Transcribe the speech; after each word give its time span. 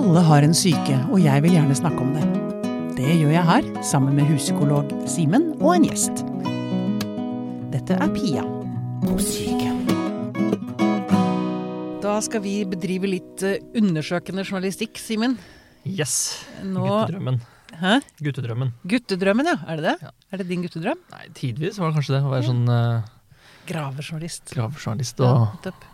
Alle 0.00 0.20
har 0.24 0.44
en 0.46 0.54
syke, 0.56 0.94
og 1.12 1.18
jeg 1.20 1.42
vil 1.44 1.52
gjerne 1.58 1.74
snakke 1.76 2.00
om 2.00 2.14
det. 2.16 2.22
Det 2.96 3.18
gjør 3.18 3.34
jeg 3.34 3.44
her, 3.44 3.66
sammen 3.84 4.14
med 4.16 4.30
huspsykolog 4.30 4.88
Simen 5.08 5.50
og 5.58 5.74
en 5.74 5.84
gjest. 5.90 6.22
Dette 7.74 7.98
er 8.00 8.14
Pia 8.14 8.44
på 9.04 9.18
syke. 9.20 9.74
Da 12.00 12.14
skal 12.24 12.40
vi 12.46 12.54
bedrive 12.68 13.10
litt 13.12 13.44
eh, 13.44 13.60
undersøkende 13.76 14.46
journalistikk, 14.48 14.96
Simen. 15.00 15.36
Yes. 15.84 16.16
Nå 16.64 16.80
Guttedrømmen. 16.86 17.42
Hæ? 17.84 17.98
Guttedrømmen. 18.24 18.72
Guttedrømmen, 18.88 19.52
ja. 19.52 19.58
Er 19.68 19.82
det 19.82 19.88
det? 19.90 19.96
Ja. 20.08 20.14
Er 20.32 20.40
det 20.40 20.48
din 20.48 20.64
guttedrøm? 20.64 21.04
Nei, 21.12 21.26
tidvis 21.36 21.76
var 21.80 21.92
det 21.92 22.00
kanskje 22.00 22.16
det. 22.16 22.24
Å 22.24 22.32
være 22.32 22.48
sånn 22.48 22.64
uh, 22.72 23.04
Gravejournalist. 23.68 24.48
gravejournalist 24.56 25.20
Ja, 25.20 25.34
og 25.36 25.58
nettopp. 25.60 25.89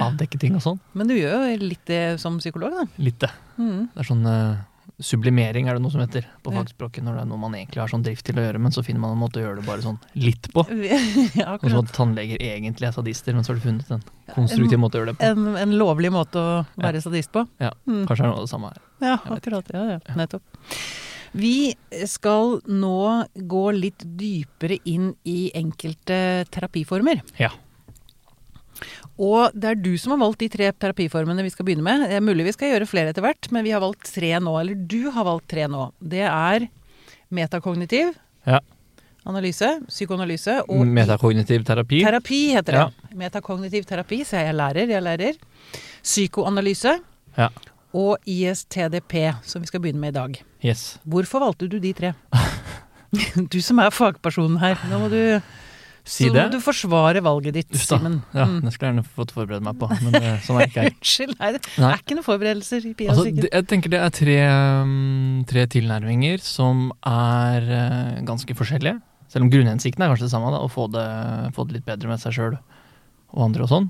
Avdekke 0.00 0.38
ting 0.40 0.54
og 0.58 0.62
sånn. 0.64 0.78
Men 0.94 1.06
du 1.10 1.14
gjør 1.16 1.50
jo 1.52 1.58
litt 1.68 1.84
det 1.86 2.20
som 2.20 2.38
psykolog, 2.38 2.72
da. 2.72 2.86
Litt 2.98 3.18
det. 3.20 3.30
Mm. 3.58 3.88
Det 3.94 4.00
er 4.02 4.08
sånn 4.08 4.26
uh, 4.26 4.56
sublimering 5.02 5.66
er 5.68 5.74
det 5.74 5.82
noe 5.82 5.90
som 5.90 6.00
heter 6.04 6.26
på 6.44 6.52
Ja. 6.52 6.60
fagspråket. 6.62 7.02
Når 7.02 7.16
det 7.16 7.22
er 7.24 7.28
noe 7.32 7.38
man 7.42 7.54
egentlig 7.58 7.80
har 7.82 7.88
sånn 7.90 8.04
drift 8.06 8.24
til 8.26 8.36
å 8.38 8.44
gjøre, 8.44 8.60
men 8.62 8.70
så 8.72 8.84
finner 8.86 9.00
man 9.02 9.12
en 9.16 9.18
måte 9.18 9.40
å 9.40 9.44
gjøre 9.44 9.56
det 9.60 9.66
bare 9.66 9.82
sånn 9.82 9.98
litt 10.14 10.46
på. 10.54 10.62
ja, 11.40 11.54
Og 11.58 11.64
sånn 11.66 11.82
at 11.82 11.92
tannleger 11.96 12.38
egentlig 12.38 12.86
er 12.88 12.92
sadister, 12.94 13.34
men 13.34 13.42
så 13.44 13.52
har 13.52 13.58
du 13.58 13.64
funnet 13.66 13.90
en 13.90 14.04
konstruktiv 14.34 14.78
måte 14.78 14.98
å 14.98 15.02
gjøre 15.02 15.14
det 15.14 15.18
på. 15.18 15.30
En, 15.32 15.56
en 15.58 15.74
lovlig 15.80 16.12
måte 16.14 16.38
å 16.38 16.60
være 16.78 17.02
sadist 17.02 17.32
på. 17.34 17.46
Ja, 17.60 17.72
Mm. 17.86 18.06
Kanskje 18.06 18.22
det 18.22 18.28
er 18.28 18.32
noe 18.32 18.38
av 18.38 18.46
det 18.46 18.52
samme 18.54 18.70
her. 18.70 18.84
Ja, 19.04 19.16
akkurat. 19.34 19.74
Ja, 19.74 19.84
ja. 19.98 20.14
Nettopp. 20.14 20.42
Vi 21.34 21.74
skal 22.06 22.60
nå 22.70 23.26
gå 23.34 23.62
litt 23.74 24.04
dypere 24.16 24.76
inn 24.86 25.16
i 25.26 25.50
enkelte 25.58 26.46
terapiformer. 26.54 27.24
Ja. 27.42 27.50
Og 29.18 29.52
det 29.54 29.68
er 29.70 29.74
du 29.78 29.92
som 30.00 30.10
har 30.16 30.18
valgt 30.24 30.40
de 30.42 30.48
tre 30.50 30.72
terapiformene 30.72 31.42
vi 31.46 31.50
skal 31.54 31.64
begynne 31.68 31.84
med. 31.86 32.08
Det 32.10 32.16
er 32.18 32.24
mulig 32.24 32.44
vi 32.48 32.52
skal 32.56 32.72
gjøre 32.72 32.88
flere 32.90 33.12
etter 33.12 33.22
hvert, 33.22 33.46
men 33.54 33.62
vi 33.62 33.70
har 33.70 33.80
valgt 33.84 34.08
tre 34.10 34.32
nå. 34.42 34.54
Eller 34.60 34.74
du 34.74 35.10
har 35.14 35.24
valgt 35.28 35.46
tre 35.52 35.68
nå. 35.70 35.92
Det 36.02 36.24
er 36.26 36.66
metakognitiv 37.30 38.14
Ja. 38.46 38.58
analyse, 39.26 39.68
psykoanalyse 39.88 40.60
og 40.68 40.82
Metakognitiv 40.86 41.62
terapi. 41.64 42.02
terapi, 42.04 42.40
heter 42.52 42.72
det. 42.72 43.16
Metakognitiv 43.16 43.84
terapi, 43.86 44.18
så 44.24 44.36
jeg 44.44 44.54
lærer, 44.54 44.88
jeg 44.90 45.02
lærer. 45.02 45.38
Psykoanalyse 46.02 46.98
Ja. 47.38 47.48
og 47.94 48.18
ISTDP, 48.26 49.34
som 49.44 49.62
vi 49.62 49.66
skal 49.66 49.80
begynne 49.80 50.00
med 50.00 50.08
i 50.14 50.18
dag. 50.18 50.42
Yes. 50.64 50.98
Hvorfor 51.06 51.40
valgte 51.40 51.68
du 51.68 51.78
de 51.78 51.92
tre? 51.92 52.14
Du 53.48 53.60
som 53.62 53.78
er 53.78 53.90
fagpersonen 53.94 54.58
her. 54.58 54.74
Nå 54.90 54.98
må 54.98 55.08
du, 55.08 55.40
Si 56.04 56.26
så 56.28 56.34
det. 56.34 56.42
må 56.44 56.52
du 56.52 56.58
forsvare 56.60 57.20
valget 57.24 57.54
ditt, 57.56 57.76
Simen. 57.80 58.18
Ja, 58.36 58.44
Mm. 58.44 58.58
det 58.60 58.72
skulle 58.74 58.90
jeg 58.90 58.96
gjerne 58.98 59.04
fått 59.16 59.30
forberede 59.32 59.64
meg 59.64 59.78
på, 59.80 59.88
men 60.02 60.12
det, 60.12 60.32
sånn 60.44 60.58
er 60.60 60.66
ikke 60.68 60.82
jeg. 60.84 60.92
Unnskyld, 61.00 61.32
nei, 61.40 61.48
det 61.56 61.60
er 61.80 61.96
ikke 62.02 62.16
noen 62.18 62.26
forberedelser 62.26 62.84
i 62.84 62.92
Pia 62.98 63.10
Altså, 63.14 63.24
det, 63.32 63.48
jeg 63.50 63.66
tenker 63.70 63.88
det 63.94 64.00
er 64.04 64.12
tre, 64.12 64.36
um, 64.84 65.44
tre 65.48 65.64
tilnærminger 65.72 66.44
som 66.44 66.90
er 67.08 67.70
eh, 67.80 68.22
ganske 68.28 68.52
forskjellige. 68.58 68.98
Selv 69.32 69.46
om 69.46 69.50
grunnhensikten 69.50 70.04
er 70.04 70.12
kanskje 70.12 70.28
det 70.28 70.34
samme, 70.36 70.52
da, 70.52 70.60
å 70.60 70.68
få 70.70 70.90
det, 70.92 71.06
få 71.56 71.64
det 71.66 71.78
litt 71.80 71.86
bedre 71.88 72.12
med 72.12 72.20
seg 72.20 72.36
sjøl 72.36 72.58
og 73.34 73.40
andre 73.48 73.64
og 73.64 73.72
sånn. 73.72 73.88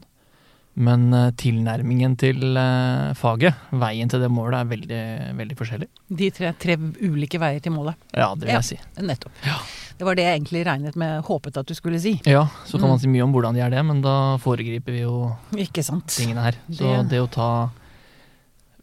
Men 0.77 1.13
eh, 1.15 1.31
tilnærmingen 1.39 2.17
til 2.19 2.57
eh, 2.59 3.13
faget, 3.15 3.55
veien 3.79 4.09
til 4.11 4.21
det 4.25 4.31
målet, 4.35 4.59
er 4.59 4.71
veldig, 4.73 5.03
veldig 5.39 5.57
forskjellig. 5.61 5.87
De 6.11 6.31
tre, 6.35 6.51
tre 6.59 6.75
ulike 7.07 7.39
veier 7.39 7.61
til 7.63 7.73
målet. 7.77 7.95
Ja, 8.13 8.33
det 8.35 8.49
vil 8.49 8.55
jeg 8.57 8.65
si. 8.73 8.79
Nettopp. 8.99 9.31
Ja. 9.47 9.59
Det 9.95 10.03
var 10.09 10.17
det 10.19 10.25
jeg 10.27 10.41
egentlig 10.41 10.65
regnet 10.67 10.97
med, 10.99 11.23
håpet 11.29 11.57
at 11.61 11.67
du 11.71 11.75
skulle 11.79 12.01
si. 12.03 12.17
Ja, 12.27 12.49
så 12.67 12.81
kan 12.81 12.89
Mm. 12.89 12.91
man 12.91 12.99
si 12.99 13.07
mye 13.13 13.23
om 13.23 13.33
hvordan 13.33 13.55
de 13.55 13.61
er 13.63 13.71
det, 13.71 13.85
men 13.87 14.01
da 14.03 14.37
foregriper 14.43 14.91
vi 14.91 15.05
jo 15.05 15.37
Ikke 15.55 15.85
sant? 15.85 16.07
tingene 16.11 16.43
her. 16.43 16.59
Så 16.69 16.83
Det- 17.05 17.09
det 17.11 17.21
å 17.23 17.31
ta 17.31 17.71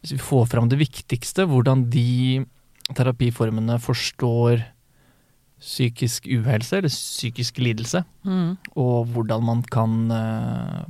Hvis 0.02 0.14
vi 0.14 0.18
får 0.18 0.48
fram 0.48 0.68
det 0.70 0.80
viktigste, 0.80 1.46
hvordan 1.46 1.90
de 1.92 2.46
terapiformene 2.96 3.78
forstår 3.80 4.64
psykisk 5.62 6.26
uhelse, 6.26 6.78
eller 6.78 6.90
psykisk 6.90 7.60
lidelse, 7.60 8.04
Mm. 8.26 8.58
og 8.76 9.08
hvordan 9.14 9.44
man 9.44 9.62
kan 9.62 10.10
eh, 10.12 10.86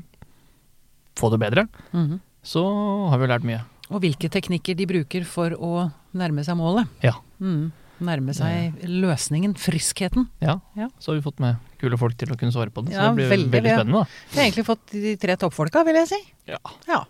få 1.21 1.29
det 1.33 1.39
bedre, 1.43 1.67
Mhm. 1.93 2.19
så 2.43 2.63
har 3.11 3.17
vi 3.21 3.27
lært 3.29 3.45
mye. 3.47 3.61
Og 3.91 4.01
hvilke 4.01 4.29
teknikker 4.31 4.75
de 4.79 4.85
bruker 4.87 5.25
for 5.27 5.51
å 5.51 5.91
nærme 6.15 6.43
seg 6.47 6.55
målet. 6.57 6.87
Ja. 7.03 7.13
Mm. 7.41 7.71
Nærme 8.01 8.33
seg 8.33 8.79
løsningen, 8.87 9.53
friskheten. 9.59 10.27
Ja, 10.41 10.55
Ja. 10.75 10.87
Så 10.99 11.11
har 11.11 11.19
vi 11.19 11.25
fått 11.29 11.39
med 11.39 11.57
kule 11.77 11.97
folk 11.99 12.15
til 12.17 12.29
å 12.33 12.37
kunne 12.39 12.51
svare 12.55 12.71
på 12.73 12.81
det, 12.85 12.93
Ja, 12.95 13.01
så 13.11 13.15
det 13.15 13.19
blir 13.19 13.29
veldig, 13.29 13.51
veldig, 13.51 13.73
spennende. 13.77 13.99
da. 13.99 14.05
Vi 14.31 14.39
har 14.39 14.45
egentlig 14.49 14.65
fått 14.65 14.85
de 14.91 15.15
tre 15.17 15.35
toppfolka, 15.37 15.83
vil 15.85 15.95
jeg 16.01 16.07
si. 16.07 16.21
Ja. 16.47 16.57
Ja. 16.87 17.03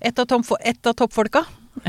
Et 0.00 0.18
av, 0.18 0.26
et 0.64 0.86
av 0.86 0.94
toppfolka. 0.94 1.44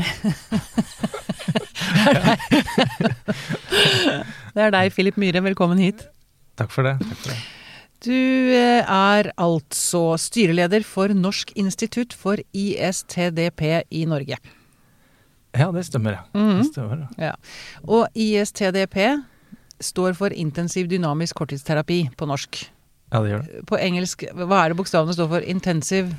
det 4.54 4.62
er 4.66 4.70
deg, 4.74 4.92
Philip 4.94 5.16
Myhre. 5.20 5.42
Velkommen 5.44 5.78
hit. 5.82 6.04
Takk 6.58 6.70
for 6.74 6.82
det. 6.88 6.98
Takk 7.00 7.16
for 7.22 7.30
det. 7.32 7.38
Du 8.04 8.12
eh, 8.12 8.84
er 8.84 9.32
altså 9.34 10.12
styreleder 10.20 10.84
for 10.86 11.10
Norsk 11.14 11.50
institutt 11.58 12.14
for 12.14 12.38
ISTDP 12.54 13.64
i 13.90 14.04
Norge. 14.06 14.38
Ja, 15.56 15.70
det 15.74 15.86
stemmer. 15.88 16.20
Mm. 16.34 16.40
Mhm. 16.44 16.62
Det 16.62 16.66
stemmer. 16.72 17.06
ja. 17.18 17.32
Og 17.82 18.06
ISTDP 18.14 18.98
står 19.80 20.14
for 20.18 20.34
intensiv 20.34 20.88
dynamisk 20.90 21.38
korttidsterapi 21.38 22.08
på 22.18 22.26
norsk. 22.26 22.64
Ja, 23.12 23.22
det 23.22 23.30
gjør 23.30 23.42
det. 23.46 23.66
På 23.66 23.78
engelsk, 23.80 24.24
hva 24.34 24.64
er 24.64 24.68
det 24.72 24.78
bokstavene 24.78 25.14
står 25.16 25.28
for? 25.30 25.46
Intensive 25.48 26.12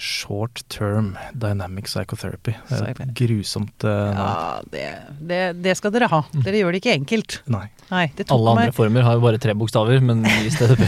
Short 0.00 0.62
term 0.72 1.12
dynamic 1.36 1.84
psychotherapy. 1.90 2.54
Det 2.70 2.78
er 2.80 3.02
et 3.04 3.10
grusomt 3.18 3.84
uh. 3.84 3.90
Ja, 4.16 4.30
det, 4.72 4.84
det, 5.20 5.40
det 5.60 5.74
skal 5.76 5.92
dere 5.92 6.08
ha. 6.08 6.22
Dere 6.40 6.62
gjør 6.62 6.72
det 6.72 6.80
ikke 6.80 6.94
enkelt. 6.96 7.36
Nei. 7.52 7.66
Nei, 7.90 8.06
det 8.16 8.24
tok 8.24 8.38
Alle 8.38 8.54
andre 8.54 8.70
meg 8.70 8.76
former 8.78 9.04
har 9.04 9.18
jo 9.18 9.24
bare 9.26 9.40
tre 9.42 9.52
bokstaver, 9.58 10.00
men 10.04 10.22
i 10.24 10.52
stedet 10.54 10.78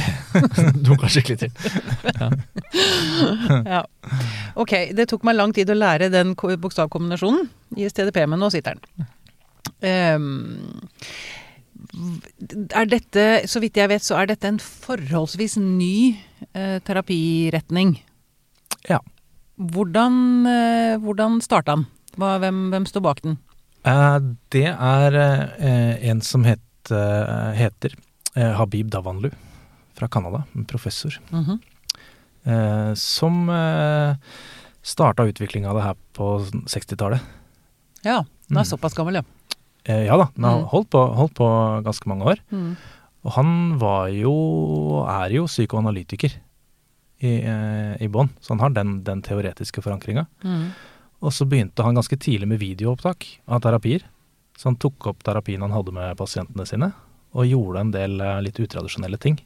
dunka 0.87 1.11
skikkelig 1.13 1.43
til. 1.43 1.53
ja. 3.75 3.83
Ok, 4.57 4.73
det 4.97 5.09
tok 5.11 5.27
meg 5.29 5.37
lang 5.37 5.53
tid 5.57 5.73
å 5.73 5.77
lære 5.77 6.09
den 6.15 6.33
bokstavkombinasjonen 6.39 7.51
i 7.77 7.89
STDP, 7.91 8.25
men 8.31 8.41
nå 8.41 8.49
sitter 8.55 8.79
den. 8.79 9.11
Um, 9.83 10.39
er 12.73 12.89
dette, 12.89 13.27
så 13.51 13.61
vidt 13.63 13.77
jeg 13.77 13.91
vet, 13.91 14.05
så 14.05 14.17
er 14.21 14.31
dette 14.31 14.49
en 14.49 14.61
forholdsvis 14.63 15.59
ny 15.61 16.15
eh, 16.55 16.79
terapiretning. 16.87 17.97
Ja. 18.89 18.99
Hvordan, 19.59 20.47
eh, 20.49 20.97
hvordan 21.03 21.41
starta 21.45 21.77
den? 21.77 21.87
Hva, 22.19 22.39
hvem, 22.43 22.71
hvem 22.73 22.87
står 22.89 23.03
bak 23.05 23.23
den? 23.23 23.39
Eh, 23.85 24.19
det 24.51 24.67
er 24.73 25.17
eh, 25.19 26.11
en 26.11 26.21
som 26.21 26.45
het, 26.45 26.61
heter 27.55 27.93
Habib 28.35 28.89
Davanlu 28.91 29.31
fra 29.95 30.09
Canada, 30.09 30.45
en 30.57 30.65
professor, 30.65 31.13
Mhm. 31.31 31.61
eh, 32.47 32.95
som 32.95 33.49
eh, 33.49 34.15
starta 34.83 35.23
utviklinga 35.29 35.69
av 35.71 35.77
det 35.77 35.85
her 35.85 35.97
på 36.13 36.31
60-tallet. 36.67 37.21
Ja, 38.05 38.25
den 38.49 38.59
er 38.59 38.65
Mm. 38.65 38.71
såpass 38.79 38.95
gammel, 38.95 39.15
ja. 39.15 39.23
Eh, 39.87 40.07
ja 40.07 40.17
da, 40.17 40.27
den 40.35 40.45
har 40.45 40.59
Mm. 40.63 40.69
holdt, 40.71 40.91
på, 40.91 41.15
holdt 41.15 41.35
på 41.35 41.83
ganske 41.85 42.07
mange 42.09 42.25
år. 42.25 42.39
Mm. 42.51 42.77
Og 43.25 43.33
han 43.33 43.79
var 43.79 44.09
jo, 44.09 45.05
er 45.07 45.31
jo 45.31 45.45
psykoanalytiker 45.47 46.33
i, 47.23 47.37
eh, 47.47 48.03
i 48.03 48.09
bånn, 48.11 48.33
så 48.41 48.55
han 48.55 48.65
har 48.65 48.75
den, 48.75 48.97
den 49.07 49.23
teoretiske 49.23 49.83
forankringa. 49.85 50.27
Mm. 50.43 50.73
Og 51.23 51.33
så 51.35 51.47
begynte 51.47 51.85
han 51.87 51.95
ganske 51.95 52.19
tidlig 52.19 52.49
med 52.51 52.59
videoopptak 52.63 53.27
av 53.47 53.63
terapier. 53.63 54.03
Så 54.59 54.69
han 54.69 54.79
tok 54.83 55.07
opp 55.13 55.23
terapien 55.25 55.63
han 55.63 55.75
hadde 55.75 55.95
med 55.95 56.19
pasientene 56.19 56.67
sine, 56.69 56.91
og 57.33 57.49
gjorde 57.49 57.85
en 57.85 57.93
del 57.95 58.19
eh, 58.21 58.41
litt 58.45 58.59
utradisjonelle 58.61 59.21
ting. 59.23 59.39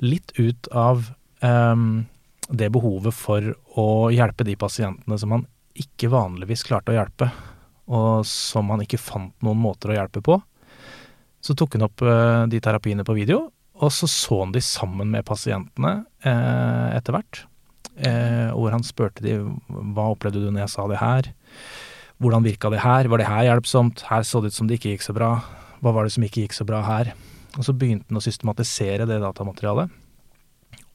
Litt 0.00 0.32
ut 0.38 0.70
av 0.72 1.10
um, 1.42 2.06
det 2.48 2.70
behovet 2.72 3.14
for 3.14 3.50
å 3.78 3.88
hjelpe 4.14 4.46
de 4.46 4.56
pasientene 4.58 5.18
som 5.20 5.34
han 5.34 5.48
ikke 5.80 6.10
vanligvis 6.12 6.64
klarte 6.66 6.94
å 6.94 6.96
hjelpe, 6.96 7.30
og 7.90 8.22
som 8.26 8.70
han 8.70 8.82
ikke 8.84 9.02
fant 9.02 9.34
noen 9.44 9.58
måter 9.60 9.92
å 9.92 9.98
hjelpe 9.98 10.22
på. 10.24 10.38
Så 11.42 11.56
tok 11.58 11.74
han 11.74 11.88
opp 11.88 12.06
eh, 12.06 12.46
de 12.52 12.62
terapiene 12.62 13.06
på 13.06 13.18
video, 13.18 13.48
og 13.80 13.92
så 13.94 14.08
så 14.10 14.42
han 14.42 14.52
de 14.52 14.60
sammen 14.64 15.08
med 15.12 15.24
pasientene 15.28 16.02
eh, 16.26 16.88
etter 16.98 17.16
hvert. 17.16 17.44
Eh, 17.96 18.50
hvor 18.52 18.72
han 18.74 18.84
spurte 18.84 19.24
de 19.24 19.38
hva 19.68 20.10
opplevde 20.12 20.42
du 20.42 20.50
når 20.50 20.66
jeg 20.66 20.72
sa 20.74 20.86
det 20.90 21.00
her? 21.00 21.30
Hvordan 22.20 22.44
virka 22.44 22.70
det 22.72 22.82
her? 22.84 23.08
Var 23.08 23.22
det 23.22 23.28
her 23.28 23.46
hjelpsomt? 23.48 24.04
Her 24.10 24.26
så 24.28 24.42
det 24.42 24.52
ut 24.52 24.58
som 24.58 24.68
det 24.68 24.76
ikke 24.76 24.94
gikk 24.94 25.06
så 25.06 25.16
bra. 25.16 25.32
Hva 25.80 25.94
var 25.96 26.04
det 26.04 26.12
som 26.12 26.24
ikke 26.26 26.44
gikk 26.44 26.56
så 26.56 26.66
bra 26.68 26.82
her? 26.84 27.14
Og 27.56 27.64
så 27.66 27.72
begynte 27.72 28.12
han 28.12 28.20
å 28.20 28.24
systematisere 28.24 29.08
det 29.08 29.22
datamaterialet. 29.24 29.88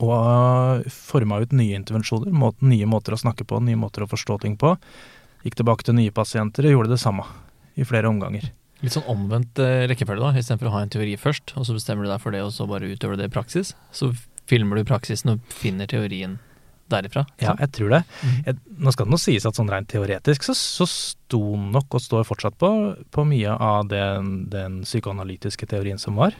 Og 0.05 0.85
forma 0.91 1.39
ut 1.41 1.55
nye 1.55 1.77
intervensjoner, 1.79 2.29
nye 2.61 2.89
måter 2.89 3.15
å 3.15 3.19
snakke 3.19 3.47
på, 3.47 3.61
nye 3.63 3.79
måter 3.79 4.05
å 4.05 4.11
forstå 4.11 4.37
ting 4.43 4.59
på. 4.59 4.75
Gikk 5.45 5.57
tilbake 5.57 5.87
til 5.87 5.97
nye 5.97 6.13
pasienter 6.13 6.67
og 6.67 6.77
gjorde 6.77 6.93
det 6.93 7.01
samme 7.01 7.25
i 7.75 7.87
flere 7.87 8.11
omganger. 8.11 8.51
Litt 8.85 8.93
sånn 8.93 9.07
omvendt 9.09 9.59
eh, 9.61 9.87
rekkefølge, 9.89 10.21
da. 10.21 10.37
Istedenfor 10.37 10.69
å 10.69 10.75
ha 10.77 10.85
en 10.85 10.93
teori 10.93 11.15
først, 11.17 11.55
og 11.57 11.65
så 11.65 11.75
bestemmer 11.75 12.05
du 12.05 12.11
deg 12.11 12.21
for 12.21 12.35
det, 12.35 12.43
og 12.45 12.53
så 12.53 12.67
bare 12.69 12.85
utøver 12.85 13.17
du 13.17 13.23
det 13.23 13.31
i 13.31 13.33
praksis. 13.33 13.73
Så 13.95 14.11
filmer 14.49 14.77
du 14.77 14.85
praksisen 14.85 15.33
og 15.33 15.47
finner 15.49 15.89
teorien 15.89 16.37
derifra. 16.93 17.25
Ja, 17.41 17.55
jeg 17.57 17.71
tror 17.73 17.95
det. 17.95 18.01
Mhm. 18.21 18.41
Jeg, 18.45 18.59
nå 18.77 18.93
skal 18.93 19.07
det 19.07 19.15
nå 19.15 19.21
sies 19.21 19.47
at 19.49 19.57
sånn 19.57 19.71
rent 19.73 19.89
teoretisk 19.89 20.45
så, 20.45 20.53
så 20.53 20.85
sto 20.89 21.41
nok 21.57 21.97
og 21.97 22.03
står 22.03 22.27
fortsatt 22.29 22.59
på, 22.61 22.69
på 23.09 23.25
mye 23.25 23.55
av 23.55 23.89
den, 23.89 24.35
den 24.53 24.83
psykoanalytiske 24.85 25.69
teorien 25.71 26.01
som 26.01 26.19
var. 26.21 26.37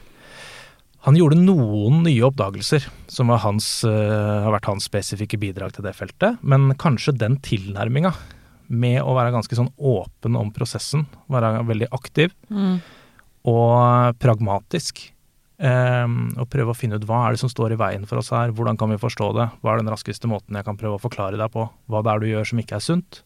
Han 1.06 1.18
gjorde 1.18 1.38
noen 1.38 2.00
nye 2.06 2.24
oppdagelser 2.26 2.88
som 3.14 3.30
var 3.30 3.44
hans, 3.44 3.68
uh, 3.86 4.46
har 4.46 4.54
vært 4.56 4.70
hans 4.72 4.88
spesifikke 4.90 5.38
bidrag 5.42 5.76
til 5.76 5.86
det 5.86 5.94
feltet, 5.94 6.40
men 6.42 6.72
kanskje 6.82 7.14
den 7.14 7.38
tilnærminga 7.46 8.16
med 8.70 9.02
å 9.04 9.14
være 9.16 9.32
ganske 9.36 9.56
sånn 9.58 9.72
åpen 9.78 10.36
om 10.40 10.52
prosessen, 10.52 11.06
være 11.30 11.64
veldig 11.68 11.88
aktiv 11.92 12.32
Mm. 12.50 12.80
og 13.46 14.16
pragmatisk. 14.20 15.12
Um, 15.58 16.34
og 16.36 16.50
prøve 16.52 16.74
å 16.74 16.76
finne 16.76 16.98
ut 17.00 17.06
hva 17.08 17.22
er 17.30 17.32
det 17.32 17.40
som 17.40 17.48
står 17.48 17.72
i 17.72 17.78
veien 17.80 18.04
for 18.06 18.20
oss 18.20 18.28
her, 18.36 18.52
hvordan 18.52 18.76
kan 18.78 18.90
vi 18.92 18.98
forstå 19.00 19.30
det, 19.38 19.46
hva 19.64 19.72
er 19.72 19.78
den 19.80 19.88
raskeste 19.94 20.28
måten 20.28 20.52
jeg 20.58 20.66
kan 20.68 20.76
prøve 20.76 20.98
å 20.98 21.00
forklare 21.00 21.38
deg 21.40 21.48
på, 21.54 21.64
hva 21.88 22.02
det 22.04 22.12
er 22.12 22.20
du 22.20 22.26
gjør 22.28 22.50
som 22.50 22.60
ikke 22.60 22.76
er 22.76 22.84
sunt. 22.84 23.22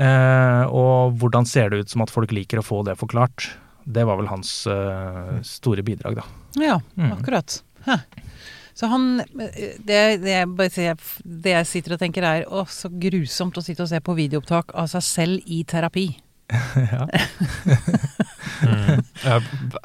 uh, 0.00 0.64
og 0.68 1.16
hvordan 1.18 1.46
ser 1.48 1.70
det 1.72 1.80
ut 1.84 1.90
som 1.94 2.02
at 2.04 2.12
folk 2.12 2.30
liker 2.36 2.60
å 2.60 2.66
få 2.66 2.82
det 2.86 2.98
forklart. 3.00 3.48
Det 3.88 4.04
var 4.04 4.18
vel 4.20 4.28
hans 4.28 4.50
uh, 4.68 5.38
store 5.42 5.82
bidrag, 5.86 6.20
da. 6.20 6.26
Ja, 6.60 6.76
Mm. 6.98 7.12
akkurat. 7.16 7.62
Hæ. 7.86 7.96
Så 8.78 8.86
han 8.86 9.18
det, 9.34 10.20
det, 10.22 10.36
det 10.62 11.54
jeg 11.56 11.66
sitter 11.66 11.96
og 11.96 12.02
tenker 12.02 12.26
er 12.28 12.44
å, 12.46 12.62
så 12.70 12.90
grusomt 12.92 13.58
å 13.58 13.64
sitte 13.64 13.82
og 13.82 13.90
se 13.90 13.98
på 13.98 14.14
videoopptak 14.14 14.70
av 14.78 14.86
seg 14.92 15.02
selv 15.02 15.50
i 15.50 15.64
terapi. 15.66 16.06
ja. 16.92 17.04
Mm. 18.58 19.00
Er 19.28 19.42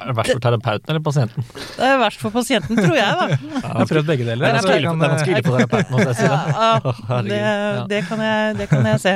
det 0.08 0.14
verst 0.16 0.32
for 0.32 0.42
terapeuten 0.42 0.92
eller 0.92 1.02
pasienten? 1.04 1.44
Det 1.76 1.84
er 1.84 1.98
verst 2.00 2.22
for 2.22 2.32
pasienten, 2.32 2.78
tror 2.78 2.96
jeg, 2.96 3.18
da. 3.20 3.26
Jeg 3.64 3.74
har 3.74 3.90
prøvd 3.90 4.08
begge 4.08 4.26
deler. 4.28 4.44
Det 4.44 4.72
er 4.72 4.86
ganske 4.86 5.28
ille 5.34 5.42
for 5.44 5.58
terapeuten, 5.60 6.00
jeg 6.00 6.16
si. 6.16 6.28
Ja, 6.30 6.70
det. 7.28 7.36
ja, 7.36 7.52
det, 7.74 7.84
det, 7.92 8.00
kan 8.08 8.24
jeg, 8.24 8.56
det 8.62 8.68
kan 8.70 8.88
jeg 8.88 9.02
se. 9.02 9.14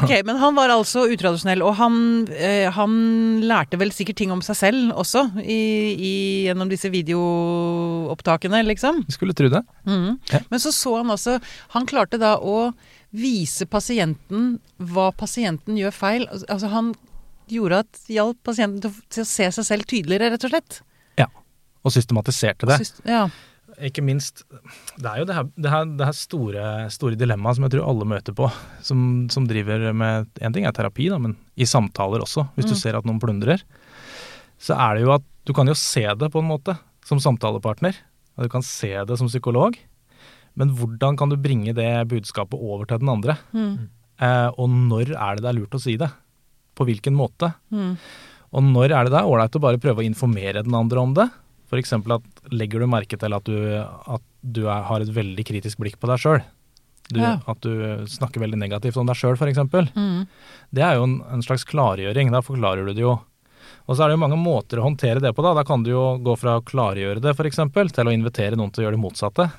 Ok, 0.00 0.10
men 0.26 0.40
han 0.40 0.56
var 0.56 0.72
altså 0.72 1.04
utradisjonell, 1.12 1.62
og 1.66 1.76
han, 1.78 2.00
eh, 2.32 2.66
han 2.72 2.96
lærte 3.44 3.78
vel 3.80 3.92
sikkert 3.94 4.20
ting 4.22 4.32
om 4.34 4.42
seg 4.44 4.58
selv 4.58 4.96
også, 4.96 5.26
i, 5.44 5.60
i, 5.92 6.14
gjennom 6.48 6.72
disse 6.72 6.90
videoopptakene, 6.92 8.64
liksom. 8.72 9.04
skulle 9.12 9.36
tro 9.36 9.52
det. 9.52 9.62
Mm. 9.84 10.16
Ja. 10.32 10.42
Men 10.50 10.62
så 10.62 10.72
så 10.74 10.96
han 10.98 11.12
også 11.12 11.36
Han 11.74 11.86
klarte 11.88 12.18
da 12.20 12.36
å 12.40 12.72
vise 13.14 13.66
pasienten 13.70 14.58
hva 14.78 15.10
pasienten 15.16 15.76
gjør 15.78 15.92
feil. 15.94 16.26
Altså 16.48 16.68
han 16.72 16.94
gjorde 17.48 17.78
at 17.84 18.00
hjalp 18.10 18.38
pasienten 18.44 18.80
til, 18.82 18.94
til 19.08 19.22
å 19.22 19.26
se 19.30 19.50
seg 19.54 19.64
selv 19.68 19.86
tydeligere, 19.86 20.32
rett 20.34 20.44
og 20.48 20.50
slett. 20.50 20.80
Ja, 21.18 21.26
Og 21.86 21.92
systematiserte 21.94 22.66
det. 22.66 22.80
Syst- 22.82 23.04
Ja. 23.06 23.28
ikke 23.78 24.02
minst 24.02 24.42
Det 24.96 25.04
er 25.06 25.18
jo 25.20 25.24
det 25.28 25.34
her, 25.36 25.44
det 25.56 25.70
her, 25.70 25.84
det 25.84 26.06
her 26.06 26.12
store, 26.16 26.90
store 26.90 27.14
dilemmaet 27.14 27.56
som 27.56 27.64
jeg 27.64 27.72
tror 27.76 27.88
alle 27.88 28.04
møter 28.08 28.32
på, 28.34 28.50
som, 28.82 29.28
som 29.30 29.46
driver 29.46 29.92
med 29.92 30.26
En 30.40 30.52
ting 30.52 30.64
er 30.66 30.72
terapi, 30.72 31.08
da, 31.12 31.18
men 31.18 31.36
i 31.56 31.64
samtaler 31.64 32.20
også, 32.24 32.48
hvis 32.56 32.66
du 32.66 32.72
Mm. 32.74 32.80
ser 32.80 32.96
at 32.96 33.04
noen 33.04 33.20
plundrer. 33.20 33.62
Så 34.58 34.74
er 34.74 34.94
det 34.96 35.02
jo 35.04 35.12
at 35.12 35.22
du 35.44 35.52
kan 35.52 35.66
jo 35.68 35.74
se 35.74 36.02
det 36.02 36.32
på 36.32 36.40
en 36.40 36.48
måte 36.48 36.78
som 37.04 37.18
samtalepartner, 37.20 37.94
og 38.36 38.44
du 38.44 38.48
kan 38.48 38.62
se 38.62 38.88
det 39.04 39.16
som 39.18 39.28
psykolog. 39.28 39.76
Men 40.56 40.72
hvordan 40.76 41.18
kan 41.20 41.32
du 41.32 41.36
bringe 41.40 41.74
det 41.76 41.90
budskapet 42.10 42.56
over 42.56 42.88
til 42.88 43.02
den 43.02 43.12
andre? 43.12 43.36
Mm. 43.52 43.88
Eh, 44.24 44.48
og 44.56 44.70
når 44.72 45.12
er 45.12 45.36
det 45.36 45.44
det 45.44 45.50
er 45.52 45.58
lurt 45.58 45.76
å 45.76 45.82
si 45.82 45.96
det? 46.00 46.08
På 46.76 46.86
hvilken 46.88 47.16
måte? 47.16 47.52
Mm. 47.72 47.96
Og 48.56 48.64
når 48.64 48.94
er 48.94 49.06
det 49.06 49.12
det 49.14 49.20
er 49.20 49.28
ålreit 49.28 49.58
å 49.58 49.62
bare 49.62 49.80
prøve 49.82 50.02
å 50.02 50.06
informere 50.06 50.64
den 50.64 50.76
andre 50.76 51.02
om 51.02 51.14
det? 51.16 51.28
F.eks. 51.66 51.92
at 51.98 52.52
legger 52.54 52.82
du 52.82 52.88
merke 52.88 53.18
til 53.18 53.34
at 53.34 53.48
du, 53.48 53.56
at 53.82 54.22
du 54.40 54.66
er, 54.68 54.84
har 54.86 55.02
et 55.02 55.10
veldig 55.12 55.44
kritisk 55.48 55.80
blikk 55.82 55.98
på 56.00 56.08
deg 56.10 56.22
sjøl? 56.22 56.44
Ja. 57.14 57.36
At 57.46 57.62
du 57.62 58.06
snakker 58.10 58.42
veldig 58.42 58.58
negativt 58.58 58.96
om 58.98 59.06
deg 59.06 59.18
sjøl, 59.18 59.36
f.eks. 59.38 59.60
Mm. 59.94 60.26
Det 60.74 60.82
er 60.82 60.98
jo 60.98 61.06
en, 61.06 61.20
en 61.36 61.44
slags 61.44 61.66
klargjøring. 61.68 62.32
Da 62.34 62.42
forklarer 62.42 62.86
du 62.86 62.94
det 62.94 63.04
jo. 63.04 63.16
Og 63.86 63.94
så 63.94 64.02
er 64.02 64.10
det 64.10 64.16
jo 64.16 64.22
mange 64.24 64.38
måter 64.40 64.80
å 64.80 64.86
håndtere 64.88 65.22
det 65.22 65.34
på. 65.34 65.44
Da 65.44 65.54
Da 65.58 65.66
kan 65.66 65.84
du 65.86 65.92
jo 65.92 66.06
gå 66.22 66.34
fra 66.38 66.58
å 66.58 66.64
klargjøre 66.66 67.22
det, 67.22 67.34
f.eks., 67.36 67.62
til 67.94 68.10
å 68.10 68.14
invitere 68.14 68.58
noen 68.58 68.72
til 68.74 68.82
å 68.82 68.88
gjøre 68.88 68.98
det 68.98 69.04
motsatte. 69.04 69.50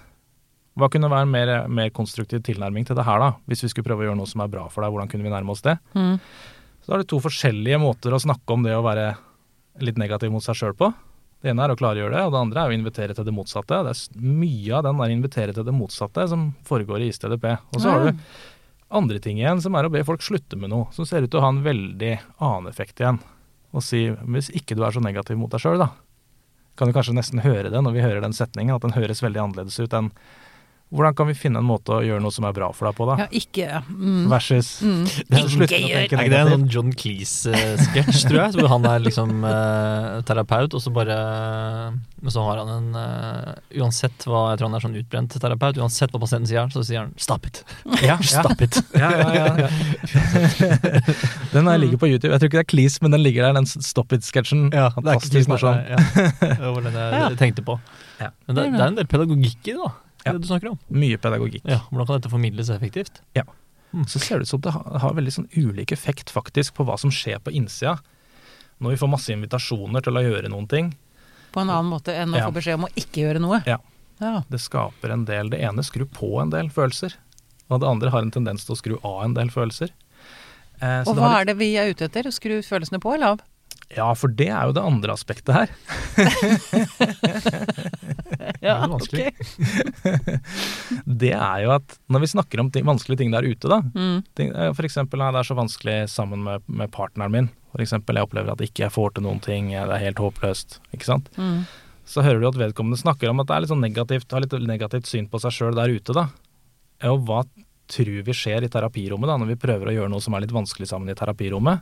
Hva 0.78 0.90
kunne 0.94 1.10
være 1.10 1.26
en 1.26 1.34
mer, 1.34 1.54
mer 1.74 1.90
konstruktiv 1.96 2.44
tilnærming 2.46 2.86
til 2.86 2.98
det 2.98 3.06
her, 3.08 3.22
da? 3.24 3.32
Hvis 3.50 3.64
vi 3.66 3.72
skulle 3.72 3.88
prøve 3.88 4.06
å 4.06 4.10
gjøre 4.10 4.20
noe 4.20 4.30
som 4.30 4.44
er 4.44 4.52
bra 4.54 4.68
for 4.70 4.86
deg, 4.86 4.94
hvordan 4.94 5.10
kunne 5.12 5.26
vi 5.26 5.34
nærme 5.34 5.54
oss 5.56 5.66
det? 5.66 5.78
Mm. 5.98 6.20
Så 6.86 6.94
er 6.94 7.02
det 7.02 7.10
to 7.12 7.20
forskjellige 7.24 7.80
måter 7.82 8.14
å 8.14 8.22
snakke 8.22 8.54
om 8.54 8.66
det 8.66 8.76
å 8.78 8.86
være 8.86 9.10
litt 9.84 9.98
negativ 10.00 10.32
mot 10.34 10.46
seg 10.46 10.60
sjøl 10.60 10.76
på. 10.78 10.92
Det 11.42 11.52
ene 11.52 11.66
er 11.66 11.74
å 11.74 11.78
klargjøre 11.78 12.14
det, 12.16 12.22
og 12.26 12.34
det 12.34 12.40
andre 12.40 12.62
er 12.64 12.72
å 12.72 12.78
invitere 12.78 13.14
til 13.18 13.26
det 13.28 13.34
motsatte. 13.36 13.82
Det 13.86 13.94
er 13.94 14.30
mye 14.42 14.78
av 14.78 14.86
den 14.88 15.02
der 15.02 15.14
invitere 15.14 15.54
til 15.54 15.68
det 15.68 15.76
motsatte 15.76 16.26
som 16.32 16.48
foregår 16.66 17.04
i 17.04 17.10
ISTDP. 17.12 17.50
Og 17.74 17.82
så 17.82 17.94
har 17.94 18.08
du 18.08 18.24
andre 18.98 19.20
ting 19.22 19.42
igjen, 19.42 19.62
som 19.62 19.76
er 19.78 19.86
å 19.86 19.94
be 19.94 20.02
folk 20.08 20.24
slutte 20.26 20.58
med 20.58 20.72
noe, 20.74 20.88
som 20.96 21.06
ser 21.06 21.26
ut 21.26 21.32
til 21.34 21.42
å 21.42 21.46
ha 21.46 21.52
en 21.54 21.62
veldig 21.66 22.14
annen 22.38 22.72
effekt 22.72 23.04
igjen. 23.04 23.22
Og 23.76 23.86
si 23.86 24.08
hvis 24.10 24.50
ikke 24.58 24.78
du 24.78 24.86
er 24.88 24.96
så 24.96 25.04
negativ 25.04 25.38
mot 25.38 25.54
deg 25.54 25.62
sjøl, 25.62 25.82
da. 25.84 25.92
Kan 26.78 26.90
du 26.90 26.96
kanskje 26.96 27.18
nesten 27.18 27.42
høre 27.42 27.70
det 27.74 27.82
når 27.82 27.96
vi 27.96 28.06
hører 28.06 28.24
den 28.24 28.36
setningen, 28.38 28.76
at 28.78 28.86
den 28.86 28.96
høres 28.98 29.22
veldig 29.26 29.44
annerledes 29.44 29.78
ut 29.82 29.94
enn 29.98 30.12
hvordan 30.90 31.16
kan 31.20 31.28
vi 31.28 31.34
finne 31.36 31.60
en 31.60 31.66
måte 31.68 31.92
å 31.92 32.00
gjøre 32.06 32.22
noe 32.24 32.32
som 32.32 32.46
er 32.48 32.54
bra 32.56 32.70
for 32.72 32.88
deg 32.88 32.96
på, 32.96 33.06
da? 33.10 33.16
Ja, 33.20 33.28
ikke 33.36 33.66
ja. 33.68 33.82
mm. 33.90 34.28
Versus 34.32 34.70
Mm. 34.82 35.04
Det 35.30 35.38
er 35.38 35.44
å 35.44 35.68
tenke 35.68 35.90
Er 35.98 36.06
ikke 36.08 36.18
det 36.32 36.38
en 36.40 36.52
sånn 36.54 36.68
John 36.72 36.92
Cleese-sketsj, 36.96 38.22
tror 38.30 38.40
jeg? 38.40 38.54
Hvor 38.56 38.70
han 38.72 38.86
er 38.88 39.00
liksom 39.04 39.44
uh, 39.44 40.22
terapeut, 40.28 40.74
og 40.78 40.82
så 40.84 40.92
bare 40.96 41.18
Men 42.22 42.32
så 42.34 42.44
har 42.46 42.62
han 42.62 42.72
en 42.72 42.88
uh, 42.96 43.52
Uansett 43.82 44.26
hva 44.30 44.46
Jeg 44.54 44.62
tror 44.62 44.70
han 44.70 44.78
er 44.80 44.86
sånn 44.86 44.96
utbrent 45.02 45.36
terapeut. 45.42 45.80
Uansett 45.82 46.14
hva 46.16 46.22
pasienten 46.24 46.48
sier, 46.52 46.72
så 46.74 46.84
sier 46.88 47.04
han 47.04 47.12
'stop 47.18 47.46
it'. 47.50 47.64
Ja. 48.06 48.18
Stop 48.38 48.62
it. 48.62 48.80
Ja, 48.98 49.12
ja, 49.12 49.30
ja, 49.36 49.68
ja. 49.68 49.70
den 51.54 51.68
her 51.68 51.78
ligger 51.78 51.98
på 52.02 52.08
YouTube. 52.10 52.32
Jeg 52.34 52.40
tror 52.42 52.50
ikke 52.50 52.60
det 52.62 52.66
er 52.66 52.72
Cleese, 52.72 53.00
men 53.02 53.12
den 53.14 53.24
ligger 53.24 53.48
der, 53.48 53.54
den 53.60 53.68
Stop 53.68 54.14
It-sketsjen. 54.16 54.70
Ja, 54.74 54.90
det 54.96 55.06
er 55.12 55.20
ikke 55.20 55.32
Cleese, 55.36 55.52
morsom. 55.52 55.78
Ja. 55.78 56.00
Det 56.42 56.74
var 56.74 56.82
den 56.88 56.94
jeg 56.98 57.22
Ja. 57.22 57.30
tenkte 57.40 57.64
på. 57.66 57.80
Ja. 58.22 58.32
Men 58.48 58.56
det, 58.56 58.68
det 58.74 58.82
er 58.82 58.88
en 58.94 59.00
del 59.00 59.08
pedagogikk 59.10 59.62
i 59.68 59.76
det, 59.76 59.80
da. 59.84 59.92
Ja. 60.26 60.34
Det 60.34 60.42
du 60.42 60.48
snakker 60.48 60.72
om. 60.74 60.80
Mye 60.90 61.18
pedagogikk. 61.18 61.64
Ja, 61.66 61.80
Hvordan 61.92 62.08
kan 62.08 62.20
dette 62.22 62.30
formidles 62.32 62.70
effektivt? 62.74 63.22
Ja. 63.38 63.44
Så 64.08 64.20
ser 64.20 64.40
det 64.40 64.48
ut 64.48 64.50
som 64.50 64.62
det 64.62 64.72
har, 64.74 65.14
veldig 65.16 65.32
sånn 65.34 65.48
ulik 65.56 65.92
effekt 65.96 66.30
faktisk 66.34 66.74
på 66.76 66.84
hva 66.86 66.98
som 67.00 67.10
skjer 67.14 67.40
på 67.40 67.54
innsida. 67.56 67.98
Når 68.80 68.90
vi 68.94 68.98
får 68.98 69.10
masse 69.10 69.32
invitasjoner 69.34 70.04
til 70.04 70.18
å 70.20 70.22
gjøre 70.26 70.50
noen 70.52 70.68
ting. 70.70 70.90
På 71.54 71.62
en 71.64 71.70
annen 71.70 71.90
måte 71.90 72.14
enn 72.14 72.34
å 72.36 72.38
Ja. 72.38 72.48
få 72.50 72.54
beskjed 72.60 72.76
om 72.76 72.86
å 72.86 72.94
ikke 72.96 73.24
gjøre 73.24 73.40
noe. 73.42 73.62
Ja. 73.66 73.78
Ja. 74.20 74.44
Det 74.50 74.60
skaper 74.60 75.12
en 75.14 75.26
del 75.26 75.50
Det 75.50 75.60
ene 75.62 75.84
skrur 75.86 76.06
på 76.10 76.42
en 76.42 76.50
del 76.50 76.70
følelser, 76.70 77.14
og 77.70 77.80
det 77.82 77.88
andre 77.88 78.10
har 78.10 78.22
en 78.22 78.32
tendens 78.32 78.66
til 78.66 78.74
å 78.76 78.78
skru 78.78 79.00
av 79.06 79.24
en 79.24 79.34
del 79.34 79.50
følelser. 79.50 79.90
Eh, 80.82 81.04
så 81.04 81.10
Og 81.10 81.16
det 81.16 81.22
hva 81.24 81.30
har 81.30 81.42
er 81.42 81.46
det 81.46 81.58
vi 81.58 81.76
er 81.78 81.90
ute 81.94 82.06
etter? 82.06 82.24
Å 82.24 82.34
skru 82.34 82.62
følelsene 82.62 83.00
på 83.00 83.14
eller 83.14 83.28
av? 83.28 83.40
Ja, 83.96 84.08
for 84.20 84.28
det 84.36 84.50
er 84.52 84.68
jo 84.68 84.74
det 84.76 84.84
andre 84.84 85.14
aspektet 85.16 85.54
her. 85.56 85.72
Ja, 88.62 88.88
Det 88.88 88.94
ok. 88.96 89.14
Det 91.22 91.32
er 91.34 91.64
jo 91.64 91.72
at 91.76 91.96
når 92.12 92.24
vi 92.24 92.30
snakker 92.32 92.62
om 92.62 92.70
ting, 92.74 92.86
vanskelige 92.88 93.22
ting 93.22 93.32
der 93.34 93.46
ute, 93.46 93.70
da, 93.70 93.80
Mm. 93.94 94.24
ting, 94.36 94.50
eh, 94.56 94.72
for 94.74 94.84
eksempel, 94.88 95.20
nei, 95.22 95.32
det 95.32 95.40
er 95.40 95.48
så 95.50 95.56
vanskelig 95.58 95.98
sammen 96.10 96.44
med, 96.44 96.62
med 96.68 96.92
partneren 96.92 97.32
min. 97.32 97.50
For 97.72 97.82
eksempel, 97.84 98.16
jeg 98.18 98.28
opplever 98.28 98.52
at 98.52 98.64
ikke 98.64 98.84
jeg 98.88 98.92
får 98.96 99.14
til 99.16 99.24
noen 99.28 99.40
ting, 99.44 99.70
det 99.70 99.78
er 99.94 100.04
helt 100.04 100.18
håpløst, 100.22 100.80
ikke 100.94 101.06
sant. 101.06 101.30
Mm. 101.38 101.64
Så 102.08 102.24
hører 102.24 102.40
du 102.42 102.48
at 102.48 102.56
vedkommende 102.60 102.98
snakker 103.00 103.30
om 103.30 103.40
at 103.44 103.48
det 103.48 103.56
er 103.56 103.62
litt 103.66 103.72
sånn 103.74 103.84
negativt, 103.84 104.32
har 104.32 104.42
litt 104.44 104.54
negativt 104.68 105.06
syn 105.10 105.28
på 105.30 105.40
seg 105.44 105.52
sjøl 105.52 105.76
der 105.76 105.90
ute, 105.94 106.14
da. 106.16 106.28
Ja, 107.04 107.12
Og 107.14 107.26
hva 107.28 107.44
tror 107.88 108.24
vi 108.24 108.34
skjer 108.36 108.64
i 108.64 108.72
terapirommet 108.72 109.28
da, 109.30 109.38
når 109.38 109.54
vi 109.54 109.62
prøver 109.68 109.88
å 109.92 109.96
gjøre 109.96 110.10
noe 110.12 110.24
som 110.24 110.34
er 110.36 110.42
litt 110.44 110.56
vanskelig 110.56 110.88
sammen 110.90 111.10
i 111.10 111.16
terapirommet? 111.16 111.80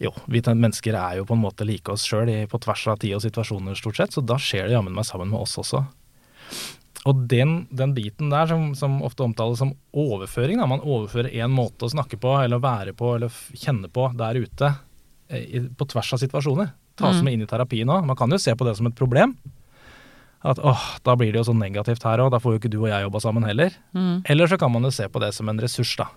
Jo, 0.00 0.14
vi 0.32 0.40
mennesker 0.40 0.96
er 0.96 1.18
jo 1.18 1.26
på 1.28 1.36
en 1.36 1.42
måte 1.42 1.66
like 1.68 1.92
oss 1.92 2.06
sjøl 2.08 2.30
på 2.48 2.60
tvers 2.64 2.86
av 2.88 3.00
tid 3.02 3.18
og 3.18 3.24
situasjoner, 3.24 3.76
stort 3.76 3.98
sett, 4.00 4.14
så 4.16 4.22
da 4.24 4.38
skjer 4.40 4.68
det 4.70 4.76
jammen 4.78 4.94
meg 4.96 5.04
sammen 5.04 5.28
med 5.28 5.42
oss 5.42 5.58
også. 5.60 5.82
Og 7.08 7.20
den, 7.28 7.66
den 7.72 7.92
biten 7.96 8.32
der 8.32 8.48
som, 8.48 8.70
som 8.76 8.98
ofte 9.04 9.24
omtales 9.24 9.60
som 9.60 9.72
overføring, 9.96 10.60
da, 10.60 10.66
man 10.68 10.82
overfører 10.84 11.32
én 11.32 11.52
måte 11.52 11.86
å 11.86 11.92
snakke 11.92 12.18
på, 12.20 12.32
eller 12.42 12.60
være 12.60 12.92
på, 12.96 13.14
eller 13.16 13.32
kjenne 13.56 13.88
på 13.92 14.08
der 14.16 14.40
ute, 14.40 14.72
eh, 15.32 15.44
i, 15.56 15.62
på 15.68 15.88
tvers 15.88 16.12
av 16.16 16.20
situasjoner. 16.24 16.72
Tas 17.00 17.16
Mm. 17.20 17.24
med 17.24 17.32
inn 17.32 17.42
i 17.46 17.48
terapien 17.48 17.88
òg. 17.88 18.04
Man 18.04 18.16
kan 18.16 18.28
jo 18.28 18.36
se 18.36 18.52
på 18.52 18.66
det 18.66 18.76
som 18.76 18.86
et 18.86 18.96
problem. 18.98 19.32
At 20.44 20.58
åh, 20.58 20.82
da 21.04 21.14
blir 21.16 21.32
det 21.32 21.40
jo 21.40 21.46
så 21.48 21.54
negativt 21.56 22.04
her 22.04 22.20
òg, 22.20 22.30
da 22.32 22.40
får 22.40 22.52
jo 22.56 22.58
ikke 22.60 22.72
du 22.72 22.78
og 22.82 22.88
jeg 22.90 23.04
jobba 23.06 23.20
sammen 23.20 23.44
heller. 23.48 23.72
Mm. 23.96 24.22
Eller 24.28 24.46
så 24.48 24.58
kan 24.60 24.72
man 24.72 24.84
jo 24.84 24.90
se 24.92 25.08
på 25.08 25.20
det 25.20 25.32
som 25.36 25.48
en 25.48 25.60
ressurs, 25.60 25.94
da. 25.96 26.08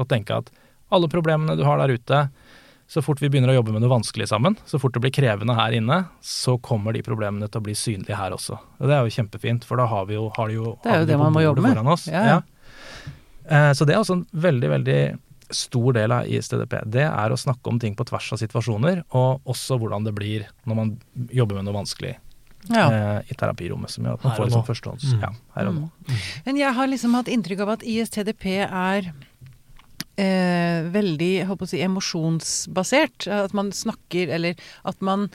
Og 0.00 0.08
tenke 0.08 0.36
at 0.36 0.48
alle 0.92 1.08
problemene 1.08 1.56
du 1.56 1.64
har 1.64 1.76
der 1.80 1.92
ute, 1.96 2.30
så 2.90 3.02
fort 3.06 3.20
vi 3.22 3.28
begynner 3.30 3.52
å 3.52 3.54
jobbe 3.60 3.70
med 3.76 3.84
noe 3.84 3.92
vanskelig 3.92 4.26
sammen, 4.32 4.56
så 4.66 4.80
fort 4.82 4.96
det 4.96 5.02
blir 5.04 5.12
krevende 5.14 5.54
her 5.54 5.76
inne, 5.78 6.00
så 6.20 6.56
kommer 6.58 6.92
de 6.96 7.04
problemene 7.06 7.46
til 7.46 7.60
å 7.62 7.64
bli 7.68 7.76
synlige 7.78 8.18
her 8.18 8.34
også. 8.34 8.58
Og 8.80 8.90
det 8.90 8.96
er 8.96 9.06
jo 9.06 9.14
kjempefint, 9.14 9.64
for 9.68 9.78
da 9.78 9.86
har 9.86 10.08
vi 10.10 10.16
jo, 10.18 10.24
har 10.36 10.50
de 10.50 10.56
jo, 10.58 10.72
Det 10.82 10.90
er 10.90 11.04
jo 11.04 11.10
det 11.12 11.18
man 11.20 11.32
må 11.36 11.44
jobbe 11.44 11.62
med. 11.62 11.76
foran 11.78 11.94
Ja, 12.10 12.24
ja. 12.34 12.40
Eh, 13.46 13.72
Så 13.78 13.86
det 13.86 13.94
er 13.94 14.00
også 14.02 14.18
en 14.18 14.26
veldig, 14.34 14.68
veldig 14.74 15.00
stor 15.50 15.92
del 15.96 16.12
av 16.14 16.26
ISTDP. 16.30 16.76
Det 16.86 17.06
er 17.06 17.30
å 17.34 17.38
snakke 17.38 17.66
om 17.72 17.78
ting 17.82 17.94
på 17.98 18.04
tvers 18.06 18.32
av 18.34 18.38
situasjoner, 18.42 19.04
og 19.14 19.40
også 19.46 19.78
hvordan 19.80 20.04
det 20.06 20.14
blir 20.14 20.44
når 20.66 20.74
man 20.78 20.92
jobber 21.34 21.56
med 21.58 21.64
noe 21.70 21.78
vanskelig. 21.82 22.16
Ja. 22.68 22.90
eh, 22.92 23.22
i 23.32 23.34
terapirommet, 23.34 23.88
som 23.90 24.04
gjør 24.04 24.18
at 24.18 24.24
man 24.24 24.32
Her 24.34 24.38
får 24.38 24.46
liksom 24.50 24.66
førstehånds 24.66 25.04
Mm. 25.14 25.20
ja, 25.22 25.30
her 25.56 25.66
og 25.70 25.74
nå. 25.74 25.90
Men 26.44 26.56
jeg 26.58 26.74
har 26.74 26.86
liksom 26.86 27.14
hatt 27.14 27.26
inntrykk 27.32 27.60
av 27.64 27.68
at 27.70 27.82
ISTDP 27.82 28.44
er 28.68 29.12
eh, 30.20 30.84
veldig 30.92 31.32
håper 31.48 31.66
å 31.66 31.70
si, 31.70 31.80
emosjonsbasert. 31.84 33.26
At 33.32 33.54
man 33.56 33.72
snakker, 33.74 34.30
eller 34.36 34.60
at 34.86 35.00
man 35.04 35.28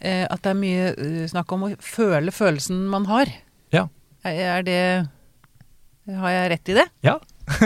eh, 0.00 0.24
At 0.28 0.42
det 0.44 0.52
er 0.52 0.58
mye 0.60 0.90
eh, 0.92 1.22
snakk 1.32 1.52
om 1.56 1.66
å 1.68 1.72
føle 1.82 2.34
følelsen 2.34 2.84
man 2.92 3.08
har. 3.10 3.32
Ja. 3.74 3.86
Er, 4.26 4.40
er 4.58 4.66
det 4.66 4.80
Har 6.20 6.30
jeg 6.34 6.50
rett 6.54 6.72
i 6.74 6.78
det? 6.80 6.86
Ja. 7.06 7.16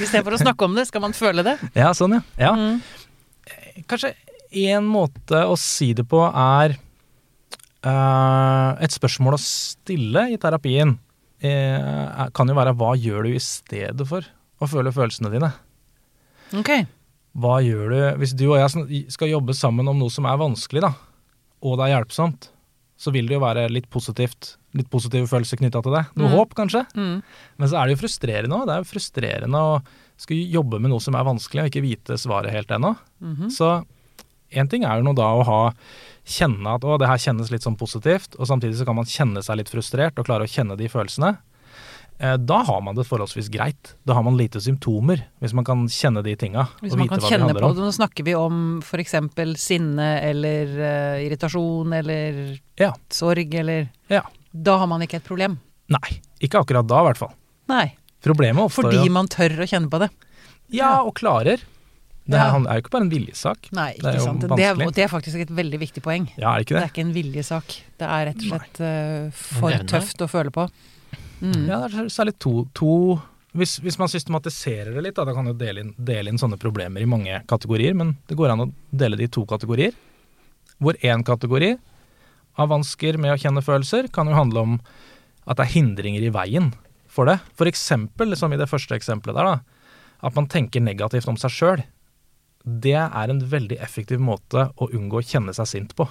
Istedenfor 0.00 0.34
å 0.36 0.40
snakke 0.40 0.64
om 0.66 0.74
det, 0.78 0.86
skal 0.88 1.02
man 1.04 1.14
føle 1.16 1.44
det? 1.46 1.56
ja, 1.76 1.90
sånn 1.96 2.16
ja. 2.18 2.22
ja. 2.40 2.52
Mm. 2.56 3.84
Kanskje 3.88 4.14
én 4.64 4.86
måte 4.88 5.42
å 5.44 5.52
si 5.60 5.90
det 5.96 6.06
på 6.08 6.22
er 6.28 6.72
uh, 7.84 8.70
Et 8.80 8.94
spørsmål 8.94 9.36
å 9.36 9.40
stille 9.42 10.22
i 10.32 10.38
terapien 10.40 10.94
eh, 11.44 11.76
er- 11.76 12.32
kan 12.34 12.48
jo 12.48 12.56
være 12.56 12.72
hva 12.80 12.94
gjør 12.98 13.28
du 13.28 13.34
i 13.36 13.42
stedet 13.44 14.06
for 14.08 14.24
å 14.60 14.68
føle 14.70 14.92
følelsene 14.94 15.30
dine? 15.32 15.52
Ok. 16.58 16.70
Hva 17.38 17.58
gjør 17.62 17.92
du 17.92 17.98
hvis 18.22 18.32
du 18.34 18.46
og 18.50 18.58
jeg 18.58 19.04
skal 19.14 19.30
jobbe 19.30 19.54
sammen 19.54 19.88
om 19.90 19.98
noe 20.00 20.10
som 20.10 20.26
er 20.26 20.38
vanskelig, 20.40 20.82
da, 20.82 20.92
og 21.62 21.76
det 21.78 21.86
er 21.88 21.92
hjelpsomt, 21.96 22.48
så 22.98 23.12
vil 23.14 23.28
det 23.30 23.36
jo 23.36 23.42
være 23.44 23.68
litt 23.70 23.86
positivt, 23.94 24.56
litt 24.74 24.88
positive 24.90 25.28
følelser 25.30 25.60
knytta 25.60 25.82
til 25.84 25.94
det. 25.94 26.04
Noe 26.18 26.28
Mm. 26.32 26.34
håp, 26.34 26.54
kanskje. 26.58 26.82
Mm. 26.96 27.22
Men 27.58 27.68
så 27.68 27.78
er 27.78 27.86
det 27.86 27.94
jo 27.96 28.00
frustrerende 28.02 28.56
òg. 28.58 28.66
Det 28.66 28.74
er 28.74 28.82
jo 28.82 28.90
frustrerende 28.90 29.54
å 29.62 29.76
skulle 30.18 30.50
jobbe 30.50 30.80
med 30.80 30.90
noe 30.90 30.98
som 31.00 31.14
er 31.14 31.22
vanskelig, 31.22 31.62
og 31.62 31.70
ikke 31.70 31.84
vite 31.84 32.18
svaret 32.18 32.50
helt 32.50 32.66
ennå. 32.74 32.96
Mhm. 33.22 33.50
Så 33.54 33.84
én 34.50 34.68
ting 34.68 34.82
er 34.82 34.98
jo 34.98 35.04
nå 35.04 35.14
da 35.14 35.28
å 35.30 35.44
ha 35.46 35.72
kjenne 36.26 36.74
at 36.74 36.82
å, 36.82 36.98
det 36.98 37.06
her 37.06 37.18
kjennes 37.22 37.50
litt 37.52 37.62
sånn 37.62 37.78
positivt, 37.78 38.34
og 38.38 38.46
samtidig 38.48 38.74
så 38.80 38.84
kan 38.84 38.96
man 38.96 39.04
kjenne 39.04 39.44
seg 39.44 39.58
litt 39.58 39.70
frustrert 39.70 40.18
og 40.18 40.26
klare 40.26 40.42
å 40.42 40.50
kjenne 40.50 40.76
de 40.76 40.88
følelsene. 40.88 41.38
Eh, 42.20 42.36
Da 42.36 42.62
har 42.66 42.80
man 42.82 42.96
det 42.98 43.04
forholdsvis 43.06 43.48
greit. 43.50 43.92
Da 44.06 44.14
har 44.14 44.24
man 44.26 44.36
lite 44.36 44.58
symptomer, 44.60 45.20
hvis 45.40 45.54
man 45.54 45.64
kan 45.64 45.86
kjenne 45.86 46.22
de 46.26 46.34
tinga. 46.36 46.66
Hvis 46.82 46.92
og 46.92 46.98
man 46.98 47.06
vite 47.08 47.20
kan 47.20 47.30
kjenne 47.30 47.52
på 47.54 47.60
det. 47.62 47.82
Nå 47.84 47.92
snakker 47.94 48.24
vi 48.26 48.34
om 48.34 48.80
f.eks. 48.82 49.14
sinne 49.62 50.08
eller 50.26 50.66
uh, 50.66 51.22
irritasjon 51.22 51.94
eller 52.00 52.58
Ja. 52.78 52.92
sorg 53.10 53.54
eller 53.54 53.88
Ja. 54.10 54.22
Da 54.52 54.78
har 54.78 54.86
man 54.90 55.00
ikke 55.02 55.16
et 55.20 55.24
problem. 55.24 55.58
Nei, 55.88 56.20
ikke 56.42 56.58
akkurat 56.64 56.86
da 56.88 57.00
i 57.00 57.06
hvert 57.08 57.18
fall. 57.22 57.34
Nei. 57.68 57.94
Problemet 58.24 58.64
oppstår 58.66 58.88
Fordi 58.90 59.06
jo 59.06 59.12
man 59.14 59.28
tør 59.28 59.54
å 59.62 59.66
kjenne 59.68 59.88
på 59.88 60.00
det. 60.02 60.10
Ja, 60.74 61.02
og 61.04 61.14
klarer. 61.14 61.62
Det 62.28 62.36
Ja. 62.36 62.50
er 62.58 62.74
jo 62.76 62.82
ikke 62.82 62.90
bare 62.90 63.02
en 63.06 63.10
viljesak. 63.10 63.70
Nei, 63.72 63.94
Det 63.94 64.04
er 64.04 64.18
jo 64.18 64.24
sant. 64.24 64.40
Det 64.40 64.58
er, 64.66 64.74
det 64.74 64.98
er 65.04 65.08
faktisk 65.08 65.40
et 65.40 65.48
veldig 65.48 65.78
viktig 65.80 66.02
poeng. 66.02 66.28
Ja, 66.36 66.52
er 66.52 66.58
det 66.58 66.66
ikke 66.66 66.74
Det 66.74 66.82
det? 66.82 66.82
er 66.82 66.92
ikke 66.92 67.06
en 67.06 67.14
viljesak. 67.14 67.76
Det 67.96 68.08
er 68.08 68.26
rett 68.26 68.42
og 68.42 68.50
slett 68.50 68.80
uh, 68.82 69.30
for 69.30 69.70
tøft 69.86 70.18
å 70.20 70.28
føle 70.28 70.50
på. 70.50 70.68
Mm. 71.40 71.66
Ja, 71.68 71.82
særlig 72.10 72.34
to, 72.42 72.64
to 72.74 72.94
hvis, 73.56 73.78
hvis 73.82 73.98
man 73.98 74.10
systematiserer 74.10 74.92
det 74.94 75.02
litt, 75.06 75.16
da, 75.16 75.24
da 75.26 75.34
kan 75.34 75.48
du 75.48 75.54
dele 75.56 75.82
inn, 75.82 75.92
dele 75.96 76.32
inn 76.32 76.40
sånne 76.40 76.58
problemer 76.60 77.02
i 77.02 77.08
mange 77.08 77.40
kategorier, 77.50 77.96
men 77.96 78.16
det 78.28 78.36
går 78.38 78.52
an 78.52 78.66
å 78.66 78.70
dele 78.90 79.18
det 79.18 79.28
i 79.28 79.32
to 79.38 79.44
kategorier. 79.48 79.96
Hvor 80.78 80.98
én 81.02 81.24
kategori 81.26 81.72
av 82.58 82.70
vansker 82.70 83.18
med 83.18 83.34
å 83.34 83.40
kjenne 83.40 83.64
følelser 83.64 84.10
kan 84.14 84.28
jo 84.30 84.36
handle 84.36 84.64
om 84.66 84.76
at 85.48 85.58
det 85.58 85.64
er 85.64 85.74
hindringer 85.78 86.26
i 86.26 86.34
veien 86.34 86.72
for 87.08 87.30
det. 87.30 87.38
For 87.58 87.70
eksempel, 87.70 88.36
som 88.36 88.52
i 88.52 88.60
det 88.60 88.68
første 88.70 88.98
eksempelet 88.98 89.38
der, 89.38 89.48
da, 89.48 89.88
at 90.28 90.36
man 90.36 90.50
tenker 90.50 90.84
negativt 90.84 91.30
om 91.30 91.38
seg 91.40 91.54
sjøl. 91.54 91.84
Det 92.62 92.98
er 92.98 93.32
en 93.32 93.42
veldig 93.48 93.78
effektiv 93.82 94.20
måte 94.20 94.68
å 94.76 94.90
unngå 94.92 95.22
å 95.22 95.24
kjenne 95.24 95.54
seg 95.56 95.70
sint 95.70 95.94
på. 95.98 96.06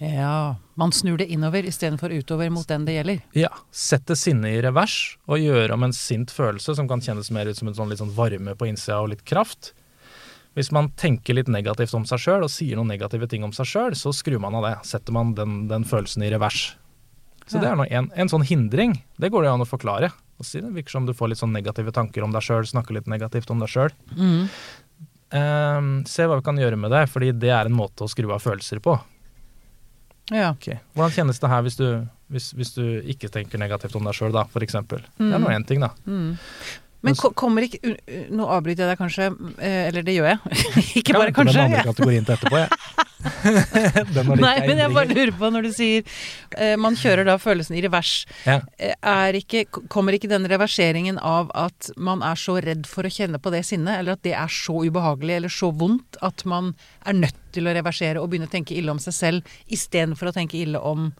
Ja. 0.00 0.56
Man 0.76 0.92
snur 0.92 1.16
det 1.16 1.30
innover 1.32 1.64
istedenfor 1.64 2.12
utover 2.12 2.50
mot 2.52 2.66
den 2.68 2.84
det 2.84 2.98
gjelder. 2.98 3.22
Ja, 3.32 3.48
sette 3.72 4.12
sinnet 4.18 4.52
i 4.58 4.60
revers 4.66 5.16
og 5.24 5.40
gjøre 5.40 5.72
om 5.72 5.86
en 5.86 5.94
sint 5.96 6.30
følelse 6.34 6.74
som 6.76 6.88
kan 6.90 7.00
kjennes 7.00 7.30
mer 7.32 7.48
ut 7.48 7.56
som 7.56 7.70
en 7.70 7.76
sånn 7.78 7.88
litt 7.88 8.02
sånn 8.02 8.12
varme 8.16 8.52
på 8.60 8.68
innsida 8.68 8.98
og 9.00 9.14
litt 9.14 9.24
kraft. 9.24 9.72
Hvis 10.56 10.68
man 10.72 10.90
tenker 11.00 11.36
litt 11.36 11.48
negativt 11.52 11.94
om 11.96 12.04
seg 12.08 12.20
sjøl 12.20 12.44
og 12.44 12.52
sier 12.52 12.76
noen 12.76 12.88
negative 12.92 13.28
ting 13.28 13.44
om 13.44 13.52
seg 13.56 13.68
sjøl, 13.68 13.96
så 13.96 14.12
skrur 14.16 14.40
man 14.40 14.54
av 14.56 14.64
det. 14.68 14.74
Setter 14.88 15.12
man 15.16 15.34
den, 15.36 15.66
den 15.68 15.84
følelsen 15.88 16.24
i 16.24 16.30
revers. 16.32 16.76
Så 17.46 17.56
Ja. 17.56 17.60
det 17.62 17.68
er 17.70 17.76
nå 17.76 17.84
en, 17.88 18.10
en 18.16 18.28
sånn 18.32 18.44
hindring. 18.44 18.98
Det 19.20 19.30
går 19.32 19.44
det 19.44 19.50
an 19.52 19.64
å 19.64 19.68
forklare. 19.68 20.12
Og 20.40 20.44
si 20.44 20.60
det 20.60 20.72
virker 20.76 20.90
som 20.96 21.06
du 21.08 21.12
får 21.16 21.30
litt 21.32 21.40
sånn 21.40 21.52
negative 21.56 21.92
tanker 21.92 22.24
om 22.24 22.32
deg 22.32 22.44
sjøl, 22.44 22.64
snakker 22.68 22.96
litt 22.98 23.06
negativt 23.08 23.48
om 23.52 23.60
deg 23.64 23.68
sjøl. 23.72 23.92
Mm. 24.16 24.48
Ehm, 25.36 25.92
se 26.08 26.26
hva 26.28 26.36
vi 26.40 26.44
kan 26.46 26.58
gjøre 26.60 26.76
med 26.80 26.92
det, 26.92 27.04
fordi 27.10 27.32
det 27.32 27.50
er 27.52 27.68
en 27.68 27.76
måte 27.76 28.04
å 28.04 28.10
skru 28.10 28.28
av 28.32 28.42
følelser 28.44 28.80
på. 28.84 28.96
Ja. 30.32 30.50
Okay. 30.56 30.80
Hvordan 30.96 31.14
kjennes 31.14 31.38
det 31.42 31.50
her 31.52 31.62
hvis 31.62 31.78
du, 31.78 31.86
hvis, 32.34 32.50
hvis 32.58 32.74
du 32.74 32.82
ikke 33.06 33.30
tenker 33.32 33.60
negativt 33.62 33.94
om 33.98 34.08
deg 34.08 34.16
sjøl, 34.18 34.34
da, 34.34 34.46
for 34.50 34.66
eksempel? 34.66 35.04
Det 35.20 35.30
er 35.30 35.42
nå 35.42 35.52
én 35.54 35.66
ting, 35.68 35.84
da. 35.84 35.92
Mm. 36.06 36.34
Men 37.06 37.18
ko- 37.18 37.32
kommer 37.38 37.66
ikke 37.66 37.94
Nå 38.34 38.46
avbryter 38.50 38.84
jeg 38.84 38.92
deg 38.92 39.00
kanskje, 39.00 39.30
eh, 39.62 39.82
eller 39.88 40.06
det 40.06 40.14
gjør 40.18 40.30
jeg. 40.32 40.38
ikke 41.00 41.16
bare 41.16 41.30
Jeg 41.30 41.36
kanskje. 41.36 41.36
Jeg 41.36 41.36
kanskje. 41.36 41.56
Den 41.56 41.66
andre 41.66 41.84
kategorien 41.90 42.26
til 42.26 42.36
etterpå, 42.36 42.62
jeg. 42.64 43.04
Nei, 44.46 44.54
men 44.66 44.78
jeg 44.78 44.92
bare 44.94 45.10
lurer 45.10 45.32
på 45.38 45.48
når 45.50 45.66
du 45.66 45.70
sier 45.74 46.04
eh, 46.58 46.74
man 46.80 46.94
kjører 46.98 47.26
da 47.26 47.36
følelsen 47.42 47.76
i 47.78 47.82
revers. 47.84 48.12
Ja. 48.46 48.60
Eh, 48.78 49.38
ikke, 49.40 49.64
kommer 49.92 50.16
ikke 50.16 50.30
den 50.30 50.46
reverseringen 50.50 51.18
av 51.18 51.50
at 51.56 51.90
man 51.96 52.22
er 52.26 52.38
så 52.40 52.58
redd 52.62 52.86
for 52.90 53.06
å 53.08 53.12
kjenne 53.12 53.40
på 53.42 53.52
det 53.54 53.64
sinnet, 53.66 53.98
eller 54.00 54.16
at 54.16 54.24
det 54.26 54.34
er 54.38 54.52
så 54.52 54.78
ubehagelig 54.86 55.38
eller 55.40 55.52
så 55.52 55.72
vondt 55.74 56.18
at 56.26 56.44
man 56.48 56.74
er 57.06 57.18
nødt 57.18 57.40
til 57.56 57.66
å 57.68 57.74
reversere 57.76 58.20
og 58.22 58.30
begynne 58.30 58.48
å 58.50 58.52
tenke 58.52 58.76
ille 58.76 58.92
om 58.94 59.00
seg 59.02 59.16
selv 59.16 59.58
istedenfor 59.72 60.30
å 60.30 60.36
tenke 60.36 60.58
ille 60.60 60.80
om 60.80 61.10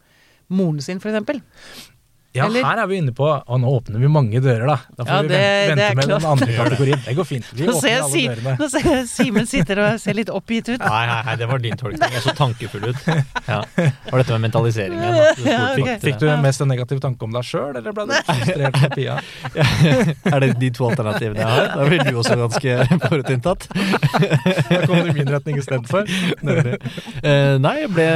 moren 0.53 0.81
sin, 0.83 1.01
f.eks.? 1.03 1.47
Ja, 2.37 2.45
Eller- 2.47 2.63
her 2.67 2.81
er 2.83 2.87
vi 2.91 2.97
inne 3.01 3.13
på 3.17 3.25
Og 3.27 3.59
nå 3.61 3.67
åpner 3.79 3.99
vi 3.99 4.07
mange 4.11 4.39
dører, 4.43 4.65
da. 4.67 4.77
Da 4.97 5.03
får 5.03 5.09
Ja, 5.15 5.21
vi 5.21 5.27
det- 5.27 5.37
vente, 5.37 5.75
det 5.75 5.83
er 5.83 5.87
vente 5.87 5.95
med 5.95 6.05
klart. 6.05 6.21
den 6.21 6.31
andre 6.31 6.53
kategorien. 6.61 7.01
Det 7.05 7.15
går 7.17 7.25
fint. 7.25 7.45
Vi 7.53 7.65
Nå 7.67 7.73
åpner 7.73 7.97
alle 7.97 8.11
Si- 8.11 8.27
dørene. 8.27 8.57
nå 8.61 8.69
ser 8.69 8.87
jeg 8.87 9.05
Simen 9.07 9.45
sitter 9.47 9.79
og 9.83 9.99
ser 9.99 10.13
litt 10.13 10.29
oppgitt 10.29 10.69
ut. 10.69 10.79
Nei, 10.79 11.05
nei, 11.07 11.21
nei, 11.25 11.35
det 11.35 11.47
var 11.49 11.57
din 11.59 11.77
tolkning. 11.77 12.11
Jeg 12.17 12.21
så 12.25 12.33
tankefull 12.37 12.89
ut. 12.91 13.01
Ja. 13.47 13.61
Var 13.77 14.17
dette 14.19 14.31
med 14.35 14.41
mentalisering 14.51 14.99
igjen? 14.99 15.13
da? 15.15 15.49
Ja, 15.49 15.59
okay. 15.71 15.83
fikk, 15.95 16.01
Fikk 16.03 16.17
du 16.19 16.25
mest 16.43 16.61
en 16.61 16.67
negativ 16.67 16.99
tanke 16.99 17.23
om 17.23 17.31
deg 17.31 17.45
sjøl, 17.47 17.77
eller 17.79 17.93
ble 17.95 18.03
du 18.09 18.13
frustrert 18.27 18.81
med 18.81 18.95
Pia? 18.97 19.15
Er 20.35 20.39
det 20.43 20.49
de 20.59 20.69
to 20.75 20.83
alternativene 20.89 21.39
jeg 21.39 21.47
har? 21.47 21.69
Da 21.77 21.85
blir 21.87 22.03
du 22.03 22.17
også 22.19 22.35
ganske 22.35 22.99
forutinntatt. 23.07 23.67
Da 23.71 24.81
kom 24.85 24.99
du 24.99 25.09
i 25.09 25.15
min 25.15 25.29
retning 25.31 25.57
istedenfor. 25.61 26.03
Nemlig. 26.43 26.75
Eh, 27.23 27.55
nei, 27.63 27.73
jeg 27.85 27.91
ble 27.95 28.07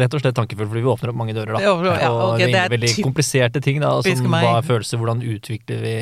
rett 0.00 0.14
og 0.18 0.22
slett 0.24 0.36
tankefull 0.38 0.66
fordi 0.70 0.82
vi 0.84 0.90
åpner 0.92 1.12
opp 1.12 1.18
mange 1.22 1.34
dører, 1.36 1.54
da. 1.56 1.62
Ja, 1.62 1.74
okay, 1.78 2.08
og 2.10 2.34
vi 2.40 2.50
det 2.50 2.60
er 2.64 2.74
veldig 2.74 2.90
typ- 2.90 3.06
kompliserte 3.30 3.62
ting, 3.62 3.80
da. 3.80 3.92
Som 4.02 4.30
meg. 4.30 4.44
hva 4.44 4.58
er 4.58 4.66
følelser, 4.66 4.98
hvordan 5.00 5.22
utvikler 5.22 5.84
vi 5.84 5.96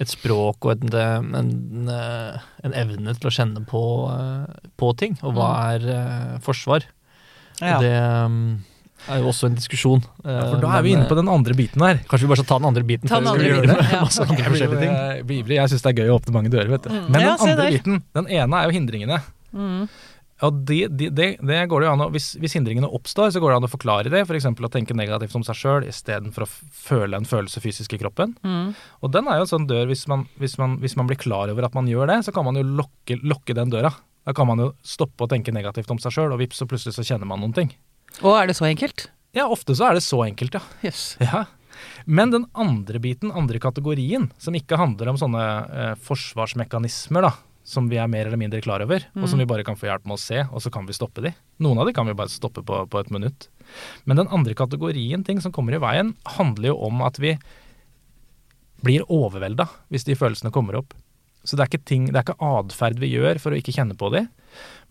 et 0.00 0.08
språk 0.08 0.64
og 0.64 0.86
en, 0.86 1.34
en, 1.36 1.90
en 2.64 2.74
evne 2.74 3.12
til 3.18 3.28
å 3.28 3.34
kjenne 3.34 3.60
på, 3.68 3.82
eh, 4.14 4.68
på 4.80 4.92
ting, 4.96 5.18
og 5.22 5.34
hva 5.36 5.50
er 5.74 5.86
eh, 5.92 6.38
forsvar? 6.40 6.86
Ja. 7.60 7.76
Det 7.82 7.92
um, 8.24 8.62
er 9.08 9.20
jo 9.20 9.28
også 9.28 9.50
en 9.50 9.58
diskusjon. 9.58 10.00
eh, 10.24 10.30
Ja, 10.32 10.46
for 10.48 10.62
da 10.62 10.70
er 10.78 10.86
vi 10.86 10.94
inne 10.96 11.08
på 11.10 11.18
den 11.18 11.28
andre 11.28 11.56
biten 11.58 11.84
her. 11.84 12.00
Kanskje 12.08 12.24
vi 12.24 12.30
bare 12.32 12.40
skal 12.40 12.48
ta 12.54 12.60
den 12.62 12.70
andre 12.70 12.86
biten 12.88 13.10
Ta 13.10 13.20
den 13.20 13.28
andre 13.28 13.44
vi 13.44 13.52
går 13.58 13.66
biten, 13.68 13.92
ja. 13.92 14.00
masse 14.06 14.24
Jeg 14.24 14.32
andre 14.32 14.54
blir 14.54 14.86
eh, 14.88 15.36
ivrig. 15.40 15.58
Jeg 15.58 15.72
syns 15.74 15.84
det 15.84 15.92
er 15.92 16.00
gøy 16.00 16.14
å 16.14 16.16
åpne 16.16 16.36
mange 16.38 16.52
dører, 16.54 16.72
vet 16.72 16.88
du. 16.88 16.94
Mm. 16.94 17.04
Men 17.10 17.26
den 17.26 17.44
andre 17.48 17.68
biten, 17.76 18.00
den 18.16 18.32
ene 18.40 18.62
er 18.62 18.70
jo 18.70 18.76
hindringene. 18.78 19.20
Mm. 19.52 19.84
Og 20.46 20.60
det, 20.68 20.78
det, 20.96 21.10
det 21.36 21.58
går 21.68 21.82
det 21.82 21.88
jo 21.88 21.92
an 21.92 22.04
å, 22.06 22.08
hvis, 22.14 22.30
hvis 22.40 22.54
hindringene 22.56 22.88
oppstår, 22.88 23.32
så 23.34 23.42
går 23.42 23.52
det 23.52 23.58
an 23.58 23.68
å 23.68 23.72
forklare 23.72 24.12
det. 24.12 24.22
F.eks. 24.24 24.48
å 24.48 24.72
tenke 24.72 24.96
negativt 24.96 25.36
om 25.36 25.44
seg 25.44 25.58
sjøl 25.58 25.88
istedenfor 25.88 26.46
å 26.46 26.48
føle 26.48 27.20
en 27.20 27.28
følelse 27.28 27.60
fysisk 27.60 27.96
i 27.96 28.00
kroppen. 28.00 28.32
Mm. 28.40 28.72
Og 29.04 29.12
den 29.12 29.28
er 29.28 29.40
jo 29.40 29.46
en 29.46 29.52
sånn 29.52 29.68
dør, 29.70 29.84
hvis 29.90 30.06
man, 30.10 30.24
hvis, 30.40 30.56
man, 30.60 30.78
hvis 30.80 30.96
man 30.96 31.10
blir 31.10 31.20
klar 31.20 31.52
over 31.52 31.68
at 31.68 31.76
man 31.76 31.90
gjør 31.90 32.08
det, 32.12 32.22
så 32.26 32.34
kan 32.36 32.48
man 32.48 32.56
jo 32.56 32.64
lokke, 32.64 33.20
lokke 33.20 33.56
den 33.58 33.72
døra. 33.74 33.92
Da 34.24 34.34
kan 34.36 34.48
man 34.48 34.64
jo 34.64 34.72
stoppe 34.86 35.26
å 35.26 35.30
tenke 35.30 35.52
negativt 35.52 35.92
om 35.92 36.00
seg 36.00 36.16
sjøl, 36.16 36.32
og 36.32 36.40
vips, 36.40 36.60
så 36.60 36.68
plutselig 36.68 36.96
så 36.96 37.04
kjenner 37.06 37.28
man 37.28 37.44
noen 37.44 37.56
ting. 37.56 37.72
Og 38.20 38.32
er 38.36 38.48
det 38.48 38.56
så 38.58 38.68
enkelt? 38.68 39.10
Ja, 39.36 39.46
ofte 39.46 39.76
så 39.76 39.90
er 39.90 39.98
det 39.98 40.04
så 40.06 40.24
enkelt, 40.24 40.56
ja. 40.56 40.62
Yes. 40.84 41.14
ja. 41.22 41.44
Men 42.04 42.32
den 42.32 42.48
andre 42.58 43.00
biten, 43.02 43.32
andre 43.36 43.60
kategorien, 43.62 44.28
som 44.40 44.56
ikke 44.56 44.78
handler 44.80 45.12
om 45.12 45.20
sånne 45.20 45.44
eh, 45.68 45.92
forsvarsmekanismer, 46.04 47.28
da, 47.28 47.32
som 47.70 47.86
vi 47.90 48.00
er 48.02 48.10
mer 48.10 48.26
eller 48.26 48.40
mindre 48.40 48.60
klar 48.64 48.82
over, 48.82 49.04
og 49.14 49.28
som 49.30 49.38
vi 49.38 49.46
bare 49.48 49.64
kan 49.66 49.78
få 49.78 49.86
hjelp 49.86 50.08
med 50.08 50.18
å 50.18 50.20
se, 50.20 50.42
og 50.50 50.62
så 50.64 50.72
kan 50.74 50.88
vi 50.88 50.96
stoppe 50.96 51.22
de. 51.22 51.30
Noen 51.62 51.78
av 51.78 51.86
de 51.86 51.94
kan 51.94 52.08
vi 52.08 52.16
bare 52.18 52.32
stoppe 52.32 52.64
på, 52.66 52.80
på 52.90 53.00
et 53.00 53.12
minutt. 53.14 53.46
Men 54.10 54.18
den 54.18 54.30
andre 54.34 54.56
kategorien, 54.58 55.22
ting 55.26 55.38
som 55.42 55.54
kommer 55.54 55.76
i 55.76 55.82
veien, 55.82 56.16
handler 56.36 56.72
jo 56.72 56.80
om 56.88 57.04
at 57.06 57.20
vi 57.22 57.36
blir 58.82 59.04
overvelda 59.12 59.68
hvis 59.92 60.08
de 60.08 60.16
følelsene 60.18 60.52
kommer 60.54 60.80
opp. 60.80 60.96
Så 61.44 61.56
det 61.56 61.64
er 61.64 61.70
ikke 61.70 61.88
ting, 61.88 62.08
det 62.10 62.18
er 62.18 62.26
ikke 62.26 62.50
atferd 62.50 62.98
vi 63.00 63.14
gjør 63.14 63.38
for 63.40 63.54
å 63.54 63.60
ikke 63.60 63.72
kjenne 63.72 63.96
på 63.96 64.10
de, 64.12 64.26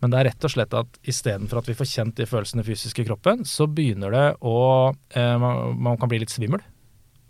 men 0.00 0.10
det 0.10 0.18
er 0.18 0.28
rett 0.30 0.46
og 0.46 0.50
slett 0.54 0.74
at 0.74 0.96
istedenfor 1.06 1.60
at 1.60 1.68
vi 1.70 1.76
får 1.78 1.90
kjent 1.92 2.16
de 2.18 2.26
følelsene 2.26 2.64
fysisk 2.66 3.02
i 3.02 3.06
kroppen, 3.06 3.44
så 3.46 3.68
begynner 3.70 4.14
det 4.14 4.24
å 4.40 4.56
eh, 4.90 5.36
man, 5.38 5.76
man 5.78 6.00
kan 6.00 6.10
bli 6.10 6.22
litt 6.24 6.32
svimmel, 6.32 6.64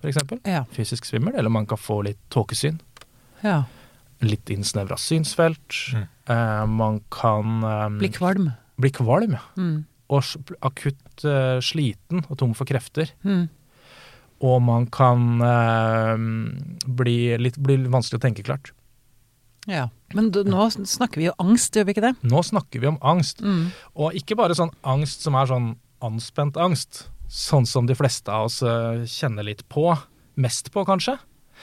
f.eks. 0.01 0.23
Ja. 0.49 0.63
Fysisk 0.73 1.11
svimmel, 1.11 1.37
eller 1.37 1.53
man 1.53 1.69
kan 1.69 1.81
få 1.81 2.01
litt 2.07 2.23
tåkesyn. 2.33 2.81
ja. 3.45 3.65
Litt 4.21 4.51
innsnevra 4.53 4.99
synsfelt. 5.01 5.77
Mm. 5.97 6.09
Eh, 6.35 6.65
man 6.69 7.01
kan 7.15 7.63
eh, 7.65 7.87
Bli 8.03 8.11
kvalm. 8.13 8.51
bli 8.81 8.91
kvalm. 8.97 9.39
ja. 9.39 9.45
Mm. 9.57 9.79
og 10.11 10.25
akutt 10.67 11.23
eh, 11.23 11.61
sliten 11.63 12.25
og 12.29 12.39
tom 12.41 12.51
for 12.59 12.67
krefter. 12.67 13.13
Mm. 13.23 13.45
Og 14.43 14.57
man 14.65 14.89
kan 14.91 15.41
eh, 15.45 16.17
bli, 16.99 17.17
litt, 17.39 17.59
bli 17.63 17.77
vanskelig 17.87 18.19
å 18.19 18.25
tenke 18.25 18.43
klart. 18.43 18.73
Ja. 19.69 19.89
Men 20.17 20.33
du, 20.35 20.41
nå 20.43 20.67
snakker 20.73 21.21
vi 21.21 21.29
jo 21.29 21.35
angst, 21.39 21.77
gjør 21.79 21.87
vi 21.87 21.95
ikke 21.95 22.07
det? 22.09 22.15
Nå 22.27 22.43
snakker 22.43 22.83
vi 22.83 22.89
om 22.91 22.99
angst. 23.07 23.45
Mm. 23.45 23.69
Og 23.95 24.17
ikke 24.19 24.35
bare 24.41 24.57
sånn 24.59 24.73
angst 24.83 25.23
som 25.23 25.37
er 25.39 25.47
sånn 25.47 25.71
anspent 26.03 26.57
angst, 26.59 27.05
sånn 27.31 27.69
som 27.69 27.87
de 27.87 27.95
fleste 27.95 28.33
av 28.35 28.49
oss 28.49 28.59
eh, 28.67 29.05
kjenner 29.07 29.47
litt 29.47 29.63
på. 29.71 29.93
Mest 30.41 30.73
på, 30.75 30.83
kanskje. 30.89 31.19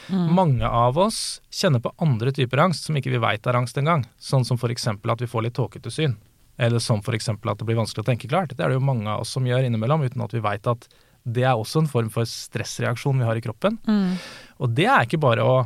Mm. 0.09 0.27
Mange 0.35 0.67
av 0.67 0.97
oss 1.01 1.41
kjenner 1.51 1.83
på 1.83 1.91
andre 2.03 2.31
typer 2.35 2.61
angst 2.63 2.87
som 2.87 2.97
ikke 2.97 3.11
vi 3.13 3.21
veit 3.23 3.47
er 3.47 3.59
angst 3.59 3.77
engang. 3.79 4.05
Sånn 4.19 4.45
som 4.47 4.59
f.eks. 4.59 4.87
at 4.87 5.23
vi 5.23 5.29
får 5.29 5.47
litt 5.47 5.57
tåkete 5.57 5.91
syn. 5.93 6.15
Eller 6.57 6.81
som 6.83 7.03
f.eks. 7.03 7.29
at 7.29 7.59
det 7.59 7.67
blir 7.67 7.77
vanskelig 7.77 8.05
å 8.05 8.09
tenke 8.09 8.29
klart. 8.29 8.55
Det 8.55 8.63
er 8.63 8.73
det 8.73 8.79
jo 8.79 8.87
mange 8.87 9.09
av 9.11 9.25
oss 9.25 9.35
som 9.35 9.45
gjør 9.45 9.67
innimellom, 9.67 10.05
uten 10.07 10.23
at 10.25 10.33
vi 10.33 10.43
veit 10.43 10.67
at 10.69 10.87
det 11.27 11.43
er 11.43 11.59
også 11.59 11.83
en 11.83 11.89
form 11.91 12.11
for 12.11 12.27
stressreaksjon 12.29 13.19
vi 13.19 13.27
har 13.27 13.37
i 13.37 13.43
kroppen. 13.43 13.77
Mm. 13.87 14.15
Og 14.63 14.71
det 14.77 14.87
er 14.87 15.03
ikke 15.07 15.19
bare 15.21 15.43
å 15.43 15.57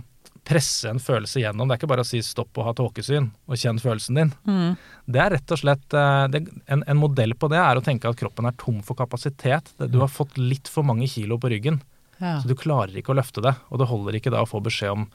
presse 0.48 0.90
en 0.90 1.00
følelse 1.00 1.42
gjennom. 1.44 1.68
Det 1.68 1.76
er 1.76 1.82
ikke 1.82 1.92
bare 1.92 2.06
å 2.06 2.08
si 2.08 2.22
stopp 2.26 2.58
og 2.58 2.66
ha 2.66 2.74
tåkesyn 2.78 3.30
og 3.30 3.60
kjenn 3.62 3.80
følelsen 3.82 4.18
din. 4.18 4.32
Mm. 4.48 4.72
Det 5.14 5.22
er 5.22 5.34
rett 5.36 5.54
og 5.54 5.62
slett 5.62 5.98
eh, 5.98 6.24
det, 6.34 6.44
en, 6.66 6.82
en 6.82 7.00
modell 7.00 7.36
på 7.38 7.50
det 7.52 7.60
er 7.62 7.78
å 7.78 7.84
tenke 7.86 8.10
at 8.10 8.20
kroppen 8.20 8.50
er 8.50 8.58
tom 8.60 8.82
for 8.86 8.98
kapasitet. 8.98 9.70
Du 9.78 10.00
har 10.02 10.12
fått 10.12 10.40
litt 10.42 10.72
for 10.72 10.88
mange 10.88 11.08
kilo 11.12 11.38
på 11.42 11.52
ryggen, 11.54 11.78
Ja. 12.22 12.38
så 12.42 12.48
du 12.50 12.56
klarer 12.58 12.94
ikke 12.98 13.16
å 13.16 13.18
løfte 13.18 13.44
det. 13.44 13.56
Og 13.74 13.82
det 13.82 13.90
holder 13.90 14.18
ikke 14.18 14.34
da 14.34 14.44
å 14.46 14.50
få 14.50 14.62
beskjed 14.64 14.94
om 14.94 15.08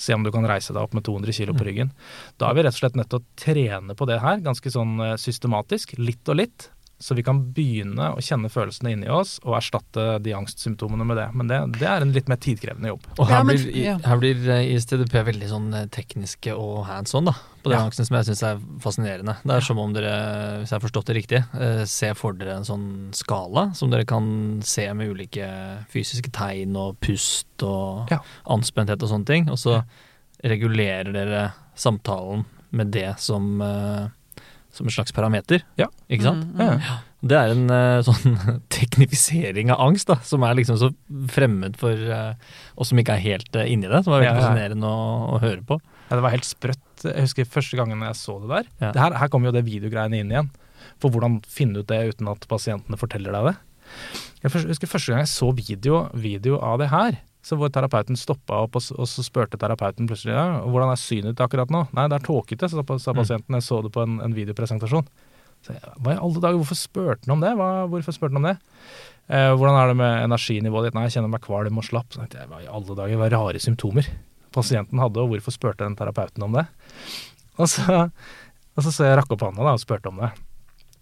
se 0.00 0.16
om 0.16 0.24
du 0.24 0.30
kan 0.32 0.46
reise 0.48 0.72
deg 0.72 0.80
opp 0.80 0.94
med 0.96 1.04
200 1.04 1.36
kilo 1.36 1.54
på 1.56 1.66
ryggen. 1.66 1.92
Da 2.40 2.48
er 2.48 2.56
vi 2.56 2.64
rett 2.64 2.76
og 2.76 2.80
slett 2.80 2.96
nødt 2.96 3.10
til 3.12 3.20
å 3.20 3.26
trene 3.40 3.96
på 3.96 4.06
det 4.08 4.20
her, 4.22 4.40
ganske 4.44 4.72
sånn 4.72 4.94
eh, 5.04 5.16
systematisk, 5.20 5.92
litt 6.00 6.30
og 6.32 6.40
litt. 6.40 6.70
Så 7.00 7.14
vi 7.16 7.22
kan 7.24 7.38
begynne 7.56 8.10
å 8.12 8.20
kjenne 8.20 8.50
følelsene 8.52 8.90
inni 8.92 9.08
oss 9.08 9.38
og 9.40 9.54
erstatte 9.56 10.18
de 10.20 10.34
angstsymptomene 10.36 11.06
med 11.08 11.16
det. 11.16 11.28
Men 11.32 11.48
det, 11.48 11.60
det 11.78 11.86
er 11.88 12.04
en 12.04 12.12
litt 12.12 12.28
mer 12.28 12.36
tidkrevende 12.36 12.90
jobb. 12.92 13.06
Og 13.16 13.24
her, 13.30 13.44
blir, 13.48 13.62
ja. 13.80 13.94
her 14.04 14.18
blir 14.20 14.42
eh, 14.52 14.66
ISTDP 14.74 15.14
veldig 15.30 15.48
sånn 15.48 15.70
eh, 15.78 15.86
tekniske 15.88 16.52
og 16.52 16.82
hands 16.90 17.14
on 17.16 17.30
da, 17.30 17.32
på 17.64 17.72
den 17.72 17.78
Ja. 17.78 17.86
angsten 17.88 18.04
som 18.04 18.18
jeg 18.18 18.28
syns 18.28 18.42
er 18.50 18.60
fascinerende. 18.84 19.38
Det 19.48 19.56
er 19.56 19.64
som 19.64 19.80
om 19.80 19.94
dere, 19.96 20.12
hvis 20.60 20.68
jeg 20.74 20.76
har 20.76 20.84
forstått 20.84 21.08
det 21.08 21.16
riktig, 21.22 21.40
eh, 21.56 21.82
ser 21.88 22.12
for 22.20 22.36
dere 22.36 22.58
en 22.60 22.68
sånn 22.68 22.86
skala 23.16 23.70
som 23.80 23.88
dere 23.90 24.04
kan 24.04 24.60
se 24.62 24.84
med 24.92 25.08
ulike 25.16 25.48
fysiske 25.88 26.28
tegn 26.36 26.76
og 26.76 27.00
pust 27.00 27.64
og 27.64 28.12
Ja. 28.12 28.20
anspenthet 28.44 29.00
og 29.02 29.08
sånne 29.08 29.26
ting. 29.32 29.48
Og 29.48 29.56
så 29.56 29.80
regulerer 30.44 31.12
dere 31.12 31.42
samtalen 31.76 32.44
med 32.76 32.92
det 32.94 33.14
som, 33.20 33.58
som 34.76 34.88
en 34.88 34.94
slags 34.94 35.14
parameter. 35.14 35.64
Ja. 35.80 35.88
Ikke 36.08 36.28
sant? 36.28 36.46
Mm, 36.50 36.60
mm. 36.60 36.82
Ja. 36.84 36.98
Det 37.30 37.36
er 37.36 37.52
en 37.52 37.66
uh, 37.68 38.00
sånn 38.08 38.38
teknifisering 38.72 39.72
av 39.74 39.82
angst, 39.88 40.08
da, 40.08 40.18
som 40.24 40.44
er 40.46 40.56
liksom 40.58 40.78
så 40.80 40.90
fremmed 41.32 41.76
for 41.80 41.92
uh, 41.92 42.32
oss 42.80 42.92
som 42.92 43.00
ikke 43.02 43.18
er 43.18 43.24
helt 43.26 43.58
uh, 43.58 43.66
inni 43.66 43.90
det. 43.90 44.02
Som 44.06 44.16
er 44.16 44.24
veldig 44.24 44.32
Ja, 44.32 44.38
fascinerende 44.40 44.90
å, 44.90 45.08
å 45.36 45.40
høre 45.42 45.64
på. 45.66 45.80
Ja, 46.08 46.16
det 46.16 46.24
var 46.26 46.34
helt 46.34 46.48
sprøtt. 46.48 46.86
Jeg 47.06 47.26
husker 47.28 47.48
første 47.48 47.78
gangen 47.78 48.02
jeg 48.04 48.18
så 48.18 48.38
det 48.42 48.50
der. 48.50 48.70
Det 48.90 49.00
her, 49.00 49.16
her 49.20 49.32
kommer 49.32 49.50
jo 49.50 49.56
det 49.56 49.66
videogreiene 49.68 50.20
inn 50.20 50.32
igjen. 50.32 50.52
For 51.00 51.12
hvordan 51.12 51.38
finne 51.48 51.82
ut 51.82 51.90
det 51.90 52.00
uten 52.14 52.28
at 52.32 52.46
pasientene 52.50 52.98
forteller 53.00 53.36
deg 53.36 53.50
det. 53.50 53.56
Jeg 54.40 54.52
husker 54.70 54.88
første 54.90 55.12
gang 55.12 55.22
jeg 55.22 55.32
så 55.32 55.50
video, 55.56 56.04
video 56.16 56.58
av 56.64 56.80
det 56.80 56.88
her. 56.92 57.18
Så 57.42 57.56
hvor 57.56 57.70
terapeuten 57.72 58.18
stoppa 58.20 58.58
opp, 58.66 58.76
og, 58.76 58.84
og 59.00 59.06
så 59.08 59.24
spurte 59.24 59.56
terapeuten 59.60 60.08
plutselig 60.10 60.34
ja, 60.36 60.60
hvordan 60.66 60.90
er 60.92 61.00
synet 61.00 61.32
ditt 61.32 61.40
akkurat 61.40 61.70
nå. 61.72 61.86
Nei, 61.96 62.04
det 62.12 62.18
er 62.18 62.26
tåkete, 62.26 62.68
sa 62.68 62.82
sa 62.84 63.12
Mm. 63.14 63.20
pasienten. 63.22 63.56
Jeg 63.56 63.64
så 63.64 63.82
det 63.82 63.92
på 63.94 64.02
en, 64.04 64.18
en 64.20 64.34
videopresentasjon. 64.36 65.06
Så 65.64 65.72
jeg, 65.72 65.80
Hva 66.00 66.12
i 66.14 66.20
alle 66.20 66.40
dager, 66.40 66.58
hvorfor 66.60 66.76
spurte 66.76 67.24
han 67.26 67.36
om 67.38 67.40
det? 67.44 67.54
Hva, 67.56 67.70
hvorfor 67.88 68.12
spurte 68.16 68.36
han 68.36 68.42
om 68.44 68.48
det? 68.50 68.56
Eh, 69.30 69.52
hvordan 69.56 69.76
er 69.78 69.86
det 69.88 69.96
med 69.96 70.24
energinivået 70.26 70.88
ditt? 70.90 70.94
Nei, 70.98 71.06
jeg 71.08 71.16
kjenner 71.16 71.32
meg 71.32 71.42
kvalm 71.44 71.80
og 71.80 71.84
slapp. 71.88 72.12
Så 72.12 72.20
tenkte 72.20 72.42
jeg, 72.42 72.50
hva 72.50 72.60
i 72.64 72.68
alle 72.68 72.96
dager, 72.98 73.16
hva 73.20 73.30
rare 73.32 73.60
symptomer 73.62 74.08
pasienten 74.52 74.98
hadde, 74.98 75.22
og 75.22 75.30
hvorfor 75.30 75.54
spurte 75.54 75.84
den 75.86 75.96
terapeuten 75.96 76.42
om 76.42 76.56
det? 76.58 76.66
Og 77.60 77.68
så, 77.70 78.08
og 78.76 78.84
så 78.84 78.90
så 78.92 79.06
jeg 79.06 79.18
rakk 79.20 79.32
opp 79.36 79.44
hånda 79.46 79.62
da, 79.62 79.76
og 79.76 79.82
spurte 79.82 80.10
om 80.10 80.18
det. 80.24 80.32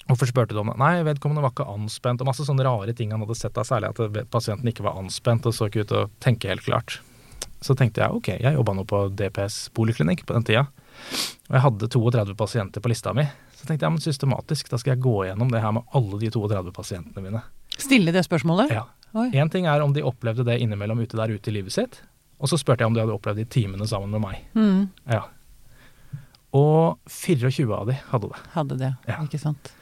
Hvorfor 0.09 0.31
spurte 0.31 0.55
du 0.57 0.61
om 0.63 0.71
det? 0.73 0.79
Nei, 0.81 1.03
vedkommende 1.05 1.43
var 1.45 1.53
ikke 1.53 1.67
anspent, 1.69 2.23
og 2.25 2.31
masse 2.31 2.45
sånne 2.47 2.65
rare 2.65 2.95
ting 2.97 3.11
han 3.13 3.21
hadde 3.21 3.37
sett 3.37 3.59
av, 3.61 3.67
særlig 3.69 3.91
at 3.93 4.31
pasienten 4.33 4.71
ikke 4.71 4.87
var 4.87 4.97
anspent 5.01 5.45
og 5.47 5.53
så 5.57 5.69
ikke 5.69 5.85
ut 5.85 5.91
til 5.93 5.99
å 6.01 6.09
tenke 6.25 6.49
helt 6.49 6.65
klart. 6.65 6.99
Så 7.61 7.75
tenkte 7.77 8.01
jeg 8.01 8.15
ok, 8.15 8.29
jeg 8.41 8.55
jobba 8.55 8.73
nå 8.79 8.85
på 8.89 9.03
DPS 9.19 9.67
poliklinikk 9.77 10.23
på 10.25 10.33
den 10.37 10.47
tida, 10.49 10.63
og 11.51 11.57
jeg 11.59 11.65
hadde 11.65 11.91
32 11.93 12.37
pasienter 12.39 12.81
på 12.85 12.89
lista 12.93 13.13
mi. 13.17 13.27
Så 13.59 13.67
tenkte 13.69 13.85
jeg 13.85 13.93
men 13.97 14.01
systematisk, 14.05 14.71
da 14.73 14.79
skal 14.81 14.95
jeg 14.95 15.03
gå 15.05 15.15
gjennom 15.27 15.51
det 15.53 15.61
her 15.65 15.75
med 15.77 15.85
alle 15.99 16.21
de 16.23 16.31
32 16.33 16.73
pasientene 16.77 17.25
mine. 17.25 17.43
Stille 17.77 18.15
det 18.15 18.23
spørsmålet? 18.25 18.71
Ja. 18.73 18.87
Én 19.35 19.51
ting 19.53 19.67
er 19.67 19.83
om 19.83 19.93
de 19.97 20.05
opplevde 20.07 20.45
det 20.47 20.59
innimellom 20.63 21.01
ute 21.03 21.17
der 21.19 21.33
ute 21.35 21.51
i 21.51 21.57
livet 21.59 21.75
sitt, 21.75 22.01
og 22.39 22.49
så 22.49 22.57
spurte 22.61 22.85
jeg 22.85 22.93
om 22.93 22.95
de 22.97 23.03
hadde 23.03 23.17
opplevd 23.17 23.41
det 23.43 23.49
i 23.49 23.53
timene 23.61 23.85
sammen 23.91 24.15
med 24.15 24.23
meg. 24.23 24.45
Mm. 24.55 24.87
Ja. 25.11 25.25
Og 26.57 26.97
24 27.11 27.67
av 27.77 27.91
de 27.91 27.97
hadde 28.13 28.31
det. 28.33 28.39
Hadde 28.55 28.79
det, 28.81 28.93
Ja. 29.11 29.19
ikke 29.25 29.41
sant. 29.43 29.73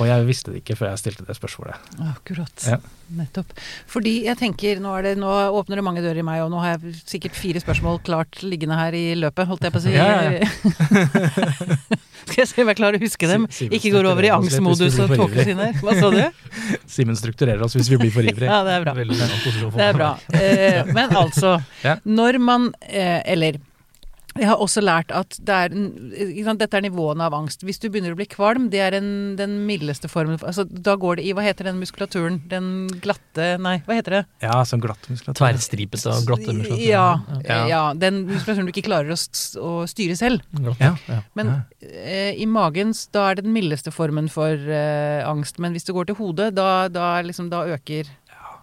Og 0.00 0.08
jeg 0.08 0.26
visste 0.28 0.52
det 0.52 0.62
ikke 0.62 0.76
før 0.78 0.90
jeg 0.92 1.00
stilte 1.02 1.26
det 1.28 1.36
spørsmålet. 1.38 1.90
Akkurat. 2.10 2.66
Ja. 2.68 2.78
Nettopp. 3.16 3.54
Fordi 3.90 4.12
jeg 4.26 4.38
tenker, 4.38 4.80
nå, 4.82 4.92
er 4.98 5.08
det, 5.08 5.14
nå 5.18 5.30
åpner 5.58 5.80
det 5.80 5.84
mange 5.86 6.02
dører 6.04 6.20
i 6.22 6.26
meg, 6.26 6.42
og 6.44 6.52
nå 6.52 6.60
har 6.62 6.76
jeg 6.76 6.94
sikkert 7.00 7.38
fire 7.38 7.62
spørsmål 7.62 7.98
klart 8.06 8.42
liggende 8.46 8.78
her 8.78 8.94
i 8.94 9.06
løpet, 9.18 9.48
holdt 9.50 9.66
jeg 9.66 9.74
på 9.74 9.80
å 9.80 9.84
si. 9.84 9.94
Ja, 9.96 10.08
ja, 10.28 10.38
Skal 12.30 12.42
jeg 12.44 12.50
se 12.50 12.62
om 12.62 12.70
jeg 12.70 12.78
klarer 12.78 13.00
å 13.00 13.02
huske 13.02 13.30
dem? 13.30 13.46
Simen 13.50 13.74
Ikke 13.78 13.90
går 13.94 14.06
over 14.10 14.26
i 14.26 14.30
angstmodus 14.34 14.98
og 15.02 15.14
tåkesinn. 15.16 15.62
Hva 15.80 15.96
sa 15.96 16.12
du? 16.12 16.20
Simen 16.94 17.18
strukturerer 17.18 17.64
oss 17.64 17.74
hvis 17.78 17.90
vi 17.90 17.98
blir 17.98 18.12
for 18.14 18.26
ivrige. 18.26 18.50
Ja, 18.50 18.60
det 18.66 18.76
er 18.76 18.86
bra. 18.86 18.94
Det 19.00 19.88
er 19.88 19.96
bra. 19.96 20.12
Eh, 20.36 20.92
men 20.94 21.16
altså, 21.16 21.56
når 22.04 22.38
man 22.42 22.70
eh, 22.86 23.18
Eller 23.32 23.58
jeg 24.38 24.46
har 24.46 24.60
også 24.62 24.82
lært 24.84 25.10
at 25.14 25.34
det 25.42 25.54
er, 25.56 25.72
ikke 26.28 26.44
sant, 26.46 26.60
dette 26.62 26.76
er 26.78 26.84
nivåene 26.84 27.24
av 27.26 27.34
angst. 27.34 27.64
Hvis 27.66 27.80
du 27.82 27.88
begynner 27.90 28.14
å 28.14 28.18
bli 28.18 28.26
kvalm, 28.30 28.68
det 28.72 28.80
er 28.84 28.96
en, 29.00 29.08
den 29.38 29.56
mildeste 29.66 30.10
formen. 30.10 30.38
Altså, 30.46 30.64
da 30.70 30.94
går 31.00 31.18
det 31.18 31.24
i 31.26 31.32
Hva 31.34 31.42
heter 31.44 31.66
den 31.70 31.80
muskulaturen? 31.80 32.38
Den 32.50 32.86
glatte 33.02 33.56
Nei, 33.62 33.78
hva 33.86 33.96
heter 33.98 34.18
det? 34.18 34.22
Ja, 34.44 34.60
sånn 34.68 34.82
glatt 34.84 35.08
muskulatur. 35.10 35.40
Tverrstripete 35.40 36.12
og 36.14 36.28
glatte 36.30 36.54
muskulatur. 36.54 36.84
Ja, 36.86 37.06
Ja. 37.42 37.58
ja. 37.70 37.82
Den 37.98 38.22
muskulaturen 38.28 38.68
du 38.70 38.74
ikke 38.74 38.86
klarer 38.86 39.14
å, 39.16 39.18
å 39.18 39.72
styre 39.90 40.16
selv. 40.18 40.46
Ja. 40.78 40.92
ja. 41.08 41.20
Men 41.38 41.52
eh, 41.82 42.36
i 42.38 42.46
magen, 42.46 42.94
da 43.14 43.30
er 43.30 43.40
det 43.40 43.46
den 43.48 43.56
mildeste 43.56 43.92
formen 43.94 44.30
for 44.32 44.54
eh, 44.54 45.26
angst. 45.26 45.58
Men 45.62 45.74
hvis 45.74 45.88
det 45.88 45.96
går 45.96 46.10
til 46.12 46.20
hodet, 46.20 46.52
da, 46.58 46.86
da, 46.92 47.16
liksom, 47.26 47.50
da 47.52 47.64
øker 47.74 48.06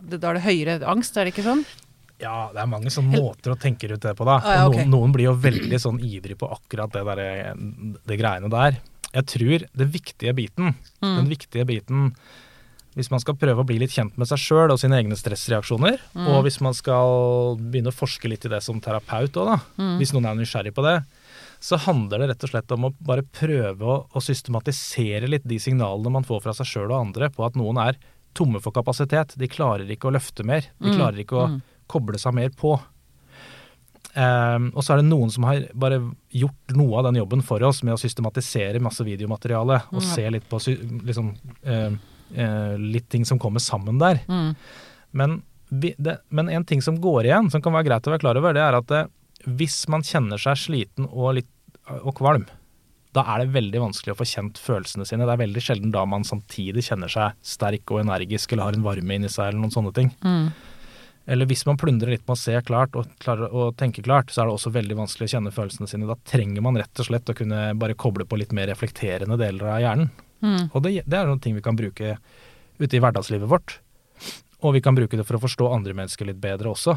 det, 0.07 0.21
Da 0.21 0.29
er 0.29 0.37
det 0.37 0.45
høyere 0.45 0.79
angst, 0.87 1.17
er 1.17 1.25
det 1.25 1.33
ikke 1.33 1.45
sånn? 1.47 1.63
Ja, 2.19 2.49
det 2.53 2.61
er 2.63 2.65
mange 2.71 2.89
sånne 2.89 3.13
måter 3.21 3.53
å 3.53 3.59
tenke 3.61 3.85
ut 3.91 4.01
det 4.01 4.15
på, 4.17 4.25
da. 4.25 4.39
Ah, 4.41 4.53
ja, 4.55 4.67
okay. 4.67 4.85
noen, 4.85 4.89
noen 4.95 5.11
blir 5.13 5.27
jo 5.29 5.35
veldig 5.37 5.77
sånn 5.79 5.99
ivrig 6.01 6.37
på 6.41 6.49
akkurat 6.49 6.91
det, 6.91 7.03
der, 7.05 7.53
det 8.09 8.17
greiene 8.17 8.49
der. 8.49 8.79
Jeg 9.13 9.25
tror 9.25 9.67
det 9.77 9.87
viktige 9.93 10.33
biten, 10.35 10.73
Mm. 11.01 11.15
den 11.21 11.29
viktige 11.29 11.65
biten 11.65 12.11
hvis 12.97 13.11
man 13.13 13.19
skal 13.21 13.35
prøve 13.37 13.61
å 13.61 13.65
bli 13.65 13.77
litt 13.77 13.91
kjent 13.93 14.17
med 14.17 14.25
seg 14.27 14.39
sjøl 14.41 14.71
og 14.73 14.79
sine 14.81 14.97
egne 14.97 15.13
stressreaksjoner, 15.15 15.99
Mm. 16.15 16.27
og 16.33 16.43
hvis 16.47 16.59
man 16.61 16.73
skal 16.73 17.55
begynne 17.61 17.91
å 17.93 17.93
forske 17.93 18.27
litt 18.27 18.43
i 18.45 18.49
det 18.49 18.63
som 18.63 18.81
terapeut 18.81 19.29
òg, 19.37 19.45
da, 19.45 19.57
Mm. 19.77 19.97
hvis 19.99 20.13
noen 20.13 20.25
er 20.25 20.35
nysgjerrig 20.35 20.73
på 20.73 20.81
det, 20.81 21.03
så 21.61 21.77
handler 21.77 22.17
det 22.19 22.29
rett 22.29 22.43
og 22.43 22.49
slett 22.49 22.71
om 22.71 22.85
å 22.85 22.93
bare 22.99 23.21
prøve 23.21 23.81
å, 23.85 24.07
å 24.09 24.19
systematisere 24.19 25.29
litt 25.29 25.45
de 25.47 25.57
signalene 25.59 26.09
man 26.11 26.23
får 26.23 26.41
fra 26.41 26.53
seg 26.53 26.65
sjøl 26.65 26.91
og 26.91 27.05
andre 27.07 27.29
på 27.29 27.45
at 27.45 27.53
noen 27.53 27.77
er 27.87 27.95
tomme 28.33 28.59
for 28.61 28.71
kapasitet. 28.71 29.35
De 29.37 29.47
klarer 29.47 29.87
ikke 29.89 30.09
å 30.09 30.13
løfte 30.13 30.43
mer. 30.43 30.61
De 30.81 30.89
Mm. 30.89 30.97
klarer 30.97 31.19
ikke 31.23 31.37
å 31.37 31.47
Mm. 31.49 31.61
Koble 31.89 32.19
seg 32.21 32.35
mer 32.37 32.53
på. 32.55 32.75
Ehm, 34.17 34.71
og 34.73 34.81
så 34.81 34.95
er 34.95 35.01
det 35.01 35.09
noen 35.11 35.31
som 35.33 35.45
har 35.45 35.67
bare 35.77 35.99
gjort 36.33 36.75
noe 36.77 36.99
av 36.99 37.09
den 37.09 37.19
jobben 37.19 37.43
for 37.45 37.63
oss 37.67 37.83
med 37.85 37.93
å 37.93 38.01
systematisere 38.01 38.81
masse 38.83 39.05
videomateriale 39.05 39.81
og 39.91 39.99
mm. 40.01 40.07
se 40.07 40.25
litt 40.33 40.47
på 40.49 40.61
liksom, 41.05 41.33
eh, 41.67 42.77
litt 42.81 43.09
ting 43.13 43.27
som 43.29 43.41
kommer 43.41 43.61
sammen 43.63 44.01
der. 44.01 44.23
Mm. 44.25 44.55
Men, 45.17 45.41
vi, 45.69 45.93
det, 46.01 46.19
men 46.29 46.49
en 46.49 46.65
ting 46.65 46.81
som 46.81 46.97
går 47.01 47.29
igjen, 47.29 47.51
som 47.53 47.61
kan 47.61 47.75
være 47.77 47.91
greit 47.91 48.09
å 48.09 48.15
være 48.15 48.23
klar 48.25 48.39
over, 48.41 48.57
det 48.57 48.63
er 48.63 48.79
at 48.79 48.87
det, 48.89 49.03
hvis 49.59 49.83
man 49.91 50.05
kjenner 50.05 50.41
seg 50.41 50.57
sliten 50.65 51.09
og, 51.11 51.35
litt, 51.37 51.51
og 52.01 52.15
kvalm, 52.17 52.47
da 53.15 53.23
er 53.33 53.43
det 53.43 53.53
veldig 53.55 53.81
vanskelig 53.81 54.13
å 54.13 54.17
få 54.19 54.27
kjent 54.29 54.59
følelsene 54.61 55.05
sine. 55.07 55.25
Det 55.25 55.33
er 55.33 55.45
veldig 55.45 55.61
sjelden 55.63 55.93
da 55.93 56.03
man 56.09 56.25
samtidig 56.27 56.83
kjenner 56.89 57.11
seg 57.11 57.37
sterk 57.45 57.93
og 57.93 58.01
energisk 58.03 58.53
eller 58.53 58.69
har 58.69 58.77
en 58.77 58.85
varme 58.85 59.17
inni 59.17 59.29
seg 59.31 59.51
eller 59.51 59.61
noen 59.61 59.73
sånne 59.73 59.93
ting. 59.95 60.11
Mm. 60.25 60.49
Eller 61.27 61.49
hvis 61.49 61.65
man 61.67 61.75
plundrer 61.79 62.13
litt 62.13 62.23
med 62.23 62.37
å 62.37 62.39
se 62.39 62.55
klart 62.63 62.95
og 62.95 63.09
klarer 63.19 63.51
å 63.51 63.67
tenke 63.75 64.03
klart, 64.03 64.31
så 64.31 64.41
er 64.41 64.47
det 64.47 64.55
også 64.55 64.71
veldig 64.71 64.95
vanskelig 64.95 65.27
å 65.27 65.33
kjenne 65.33 65.51
følelsene 65.51 65.89
sine. 65.91 66.07
Da 66.07 66.15
trenger 66.29 66.63
man 66.63 66.79
rett 66.79 67.01
og 67.03 67.09
slett 67.09 67.27
å 67.27 67.35
kunne 67.35 67.73
bare 67.75 67.97
koble 67.99 68.23
på 68.23 68.39
litt 68.39 68.55
mer 68.55 68.69
reflekterende 68.71 69.35
deler 69.39 69.73
av 69.73 69.81
hjernen. 69.83 70.13
Mm. 70.39 70.69
Og 70.71 70.79
det, 70.85 70.93
det 71.03 71.19
er 71.19 71.27
noen 71.27 71.41
ting 71.43 71.57
vi 71.57 71.65
kan 71.65 71.75
bruke 71.75 72.15
ute 72.79 72.95
i 72.95 73.01
hverdagslivet 73.03 73.51
vårt. 73.51 73.79
Og 74.63 74.77
vi 74.77 74.81
kan 74.85 74.95
bruke 74.95 75.19
det 75.19 75.25
for 75.27 75.37
å 75.37 75.43
forstå 75.43 75.67
andre 75.73 75.95
mennesker 75.97 76.29
litt 76.29 76.39
bedre 76.41 76.71
også. 76.71 76.95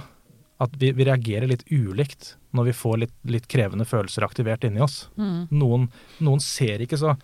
At 0.61 0.77
vi, 0.79 0.93
vi 0.95 1.07
reagerer 1.09 1.49
litt 1.51 1.64
ulikt 1.73 2.35
når 2.57 2.71
vi 2.71 2.77
får 2.77 3.01
litt, 3.03 3.16
litt 3.33 3.49
krevende 3.51 3.87
følelser 3.88 4.29
aktivert 4.29 4.64
inni 4.69 4.83
oss. 4.85 5.09
Mm. 5.19 5.49
Noen, 5.57 5.88
noen 6.23 6.43
ser 6.45 6.85
ikke 6.85 7.01
så 7.01 7.16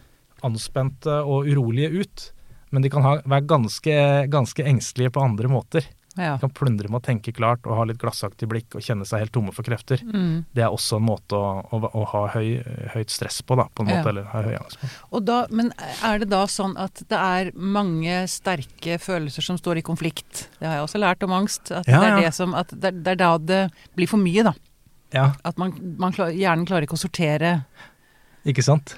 anspente 0.44 1.20
og 1.22 1.46
urolige 1.48 2.02
ut, 2.02 2.26
men 2.74 2.82
de 2.82 2.90
kan 2.92 3.04
ha, 3.06 3.14
være 3.22 3.46
ganske, 3.48 3.94
ganske 4.32 4.66
engstelige 4.66 5.14
på 5.14 5.22
andre 5.22 5.52
måter. 5.52 5.86
Ja. 6.16 6.34
De 6.36 6.40
kan 6.46 6.52
plundre 6.56 6.88
med 6.88 6.98
å 7.02 7.04
tenke 7.04 7.32
klart 7.36 7.66
og 7.68 7.76
ha 7.76 7.84
litt 7.88 7.98
glassaktig 8.00 8.48
blikk 8.48 8.74
og 8.78 8.84
kjenne 8.84 9.04
seg 9.08 9.20
helt 9.24 9.32
tomme 9.36 9.52
for 9.52 9.66
krefter. 9.66 10.00
Mm. 10.02 10.44
Det 10.56 10.62
er 10.64 10.72
også 10.72 10.96
en 11.00 11.04
måte 11.08 11.36
å, 11.36 11.50
å, 11.76 11.80
å 11.92 12.04
ha 12.12 12.22
høy, 12.32 12.62
høyt 12.94 13.12
stress 13.12 13.42
på, 13.44 13.56
da, 13.60 13.66
på 13.74 13.84
en 13.84 13.90
måte, 13.92 14.02
Ja. 14.04 14.12
eller 14.14 14.30
høy 14.32 14.56
angst 14.56 14.80
på. 14.80 14.88
Og 15.18 15.26
da, 15.28 15.42
men 15.50 15.72
er 16.04 16.22
det 16.24 16.30
da 16.32 16.42
sånn 16.48 16.76
at 16.80 17.02
det 17.10 17.18
er 17.20 17.50
mange 17.56 18.22
sterke 18.32 18.96
følelser 19.02 19.44
som 19.44 19.58
står 19.60 19.82
i 19.82 19.84
konflikt? 19.86 20.46
Det 20.60 20.66
har 20.70 20.78
jeg 20.80 20.86
også 20.88 21.02
lært 21.04 21.22
om 21.28 21.36
angst. 21.36 21.68
At 21.70 21.86
Ja, 21.90 22.00
det, 22.00 22.08
er 22.14 22.24
det, 22.26 22.32
som, 22.38 22.54
at 22.56 22.72
det, 22.72 22.94
det 23.04 23.12
er 23.16 23.20
da 23.20 23.34
det 23.38 23.60
blir 23.98 24.08
for 24.08 24.22
mye, 24.22 24.46
da. 24.48 24.54
Ja, 25.14 25.28
At 25.46 25.60
man, 25.60 25.76
man 26.02 26.12
klar, 26.16 26.32
hjernen 26.34 26.64
klarer 26.66 26.82
ikke 26.88 26.96
å 26.98 27.04
sortere 27.04 27.60
ikke 28.46 28.62
sant? 28.62 28.92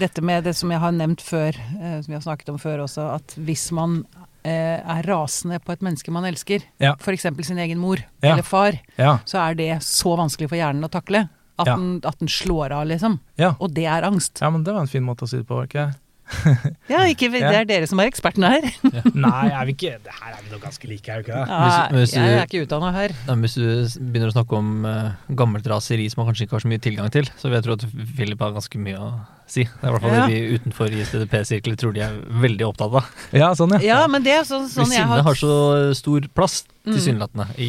dette 0.00 0.20
med 0.24 0.44
det 0.44 0.52
som 0.56 0.70
jeg 0.72 0.80
har 0.82 0.92
nevnt 0.92 1.22
før, 1.24 1.56
eh, 1.56 1.98
som 2.04 2.10
vi 2.10 2.16
har 2.18 2.24
snakket 2.24 2.50
om 2.52 2.58
før 2.60 2.82
også, 2.84 3.06
at 3.14 3.34
hvis 3.40 3.70
man 3.72 4.02
er 4.50 5.02
rasende 5.06 5.58
på 5.62 5.72
et 5.72 5.80
menneske 5.82 6.10
man 6.10 6.24
elsker, 6.24 6.62
Ja. 6.80 6.94
f.eks. 6.98 7.26
sin 7.46 7.58
egen 7.58 7.78
mor 7.78 7.98
Ja. 8.22 8.32
eller 8.32 8.42
far, 8.42 8.72
Ja, 8.98 9.18
så 9.24 9.38
er 9.50 9.54
det 9.54 9.70
så 9.82 10.16
vanskelig 10.18 10.48
for 10.48 10.56
hjernen 10.56 10.82
å 10.84 10.90
takle 10.90 11.28
at, 11.58 11.66
Ja. 11.66 11.76
den, 11.76 12.00
at 12.04 12.18
den 12.18 12.28
slår 12.28 12.72
av, 12.72 12.86
liksom. 12.88 13.20
ja. 13.38 13.54
Og 13.60 13.72
det 13.74 13.84
er 13.86 14.02
angst. 14.02 14.40
ja, 14.40 14.50
men 14.50 14.64
det 14.64 14.72
var 14.74 14.80
en 14.80 14.86
fin 14.88 15.02
måte 15.04 15.22
å 15.24 15.28
si 15.28 15.36
det 15.38 15.46
på, 15.46 15.54
var 15.56 15.66
det? 15.66 15.94
Ja, 16.88 17.00
ikke, 17.10 17.28
det 17.30 17.42
er 17.42 17.64
dere 17.68 17.86
som 17.86 18.00
er 18.00 18.08
ekspertene 18.08 18.48
her. 18.48 18.62
Nei, 19.14 19.48
er 19.52 19.66
vi 19.68 19.74
ikke 19.74 19.98
det 20.00 20.12
Her 20.16 20.32
er 20.32 20.40
vi 20.42 20.50
nå 20.54 20.60
ganske 20.62 20.88
like, 20.88 21.08
er 21.12 21.20
vi 21.20 21.26
ikke 21.26 21.34
det? 21.34 21.48
Nei, 21.48 21.88
hvis 22.00 22.12
du- 22.14 22.20
jeg 22.20 22.38
er 22.38 22.46
ikke 22.46 22.62
utdanna 22.66 22.92
her. 22.94 23.12
Ja, 23.28 23.34
hvis 23.34 23.54
du 23.58 24.00
begynner 24.00 24.30
å 24.32 24.36
snakke 24.36 24.56
om 24.56 24.84
uh, 24.86 25.12
gammelt 25.36 25.66
raseri 25.68 26.08
som 26.10 26.22
man 26.24 26.32
kanskje 26.32 26.46
ikke 26.48 26.56
har 26.56 26.64
så 26.64 26.70
mye 26.72 26.80
tilgang 26.80 27.10
til, 27.12 27.24
så 27.36 27.50
vil 27.50 27.58
jeg 27.60 27.64
tro 27.66 27.72
at 27.76 27.84
Philip 28.16 28.38
har 28.40 28.52
ganske 28.56 28.78
mye 28.80 28.96
å 28.98 29.10
si. 29.52 29.64
Det 29.68 29.84
er 29.84 29.88
i 29.88 29.92
hvert 29.94 30.04
fall 30.04 30.14
Ja. 30.16 30.26
det 30.26 30.34
vi 30.34 30.58
utenfor 30.58 30.94
ISTDP-sirkler 31.00 31.76
tror 31.80 31.92
de 31.96 32.00
er 32.06 32.16
veldig 32.44 32.66
opptatt 32.70 32.96
av. 33.00 33.10
Ja, 33.32 33.52
sånn, 33.58 33.74
ja. 33.76 33.82
Ja, 33.86 34.00
men 34.10 34.24
det 34.24 34.32
er 34.38 34.44
sånn, 34.48 34.66
sånn 34.72 34.88
sinne 34.90 35.06
har 35.12 35.22
har 35.28 35.34
så 35.38 35.92
stor 35.96 36.26
plass, 36.34 36.64
Mm. 36.82 36.94
tilsynelatende, 36.96 37.46
i 37.62 37.68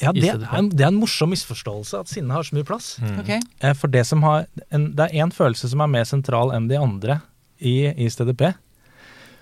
ja 0.00 0.12
det, 0.12 0.28
er, 0.28 0.38
det 0.70 0.80
er 0.84 0.90
en 0.92 1.00
morsom 1.00 1.30
misforståelse 1.32 1.98
at 1.98 2.06
sinne 2.12 2.30
har 2.36 2.44
så 2.46 2.54
mye 2.54 2.66
plass. 2.68 2.98
mm. 3.02 3.16
Ok. 3.18 3.30
Eh, 3.64 3.72
For 3.74 3.88
det 3.88 4.04
som 4.06 4.22
har 4.22 4.46
en, 4.70 4.92
Det 4.94 5.08
er 5.10 5.24
én 5.24 5.32
følelse 5.32 5.68
som 5.72 5.80
er 5.80 5.88
mer 5.88 6.04
sentral 6.04 6.52
enn 6.54 6.68
de 6.68 6.76
andre 6.78 7.20
i, 7.60 7.88
i 7.90 8.06
STDP. 8.06 8.54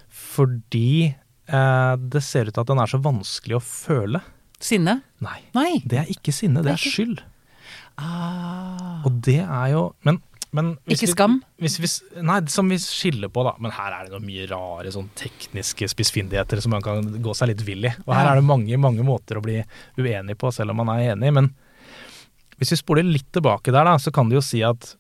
Fordi 0.09 1.14
eh, 1.49 1.97
det 1.97 2.23
ser 2.25 2.49
ut 2.49 2.55
til 2.57 2.62
at 2.64 2.71
den 2.73 2.81
er 2.83 2.90
så 2.90 3.01
vanskelig 3.03 3.59
å 3.59 3.62
føle. 3.64 4.23
Sinne? 4.62 5.03
Nei, 5.21 5.40
Nei. 5.55 5.83
det 5.85 5.99
er 6.01 6.12
ikke 6.12 6.33
sinne, 6.33 6.62
det 6.64 6.71
Det 6.71 6.77
er 6.77 6.81
er 6.81 6.95
skyld. 6.95 7.21
Ah. 7.99 9.03
Og 9.05 9.21
det 9.25 9.40
er 9.42 9.69
jo 9.73 9.83
Men, 10.05 10.21
Ikke 10.87 11.05
vi- 11.05 11.12
skam? 11.12 11.35
Hvis, 11.61 11.77
hvis, 11.83 11.95
nei, 12.23 12.38
som 12.53 12.69
vi 12.73 12.79
skiller 12.81 13.29
på, 13.33 13.45
da. 13.45 13.55
Men 13.61 13.75
her 13.77 13.92
er 13.92 14.05
det 14.07 14.14
noe 14.14 14.25
mye 14.25 14.47
rare 14.51 14.92
sånn 14.95 15.11
tekniske 15.19 15.88
spissfindigheter 15.92 16.61
som 16.64 16.73
man 16.77 16.83
kan 16.85 17.03
gå 17.23 17.35
seg 17.37 17.53
litt 17.53 17.64
vill 17.66 17.85
i. 17.85 17.92
Og 18.07 18.14
her 18.14 18.31
er 18.33 18.40
det 18.40 18.45
mange, 18.49 18.77
mange 18.81 19.05
måter 19.07 19.37
å 19.38 19.45
bli 19.45 19.59
uenig 19.99 20.37
på, 20.40 20.53
selv 20.55 20.71
om 20.73 20.81
man 20.83 20.92
er 20.97 21.12
enig. 21.14 21.33
Men 21.37 21.51
hvis 22.59 22.73
vi 22.73 22.81
spoler 22.81 23.05
litt 23.05 23.29
tilbake 23.37 23.73
der, 23.75 23.85
da, 23.85 23.97
så 24.01 24.12
kan 24.14 24.31
det 24.31 24.38
jo 24.38 24.45
si 24.45 24.62
at 24.64 24.95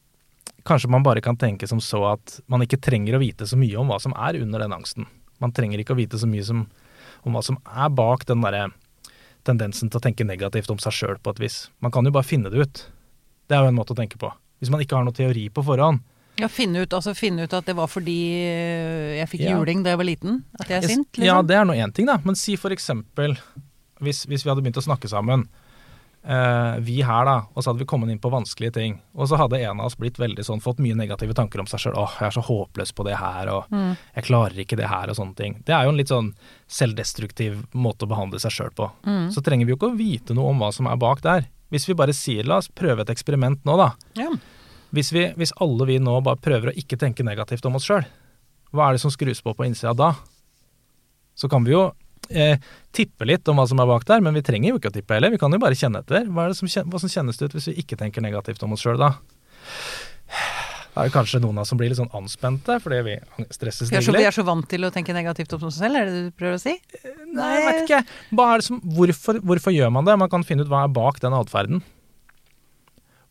kanskje 0.66 0.90
man 0.90 1.04
bare 1.06 1.22
kan 1.22 1.36
tenke 1.38 1.68
som 1.70 1.80
så 1.80 2.02
at 2.12 2.40
man 2.50 2.60
ikke 2.64 2.80
trenger 2.82 3.16
å 3.16 3.22
vite 3.22 3.46
så 3.46 3.56
mye 3.56 3.78
om 3.78 3.88
hva 3.88 4.00
som 4.02 4.12
er 4.18 4.40
under 4.42 4.58
den 4.64 4.74
angsten. 4.74 5.06
Man 5.40 5.52
trenger 5.52 5.78
ikke 5.80 5.94
å 5.94 6.00
vite 6.00 6.18
så 6.18 6.26
mye 6.28 6.44
som, 6.44 6.66
om 7.24 7.32
hva 7.36 7.42
som 7.44 7.58
er 7.64 7.88
bak 7.94 8.26
den 8.26 8.42
derre 8.42 8.70
tendensen 9.46 9.90
til 9.90 10.00
å 10.00 10.02
tenke 10.02 10.26
negativt 10.26 10.70
om 10.72 10.80
seg 10.82 10.92
sjøl 10.96 11.18
på 11.22 11.36
et 11.36 11.42
vis. 11.44 11.58
Man 11.80 11.92
kan 11.94 12.04
jo 12.04 12.10
bare 12.14 12.26
finne 12.26 12.50
det 12.50 12.58
ut. 12.66 12.82
Det 13.46 13.54
er 13.54 13.62
jo 13.62 13.70
en 13.70 13.78
måte 13.78 13.94
å 13.94 13.98
tenke 13.98 14.18
på. 14.18 14.32
Hvis 14.60 14.70
man 14.70 14.80
ikke 14.80 14.96
har 14.96 15.04
noe 15.04 15.12
teori 15.16 15.48
på 15.52 15.64
forhånd. 15.64 16.00
Ja, 16.38 16.48
finne 16.52 16.82
ut, 16.84 16.92
altså 16.92 17.14
finne 17.16 17.44
ut 17.44 17.52
at 17.56 17.64
det 17.64 17.74
var 17.76 17.86
fordi 17.88 18.16
eh, 18.44 19.18
jeg 19.22 19.28
fikk 19.28 19.40
Ja. 19.46 19.56
juling 19.56 19.82
da 19.82 19.90
jeg 19.94 19.98
var 19.98 20.04
liten? 20.04 20.42
At 20.60 20.68
jeg 20.68 20.82
er 20.84 20.88
sint? 20.88 21.08
Liksom? 21.16 21.24
Ja, 21.24 21.40
det 21.42 21.56
er 21.56 21.64
nå 21.64 21.72
én 21.72 21.92
ting, 21.94 22.06
da. 22.06 22.18
Men 22.24 22.34
si 22.36 22.56
for 22.56 22.70
eksempel 22.70 23.38
hvis, 24.00 24.26
hvis 24.28 24.44
vi 24.44 24.50
hadde 24.50 24.60
begynt 24.62 24.76
å 24.76 24.84
snakke 24.84 25.08
sammen, 25.08 25.46
eh, 26.26 26.76
vi 26.84 27.00
her 27.00 27.24
da, 27.24 27.36
og 27.54 27.62
så 27.64 27.70
hadde 27.70 27.78
vi 27.80 27.86
kommet 27.88 28.10
inn 28.12 28.18
på 28.20 28.28
vanskelige 28.30 28.74
ting, 28.74 28.98
og 29.16 29.28
så 29.30 29.38
hadde 29.40 29.60
en 29.62 29.80
av 29.80 29.86
oss 29.86 29.96
blitt 29.96 30.18
veldig 30.20 30.44
sånn, 30.44 30.60
fått 30.60 30.76
mye 30.84 30.94
negative 30.98 31.32
tanker 31.32 31.60
om 31.60 31.66
seg 31.66 31.80
sjøl. 31.80 31.94
'Åh, 31.96 32.18
jeg 32.20 32.26
er 32.28 32.36
så 32.36 32.44
håpløs 32.44 32.92
på 32.92 33.04
det 33.08 33.16
her', 33.16 33.48
og 33.48 33.64
Mm. 33.72 33.96
'jeg 34.16 34.24
klarer 34.24 34.58
ikke 34.60 34.76
det 34.76 34.88
her', 34.92 35.08
og 35.08 35.16
sånne 35.16 35.36
ting. 35.36 35.62
Det 35.64 35.72
er 35.72 35.84
jo 35.84 35.88
en 35.88 35.96
litt 35.96 36.08
sånn 36.12 36.34
selvdestruktiv 36.68 37.64
måte 37.74 38.04
å 38.06 38.08
behandle 38.10 38.38
seg 38.38 38.50
sjøl 38.52 38.74
på. 38.76 38.90
Mm. 39.06 39.30
Så 39.32 39.42
trenger 39.42 39.64
vi 39.66 39.72
jo 39.72 39.76
ikke 39.78 39.92
å 39.92 39.96
vite 39.96 40.34
noe 40.36 40.50
om 40.50 40.58
hva 40.60 40.72
som 40.74 40.86
er 40.86 40.96
bak 40.96 41.22
der. 41.22 41.46
Hvis 41.72 41.88
vi 41.88 41.96
bare 41.98 42.14
sier 42.14 42.46
'la 42.46 42.60
oss 42.60 42.68
prøve 42.68 43.02
et 43.02 43.10
eksperiment 43.10 43.64
nå', 43.64 43.76
da. 43.76 43.90
Ja. 44.14 44.30
Hvis, 44.94 45.12
vi, 45.12 45.26
hvis 45.36 45.52
alle 45.60 45.86
vi 45.86 45.98
nå 45.98 46.20
bare 46.22 46.40
prøver 46.40 46.70
å 46.70 46.76
ikke 46.78 46.96
tenke 46.96 47.26
negativt 47.26 47.66
om 47.66 47.76
oss 47.76 47.84
sjøl, 47.88 48.06
hva 48.72 48.88
er 48.88 48.96
det 48.96 49.02
som 49.02 49.10
skrus 49.10 49.42
på 49.42 49.54
på 49.54 49.66
innsida 49.66 49.94
da? 49.94 50.14
Så 51.36 51.48
kan 51.48 51.64
vi 51.66 51.74
jo 51.74 51.92
eh, 52.30 52.58
tippe 52.92 53.26
litt 53.28 53.48
om 53.48 53.58
hva 53.58 53.66
som 53.68 53.80
er 53.82 53.90
bak 53.90 54.06
der, 54.08 54.22
men 54.24 54.34
vi 54.34 54.44
trenger 54.46 54.70
jo 54.70 54.78
ikke 54.80 54.92
å 54.92 54.96
tippe 54.96 55.14
heller. 55.18 55.34
Vi 55.34 55.40
kan 55.42 55.52
jo 55.52 55.60
bare 55.62 55.78
kjenne 55.78 56.00
etter. 56.00 56.24
Hva, 56.30 56.46
er 56.46 56.54
det 56.54 56.58
som, 56.60 56.70
hva 56.90 57.02
som 57.02 57.12
kjennes 57.12 57.36
det 57.38 57.48
ut 57.48 57.56
hvis 57.58 57.68
vi 57.72 57.80
ikke 57.82 57.98
tenker 58.00 58.24
negativt 58.24 58.62
om 58.62 58.72
oss 58.76 58.84
sjøl 58.86 59.00
da? 59.00 59.14
Er 60.96 61.10
det 61.10 61.12
kanskje 61.12 61.42
noen 61.44 61.58
av 61.58 61.66
oss 61.66 61.68
som 61.74 61.76
blir 61.80 61.90
litt 61.92 61.98
sånn 61.98 62.12
anspente 62.16 62.78
fordi 62.80 63.02
vi 63.04 63.14
stresses 63.52 63.90
Vi 63.92 63.98
er, 63.98 64.04
så, 64.06 64.14
vi 64.16 64.24
er 64.24 64.32
så 64.32 64.44
vant 64.46 64.64
til 64.70 64.86
å 64.86 64.90
tenke 64.94 65.12
negativt 65.12 65.52
om 65.52 65.66
oss 65.68 65.76
selv, 65.76 65.98
er 66.00 66.08
det 66.08 66.14
det 66.14 66.22
du 66.30 66.36
prøver 66.38 66.56
å 66.56 66.62
si? 66.62 66.72
Nei, 67.36 67.50
jeg 67.52 67.66
vet 67.66 67.82
ikke. 67.84 68.62
Som, 68.64 68.80
hvorfor, 68.96 69.42
hvorfor 69.44 69.74
gjør 69.76 69.92
man 69.92 70.08
det? 70.08 70.16
Man 70.16 70.32
kan 70.32 70.46
finne 70.46 70.64
ut 70.64 70.72
hva 70.72 70.86
er 70.86 70.94
bak 70.96 71.20
den 71.20 71.36
atferden. 71.36 71.82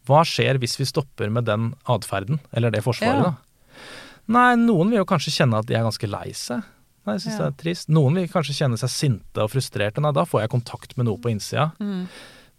Hva 0.05 0.21
skjer 0.27 0.59
hvis 0.61 0.77
vi 0.77 0.85
stopper 0.85 1.31
med 1.33 1.47
den 1.49 1.71
atferden, 1.89 2.37
eller 2.53 2.69
det 2.69 2.83
forsvaret, 2.85 3.23
Ja. 3.23 3.33
da? 3.33 3.81
Nei, 4.27 4.55
noen 4.57 4.89
vil 4.89 5.01
jo 5.01 5.05
kanskje 5.09 5.33
kjenne 5.33 5.59
at 5.61 5.67
de 5.69 5.75
er 5.77 5.85
ganske 5.85 6.07
lei 6.09 6.31
seg. 6.37 6.61
Nei, 7.05 7.13
jeg 7.17 7.21
synes 7.25 7.39
Ja. 7.39 7.49
det 7.49 7.49
er 7.53 7.63
trist. 7.63 7.89
Noen 7.89 8.15
vil 8.17 8.27
kanskje 8.29 8.55
kjenne 8.57 8.77
seg 8.81 8.89
sinte 8.89 9.41
og 9.41 9.49
frustrerte. 9.53 10.01
Nei, 10.01 10.11
da 10.11 10.23
får 10.25 10.41
jeg 10.41 10.49
kontakt 10.49 10.97
med 10.97 11.05
noe 11.05 11.17
på 11.17 11.29
innsida. 11.33 11.71
Mm. 11.79 12.07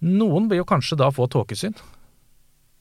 Noen 0.02 0.48
vil 0.48 0.58
jo 0.58 0.64
kanskje 0.64 0.96
da 0.98 1.10
få 1.10 1.26
tåkesyn. 1.30 1.74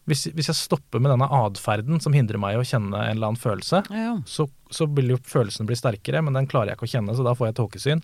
Hvis, 0.06 0.28
hvis 0.38 0.52
jeg 0.52 0.58
stopper 0.60 1.02
med 1.02 1.10
denne 1.16 1.26
atferden 1.34 1.98
som 2.04 2.14
hindrer 2.14 2.38
meg 2.38 2.54
i 2.54 2.60
å 2.62 2.66
kjenne 2.68 2.94
en 2.94 3.16
eller 3.16 3.32
annen 3.32 3.42
følelse, 3.42 3.80
Ja. 3.90 4.12
så, 4.30 4.46
så 4.70 4.86
vil 4.94 5.16
jo 5.16 5.18
følelsen 5.26 5.66
bli 5.66 5.78
sterkere, 5.80 6.22
men 6.22 6.38
den 6.38 6.46
klarer 6.52 6.70
jeg 6.74 6.78
ikke 6.78 6.86
å 6.90 6.92
kjenne, 6.94 7.16
så 7.18 7.26
da 7.26 7.34
får 7.34 7.50
jeg 7.50 7.58
tåkesyn. 7.62 8.04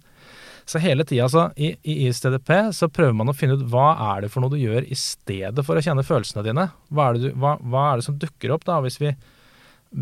Så 0.65 0.79
hele 0.81 1.03
tida 1.05 1.25
altså, 1.27 1.47
i, 1.57 1.71
i 1.85 2.07
ISTDP 2.07 2.49
så 2.77 2.89
prøver 2.93 3.13
man 3.17 3.29
å 3.29 3.35
finne 3.37 3.57
ut 3.57 3.67
hva 3.69 3.91
er 4.15 4.21
det 4.25 4.31
for 4.33 4.41
noe 4.43 4.53
du 4.53 4.59
gjør 4.61 4.85
i 4.85 4.97
stedet 4.97 5.65
for 5.65 5.77
å 5.77 5.81
kjenne 5.83 6.05
følelsene 6.05 6.43
dine. 6.45 6.67
Hva 6.93 7.07
er 7.11 7.17
det, 7.17 7.21
du, 7.31 7.37
hva, 7.41 7.55
hva 7.61 7.85
er 7.91 8.01
det 8.01 8.05
som 8.07 8.17
dukker 8.21 8.53
opp 8.55 8.65
da 8.69 8.77
hvis 8.85 8.97
vi, 9.01 9.13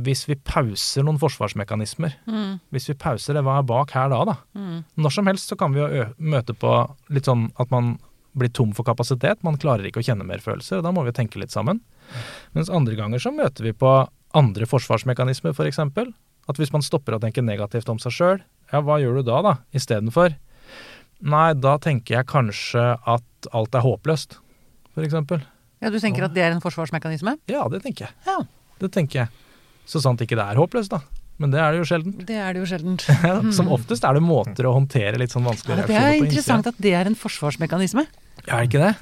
hvis 0.05 0.25
vi 0.29 0.35
pauser 0.45 1.03
noen 1.07 1.19
forsvarsmekanismer? 1.21 2.15
Mm. 2.29 2.59
Hvis 2.75 2.89
vi 2.91 2.97
pauser 3.01 3.39
det, 3.39 3.43
hva 3.47 3.57
er 3.62 3.67
bak 3.71 3.95
her 3.95 4.12
da, 4.12 4.19
da? 4.33 4.35
Mm. 4.59 4.83
Når 4.99 5.15
som 5.15 5.31
helst 5.31 5.51
så 5.51 5.57
kan 5.59 5.73
vi 5.75 5.81
jo 5.83 6.05
møte 6.19 6.53
på 6.59 6.75
litt 7.15 7.27
sånn 7.31 7.47
at 7.59 7.71
man 7.73 7.95
blir 8.39 8.52
tom 8.56 8.71
for 8.75 8.88
kapasitet, 8.88 9.43
man 9.45 9.60
klarer 9.62 9.88
ikke 9.89 10.02
å 10.02 10.06
kjenne 10.06 10.28
mer 10.28 10.41
følelser, 10.43 10.80
og 10.80 10.88
da 10.88 10.93
må 10.95 11.04
vi 11.08 11.15
tenke 11.15 11.41
litt 11.41 11.54
sammen. 11.54 11.82
Mens 12.58 12.71
andre 12.73 12.97
ganger 12.97 13.21
så 13.23 13.34
møter 13.36 13.67
vi 13.69 13.75
på 13.75 13.91
andre 14.38 14.67
forsvarsmekanismer, 14.69 15.54
f.eks. 15.56 15.73
eksempel. 15.73 16.13
At 16.49 16.58
hvis 16.58 16.71
man 16.73 16.86
stopper 16.86 17.17
å 17.17 17.21
tenke 17.21 17.43
negativt 17.45 17.89
om 17.91 17.99
seg 18.02 18.15
sjøl, 18.15 18.39
ja, 18.71 18.82
hva 18.86 18.97
gjør 19.02 19.19
du 19.19 19.28
da, 19.28 19.41
da, 19.45 19.54
istedenfor? 19.78 20.34
Nei, 21.30 21.47
da 21.60 21.75
tenker 21.84 22.19
jeg 22.19 22.30
kanskje 22.32 22.86
at 22.97 23.49
alt 23.56 23.75
er 23.75 23.86
håpløst, 23.86 24.39
f.eks. 24.95 25.19
ja, 25.84 25.91
du 25.91 25.99
tenker 26.02 26.25
at 26.25 26.36
det 26.36 26.45
er 26.45 26.56
en 26.56 26.63
forsvarsmekanisme? 26.63 27.38
Ja, 27.52 27.67
det 27.71 27.84
tenker 27.86 28.08
jeg. 28.08 28.17
Ja. 28.28 28.39
Det 28.80 28.91
tenker 28.95 29.25
jeg. 29.25 29.47
Så 29.89 30.02
sant 30.04 30.21
ikke 30.23 30.38
det 30.39 30.45
er 30.45 30.60
håpløst, 30.62 30.93
da. 30.93 31.02
Men 31.39 31.54
det 31.54 31.60
er 31.63 31.71
det 31.71 31.80
jo 31.80 31.88
sjelden. 31.88 32.15
Det 32.28 32.36
er 32.36 32.56
det 32.56 32.62
jo 32.62 32.67
sjeldent. 32.67 33.06
Som 33.58 33.69
oftest 33.71 34.04
er 34.04 34.17
det 34.17 34.23
måter 34.23 34.67
å 34.67 34.73
håndtere 34.75 35.19
litt 35.21 35.32
sånn 35.32 35.45
vanskelige 35.47 35.86
Ja, 35.86 35.88
det 35.88 35.93
reaksjoner 35.93 36.10
er 36.10 36.10
på 36.10 36.25
innsida. 36.25 36.34
interessant 36.34 36.67
at 36.73 36.82
det 36.84 36.93
er 36.99 37.10
en 37.10 37.15
forsvarsmekanisme. 37.19 38.04
Er 38.47 38.63
det 38.63 38.69
ikke 38.69 38.86
det? 38.88 38.95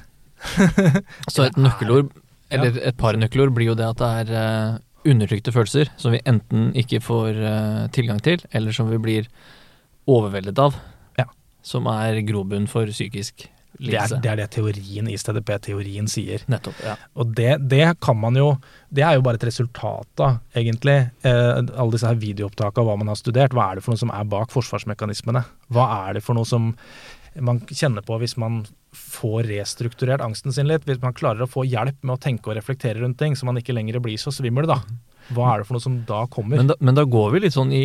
Så 1.34 1.48
et 1.48 1.58
nøkkelord, 1.58 2.12
eller 2.54 2.78
et 2.90 2.98
par 2.98 3.18
nøkkelord, 3.18 3.54
blir 3.56 3.72
jo 3.72 3.78
det 3.78 3.88
at 3.88 4.00
det 4.00 4.10
er 4.22 4.32
eh, 4.38 4.78
undertrykte 5.08 5.54
følelser 5.54 5.92
som 6.00 6.14
vi 6.14 6.22
enten 6.28 6.70
ikke 6.78 7.02
får 7.04 7.36
eh, 7.36 7.84
tilgang 7.94 8.22
til, 8.24 8.42
eller 8.52 8.74
som 8.74 8.90
vi 8.90 9.00
blir 9.02 9.28
overveldet 10.08 10.58
av. 10.62 10.76
Ja. 11.18 11.28
Som 11.66 11.88
er 11.90 12.20
grobunn 12.26 12.68
for 12.70 12.88
psykisk 12.90 13.48
Det 13.78 13.94
er, 13.94 14.10
det 14.22 14.30
er 14.30 14.38
det 14.40 14.48
teorien 14.56 15.06
i 15.10 15.16
STDP-teorien 15.18 16.08
sier. 16.10 16.42
Nettopp. 16.50 16.78
ja. 16.82 16.96
Og 17.14 17.34
det, 17.36 17.58
det 17.70 17.92
kan 18.02 18.16
man 18.18 18.34
jo 18.34 18.56
Det 18.90 19.04
er 19.04 19.18
jo 19.18 19.22
bare 19.22 19.38
et 19.38 19.44
resultat 19.44 20.24
av, 20.24 20.40
egentlig, 20.56 20.96
eh, 21.22 21.52
alle 21.60 21.92
disse 21.94 22.08
her 22.08 22.18
videoopptakene 22.18 22.82
av 22.82 22.88
hva 22.88 22.96
man 22.98 23.12
har 23.12 23.20
studert. 23.20 23.54
Hva 23.54 23.70
er 23.70 23.78
det 23.78 23.84
for 23.84 23.94
noe 23.94 24.02
som 24.02 24.14
er 24.14 24.32
bak 24.32 24.50
forsvarsmekanismene? 24.54 25.44
Hva 25.68 25.86
er 26.08 26.18
det 26.18 26.24
for 26.24 26.38
noe 26.38 26.48
som 26.48 26.72
man 27.38 27.60
kjenner 27.68 28.02
på 28.02 28.16
hvis 28.18 28.38
man 28.40 28.62
får 28.94 29.44
restrukturert 29.50 30.20
angsten 30.24 30.52
sin 30.54 30.66
litt? 30.70 30.84
Hvis 30.88 31.00
man 31.02 31.12
klarer 31.16 31.42
å 31.44 31.50
få 31.50 31.64
hjelp 31.68 31.98
med 32.02 32.16
å 32.16 32.20
tenke 32.22 32.48
og 32.50 32.56
reflektere 32.56 33.00
rundt 33.02 33.18
ting, 33.20 33.34
så 33.36 33.44
man 33.48 33.56
ikke 33.60 33.74
lenger 33.76 34.00
blir 34.00 34.16
så 34.20 34.32
svimmel, 34.32 34.66
da. 34.70 34.80
Hva 35.36 35.50
er 35.52 35.60
det 35.60 35.66
for 35.68 35.76
noe 35.76 35.84
som 35.84 35.98
da 36.08 36.22
kommer? 36.32 36.56
Men 36.56 36.70
da, 36.70 36.74
men 36.80 36.96
da 36.96 37.02
går 37.04 37.32
vi 37.34 37.40
litt 37.44 37.52
sånn 37.52 37.72
i, 37.76 37.82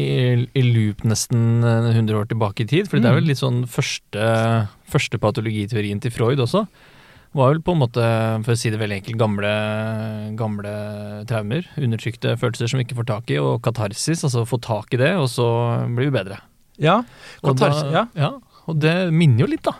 i 0.55 0.61
loop 0.63 1.01
nesten 1.03 1.59
eh, 1.67 1.89
100 1.91 2.15
år 2.21 2.29
tilbake 2.31 2.63
i 2.63 2.69
tid. 2.71 2.87
For 2.87 2.97
det 2.99 3.09
er 3.09 3.17
Mm. 3.17 3.19
vel 3.19 3.27
litt 3.33 3.41
sånn 3.41 3.63
første, 3.67 4.29
første 4.87 5.19
patologiteorien 5.19 5.99
til 5.99 6.11
Freud 6.15 6.39
også. 6.39 6.63
var 7.33 7.49
vel 7.51 7.59
på 7.65 7.73
en 7.73 7.79
måte, 7.81 8.05
for 8.45 8.53
å 8.53 8.57
si 8.57 8.69
det 8.69 8.77
veldig 8.79 9.01
enkelt, 9.01 9.17
gamle, 9.17 9.51
gamle 10.39 10.73
traumer. 11.29 11.65
Undertrykte 11.81 12.35
følelser 12.39 12.69
som 12.69 12.79
vi 12.79 12.85
ikke 12.87 12.97
får 13.01 13.07
tak 13.09 13.31
i, 13.33 13.39
og 13.41 13.61
katarsis. 13.65 14.23
Altså 14.23 14.45
få 14.47 14.59
tak 14.61 14.93
i 14.93 14.99
det, 15.01 15.13
og 15.19 15.27
så 15.33 15.47
blir 15.93 16.11
vi 16.11 16.17
bedre. 16.19 16.39
Ja, 16.81 17.01
Og, 17.43 17.57
da, 17.59 17.69
ja. 17.93 18.05
ja, 18.17 18.31
og 18.67 18.79
det 18.81 19.11
minner 19.13 19.43
jo 19.45 19.51
litt, 19.51 19.63
da. 19.65 19.75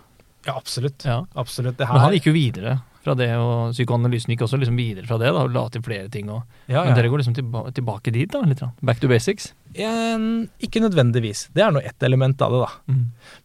Ja 0.46 0.56
absolutt. 0.58 1.06
Ja. 1.08 1.22
absolutt. 1.34 1.78
Det 1.80 1.88
Men 1.90 2.04
han 2.06 2.16
gikk 2.18 2.32
jo 2.32 2.36
videre 2.36 2.80
fra 3.04 3.16
det, 3.20 3.30
og 3.36 3.74
psykoanalysen 3.76 4.32
gikk 4.32 4.46
også 4.46 4.58
liksom 4.62 4.78
videre 4.80 5.08
fra 5.08 5.18
det, 5.20 5.32
da, 5.36 5.44
og 5.44 5.52
la 5.52 5.66
til 5.72 5.84
flere 5.84 6.08
ting. 6.12 6.30
Og, 6.32 6.44
ja, 6.72 6.86
Men 6.88 6.96
dere 6.96 7.12
går 7.12 7.24
liksom 7.24 7.36
tilba 7.36 7.66
tilbake 7.76 8.14
dit, 8.16 8.32
da? 8.32 8.44
litt 8.48 8.64
da. 8.64 8.72
Back 8.80 9.02
to 9.04 9.10
basics? 9.12 9.52
En, 9.76 10.48
ikke 10.64 10.82
nødvendigvis. 10.84 11.50
Det 11.56 11.66
er 11.66 11.74
nå 11.76 11.84
ett 11.84 12.06
element 12.08 12.42
av 12.46 12.56
det, 12.56 12.62
da. 12.64 13.00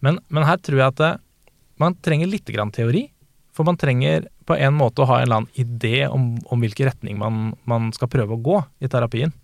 Men, 0.07 0.21
men 0.29 0.47
her 0.47 0.61
tror 0.63 0.83
jeg 0.83 0.95
at 0.95 1.01
det, 1.03 1.13
man 1.83 1.97
trenger 2.03 2.31
litt 2.31 2.51
grann 2.55 2.71
teori. 2.75 3.09
For 3.55 3.67
man 3.67 3.79
trenger 3.79 4.29
på 4.47 4.55
en 4.55 4.77
måte 4.79 5.03
å 5.03 5.09
ha 5.11 5.19
en 5.19 5.27
eller 5.27 5.41
annen 5.41 5.59
idé 5.59 6.07
om, 6.07 6.37
om 6.47 6.63
hvilken 6.63 6.87
retning 6.93 7.19
man, 7.19 7.57
man 7.67 7.91
skal 7.97 8.11
prøve 8.13 8.37
å 8.37 8.43
gå 8.43 8.61
i 8.79 8.91
terapien. 8.91 9.35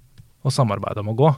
Og 0.47 0.55
samarbeide 0.55 1.03
om 1.03 1.11
å 1.11 1.19
gå. 1.19 1.33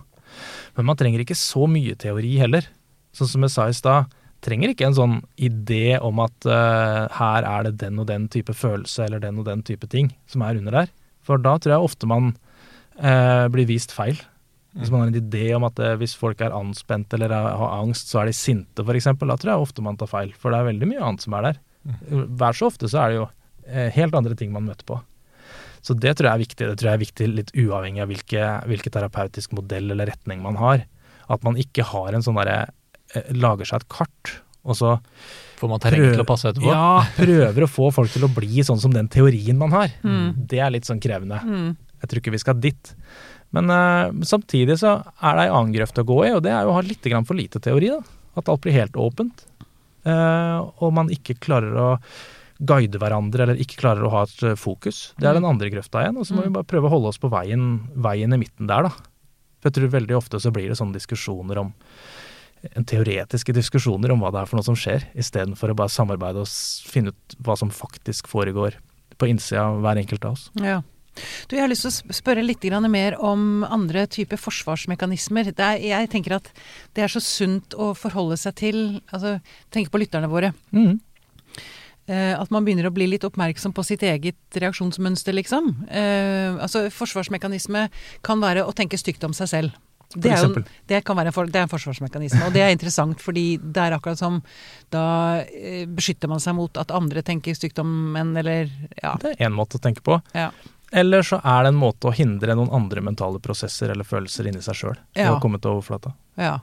Men 0.76 0.90
man 0.90 0.98
trenger 1.00 1.22
ikke 1.22 1.38
så 1.38 1.64
mye 1.70 1.96
teori 1.96 2.34
heller. 2.42 2.68
Sånn 3.16 3.30
som 3.30 3.46
jeg 3.46 3.54
sa 3.54 3.68
i 3.70 3.76
stad, 3.76 4.12
trenger 4.46 4.72
ikke 4.72 4.86
en 4.88 4.96
sånn 4.96 5.16
idé 5.42 5.96
om 6.02 6.20
at 6.24 6.46
uh, 6.48 7.06
her 7.18 7.46
er 7.48 7.66
det 7.66 7.76
den 7.82 7.98
og 8.02 8.06
den 8.10 8.28
type 8.32 8.54
følelse 8.56 9.06
eller 9.06 9.22
den 9.22 9.40
og 9.42 9.48
den 9.48 9.64
type 9.66 9.88
ting 9.92 10.12
som 10.30 10.44
er 10.46 10.60
under 10.60 10.80
der. 10.80 10.92
For 11.26 11.42
da 11.42 11.56
tror 11.58 11.74
jeg 11.74 11.88
ofte 11.88 12.08
man 12.10 12.32
uh, 13.02 13.46
blir 13.52 13.68
vist 13.68 13.94
feil. 13.94 14.20
Hvis 14.76 14.92
man 14.92 15.02
har 15.02 15.10
en 15.10 15.18
idé 15.18 15.48
om 15.56 15.64
at 15.66 15.80
uh, 15.82 15.94
hvis 15.98 16.14
folk 16.18 16.42
er 16.44 16.54
anspent 16.54 17.12
eller 17.16 17.32
er- 17.34 17.56
har 17.58 17.74
angst, 17.80 18.12
så 18.12 18.22
er 18.22 18.30
de 18.30 18.36
sinte 18.36 18.84
f.eks., 18.84 19.10
da 19.10 19.36
tror 19.36 19.52
jeg 19.52 19.66
ofte 19.66 19.84
man 19.84 19.98
tar 19.98 20.10
feil. 20.12 20.32
For 20.38 20.52
det 20.54 20.60
er 20.62 20.70
veldig 20.70 20.90
mye 20.92 21.02
annet 21.02 21.26
som 21.26 21.36
er 21.38 21.50
der. 21.50 21.60
Hver 22.10 22.56
så 22.56 22.70
ofte 22.70 22.90
så 22.92 23.02
er 23.02 23.12
det 23.12 23.20
jo 23.20 23.26
helt 23.96 24.14
andre 24.14 24.36
ting 24.38 24.52
man 24.54 24.66
møter 24.68 24.86
på. 24.86 25.00
Så 25.86 25.94
det 25.94 26.16
tror 26.18 26.28
jeg 26.28 26.34
er 26.34 26.42
viktig. 26.42 26.66
Det 26.66 26.76
tror 26.80 26.88
jeg 26.90 26.98
er 26.98 27.02
viktig 27.04 27.26
litt 27.30 27.52
uavhengig 27.54 28.02
av 28.02 28.10
hvilke, 28.10 28.46
hvilke 28.70 28.90
terapeutisk 28.94 29.52
modell 29.54 29.92
eller 29.94 30.10
retning 30.10 30.42
man 30.42 30.58
har. 30.58 30.82
At 31.30 31.46
man 31.46 31.58
ikke 31.58 31.86
har 31.86 32.14
en 32.14 32.24
sånn 32.26 32.38
derre 32.38 32.72
Lager 33.36 33.68
seg 33.68 33.82
et 33.82 33.88
kart, 33.92 34.32
og 34.66 34.78
så 34.78 34.96
Får 35.56 35.70
man 35.70 35.80
terreng 35.80 36.04
til 36.10 36.20
å 36.20 36.28
passe 36.28 36.50
etterpå? 36.50 36.68
ja, 36.68 37.06
prøver 37.16 37.64
å 37.64 37.70
få 37.70 37.88
folk 37.94 38.12
til 38.12 38.26
å 38.26 38.32
bli 38.32 38.64
sånn 38.66 38.80
som 38.82 38.92
den 38.92 39.08
teorien 39.12 39.56
man 39.56 39.72
har. 39.72 39.94
Mm. 40.04 40.46
Det 40.50 40.60
er 40.60 40.74
litt 40.74 40.88
sånn 40.88 41.00
krevende. 41.00 41.38
Mm. 41.40 41.70
Jeg 42.02 42.10
tror 42.10 42.20
ikke 42.20 42.34
vi 42.34 42.42
skal 42.42 42.60
dit. 42.60 42.92
Men 43.56 43.72
uh, 43.72 44.12
samtidig 44.26 44.76
så 44.82 44.98
er 45.00 45.38
det 45.38 45.46
ei 45.46 45.52
annen 45.54 45.72
grøft 45.72 46.00
å 46.02 46.06
gå 46.06 46.18
i, 46.26 46.32
og 46.36 46.42
det 46.44 46.52
er 46.52 46.66
jo 46.66 46.74
å 46.74 46.76
ha 46.76 46.84
litt 46.84 47.04
grann 47.06 47.28
for 47.28 47.38
lite 47.38 47.62
teori. 47.62 47.94
da. 47.94 48.02
At 48.36 48.50
alt 48.52 48.64
blir 48.66 48.76
helt 48.76 48.98
åpent. 49.00 49.46
Uh, 50.06 50.68
og 50.84 50.92
man 50.94 51.08
ikke 51.14 51.38
klarer 51.40 51.78
å 51.80 51.90
guide 52.56 53.00
hverandre, 53.00 53.44
eller 53.44 53.60
ikke 53.60 53.80
klarer 53.82 54.06
å 54.06 54.12
ha 54.14 54.22
et 54.24 54.42
eh, 54.46 54.54
fokus. 54.56 55.10
Det 55.20 55.28
er 55.28 55.36
den 55.36 55.44
andre 55.44 55.68
grøfta 55.72 56.00
igjen. 56.00 56.16
Og 56.20 56.24
så 56.24 56.36
må 56.36 56.46
vi 56.46 56.54
bare 56.54 56.68
prøve 56.68 56.88
å 56.88 56.94
holde 56.94 57.10
oss 57.12 57.20
på 57.20 57.28
veien, 57.32 57.82
veien 57.92 58.32
i 58.32 58.38
midten 58.40 58.70
der, 58.70 58.88
da. 58.88 59.10
For 59.60 59.68
jeg 59.68 59.76
tror 59.76 59.92
veldig 59.92 60.16
ofte 60.16 60.40
så 60.40 60.52
blir 60.54 60.70
det 60.70 60.78
sånne 60.78 60.96
diskusjoner 60.96 61.60
om 61.60 61.74
teoretiske 62.88 63.54
diskusjoner 63.56 64.12
om 64.12 64.22
hva 64.22 64.32
det 64.34 64.42
er 64.42 64.50
for 64.50 64.58
noe 64.58 64.66
som 64.66 64.76
skjer, 64.78 65.08
istedenfor 65.18 65.72
å 65.72 65.78
bare 65.78 65.92
samarbeide 65.92 66.42
og 66.42 66.50
finne 66.90 67.14
ut 67.14 67.38
hva 67.44 67.56
som 67.58 67.72
faktisk 67.72 68.28
foregår 68.30 68.78
på 69.16 69.30
innsida 69.30 69.68
av 69.70 69.80
hver 69.84 70.02
enkelt 70.02 70.28
av 70.28 70.36
oss. 70.36 70.50
Ja. 70.60 70.82
Du, 71.48 71.56
jeg 71.56 71.62
har 71.64 71.70
lyst 71.70 71.86
til 71.86 71.92
å 72.12 72.16
spørre 72.18 72.44
litt 72.44 72.64
mer 72.92 73.16
om 73.24 73.64
andre 73.64 74.04
typer 74.06 74.36
forsvarsmekanismer. 74.36 75.48
Det 75.56 75.64
er, 75.64 75.80
jeg 75.80 76.10
tenker 76.12 76.36
at 76.36 76.50
det 76.92 77.06
er 77.06 77.08
så 77.08 77.22
sunt 77.24 77.72
å 77.72 77.94
forholde 77.96 78.36
seg 78.36 78.54
til 78.54 79.00
altså 79.10 79.38
Tenke 79.72 79.90
på 79.90 80.00
lytterne 80.02 80.28
våre. 80.28 80.52
Mm. 80.72 81.00
Eh, 82.06 82.34
at 82.38 82.52
man 82.54 82.66
begynner 82.66 82.86
å 82.86 82.94
bli 82.94 83.08
litt 83.10 83.24
oppmerksom 83.26 83.72
på 83.74 83.82
sitt 83.86 84.04
eget 84.06 84.38
reaksjonsmønster, 84.54 85.34
liksom. 85.34 85.72
Eh, 85.90 86.54
altså 86.62 86.86
forsvarsmekanisme 86.94 87.88
kan 88.26 88.42
være 88.42 88.62
å 88.66 88.74
tenke 88.76 89.00
stygt 89.00 89.24
om 89.26 89.34
seg 89.36 89.50
selv. 89.50 89.82
Det, 90.14 90.30
jo, 90.38 90.62
det 90.86 91.00
kan 91.04 91.16
være 91.18 91.26
en, 91.32 91.32
for, 91.34 91.46
det 91.50 91.56
er 91.58 91.64
en 91.66 91.72
forsvarsmekanisme, 91.72 92.44
og 92.46 92.52
det 92.54 92.62
er 92.62 92.70
interessant 92.70 93.20
fordi 93.20 93.56
det 93.58 93.82
er 93.82 93.96
akkurat 93.96 94.18
som 94.20 94.38
da 94.94 95.42
eh, 95.42 95.82
beskytter 95.90 96.28
man 96.30 96.38
seg 96.40 96.54
mot 96.54 96.78
at 96.78 96.90
andre 96.94 97.22
tenker 97.26 97.54
stygt 97.58 97.78
om 97.82 98.14
en, 98.16 98.30
eller 98.38 98.70
ja. 99.02 99.16
Det 99.20 99.34
er 99.34 99.48
én 99.48 99.52
måte 99.56 99.76
å 99.80 99.82
tenke 99.82 100.00
på. 100.06 100.20
ja. 100.34 100.50
Eller 100.94 101.22
så 101.26 101.40
er 101.42 101.64
det 101.66 101.72
en 101.74 101.80
måte 101.80 102.06
å 102.06 102.12
hindre 102.14 102.54
noen 102.54 102.70
andre 102.70 103.02
mentale 103.02 103.40
prosesser 103.42 103.90
eller 103.90 104.06
følelser 104.06 104.46
inni 104.46 104.62
seg 104.62 104.74
sjøl 104.78 104.94
Ja. 105.18 105.32
å 105.34 105.40
komme 105.42 105.58
til 105.60 105.72
overflata. 105.74 106.12
Ja. 106.38 106.60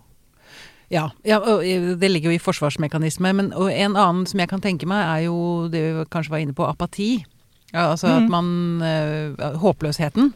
Ja, 0.90 1.10
ja 1.28 1.42
eh, 1.60 1.90
det 2.00 2.10
ligger 2.10 2.32
jo 2.32 2.38
i 2.38 2.40
forsvarsmekanisme. 2.42 3.34
Men 3.36 3.52
en 3.52 3.98
annen 4.00 4.26
som 4.26 4.40
jeg 4.40 4.48
kan 4.50 4.62
tenke 4.64 4.88
meg, 4.88 5.04
er 5.04 5.26
jo 5.28 5.68
det 5.74 5.82
vi 5.84 6.06
kanskje 6.14 6.32
var 6.32 6.40
inne 6.46 6.56
på, 6.56 6.64
apati. 6.66 7.26
Ja, 7.74 7.90
altså 7.92 8.08
at 8.16 8.24
Mhm. 8.24 8.30
man 8.32 8.82
øh, 8.82 9.60
Håpløsheten. 9.60 10.32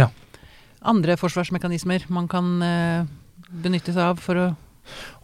Ja. 0.00 0.08
Andre 0.86 1.16
forsvarsmekanismer 1.20 2.06
man 2.14 2.28
kan 2.30 2.52
eh, 2.62 3.04
benytte 3.62 3.92
seg 3.94 4.02
av 4.14 4.22
for 4.22 4.38
å 4.38 4.46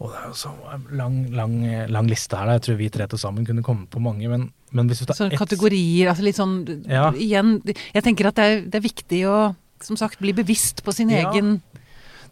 Og 0.03 0.09
det 0.11 0.18
er 0.18 0.25
jo 0.27 0.35
så 0.40 0.51
lang, 0.90 1.20
lang, 1.31 1.53
lang 1.88 2.09
liste 2.11 2.35
her. 2.37 2.48
da. 2.51 2.57
Jeg 2.59 2.64
tror 2.66 2.79
vi 2.81 2.88
tre 2.90 3.07
til 3.07 3.20
sammen 3.22 3.46
kunne 3.46 3.62
komme 3.62 3.87
på 3.87 4.01
mange, 4.03 4.27
men, 4.31 4.48
men 4.75 4.88
hvis 4.90 5.05
vi 5.05 5.07
tar 5.07 5.18
Sånne 5.20 5.37
ett 5.37 5.42
kategorier, 5.42 6.11
altså 6.11 6.27
litt 6.27 6.38
sånn 6.40 6.57
Ja. 6.90 7.12
Igjen, 7.14 7.61
jeg 7.94 8.03
tenker 8.03 8.27
at 8.33 8.40
det 8.40 8.48
er, 8.51 8.64
det 8.66 8.81
er 8.81 8.88
viktig 8.88 9.20
å 9.31 9.37
som 9.83 9.98
sagt 9.98 10.18
bli 10.22 10.35
bevisst 10.35 10.83
på 10.87 10.94
sin 10.94 11.11
Ja. 11.11 11.31
egen 11.31 11.61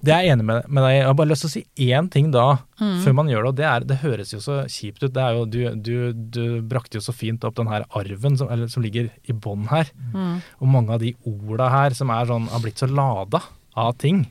Det 0.02 0.12
er 0.14 0.22
jeg 0.24 0.32
enig 0.32 0.44
med, 0.48 0.64
med 0.72 0.80
deg 0.86 0.94
Jeg 0.94 1.04
har 1.04 1.14
bare 1.18 1.28
lyst 1.28 1.44
til 1.44 1.50
å 1.50 1.52
si 1.52 1.90
én 1.92 2.06
ting 2.10 2.30
da, 2.32 2.46
Mm. 2.80 3.02
før 3.04 3.12
man 3.18 3.28
gjør 3.28 3.42
det. 3.44 3.48
Og 3.50 3.56
det, 3.58 3.64
er, 3.68 3.84
det 3.84 3.96
høres 4.00 4.30
jo 4.32 4.38
så 4.40 4.54
kjipt 4.72 5.02
ut. 5.04 5.12
Det 5.12 5.20
er 5.20 5.34
jo, 5.36 5.42
du, 5.44 5.58
du, 5.76 6.12
du 6.32 6.44
brakte 6.64 6.96
jo 6.96 7.02
så 7.04 7.12
fint 7.12 7.44
opp 7.44 7.54
den 7.58 7.68
her 7.68 7.84
arven 7.92 8.38
som, 8.40 8.48
eller, 8.48 8.70
som 8.72 8.80
ligger 8.82 9.10
i 9.28 9.32
bånn 9.36 9.66
her. 9.68 9.90
mm, 10.14 10.38
Og 10.64 10.70
mange 10.72 10.94
av 10.96 11.02
de 11.04 11.12
orda 11.28 11.68
her 11.68 11.92
som 11.98 12.08
er 12.14 12.24
sånn, 12.30 12.48
har 12.48 12.62
blitt 12.64 12.80
så 12.80 12.88
lada 12.88 13.42
av 13.76 13.92
ting. 14.00 14.22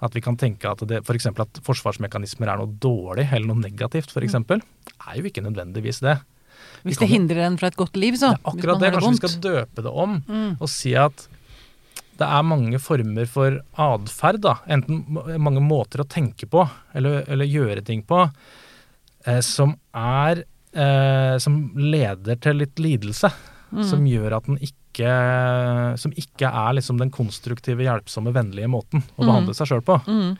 At 0.00 0.14
vi 0.14 0.22
kan 0.22 0.38
tenke 0.38 0.70
at 0.70 0.80
det 0.88 1.02
for 1.04 1.18
at 1.18 1.58
forsvarsmekanismer 1.66 2.48
er 2.48 2.62
noe 2.62 2.70
dårlig 2.80 3.26
eller 3.32 3.50
noe 3.50 3.60
negativt, 3.66 4.14
f.eks. 4.14 4.38
er 4.38 5.18
jo 5.18 5.26
ikke 5.26 5.42
nødvendigvis 5.44 5.98
det. 6.06 6.20
Hvis 6.86 7.02
det 7.02 7.10
hindrer 7.10 7.42
en 7.48 7.58
fra 7.60 7.68
et 7.68 7.76
godt 7.76 7.98
liv, 7.98 8.14
så. 8.16 8.30
Det 8.32 8.38
er 8.38 8.52
akkurat 8.54 8.80
det. 8.80 8.92
Kanskje 8.94 9.10
vi 9.10 9.20
skal 9.20 9.36
døpe 9.44 9.82
det 9.84 9.90
om 9.92 10.22
Mm. 10.28 10.56
og 10.60 10.68
si 10.70 10.94
at 10.94 11.26
det 12.20 12.28
er 12.28 12.44
mange 12.46 12.78
former 12.82 13.26
for 13.30 13.56
atferd, 13.80 14.40
da. 14.44 14.58
Enten 14.70 15.00
mange 15.40 15.62
måter 15.64 16.02
å 16.04 16.08
tenke 16.08 16.46
på 16.50 16.62
eller, 16.94 17.22
eller 17.30 17.48
gjøre 17.48 17.82
ting 17.86 18.02
på, 18.06 18.26
eh, 19.26 19.40
som 19.44 19.74
er 19.96 20.44
eh, 20.70 21.38
Som 21.42 21.72
leder 21.76 22.36
til 22.38 22.60
litt 22.62 22.78
lidelse. 22.78 23.30
Mm. 23.72 23.84
Som 23.86 24.04
gjør 24.06 24.36
at 24.36 24.46
den 24.50 24.58
ikke 24.62 25.96
Som 25.98 26.12
ikke 26.18 26.48
er 26.50 26.72
liksom 26.76 26.98
den 26.98 27.10
konstruktive, 27.14 27.84
hjelpsomme, 27.86 28.32
vennlige 28.34 28.68
måten 28.70 29.02
å 29.16 29.22
Mm. 29.22 29.26
behandle 29.30 29.54
seg 29.54 29.70
sjøl 29.70 29.82
på. 29.86 29.96
Mm. 30.06 30.36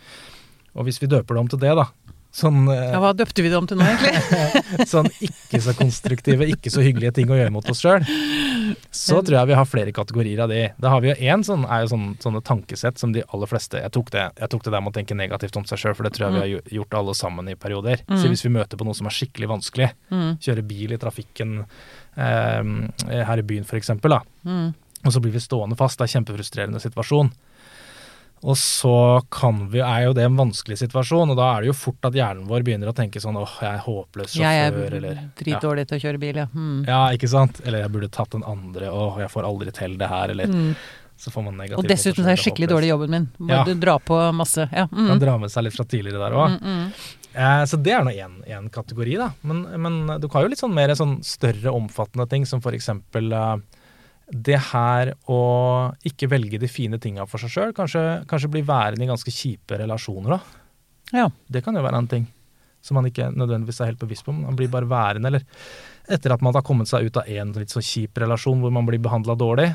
Og 0.77 0.85
hvis 0.87 1.01
vi 1.01 1.07
døper 1.11 1.35
det 1.35 1.40
om 1.40 1.49
til 1.49 1.59
det, 1.62 1.75
da. 1.79 1.87
Sånn, 2.33 2.69
eh, 2.71 2.93
Ja, 2.93 3.01
hva 3.03 3.11
døpte 3.19 3.43
vi 3.43 3.49
det 3.51 3.57
om 3.59 3.66
til 3.66 3.77
nå, 3.81 3.83
egentlig? 3.90 4.87
sånn 4.93 5.09
ikke 5.19 5.59
så 5.64 5.73
konstruktive, 5.75 6.47
ikke 6.47 6.71
så 6.71 6.83
hyggelige 6.85 7.12
ting 7.16 7.27
å 7.33 7.35
gjøre 7.38 7.51
mot 7.51 7.66
oss 7.73 7.81
sjøl, 7.83 8.05
så 8.95 9.19
tror 9.27 9.35
jeg 9.40 9.49
vi 9.51 9.57
har 9.59 9.66
flere 9.66 9.90
kategorier 9.97 10.38
av 10.45 10.49
de. 10.53 10.61
Da 10.79 10.93
har 10.95 11.03
vi 11.03 11.11
jo 11.11 11.16
én 11.27 11.43
sånn, 11.43 11.64
er 11.66 11.83
jo 11.83 11.90
sånn, 11.90 12.07
sånne 12.23 12.43
tankesett 12.47 13.03
som 13.03 13.11
de 13.12 13.25
aller 13.35 13.51
fleste 13.51 13.81
Jeg 13.83 13.90
tok 13.97 14.12
det, 14.14 14.29
jeg 14.38 14.49
tok 14.55 14.62
det 14.62 14.71
der 14.77 14.81
med 14.87 14.93
å 14.93 14.97
tenke 15.01 15.16
negativt 15.19 15.59
om 15.59 15.66
seg 15.66 15.83
sjøl, 15.83 15.97
for 15.99 16.07
det 16.07 16.12
tror 16.14 16.29
jeg 16.29 16.37
vi 16.37 16.40
har 16.45 16.71
gjort 16.79 16.95
alle 17.01 17.14
sammen 17.19 17.51
i 17.51 17.57
perioder. 17.59 18.05
Så 18.07 18.23
Mm. 18.23 18.31
hvis 18.31 18.45
vi 18.47 18.55
møter 18.55 18.79
på 18.79 18.87
noe 18.87 18.95
som 18.95 19.07
er 19.11 19.16
skikkelig 19.19 19.49
vanskelig, 19.51 19.90
Mm. 20.12 20.38
kjøre 20.38 20.62
bil 20.66 20.93
i 20.93 20.99
trafikken 21.03 21.64
eh, 22.16 23.25
her 23.27 23.38
i 23.38 23.43
byen 23.43 23.64
f.eks., 23.66 23.90
Mm. 23.90 24.75
og 25.05 25.12
så 25.12 25.21
blir 25.21 25.33
vi 25.33 25.40
stående 25.43 25.77
fast, 25.77 25.99
det 25.99 26.07
er 26.07 26.19
en 26.19 26.25
kjempefrustrerende 26.25 26.81
situasjon. 26.81 27.33
Og 28.42 28.57
så 28.57 28.92
kan 29.29 29.66
vi, 29.68 29.83
er 29.85 30.07
jo 30.07 30.14
det 30.16 30.24
en 30.24 30.37
vanskelig 30.38 30.79
situasjon, 30.81 31.29
og 31.35 31.37
da 31.37 31.50
er 31.59 31.61
det 31.61 31.68
jo 31.68 31.76
fort 31.76 32.07
at 32.09 32.14
hjernen 32.16 32.46
vår 32.48 32.62
begynner 32.64 32.88
å 32.88 32.94
tenke 32.96 33.20
sånn 33.20 33.37
åh, 33.37 33.59
jeg 33.61 33.74
er 33.74 33.83
håpløs 33.85 34.33
Jeg 34.38 34.72
sjåfør, 34.72 34.87
er 34.87 34.96
eller 34.96 35.18
ja. 35.20 35.85
til 35.85 35.98
å 35.98 36.00
kjøre 36.07 36.20
bil, 36.22 36.40
ja. 36.40 36.46
Mm. 36.55 36.79
Ja, 36.88 37.00
ikke 37.12 37.29
sant? 37.29 37.61
Eller 37.66 37.85
jeg 37.85 37.92
burde 37.92 38.09
tatt 38.09 38.33
den 38.33 38.46
andre, 38.48 38.88
åh, 38.88 39.18
jeg 39.20 39.29
får 39.35 39.44
aldri 39.50 39.74
til 39.76 39.98
det 40.00 40.09
her, 40.09 40.33
eller 40.33 40.48
Mm. 40.48 40.74
så 41.20 41.29
får 41.31 41.44
man 41.44 41.57
negativt 41.61 41.79
Og 41.85 41.88
dessuten 41.92 42.24
er 42.24 42.33
jeg 42.35 42.44
skikkelig 42.46 42.68
dårlig 42.72 42.88
i 42.88 42.92
jobben 42.94 43.11
min. 43.11 43.29
Må 43.38 43.50
Ja. 43.53 43.64
du 43.64 43.74
dra 43.74 43.98
på 43.98 44.16
masse. 44.33 44.68
Ja. 44.72 44.87
Kan 44.87 45.11
Mm. 45.11 45.20
dra 45.20 45.37
med 45.38 45.50
seg 45.50 45.64
litt 45.64 45.74
fra 45.76 45.85
tidligere 45.85 46.18
der 46.24 46.33
òg. 46.33 46.61
Mm, 46.61 46.64
mm. 46.64 46.92
Eh, 47.35 47.64
så 47.66 47.76
det 47.83 47.92
er 47.92 48.03
nå 48.03 48.11
én 48.48 48.70
kategori, 48.70 49.18
da. 49.18 49.31
Men, 49.42 49.66
men 49.83 50.18
du 50.18 50.26
har 50.33 50.42
jo 50.42 50.48
litt 50.48 50.59
sånn 50.59 50.72
mer 50.74 50.88
sånn 50.88 51.22
større, 51.22 51.70
omfattende 51.70 52.26
ting, 52.29 52.46
som 52.46 52.61
for 52.62 52.72
eksempel 52.72 53.31
eh, 53.33 53.57
det 54.31 54.59
her 54.71 55.12
å 55.31 55.40
ikke 56.07 56.29
velge 56.31 56.61
de 56.62 56.69
fine 56.71 57.01
tinga 57.03 57.27
for 57.29 57.43
seg 57.43 57.51
sjøl. 57.55 57.73
Kanskje, 57.77 58.03
kanskje 58.31 58.51
bli 58.53 58.62
værende 58.66 59.05
i 59.05 59.11
ganske 59.11 59.33
kjipe 59.35 59.79
relasjoner, 59.81 60.37
da. 60.37 60.61
Ja. 61.11 61.27
Det 61.51 61.64
kan 61.64 61.75
jo 61.75 61.83
være 61.83 61.99
en 61.99 62.11
ting 62.11 62.29
som 62.81 62.97
man 62.97 63.09
ikke 63.11 63.29
nødvendigvis 63.35 63.83
er 63.83 63.90
helt 63.90 64.01
bevisst 64.01 64.25
på. 64.25 64.33
Man 64.33 64.57
blir 64.57 64.71
bare 64.73 64.88
værende, 64.88 65.29
eller 65.29 65.45
etter 66.09 66.33
at 66.33 66.43
man 66.45 66.55
har 66.57 66.64
kommet 66.64 66.88
seg 66.88 67.11
ut 67.11 67.19
av 67.21 67.29
en 67.29 67.53
litt 67.59 67.75
sånn 67.75 67.85
kjip 67.85 68.21
relasjon 68.23 68.62
hvor 68.62 68.73
man 68.73 68.87
blir 68.88 69.03
behandla 69.03 69.37
dårlig, 69.38 69.69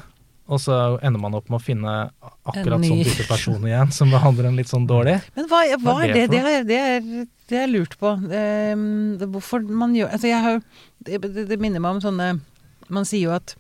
og 0.46 0.62
så 0.62 0.76
ender 1.02 1.22
man 1.22 1.34
opp 1.38 1.48
med 1.50 1.58
å 1.58 1.64
finne 1.64 1.94
akkurat 2.46 2.84
sånn 2.86 3.02
type 3.02 3.26
person 3.26 3.64
igjen 3.66 3.94
som 3.94 4.12
behandler 4.14 4.52
en 4.52 4.60
litt 4.60 4.70
sånn 4.70 4.86
dårlig. 4.90 5.18
Men 5.38 5.48
hva, 5.50 5.62
hva 5.82 5.96
er 6.06 6.14
det 6.14 6.26
det? 6.34 6.42
er 6.42 6.68
det 6.70 6.80
er, 6.82 7.08
det 7.50 7.62
er 7.64 7.72
lurt 7.72 7.96
på. 8.02 8.14
Det, 8.30 9.28
hvorfor 9.34 9.66
man 9.66 9.96
gjør 9.98 10.12
Altså, 10.14 10.30
jeg 10.30 10.42
har 10.46 10.60
det, 11.06 11.22
det 11.50 11.58
minner 11.62 11.82
meg 11.82 11.98
om 11.98 12.02
sånne 12.04 12.28
Man 12.94 13.08
sier 13.10 13.30
jo 13.30 13.34
at 13.34 13.56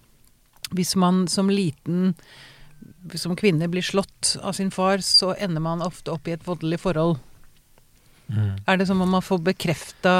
hvis 0.75 0.95
man 0.99 1.25
som 1.31 1.49
liten 1.51 2.13
som 3.15 3.35
kvinne 3.37 3.67
blir 3.69 3.85
slått 3.85 4.35
av 4.41 4.55
sin 4.57 4.71
far, 4.73 5.01
så 5.05 5.33
ender 5.37 5.61
man 5.61 5.83
ofte 5.85 6.13
opp 6.13 6.27
i 6.27 6.35
et 6.35 6.45
voldelig 6.45 6.79
forhold. 6.83 7.17
Mm. 8.27 8.55
Er 8.65 8.77
det 8.77 8.87
som 8.89 9.01
om 9.01 9.11
man 9.17 9.21
får 9.21 9.43
bekrefta 9.45 10.13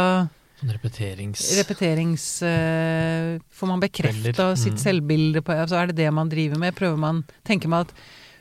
Sånn 0.56 0.72
repeterings... 0.72 1.42
repeterings... 1.58 2.26
uh, 2.46 3.42
får 3.52 3.68
man 3.72 3.82
bekrefta 3.82 4.52
mm. 4.52 4.60
sitt 4.62 4.78
selvbilde 4.80 5.42
på 5.44 5.56
altså 5.56 5.80
Er 5.82 5.90
det 5.90 5.98
det 5.98 6.12
man 6.14 6.30
driver 6.32 6.62
med? 6.62 6.78
Prøver 6.78 7.02
man 7.02 7.24
Tenker 7.44 7.72
man 7.74 7.88
at 7.88 7.96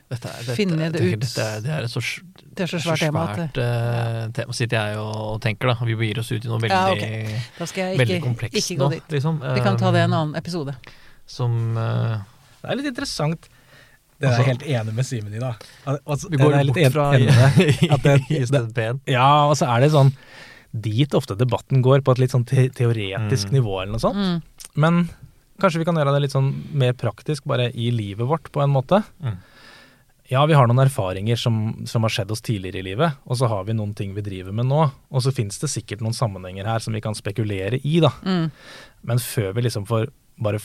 Dette 0.05 0.29
er, 0.29 0.45
dette, 0.45 0.55
finne 0.55 0.91
det 0.93 1.01
ut. 1.01 1.17
Dette, 1.25 1.41
er- 1.41 1.63
det 1.65 1.71
er 1.73 1.87
et 1.87 1.91
så, 1.91 2.03
det 2.45 2.67
er 2.67 2.69
så 2.69 2.79
svært 2.83 3.01
tema 3.07 3.23
at 3.33 3.57
eh, 3.57 4.19
tema, 4.37 4.53
sitter 4.53 4.77
jeg 4.77 4.99
og, 5.01 5.15
og 5.31 5.39
tenker, 5.41 5.71
da. 5.73 5.87
Vi 5.89 5.95
begir 5.97 6.21
oss 6.21 6.29
ut 6.29 6.45
i 6.45 6.51
noe 6.51 6.61
veldig, 6.61 6.77
Ja, 6.77 6.93
okay. 6.93 7.97
Veldig 7.97 8.19
komplekst 8.21 8.59
ikke 8.61 8.77
nå, 8.83 8.91
liksom. 9.09 9.41
Vi 9.41 9.65
kan 9.65 9.81
ta 9.81 9.89
det 9.95 10.03
i 10.03 10.05
en 10.05 10.13
Eh, 10.13 10.19
annen 10.21 10.37
episode. 10.37 10.77
Som 11.25 11.77
uh, 11.77 12.19
Det 12.61 12.71
er 12.71 12.79
litt 12.81 12.91
interessant. 12.93 13.47
Det 14.19 14.27
er 14.29 14.31
Altså- 14.31 14.45
jeg 14.45 14.51
helt 14.53 14.65
enig 14.79 14.93
med 14.95 15.05
Simen 15.05 15.33
i, 15.35 15.39
da. 15.39 15.53
Altså, 16.07 16.29
Vi 16.31 16.37
går 16.37 16.53
er 16.55 16.65
bort 16.69 16.77
en- 16.77 16.91
fra 16.91 17.05
enig 17.17 17.35
med. 17.41 17.91
At 17.91 18.03
det- 18.07 18.31
i 18.31 18.45
stedet 18.45 18.73
P1. 18.73 18.99
Ja, 19.11 19.45
og 19.49 19.55
så 19.59 19.67
er 19.75 19.81
det 19.81 19.91
sånn 19.91 20.13
dit 20.75 21.09
ofte 21.15 21.35
debatten 21.39 21.81
går, 21.83 22.01
på 22.03 22.11
et 22.11 22.19
litt 22.19 22.31
sånn 22.31 22.45
te 22.45 22.67
teoretisk 22.69 23.47
Mm. 23.47 23.53
nivå 23.59 23.81
eller 23.81 23.91
noe 23.93 23.99
sånt. 24.03 24.15
Mm. 24.15 24.41
Men 24.75 25.09
kanskje 25.59 25.79
vi 25.79 25.85
kan 25.85 25.95
gjøre 25.95 26.13
det 26.15 26.21
litt 26.25 26.31
sånn 26.35 26.49
mer 26.73 26.91
praktisk, 26.93 27.45
bare 27.47 27.69
i 27.73 27.91
livet 27.91 28.27
vårt, 28.27 28.51
på 28.51 28.61
en 28.63 28.71
måte. 28.73 29.03
Mm. 29.23 29.37
Ja, 30.31 30.45
vi 30.49 30.53
har 30.57 30.67
noen 30.67 30.81
erfaringer 30.83 31.37
som, 31.37 31.85
som 31.85 32.01
har 32.03 32.09
skjedd 32.09 32.31
oss 32.31 32.41
tidligere 32.41 32.79
i 32.81 32.87
livet, 32.89 33.13
og 33.25 33.37
så 33.37 33.47
har 33.47 33.63
vi 33.63 33.73
noen 33.77 33.93
ting 33.95 34.13
vi 34.15 34.21
driver 34.25 34.51
med 34.51 34.65
nå. 34.65 34.91
Og 35.11 35.21
så 35.21 35.31
finnes 35.31 35.59
det 35.61 35.69
sikkert 35.69 36.01
noen 36.01 36.15
sammenhenger 36.17 36.65
her 36.65 36.79
som 36.79 36.93
vi 36.97 36.99
kan 37.01 37.13
spekulere 37.15 37.79
i, 37.83 37.99
da. 38.01 38.09
Mm. 38.25 38.49
Men 39.03 39.17
før 39.21 39.53
vi 39.55 39.61
liksom 39.67 39.85
får 39.87 40.09
bare 40.41 40.59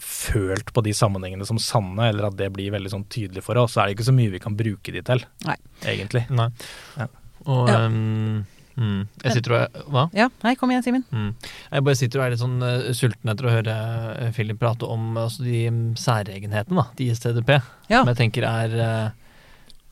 følt 0.00 0.72
på 0.74 0.82
de 0.84 0.94
sammenhengene 0.96 1.46
som 1.48 1.58
sanne, 1.60 2.08
eller 2.10 2.30
at 2.30 2.38
det 2.38 2.50
blir 2.54 2.72
veldig 2.74 2.92
sånn 2.92 3.06
tydelig 3.12 3.44
for 3.46 3.60
oss, 3.60 3.74
så 3.74 3.82
er 3.82 3.90
det 3.90 3.98
ikke 3.98 4.08
så 4.08 4.16
mye 4.16 4.32
vi 4.32 4.40
kan 4.42 4.56
bruke 4.58 4.94
de 4.94 5.02
til, 5.06 5.24
Nei. 5.46 5.58
egentlig. 5.92 6.24
Nei. 6.32 6.48
Ja. 6.96 7.10
Og 7.46 7.70
Ja. 7.70 7.78
Um, 7.86 8.44
mm, 8.76 9.00
jeg 9.24 9.36
sitter 9.36 9.54
og 9.56 9.78
Hva? 9.92 10.06
Ja, 10.16 10.28
nei, 10.44 10.54
kom 10.60 10.72
igjen, 10.72 10.84
Simen. 10.84 11.04
Mm. 11.12 11.30
Jeg 11.72 11.86
bare 11.86 12.00
sitter 12.00 12.20
og 12.20 12.26
er 12.26 12.34
litt 12.34 12.42
sånn 12.42 12.58
uh, 12.64 12.90
sulten 12.96 13.32
etter 13.32 13.48
å 13.48 13.54
høre 13.54 13.76
eh, 14.16 14.32
Philip 14.36 14.60
prate 14.60 14.88
om 14.88 15.16
altså, 15.16 15.44
de 15.44 15.64
mm, 15.68 15.96
særegenhetene 16.00 16.80
da, 16.82 16.86
til 16.96 17.12
ISTDP. 17.12 17.56
Ja. 17.88 18.00
Som 18.02 18.12
jeg 18.12 18.20
tenker 18.20 18.48
er 18.48 18.76
uh, 18.80 19.08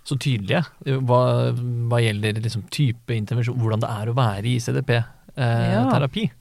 så 0.09 0.17
tydelige. 0.17 0.65
Hva, 1.05 1.21
hva 1.91 2.01
gjelder 2.01 2.41
liksom, 2.41 2.65
type 2.73 3.13
intervensjon, 3.17 3.59
hvordan 3.61 3.85
det 3.85 3.93
er 3.93 4.09
å 4.09 4.17
være 4.17 4.49
i. 4.49 4.57
ICDP-terapi. 4.57 6.29
Ja. 6.29 6.35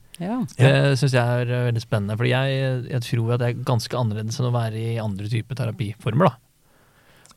Det 0.58 0.98
syns 0.98 1.14
jeg 1.14 1.22
er 1.44 1.52
eh, 1.54 1.66
veldig 1.68 1.84
spennende, 1.84 2.16
fordi 2.18 2.32
jeg, 2.34 2.78
jeg 2.90 3.04
tror 3.06 3.34
at 3.36 3.42
det 3.44 3.50
er 3.52 3.60
ganske 3.68 4.00
annerledes 4.00 4.40
enn 4.42 4.50
å 4.50 4.56
være 4.56 4.82
i 4.82 4.96
andre 5.02 5.30
typer 5.32 5.60
terapiformer. 5.60 6.32
da. 6.32 6.38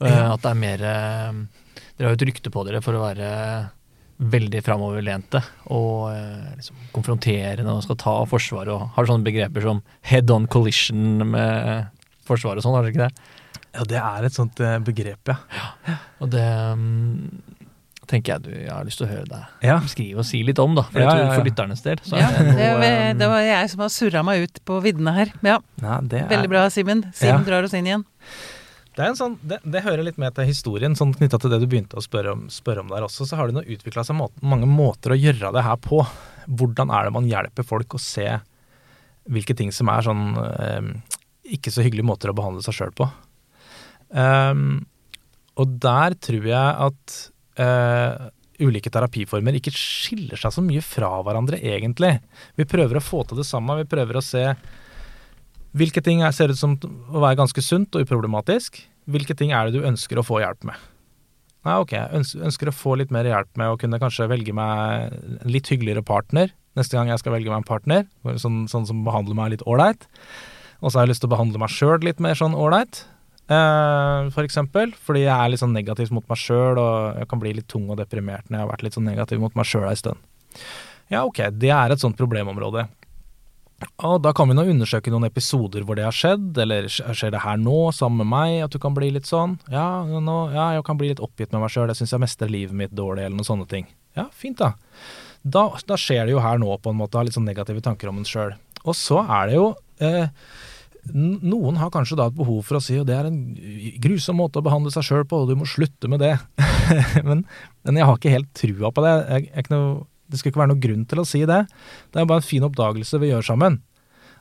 Eh, 0.00 0.14
Ja. 0.16 0.22
At 0.32 0.40
det 0.46 0.50
er 0.54 0.60
mer 0.62 0.80
eh, 0.88 1.40
Dere 1.98 2.06
har 2.08 2.14
jo 2.14 2.18
et 2.22 2.26
rykte 2.30 2.50
på 2.54 2.62
dere 2.64 2.80
for 2.80 2.96
å 2.96 3.02
være 3.04 3.28
veldig 4.20 4.60
framoverlente 4.64 5.40
og 5.72 6.10
eh, 6.12 6.48
liksom 6.58 6.76
konfronterende 6.92 7.72
og 7.72 7.82
skal 7.84 7.96
ta 8.00 8.14
Forsvaret 8.28 8.72
og 8.72 8.88
har 8.96 9.08
sånne 9.08 9.24
begreper 9.24 9.64
som 9.64 9.82
head 10.08 10.32
on 10.32 10.46
collision 10.52 11.20
med 11.34 11.86
Forsvaret 12.28 12.60
og 12.60 12.64
sånn, 12.66 12.76
har 12.76 12.84
dere 12.88 12.92
ikke 12.94 13.06
det? 13.08 13.36
Ja, 13.76 13.84
det 13.92 14.00
er 14.00 14.26
et 14.28 14.36
sånt 14.36 14.60
eh, 14.64 14.78
begrep, 14.84 15.30
ja. 15.30 15.36
ja. 15.56 15.96
Og 16.20 16.32
det 16.32 16.48
mm, 16.80 17.20
tenker 18.10 18.34
jeg 18.36 18.44
du 18.44 18.50
jeg 18.52 18.70
har 18.72 18.86
lyst 18.86 19.00
til 19.00 19.06
å 19.06 19.10
høre 19.12 19.28
deg 19.30 19.66
Ja, 19.68 19.76
skrive 19.90 20.22
og 20.22 20.26
si 20.28 20.42
litt 20.46 20.58
om, 20.62 20.74
da. 20.78 20.84
For 20.90 21.00
Ja, 21.02 21.10
tror 21.12 21.20
ja, 21.22 21.26
ja. 21.28 21.34
for 21.38 21.48
lytternes 21.48 21.84
del 21.86 22.00
så 22.06 22.18
Ja, 22.18 22.30
det 22.34 22.44
det, 22.48 22.54
noe 22.58 22.78
var- 22.80 22.86
eh, 22.86 23.12
det 23.20 23.28
var 23.32 23.44
jeg 23.46 23.70
som 23.72 23.84
har 23.84 23.92
surra 23.94 24.24
meg 24.26 24.46
ut 24.46 24.62
på 24.66 24.80
viddene 24.84 25.14
her. 25.16 25.32
Ja, 25.46 25.58
er, 25.80 26.26
Veldig 26.32 26.50
bra, 26.52 26.64
Simen. 26.74 27.04
Simen 27.14 27.46
drar 27.46 27.66
oss 27.68 27.76
inn 27.78 27.86
igjen. 27.88 28.04
Det, 28.90 29.04
er 29.04 29.12
en 29.12 29.16
sånn, 29.16 29.38
det, 29.46 29.60
det 29.64 29.84
hører 29.86 30.02
litt 30.04 30.18
med 30.18 30.34
til 30.34 30.48
historien, 30.48 30.96
sånn 30.98 31.14
knytta 31.14 31.38
til 31.40 31.52
det 31.54 31.60
du 31.62 31.68
begynte 31.70 31.96
å 31.96 32.02
spørre 32.04 32.34
om, 32.34 32.48
spørre 32.50 32.82
om 32.82 32.90
der 32.90 33.06
også. 33.06 33.24
Så 33.28 33.38
har 33.38 33.48
det 33.48 33.62
utvikla 33.64 34.04
seg 34.04 34.18
må 34.18 34.28
mange 34.42 34.66
måter 34.68 35.14
å 35.14 35.18
gjøre 35.20 35.52
det 35.54 35.62
her 35.64 35.78
på. 35.80 36.02
Hvordan 36.50 36.90
er 36.90 37.06
det 37.06 37.14
man 37.14 37.28
hjelper 37.30 37.64
folk 37.64 37.94
å 37.94 38.02
se 38.02 38.26
hvilke 39.30 39.54
ting 39.56 39.70
som 39.72 39.88
er 39.92 40.02
sånn 40.02 40.24
eh, 40.36 40.90
ikke 41.56 41.72
så 41.72 41.84
hyggelige 41.84 42.06
måter 42.06 42.30
å 42.32 42.36
behandle 42.36 42.62
seg 42.64 42.76
sjøl 42.76 42.94
på. 42.98 43.06
Um, 44.10 44.86
og 45.60 45.76
der 45.82 46.16
tror 46.18 46.46
jeg 46.50 46.74
at 46.86 47.16
eh, 47.60 48.28
ulike 48.60 48.92
terapiformer 48.92 49.56
ikke 49.56 49.72
skiller 49.74 50.40
seg 50.40 50.54
så 50.56 50.64
mye 50.64 50.82
fra 50.84 51.12
hverandre, 51.24 51.60
egentlig. 51.60 52.16
Vi 52.58 52.68
prøver 52.68 53.00
å 53.00 53.04
få 53.04 53.24
til 53.28 53.40
det 53.40 53.48
samme. 53.48 53.78
Vi 53.80 53.88
prøver 53.90 54.18
å 54.18 54.24
se 54.24 54.46
hvilke 55.76 56.02
ting 56.04 56.24
er, 56.26 56.34
ser 56.34 56.52
ut 56.52 56.58
som 56.58 56.76
å 56.80 57.22
være 57.22 57.38
ganske 57.40 57.62
sunt 57.64 57.94
og 57.94 58.06
uproblematisk. 58.06 58.80
Hvilke 59.10 59.36
ting 59.38 59.54
er 59.54 59.68
det 59.68 59.78
du 59.78 59.86
ønsker 59.86 60.18
å 60.18 60.26
få 60.26 60.42
hjelp 60.42 60.66
med? 60.68 60.88
Nei, 61.68 61.76
ok, 61.76 61.92
jeg 61.92 62.40
ønsker 62.48 62.70
å 62.70 62.74
få 62.74 62.96
litt 62.96 63.12
mer 63.12 63.28
hjelp 63.28 63.52
med 63.60 63.68
å 63.74 63.78
kunne 63.80 64.00
kanskje 64.00 64.30
velge 64.30 64.54
meg 64.56 65.12
en 65.12 65.52
litt 65.52 65.68
hyggeligere 65.68 66.04
partner 66.06 66.54
neste 66.78 66.96
gang 66.96 67.10
jeg 67.10 67.22
skal 67.22 67.34
velge 67.34 67.50
meg 67.50 67.62
en 67.62 67.68
partner, 67.68 68.06
sånn, 68.40 68.64
sånn 68.70 68.86
som 68.88 69.04
behandler 69.06 69.38
meg 69.38 69.54
litt 69.54 69.64
ålreit. 69.68 70.06
Og 70.80 70.90
så 70.90 71.00
har 71.00 71.06
jeg 71.06 71.14
lyst 71.14 71.24
til 71.24 71.30
å 71.30 71.34
behandle 71.34 71.60
meg 71.60 71.72
sjøl 71.74 71.98
litt 72.06 72.22
mer 72.22 72.38
sånn 72.38 72.56
ålreit, 72.56 73.02
eh, 73.50 74.30
for 74.34 74.46
eksempel. 74.46 74.94
Fordi 75.06 75.24
jeg 75.26 75.34
er 75.34 75.52
litt 75.52 75.62
sånn 75.62 75.76
negativ 75.76 76.12
mot 76.14 76.26
meg 76.30 76.40
sjøl, 76.40 76.78
og 76.80 77.18
jeg 77.20 77.30
kan 77.30 77.42
bli 77.42 77.56
litt 77.58 77.68
tung 77.70 77.90
og 77.90 78.00
deprimert 78.00 78.48
når 78.48 78.58
jeg 78.58 78.64
har 78.64 78.72
vært 78.72 78.86
litt 78.86 78.96
sånn 78.98 79.10
negativ 79.10 79.42
mot 79.42 79.58
meg 79.58 79.68
sjøl 79.68 79.90
ei 79.90 79.98
stund. 79.98 80.22
Ja, 81.10 81.24
ok, 81.26 81.48
det 81.58 81.72
er 81.74 81.92
et 81.92 82.02
sånt 82.02 82.18
problemområde. 82.18 82.86
Og 84.04 84.18
da 84.20 84.32
kan 84.36 84.48
vi 84.50 84.54
nå 84.56 84.66
undersøke 84.68 85.12
noen 85.12 85.26
episoder 85.30 85.84
hvor 85.88 85.96
det 85.96 86.04
har 86.04 86.14
skjedd, 86.14 86.52
eller 86.60 86.88
skjer 86.90 87.32
det 87.32 87.40
her 87.44 87.60
nå 87.60 87.78
sammen 87.96 88.22
med 88.22 88.30
meg, 88.32 88.56
at 88.66 88.74
du 88.74 88.78
kan 88.82 88.94
bli 88.96 89.08
litt 89.14 89.28
sånn. 89.28 89.56
Ja, 89.72 90.04
nå, 90.04 90.36
ja 90.54 90.70
jeg 90.76 90.84
kan 90.86 91.00
bli 91.00 91.10
litt 91.12 91.22
oppgitt 91.24 91.54
med 91.54 91.64
meg 91.64 91.72
sjøl, 91.72 91.88
jeg 91.88 92.02
syns 92.02 92.14
jeg 92.14 92.24
mestrer 92.26 92.52
livet 92.52 92.76
mitt 92.76 92.92
dårlig, 92.96 93.24
eller 93.24 93.38
noen 93.40 93.48
sånne 93.48 93.68
ting. 93.70 93.88
Ja, 94.18 94.28
fint 94.36 94.60
da. 94.60 94.74
Da, 95.40 95.70
da 95.88 95.96
skjer 95.96 96.28
det 96.28 96.34
jo 96.34 96.42
her 96.44 96.60
nå, 96.60 96.74
på 96.82 96.92
en 96.92 97.00
måte, 97.00 97.16
å 97.16 97.22
ha 97.22 97.28
litt 97.28 97.36
sånn 97.38 97.48
negative 97.48 97.80
tanker 97.84 98.12
om 98.12 98.20
en 98.20 98.28
sjøl. 98.28 98.52
Og 98.84 98.96
så 98.96 99.22
er 99.24 99.48
det 99.48 99.56
jo 99.56 99.70
eh, 100.04 100.28
Noen 101.14 101.78
har 101.80 101.90
kanskje 101.94 102.18
da 102.18 102.28
et 102.28 102.36
behov 102.36 102.60
for 102.66 102.78
å 102.78 102.82
si 102.84 102.98
at 103.00 103.08
det 103.08 103.16
er 103.16 103.28
en 103.30 103.38
grusom 104.02 104.38
måte 104.40 104.60
å 104.60 104.64
behandle 104.66 104.92
seg 104.94 105.06
sjøl 105.06 105.26
på, 105.28 105.42
og 105.42 105.50
du 105.50 105.56
må 105.58 105.68
slutte 105.68 106.10
med 106.12 106.22
det. 106.22 106.34
men, 107.28 107.44
men 107.86 108.00
jeg 108.00 108.08
har 108.08 108.18
ikke 108.18 108.34
helt 108.34 108.50
trua 108.56 108.92
på 108.94 109.04
det. 109.06 109.14
Jeg, 109.30 109.46
jeg 109.54 109.72
noe, 109.72 109.94
det 110.30 110.38
skulle 110.38 110.54
ikke 110.54 110.62
være 110.62 110.72
noen 110.74 110.82
grunn 110.84 111.06
til 111.10 111.22
å 111.22 111.26
si 111.26 111.40
det. 111.48 111.62
Det 112.12 112.20
er 112.20 112.28
bare 112.28 112.44
en 112.44 112.50
fin 112.50 112.66
oppdagelse 112.66 113.20
vi 113.22 113.32
gjør 113.32 113.48
sammen. 113.52 113.80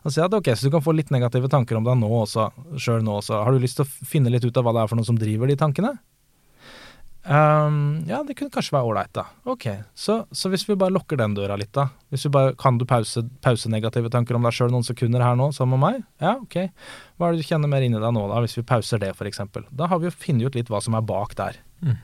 Og 0.05 0.13
si 0.15 0.21
at 0.23 0.35
ok, 0.35 0.53
Så 0.55 0.67
du 0.67 0.71
kan 0.71 0.83
få 0.83 0.93
litt 0.95 1.11
negative 1.11 1.49
tanker 1.51 1.79
om 1.79 1.87
deg 1.87 1.97
nå 1.99 2.09
også, 2.21 2.49
sjøl 2.79 3.03
nå 3.03 3.19
også. 3.19 3.41
Har 3.43 3.51
du 3.51 3.59
lyst 3.63 3.79
til 3.79 3.87
å 3.87 4.07
finne 4.07 4.31
litt 4.31 4.45
ut 4.45 4.57
av 4.57 4.67
hva 4.67 4.75
det 4.75 4.83
er 4.83 4.91
for 4.91 4.99
noe 4.99 5.07
som 5.07 5.19
driver 5.19 5.49
de 5.49 5.57
tankene? 5.59 5.97
Ehm, 7.27 8.05
ja, 8.07 8.21
det 8.23 8.35
kunne 8.39 8.49
kanskje 8.53 8.73
være 8.77 8.87
ålreit, 8.89 9.11
da. 9.13 9.25
Ok, 9.51 9.65
så, 9.97 10.21
så 10.31 10.49
hvis 10.49 10.63
vi 10.69 10.75
bare 10.79 10.93
lukker 10.95 11.19
den 11.19 11.33
døra 11.35 11.57
litt, 11.59 11.71
da. 11.75 11.89
Hvis 12.09 12.23
vi 12.25 12.31
bare, 12.33 12.53
Kan 12.57 12.77
du 12.79 12.85
pause, 12.89 13.25
pause 13.43 13.69
negative 13.69 14.09
tanker 14.13 14.37
om 14.37 14.45
deg 14.47 14.55
sjøl 14.55 14.71
noen 14.71 14.85
sekunder 14.87 15.21
her 15.25 15.35
nå, 15.37 15.49
sammen 15.55 15.77
med 15.79 15.83
meg? 15.99 16.05
Ja, 16.23 16.37
ok. 16.39 16.55
Hva 17.19 17.27
er 17.29 17.35
det 17.35 17.43
du 17.43 17.49
kjenner 17.49 17.69
mer 17.71 17.83
inni 17.85 17.99
deg 17.99 18.13
nå, 18.15 18.23
da, 18.31 18.39
hvis 18.45 18.55
vi 18.57 18.63
pauser 18.69 19.01
det, 19.03 19.11
f.eks.? 19.17 19.41
Da 19.69 19.89
har 19.91 19.99
vi 19.99 20.07
jo 20.09 20.15
funnet 20.15 20.47
ut 20.47 20.55
litt 20.61 20.71
hva 20.71 20.81
som 20.81 20.95
er 20.97 21.05
bak 21.05 21.35
der. 21.39 21.59
Mm. 21.83 21.97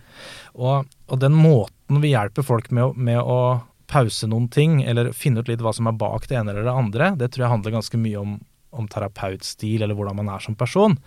Og, 0.56 0.92
og 1.12 1.20
den 1.24 1.36
måten 1.36 2.04
vi 2.04 2.12
hjelper 2.14 2.46
folk 2.48 2.70
med, 2.76 2.84
å- 2.92 2.96
med 2.96 3.20
å 3.24 3.40
pause 3.92 4.28
noen 4.28 4.50
ting, 4.52 4.82
eller 4.84 5.12
finne 5.16 5.40
ut 5.44 5.48
litt 5.52 5.62
hva 5.64 5.74
som 5.76 5.88
er 5.88 5.96
bak 6.00 6.28
det 6.28 6.38
ene 6.40 6.52
eller 6.52 6.66
det 6.68 6.74
andre, 6.76 7.10
det 7.20 7.32
tror 7.32 7.46
jeg 7.46 7.54
handler 7.56 7.76
ganske 7.80 8.00
mye 8.02 8.18
om, 8.22 8.38
om 8.76 8.88
terapeutstil, 8.92 9.84
eller 9.86 9.96
hvordan 9.96 10.18
man 10.20 10.32
er 10.36 10.42
som 10.44 10.56
person. 10.58 10.98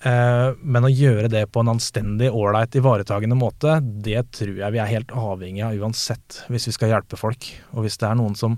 Eh, 0.00 0.50
men 0.64 0.86
å 0.86 0.90
gjøre 0.92 1.28
det 1.28 1.42
på 1.52 1.60
en 1.60 1.74
anstendig, 1.74 2.30
ålreit, 2.32 2.76
ivaretagende 2.80 3.36
måte, 3.36 3.76
det 3.80 4.22
tror 4.32 4.54
jeg 4.62 4.72
vi 4.72 4.80
er 4.80 4.94
helt 4.94 5.12
avhengig 5.12 5.66
av 5.66 5.76
uansett, 5.76 6.40
hvis 6.48 6.70
vi 6.70 6.74
skal 6.76 6.94
hjelpe 6.94 7.20
folk. 7.20 7.50
Og 7.74 7.84
hvis 7.84 8.00
det 8.00 8.08
er 8.08 8.16
noen 8.20 8.38
som 8.38 8.56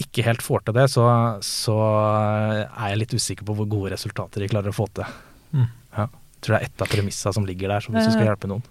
ikke 0.00 0.24
helt 0.24 0.44
får 0.44 0.64
til 0.64 0.78
det, 0.78 0.86
så, 0.88 1.04
så 1.44 1.76
er 1.84 2.94
jeg 2.94 3.02
litt 3.02 3.16
usikker 3.18 3.48
på 3.48 3.56
hvor 3.58 3.68
gode 3.68 3.92
resultater 3.92 4.40
de 4.40 4.48
klarer 4.48 4.72
å 4.72 4.76
få 4.76 4.88
til. 4.96 5.18
Mm. 5.52 5.68
Ja. 5.98 6.08
Jeg 6.08 6.46
tror 6.46 6.56
det 6.56 6.62
er 6.62 6.70
ett 6.70 6.82
av 6.82 6.90
premissa 6.90 7.32
som 7.36 7.44
ligger 7.46 7.70
der, 7.70 7.84
så 7.84 7.92
hvis 7.92 8.08
du 8.08 8.14
skal 8.16 8.30
hjelpe 8.32 8.48
noen. 8.50 8.64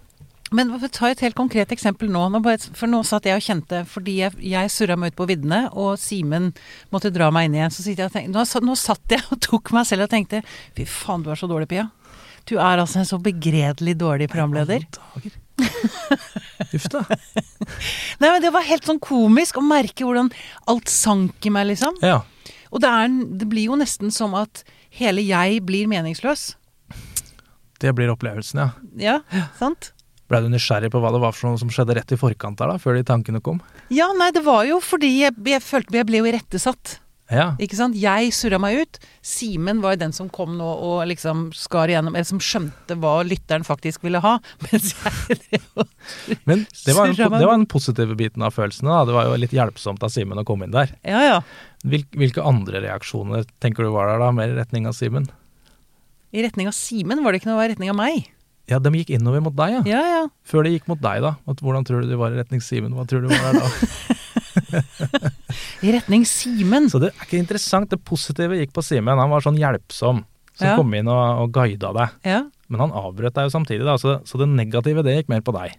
Men 0.52 0.72
ta 0.92 1.08
et 1.10 1.22
helt 1.24 1.36
konkret 1.38 1.72
eksempel 1.74 2.10
nå? 2.12 2.26
nå 2.32 2.42
bare, 2.44 2.60
for 2.76 2.90
nå 2.90 3.02
satt 3.08 3.26
jeg 3.28 3.38
og 3.38 3.44
kjente, 3.44 3.82
fordi 3.88 4.18
jeg, 4.20 4.36
jeg 4.52 4.72
surra 4.72 4.98
meg 5.00 5.12
ut 5.12 5.18
på 5.22 5.28
viddene, 5.30 5.64
og 5.72 5.96
Simen 6.00 6.50
måtte 6.92 7.12
dra 7.14 7.30
meg 7.34 7.48
inn 7.48 7.56
igjen. 7.58 7.72
Så 7.74 7.84
sitter 7.84 8.04
jeg 8.04 8.12
og 8.12 8.16
tenker, 8.18 8.34
nå, 8.34 8.66
nå 8.68 8.76
satt 8.78 9.16
jeg 9.16 9.24
og 9.32 9.40
tok 9.44 9.72
meg 9.76 9.88
selv 9.88 10.06
og 10.06 10.12
tenkte 10.12 10.42
Fy 10.76 10.86
faen, 10.88 11.24
du 11.24 11.32
er 11.32 11.40
så 11.40 11.48
dårlig, 11.50 11.70
Pia. 11.72 11.88
Du 12.48 12.56
er 12.58 12.80
altså 12.80 13.00
en 13.00 13.08
så 13.08 13.18
begredelig 13.22 13.94
dårlig 14.00 14.28
programleder. 14.32 14.84
Dager. 14.96 15.38
Uff 16.72 16.88
da. 16.90 17.04
Nei, 18.20 18.28
men 18.28 18.42
Det 18.42 18.50
var 18.54 18.66
helt 18.66 18.88
sånn 18.88 19.00
komisk 19.02 19.60
å 19.60 19.64
merke 19.64 20.06
hvordan 20.06 20.32
alt 20.70 20.90
sank 20.90 21.46
i 21.46 21.52
meg, 21.54 21.70
liksom. 21.70 22.00
Ja. 22.02 22.22
Og 22.72 22.82
det, 22.82 22.90
er, 22.90 23.14
det 23.40 23.48
blir 23.50 23.70
jo 23.70 23.78
nesten 23.78 24.12
som 24.14 24.34
at 24.38 24.64
hele 24.96 25.22
jeg 25.24 25.62
blir 25.68 25.88
meningsløs. 25.90 26.52
Det 27.82 27.92
blir 27.98 28.10
opplevelsen, 28.12 28.62
ja. 28.62 28.70
Ja, 29.30 29.46
sant? 29.58 29.92
Ble 30.32 30.40
du 30.40 30.48
nysgjerrig 30.48 30.88
på 30.94 31.02
hva 31.02 31.12
det 31.12 31.20
var 31.20 31.36
for 31.36 31.50
noe 31.50 31.60
som 31.60 31.68
skjedde 31.72 31.98
rett 31.98 32.14
i 32.14 32.16
forkant 32.16 32.56
der, 32.56 32.72
da, 32.72 32.80
før 32.80 32.96
de 32.96 33.04
tankene 33.04 33.42
kom? 33.44 33.60
Ja, 33.92 34.08
nei, 34.16 34.30
det 34.32 34.46
var 34.46 34.64
jo 34.64 34.80
fordi 34.80 35.10
jeg, 35.26 35.36
jeg 35.44 35.60
følte 35.60 36.00
jeg 36.00 36.08
ble 36.08 36.22
jo 36.22 36.28
irettesatt. 36.30 36.96
Ja. 37.32 37.52
Ikke 37.62 37.78
sant? 37.78 37.96
Jeg 37.96 38.32
surra 38.36 38.58
meg 38.60 38.82
ut. 38.82 38.98
Simen 39.24 39.80
var 39.82 39.94
jo 39.94 40.02
den 40.02 40.14
som 40.16 40.28
kom 40.32 40.56
nå 40.58 40.68
og 40.84 41.04
liksom 41.08 41.46
skar 41.56 41.90
igjennom, 41.92 42.16
eller 42.16 42.28
som 42.28 42.40
skjønte 42.42 42.96
hva 43.00 43.14
lytteren 43.24 43.64
faktisk 43.64 44.04
ville 44.04 44.20
ha. 44.24 44.34
Mens 44.66 44.92
jeg 44.92 45.38
drev 45.46 45.84
og 45.84 45.94
Men 46.48 46.66
det 46.68 46.96
var, 46.96 47.08
en, 47.08 47.16
det 47.16 47.46
var 47.48 47.56
den 47.56 47.68
positive 47.70 48.16
biten 48.18 48.44
av 48.44 48.56
følelsene. 48.56 48.90
Da. 48.90 49.06
Det 49.08 49.16
var 49.16 49.30
jo 49.30 49.38
litt 49.40 49.56
hjelpsomt 49.56 50.04
av 50.04 50.12
Simen 50.12 50.42
å 50.42 50.46
komme 50.48 50.68
inn 50.68 50.76
der. 50.76 50.92
Ja 51.08 51.22
ja. 51.24 51.38
Hvilke 51.82 52.44
andre 52.46 52.82
reaksjoner 52.84 53.46
tenker 53.62 53.86
du 53.86 53.94
var 53.94 54.12
der, 54.12 54.20
da? 54.22 54.28
Mer 54.36 54.52
i 54.52 54.58
retning 54.58 54.86
av 54.90 54.96
Simen? 54.98 55.30
I 56.32 56.44
retning 56.44 56.68
av 56.68 56.76
Simen 56.76 57.24
var 57.24 57.32
det 57.32 57.42
ikke 57.42 57.52
noe 57.52 57.64
i 57.64 57.72
retning 57.72 57.92
av 57.92 57.98
meg. 57.98 58.28
Ja, 58.70 58.78
de 58.78 58.90
gikk 58.94 59.10
innover 59.16 59.40
mot 59.42 59.56
deg, 59.58 59.72
ja. 59.74 59.80
Ja 59.90 60.02
ja. 60.06 60.20
Før 60.46 60.62
de 60.64 60.70
gikk 60.76 60.86
mot 60.88 61.00
deg, 61.02 61.18
da. 61.24 61.32
At, 61.50 61.58
hvordan 61.60 61.82
tror 61.84 62.00
du 62.04 62.08
de 62.12 62.16
var 62.20 62.30
i 62.32 62.38
retning 62.38 62.62
Simen? 62.62 62.92
Hva 62.94 63.04
tror 63.10 63.20
du 63.24 63.28
var 63.28 63.42
der 63.48 63.58
da? 63.58 63.66
I 65.82 65.92
retning 65.96 66.24
Simen. 66.28 66.86
Så 66.92 67.00
det 67.02 67.10
er 67.12 67.26
ikke 67.26 67.40
interessant. 67.42 67.90
Det 67.90 68.00
positive 68.06 68.58
gikk 68.60 68.72
på 68.76 68.84
Simen. 68.86 69.18
Han 69.18 69.32
var 69.32 69.40
sånn 69.44 69.58
hjelpsom. 69.60 70.22
Som 70.54 70.66
Ja. 70.68 70.76
kom 70.76 70.92
inn 70.94 71.08
og, 71.08 71.38
og 71.46 71.52
guida 71.54 71.92
deg. 71.96 72.08
Ja. 72.28 72.42
Men 72.68 72.80
han 72.86 72.92
avbrøt 72.92 73.34
deg 73.34 73.48
jo 73.48 73.52
samtidig, 73.54 73.84
da. 73.88 73.96
Så, 73.98 74.18
så 74.28 74.38
det 74.38 74.48
negative, 74.52 75.02
det 75.02 75.16
gikk 75.16 75.28
mer 75.32 75.40
på 75.44 75.54
deg. 75.56 75.74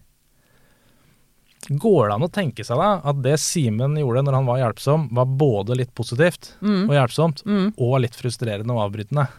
Går 1.79 2.09
det 2.09 2.15
an 2.17 2.25
å 2.25 2.31
tenke 2.33 2.65
seg 2.67 2.75
da 2.81 2.89
at 3.07 3.21
det 3.23 3.37
Simen 3.39 3.93
gjorde 3.95 4.25
når 4.27 4.35
han 4.35 4.47
var 4.49 4.57
hjelpsom, 4.59 5.05
var 5.15 5.29
både 5.39 5.77
litt 5.79 5.93
positivt 5.95 6.49
Mm. 6.59 6.89
og 6.89 6.93
hjelpsomt, 6.97 7.43
Mm. 7.47 7.69
og 7.77 7.93
litt 8.03 8.17
frustrerende 8.19 8.73
og 8.75 8.81
avbrytende? 8.89 9.29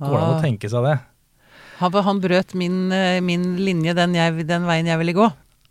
Går 0.00 0.16
det 0.16 0.22
an 0.24 0.32
å 0.34 0.38
Ah. 0.38 0.42
tenke 0.42 0.68
seg 0.72 0.82
det? 0.88 0.96
Han, 1.78 1.98
han 2.04 2.20
brøt 2.22 2.54
min, 2.58 2.92
eh, 2.94 3.20
min 3.24 3.52
linje, 3.62 3.94
den, 3.98 4.16
jeg, 4.18 4.46
den 4.48 4.66
veien 4.68 4.88
jeg 4.90 5.00
ville 5.02 5.16
gå. 5.16 5.28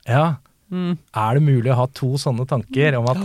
Ja. 0.07 0.37
Mm. 0.71 0.97
Er 1.15 1.37
det 1.37 1.43
mulig 1.43 1.71
å 1.71 1.79
ha 1.81 1.87
to 1.95 2.13
sånne 2.19 2.47
tanker 2.47 2.97
om 2.99 3.07
at 3.11 3.21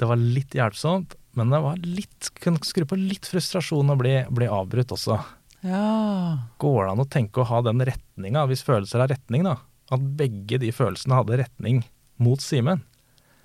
det 0.00 0.08
var 0.08 0.20
litt 0.20 0.56
hjelpsomt, 0.56 1.16
men 1.38 1.52
det 1.52 1.60
var 1.64 1.80
litt, 1.84 2.30
kunne 2.42 2.60
skru 2.66 2.84
på 2.88 2.98
litt 3.00 3.28
frustrasjon 3.28 3.92
og 3.94 4.00
bli, 4.02 4.14
bli 4.34 4.48
avbrutt 4.52 4.92
også? 4.96 5.18
Ja. 5.66 6.48
Går 6.62 6.84
det 6.84 6.92
an 6.92 7.02
å 7.02 7.08
tenke 7.10 7.42
å 7.42 7.48
ha 7.48 7.62
den 7.66 7.82
retninga, 7.88 8.44
hvis 8.50 8.64
følelser 8.66 9.04
har 9.04 9.12
retning, 9.12 9.46
da? 9.48 9.58
At 9.92 10.04
begge 10.18 10.60
de 10.60 10.70
følelsene 10.74 11.16
hadde 11.18 11.40
retning 11.40 11.82
mot 12.20 12.42
Simen? 12.44 12.84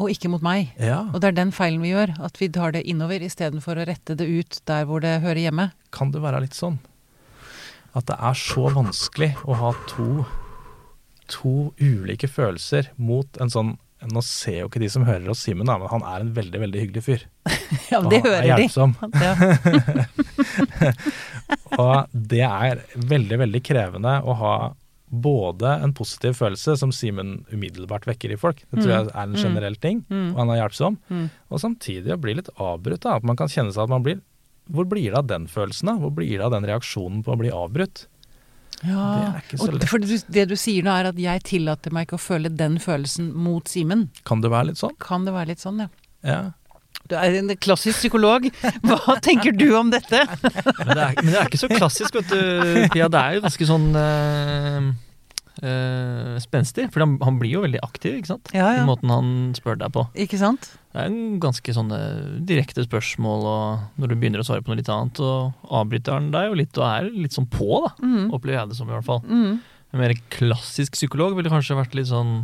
Og 0.01 0.09
ikke 0.11 0.31
mot 0.33 0.43
meg. 0.43 0.73
Ja. 0.81 1.03
Og 1.13 1.21
det 1.21 1.31
er 1.31 1.37
den 1.37 1.53
feilen 1.55 1.83
vi 1.85 1.93
gjør. 1.93 2.15
At 2.25 2.39
vi 2.41 2.49
tar 2.51 2.73
det 2.75 2.81
innover 2.89 3.23
istedenfor 3.23 3.77
å 3.79 3.85
rette 3.87 4.17
det 4.19 4.25
ut 4.25 4.57
der 4.67 4.87
hvor 4.89 5.03
det 5.03 5.19
hører 5.23 5.43
hjemme. 5.45 5.69
Kan 5.93 6.11
det 6.11 6.23
være 6.23 6.41
litt 6.43 6.57
sånn? 6.57 6.79
At 7.95 8.05
det 8.09 8.17
er 8.19 8.33
så 8.33 8.67
vanskelig 8.73 9.35
å 9.45 9.53
ha 9.59 9.71
to, 9.87 10.25
to 11.29 11.73
ulike 11.79 12.27
følelser 12.27 12.89
mot 12.97 13.27
en 13.41 13.49
sånn 13.53 13.75
Nå 14.03 14.19
ser 14.19 14.57
jo 14.57 14.67
ikke 14.67 14.81
de 14.83 14.89
som 14.91 15.05
hører 15.07 15.29
oss 15.31 15.39
Simen, 15.45 15.63
men 15.63 15.87
han 15.87 16.01
er 16.03 16.19
en 16.25 16.33
veldig, 16.35 16.59
veldig 16.59 16.79
hyggelig 16.81 17.03
fyr. 17.05 17.21
Ja, 17.91 18.01
Og 18.01 18.09
det 18.11 18.19
han 18.19 18.25
er 18.27 18.33
hører 18.33 18.41
de. 18.43 18.49
hjelpsom. 18.51 18.95
Ja. 19.23 19.33
Og 21.79 22.09
det 22.33 22.41
er 22.43 22.81
veldig, 22.99 23.37
veldig 23.45 23.61
krevende 23.65 24.17
å 24.27 24.35
ha 24.41 24.55
både 25.13 25.75
en 25.85 25.93
positiv 25.95 26.35
følelse, 26.39 26.75
som 26.79 26.91
Simen 26.91 27.45
umiddelbart 27.53 28.07
vekker 28.09 28.33
i 28.33 28.37
folk, 28.41 28.63
det 28.71 28.81
tror 28.81 28.91
jeg 28.91 29.07
er 29.13 29.23
en 29.23 29.35
Mm. 29.37 29.41
generell 29.43 29.75
ting, 29.77 30.03
Mm. 30.09 30.31
og 30.33 30.37
han 30.41 30.49
er 30.49 30.59
hjelpsom, 30.67 30.97
Mm. 31.09 31.29
og 31.51 31.59
samtidig 31.61 32.11
å 32.13 32.19
bli 32.19 32.33
litt 32.33 32.49
avbrutt. 32.57 33.05
At 33.05 33.23
man 33.23 33.35
kan 33.35 33.47
kjenne 33.47 33.71
seg 33.71 33.83
at 33.83 33.89
man 33.89 34.03
blir 34.03 34.21
Hvor 34.71 34.87
blir 34.87 35.11
det 35.11 35.19
av 35.19 35.27
den 35.27 35.49
følelsen, 35.51 35.91
da? 35.91 35.97
Hvor 35.99 36.13
blir 36.15 36.37
det 36.37 36.45
av 36.45 36.53
den 36.55 36.67
reaksjonen 36.67 37.23
på 37.25 37.33
å 37.33 37.39
bli 37.39 37.51
avbrutt? 37.51 38.05
Ja. 38.83 39.33
Det 39.49 39.59
og 39.61 39.77
det, 39.79 39.87
for 39.87 40.03
det, 40.03 40.45
du 40.49 40.55
sier 40.59 40.83
nå 40.83 40.91
er 40.91 41.11
at 41.11 41.19
jeg 41.19 41.43
tillater 41.47 41.93
meg 41.95 42.07
ikke 42.07 42.17
å 42.19 42.23
føle 42.23 42.51
den 42.51 42.79
følelsen 42.83 43.31
mot 43.35 43.69
Simen. 43.71 44.09
Kan 44.27 44.43
det 44.43 44.51
være 44.51 44.71
litt 44.71 44.81
sånn? 44.81 44.95
Kan 45.03 45.27
det 45.27 45.35
være 45.35 45.53
litt 45.53 45.63
sånn, 45.63 45.85
ja. 45.85 45.89
Ja. 46.23 46.41
Du 47.11 47.15
er 47.19 47.35
en 47.35 47.51
klassisk 47.59 47.99
psykolog. 47.99 48.47
Hva 48.87 49.17
tenker 49.27 49.55
du 49.55 49.67
om 49.75 49.91
dette? 49.91 50.23
Men 50.23 50.93
det, 50.95 51.01
er, 51.03 51.17
men 51.19 51.31
det 51.31 51.39
er 51.39 51.49
ikke 51.49 51.63
så 51.65 51.71
klassisk, 51.71 52.15
vet 52.19 52.31
du, 52.31 52.85
Pia. 52.93 53.09
Det 53.11 53.19
er 53.19 53.37
jo 53.37 53.43
ganske 53.43 53.67
sånn 53.67 53.89
eh, 53.99 54.87
eh, 55.63 56.37
spenstig. 56.43 56.89
For 56.93 57.03
han, 57.05 57.15
han 57.23 57.39
blir 57.41 57.53
jo 57.55 57.63
veldig 57.63 57.79
aktiv, 57.85 58.17
ikke 58.19 58.31
sant? 58.33 58.51
Ja, 58.55 58.69
I 58.77 58.85
måten 58.87 59.09
han 59.13 59.29
spør 59.57 59.79
deg 59.81 59.93
på. 59.95 60.03
Ikke 60.19 60.37
sant? 60.41 60.69
Det 60.93 61.01
er 61.01 61.09
en 61.09 61.39
ganske 61.41 61.73
sånne 61.73 61.99
direkte 62.45 62.83
spørsmål, 62.85 63.45
og 63.49 63.99
når 64.03 64.11
du 64.11 64.15
begynner 64.21 64.43
å 64.43 64.45
svare 64.47 64.61
på 64.61 64.69
noe 64.73 64.77
litt 64.81 64.91
annet, 64.93 65.19
og 65.25 65.69
avbryter 65.73 66.13
han 66.19 66.27
deg 66.35 66.49
jo 66.51 66.57
litt, 66.59 66.77
og 66.77 66.85
er 66.89 67.07
litt 67.15 67.33
sånn 67.33 67.47
på, 67.49 67.69
da. 67.87 67.93
Mm. 68.03 68.27
Opplever 68.35 68.59
jeg 68.59 68.73
det 68.73 68.77
som, 68.81 68.91
i 68.91 68.93
hvert 68.97 69.07
fall. 69.07 69.23
Mm. 69.25 69.61
En 69.93 70.01
mer 70.03 70.13
klassisk 70.33 70.93
psykolog 70.99 71.35
ville 71.37 71.49
kanskje 71.53 71.77
vært 71.79 71.95
litt 71.97 72.09
sånn 72.11 72.43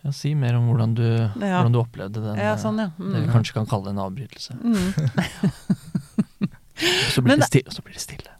ja, 0.00 0.10
Si 0.16 0.30
mer 0.38 0.54
om 0.56 0.64
hvordan 0.70 0.94
du, 0.96 1.04
Ja. 1.04 1.58
hvordan 1.60 1.74
du 1.74 1.78
opplevde 1.82 2.22
den. 2.24 2.38
Ja, 2.40 2.54
sånn, 2.56 2.78
ja. 2.80 2.86
Det 2.96 3.18
vi 3.20 3.26
Mm. 3.26 3.32
kanskje 3.34 3.52
kan 3.58 3.66
kalle 3.68 3.90
en 3.92 3.98
avbrytelse. 4.00 4.56
Mm. 4.64 5.76
Så 7.12 7.20
blir, 7.20 7.36
det, 7.36 7.44
stille, 7.44 7.68
og 7.68 7.74
så 7.76 7.82
blir 7.84 7.92
det 7.92 8.00
stille. 8.00 8.30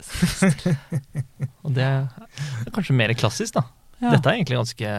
og 1.60 1.74
det 1.76 1.84
er 1.84 2.70
kanskje 2.72 2.94
mer 2.96 3.12
klassisk, 3.18 3.58
da. 3.58 3.66
Ja. 4.00 4.10
Dette 4.16 4.30
er 4.32 4.38
egentlig 4.38 4.56
ganske, 4.58 4.90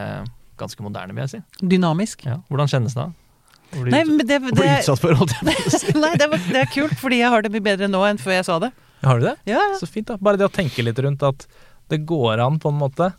ganske 0.61 0.83
moderne, 0.85 1.15
vil 1.17 1.25
jeg 1.25 1.31
si. 1.35 1.65
Dynamisk. 1.73 2.25
Ja. 2.29 2.37
Hvordan 2.51 2.69
kjennes 2.71 2.93
det? 2.97 3.07
Å 3.71 3.81
bli, 3.85 3.91
Nei, 3.93 4.01
ut- 4.03 4.11
men 4.17 4.27
det, 4.27 4.37
å 4.37 4.51
bli 4.51 4.51
det, 4.67 4.77
utsatt 4.81 4.99
for, 5.01 5.15
holdt 5.17 5.31
jeg 5.37 5.47
på 5.47 5.55
å 5.71 5.79
si. 5.79 5.93
nei 6.03 6.13
det, 6.19 6.27
var, 6.29 6.41
det 6.51 6.61
er 6.65 6.71
kult, 6.73 6.95
fordi 6.99 7.21
jeg 7.23 7.31
har 7.33 7.41
det 7.45 7.51
mye 7.53 7.63
bedre 7.71 7.87
nå 7.89 8.01
enn 8.09 8.19
før 8.21 8.35
jeg 8.37 8.47
sa 8.49 8.59
det. 8.61 8.71
Har 9.01 9.17
du 9.21 9.25
det? 9.29 9.35
Ja, 9.49 9.57
ja. 9.71 9.77
Så 9.79 9.87
fint, 9.89 10.07
da. 10.11 10.17
Bare 10.21 10.37
det 10.37 10.45
å 10.49 10.53
tenke 10.53 10.83
litt 10.85 10.99
rundt 11.01 11.23
at 11.25 11.47
det 11.89 12.01
går 12.07 12.41
an, 12.43 12.59
på 12.61 12.69
en 12.69 12.77
måte. 12.77 13.09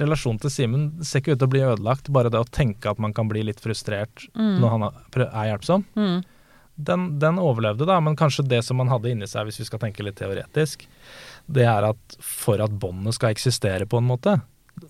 Relasjonen 0.00 0.40
til 0.40 0.50
Simen 0.50 0.84
ser 1.04 1.20
ikke 1.20 1.34
ut 1.36 1.40
til 1.42 1.46
å 1.50 1.52
bli 1.52 1.62
ødelagt. 1.68 2.08
Bare 2.16 2.30
det 2.32 2.40
å 2.40 2.48
tenke 2.48 2.88
at 2.90 2.98
man 3.04 3.12
kan 3.14 3.28
bli 3.30 3.44
litt 3.44 3.60
frustrert 3.62 4.24
Mm. 4.34 4.54
når 4.62 4.70
han 4.74 4.86
er 4.88 5.26
er 5.28 5.50
hjelpsom. 5.52 5.84
Mm. 5.94 6.22
Den, 6.82 7.02
den 7.20 7.36
overlevde, 7.38 7.84
da, 7.86 7.98
men 8.00 8.16
kanskje 8.16 8.46
det 8.48 8.62
som 8.64 8.78
man 8.80 8.88
hadde 8.88 9.10
inni 9.12 9.28
seg, 9.28 9.44
hvis 9.46 9.60
vi 9.60 9.66
skal 9.68 9.78
tenke 9.82 10.02
litt 10.02 10.16
teoretisk, 10.16 10.86
det 11.46 11.66
er 11.68 11.84
at 11.90 12.16
for 12.24 12.62
at 12.64 12.72
båndet 12.80 13.14
skal 13.18 13.34
eksistere 13.36 13.84
på 13.86 14.00
en 14.00 14.08
måte, 14.08 14.38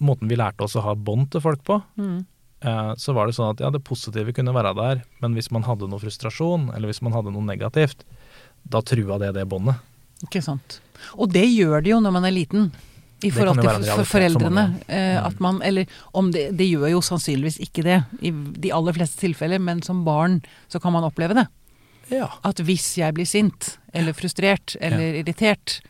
måten 0.01 0.29
vi 0.29 0.37
lærte 0.37 0.65
oss 0.65 0.77
å 0.77 0.83
ha 0.83 0.95
bånd 0.95 1.31
til 1.31 1.41
folk 1.41 1.63
på, 1.65 1.83
Mm. 1.99 2.25
eh, 2.63 2.93
så 2.97 3.15
var 3.15 3.27
det 3.27 3.35
sånn 3.35 3.51
at 3.55 3.61
ja, 3.61 3.71
det 3.71 3.83
positive 3.85 4.33
kunne 4.33 4.55
være 4.55 4.75
der, 4.75 5.03
men 5.21 5.35
hvis 5.35 5.51
man 5.51 5.63
hadde 5.65 5.89
noe 5.89 5.99
frustrasjon, 6.01 6.71
eller 6.75 6.89
hvis 6.89 7.03
man 7.03 7.13
hadde 7.13 7.33
noe 7.33 7.43
negativt, 7.43 8.05
da 8.69 8.81
trua 8.81 9.19
det 9.19 9.35
det 9.35 9.49
båndet. 9.49 9.77
Ikke 10.23 10.43
sant. 10.43 10.81
Og 11.19 11.33
det 11.33 11.45
gjør 11.51 11.83
det 11.83 11.91
jo 11.91 12.01
når 12.01 12.13
man 12.13 12.25
er 12.25 12.31
liten. 12.31 12.71
I 13.25 13.31
forhold 13.31 13.61
til 13.63 13.85
for, 13.95 14.05
foreldrene. 14.19 14.81
eh, 14.89 15.19
Mm. 15.21 15.27
At 15.27 15.41
man, 15.41 15.61
eller 15.63 15.87
om 16.13 16.31
det, 16.33 16.57
det 16.57 16.67
gjør 16.71 16.91
jo 16.91 17.01
sannsynligvis 17.01 17.59
ikke 17.63 17.83
det 17.85 18.05
i 18.21 18.31
de 18.33 18.71
aller 18.73 18.93
fleste 18.93 19.21
tilfeller, 19.21 19.61
men 19.61 19.81
som 19.83 20.05
barn 20.05 20.41
så 20.69 20.81
kan 20.83 20.93
man 20.93 21.05
oppleve 21.05 21.35
det. 21.35 21.47
Ja. 22.11 22.29
At 22.45 22.57
hvis 22.59 22.97
jeg 22.99 23.15
blir 23.15 23.25
sint, 23.27 23.79
eller 23.95 24.13
frustrert, 24.13 24.77
eller 24.81 25.21
irritert, 25.23 25.81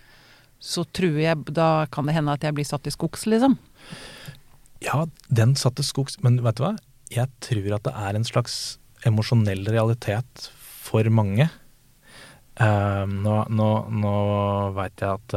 så 0.60 0.84
truer 0.92 1.22
jeg 1.22 1.44
Da 1.54 1.86
kan 1.90 2.04
det 2.06 2.14
hende 2.14 2.32
at 2.32 2.40
jeg 2.42 2.54
blir 2.54 2.64
satt 2.68 2.86
i 2.86 2.90
skogs, 2.90 3.24
liksom. 3.26 3.56
Ja, 4.82 5.04
den 5.30 5.54
satt 5.58 5.76
til 5.78 5.86
skogs, 5.86 6.18
men 6.24 6.40
vet 6.42 6.58
du 6.58 6.64
hva? 6.66 6.74
Jeg 7.12 7.28
tror 7.44 7.76
at 7.76 7.84
det 7.86 7.92
er 7.94 8.18
en 8.18 8.26
slags 8.26 8.78
emosjonell 9.06 9.66
realitet 9.70 10.48
for 10.82 11.06
mange. 11.12 11.48
Um, 12.60 13.18
nå 13.24 13.36
nå, 13.48 13.68
nå 14.02 14.14
veit 14.76 15.00
jeg 15.00 15.16
at 15.16 15.34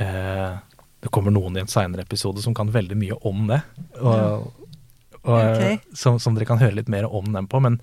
eh, 0.00 0.54
det 1.02 1.10
kommer 1.12 1.34
noen 1.34 1.58
i 1.58 1.62
en 1.62 1.70
seinere 1.70 2.04
episode 2.06 2.42
som 2.44 2.54
kan 2.56 2.70
veldig 2.72 2.96
mye 2.98 3.18
om 3.28 3.46
det. 3.50 3.60
Og, 4.00 4.46
og, 4.46 4.58
Ok. 5.22 5.84
som, 5.94 6.16
som 6.18 6.34
dere 6.34 6.48
kan 6.48 6.58
høre 6.62 6.74
litt 6.80 6.88
mer 6.90 7.06
om 7.06 7.28
dem 7.34 7.46
på. 7.50 7.60
Men, 7.62 7.76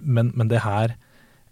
men, 0.00 0.30
men 0.36 0.48
det 0.48 0.62
her 0.64 0.94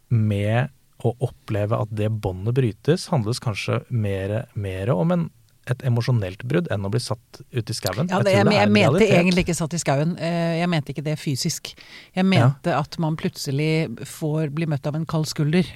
med 0.09 0.71
å 1.05 1.15
oppleve 1.25 1.77
at 1.81 1.93
det 1.97 2.11
båndet 2.13 2.57
brytes, 2.57 3.09
handles 3.13 3.41
kanskje 3.41 3.81
mer, 3.89 4.43
mer 4.55 4.93
om 4.93 5.13
en, 5.15 5.27
et 5.69 5.83
emosjonelt 5.87 6.43
brudd 6.49 6.71
enn 6.73 6.87
å 6.87 6.91
bli 6.91 7.01
satt 7.05 7.43
ut 7.53 7.71
i 7.71 7.77
skauen. 7.77 8.09
Ja, 8.11 8.23
jeg, 8.25 8.41
jeg, 8.41 8.53
jeg 8.57 8.73
mente 8.73 9.07
egentlig 9.07 9.45
ikke 9.45 9.57
satt 9.59 9.75
i 9.77 9.81
skauen. 9.83 10.17
Eh, 10.19 10.59
Jeg 10.63 10.69
mente 10.73 10.95
ikke 10.95 11.05
det 11.05 11.19
fysisk. 11.21 11.75
Jeg 12.17 12.25
mente 12.27 12.75
at 12.75 12.97
man 13.03 13.17
plutselig 13.21 13.91
får 14.09 14.51
bli 14.57 14.67
møtt 14.71 14.87
av 14.89 14.97
en 14.97 15.07
kald 15.07 15.29
skulder. 15.31 15.69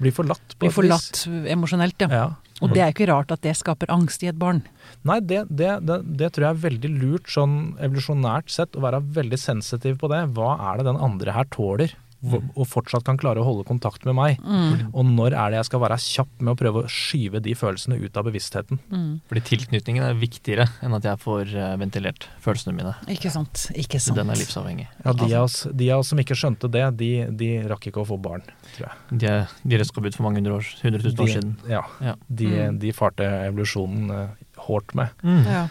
Blir 0.00 0.14
forlatt 0.16 0.54
på 0.56 0.64
Blir 0.64 0.72
forlatt 0.72 1.26
emosjonelt, 1.52 2.00
ja. 2.00 2.08
Ja. 2.08 2.28
Og 2.60 2.72
det 2.74 2.80
er 2.82 2.90
jo 2.90 2.96
ikke 2.96 3.08
rart 3.08 3.30
at 3.32 3.40
det 3.44 3.54
skaper 3.56 3.88
angst 3.92 4.22
i 4.24 4.28
et 4.28 4.36
barn. 4.40 4.62
Nei, 5.08 5.18
det, 5.24 5.46
det, 5.48 5.78
det, 5.88 6.00
det 6.20 6.28
tror 6.32 6.46
jeg 6.46 6.56
er 6.56 6.62
veldig 6.64 6.90
lurt 6.98 7.30
sånn 7.32 7.54
evolusjonært 7.80 8.52
sett, 8.52 8.76
å 8.76 8.84
være 8.84 9.00
veldig 9.16 9.38
sensitiv 9.40 9.96
på 10.00 10.10
det. 10.12 10.26
Hva 10.36 10.54
er 10.72 10.80
det 10.80 10.88
den 10.90 11.00
andre 11.00 11.36
her 11.36 11.48
tåler? 11.52 11.94
Hvor- 12.22 12.42
Og 12.54 12.66
fortsatt 12.68 13.04
kan 13.04 13.16
klare 13.16 13.40
å 13.40 13.44
holde 13.44 13.64
kontakt 13.64 14.04
med 14.04 14.14
meg. 14.14 14.38
Mm. 14.44 14.90
Og 14.92 15.04
når 15.06 15.32
er 15.32 15.50
det 15.50 15.56
jeg 15.60 15.64
skal 15.70 15.80
være 15.80 15.96
kjapp 15.96 16.28
med 16.40 16.52
å 16.52 16.58
prøve 16.60 16.82
å 16.84 16.88
skyve 16.92 17.40
de 17.40 17.54
følelsene 17.54 17.96
ut 18.02 18.16
av 18.20 18.24
bevisstheten? 18.28 18.78
Mm. 18.92 19.20
Fordi 19.26 19.40
tilknytningen 19.48 20.04
er 20.04 20.14
viktigere 20.20 20.66
enn 20.82 20.94
at 20.98 21.02
jeg 21.08 21.16
får 21.22 21.54
eh, 21.56 21.76
ventilert 21.80 22.26
følelsene 22.44 22.74
mine. 22.76 22.94
Ikke 23.08 23.30
sant. 23.32 23.70
Ikke 23.74 23.98
sant. 24.00 24.16
den 24.20 24.28
er 24.28 24.34
livsavhengig. 24.36 24.86
Ja, 25.04 25.12
de 25.16 25.32
av 25.34 25.44
oss, 25.48 25.66
de 25.72 25.90
av 25.90 26.00
oss 26.04 26.08
som 26.12 26.18
ikke 26.18 26.36
skjønte 26.36 26.70
det, 26.70 26.84
de, 27.00 27.10
de 27.32 27.50
rakk 27.72 27.88
ikke 27.88 28.02
å 28.04 28.06
få 28.06 28.20
barn, 28.20 28.42
tror 28.76 28.90
jeg. 28.90 29.18
De 29.18 29.26
er, 29.26 29.48
de 29.64 29.78
røska 29.80 30.04
ut 30.04 30.14
for 30.14 30.22
mange 30.28 30.36
hundre 30.42 30.58
år, 30.60 30.68
hundre 30.82 31.00
tusen 31.02 31.24
år 31.24 31.32
siden. 31.34 31.56
Ja, 31.68 31.82
Ja. 32.04 32.14
de, 32.28 32.46
Mm. 32.50 32.78
de 32.80 32.92
farte 32.92 33.24
evolusjonen 33.48 34.10
hårdt 34.10 34.90
hårt 34.90 34.94
med. 34.94 35.08
Ja. 35.24 35.68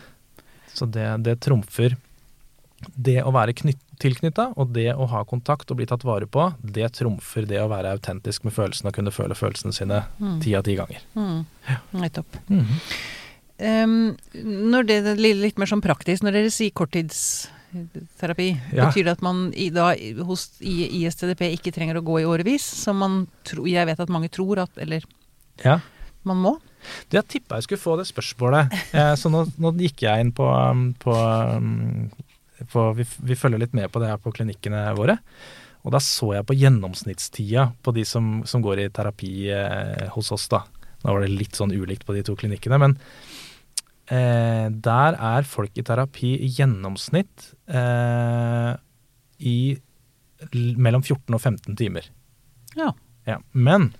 Så 0.73 0.89
det, 0.89 1.05
det 1.23 1.39
trumfer 1.41 1.95
det 2.95 3.21
å 3.23 3.31
være 3.35 3.53
tilknytta 3.99 4.53
og 4.55 4.73
det 4.73 4.93
å 4.95 5.07
ha 5.11 5.23
kontakt 5.27 5.71
og 5.71 5.77
bli 5.81 5.87
tatt 5.89 6.05
vare 6.07 6.27
på, 6.31 6.49
det 6.63 6.87
trumfer 6.95 7.47
det 7.49 7.59
å 7.61 7.69
være 7.71 7.91
autentisk 7.97 8.45
med 8.47 8.55
følelsene 8.55 8.91
og 8.91 8.95
kunne 8.99 9.11
føle 9.15 9.35
følelsene 9.37 9.75
sine 9.75 10.03
ti 10.43 10.55
av 10.55 10.63
ti 10.67 10.75
ganger. 10.79 11.03
Mm. 11.15 11.45
Nettopp. 11.99 12.39
Mhm. 12.47 12.75
Um, 13.59 14.15
når 14.71 14.85
det 14.87 14.95
er 15.03 15.17
litt 15.19 15.57
mer 15.59 15.67
sånn 15.67 15.81
praktisk, 15.83 16.23
når 16.23 16.31
dere 16.37 16.51
sier 16.55 16.71
korttidsterapi, 16.71 18.47
Ja. 18.71 18.85
betyr 18.87 19.03
det 19.03 19.11
at 19.17 19.21
man 19.21 19.49
i, 19.51 19.69
da, 19.69 19.89
hos 20.23 20.45
i 20.61 21.03
ISTDP 21.03 21.51
ikke 21.57 21.73
trenger 21.75 21.99
å 21.99 22.03
gå 22.05 22.21
i 22.21 22.23
årevis, 22.23 22.63
som 22.63 22.95
man 23.03 23.27
tro, 23.43 23.65
jeg 23.67 23.85
vet 23.85 23.99
at 23.99 24.07
mange 24.07 24.29
tror 24.31 24.59
at 24.63 24.71
Eller 24.77 25.03
Ja. 25.65 25.81
man 26.23 26.37
må? 26.37 26.59
Det 27.09 27.19
Jeg 27.19 27.27
tippa 27.27 27.55
jeg 27.57 27.63
skulle 27.63 27.81
få 27.83 27.97
det 27.97 28.07
spørsmålet, 28.07 28.71
eh, 28.93 29.15
så 29.15 29.29
nå, 29.29 29.43
nå 29.59 29.73
gikk 29.77 30.03
jeg 30.07 30.21
inn 30.21 30.31
på, 30.31 30.47
um, 30.47 30.93
på, 30.93 31.11
um, 31.11 32.09
på 32.71 32.85
vi, 32.97 33.05
vi 33.29 33.37
følger 33.39 33.61
litt 33.61 33.75
med 33.77 33.91
på 33.91 34.01
det 34.01 34.11
her 34.11 34.21
på 34.21 34.33
klinikkene 34.35 34.83
våre. 34.97 35.19
Og 35.85 35.93
da 35.95 36.01
så 36.03 36.33
jeg 36.35 36.47
på 36.47 36.57
gjennomsnittstida 36.59 37.69
på 37.85 37.93
de 37.95 38.03
som, 38.07 38.41
som 38.49 38.63
går 38.63 38.83
i 38.83 38.89
terapi 38.93 39.33
eh, 39.55 40.07
hos 40.15 40.31
oss, 40.35 40.49
da. 40.51 40.65
Nå 41.03 41.15
var 41.15 41.23
det 41.23 41.31
litt 41.31 41.55
sånn 41.55 41.71
ulikt 41.71 42.03
på 42.07 42.15
de 42.17 42.23
to 42.27 42.35
klinikkene, 42.39 42.79
men 42.81 42.97
eh, 44.11 44.67
der 44.67 45.15
er 45.15 45.47
folk 45.47 45.79
i 45.79 45.85
terapi 45.87 46.33
i 46.43 46.49
gjennomsnitt 46.57 47.53
eh, 47.71 48.73
i 49.39 49.59
mellom 50.51 51.03
14 51.03 51.35
og 51.35 51.39
15 51.39 51.79
timer. 51.79 52.11
Ja. 52.75 52.91
Ja, 53.27 53.37
men 53.51 53.91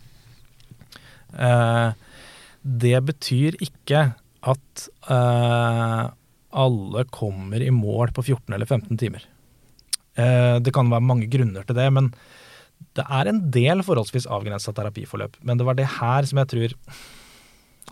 eh, 1.37 1.91
det 2.63 2.99
betyr 3.07 3.57
ikke 3.63 4.05
at 4.39 4.87
eh, 5.11 6.03
alle 6.49 7.05
kommer 7.13 7.61
i 7.61 7.71
mål 7.73 8.13
på 8.15 8.23
14 8.25 8.55
eller 8.55 8.65
15 8.65 8.97
timer. 8.97 9.25
Eh, 10.17 10.57
det 10.63 10.73
kan 10.75 10.89
være 10.89 11.05
mange 11.05 11.29
grunner 11.31 11.65
til 11.67 11.77
det, 11.77 11.87
men 11.93 12.11
det 12.97 13.05
er 13.05 13.29
en 13.29 13.41
del 13.51 13.83
forholdsvis 13.85 14.27
avgrensa 14.31 14.73
terapiforløp. 14.75 15.37
Men 15.45 15.59
det 15.59 15.67
var 15.67 15.77
det 15.77 15.87
her 15.99 16.27
som 16.27 16.41
jeg 16.41 16.51
tror 16.53 16.77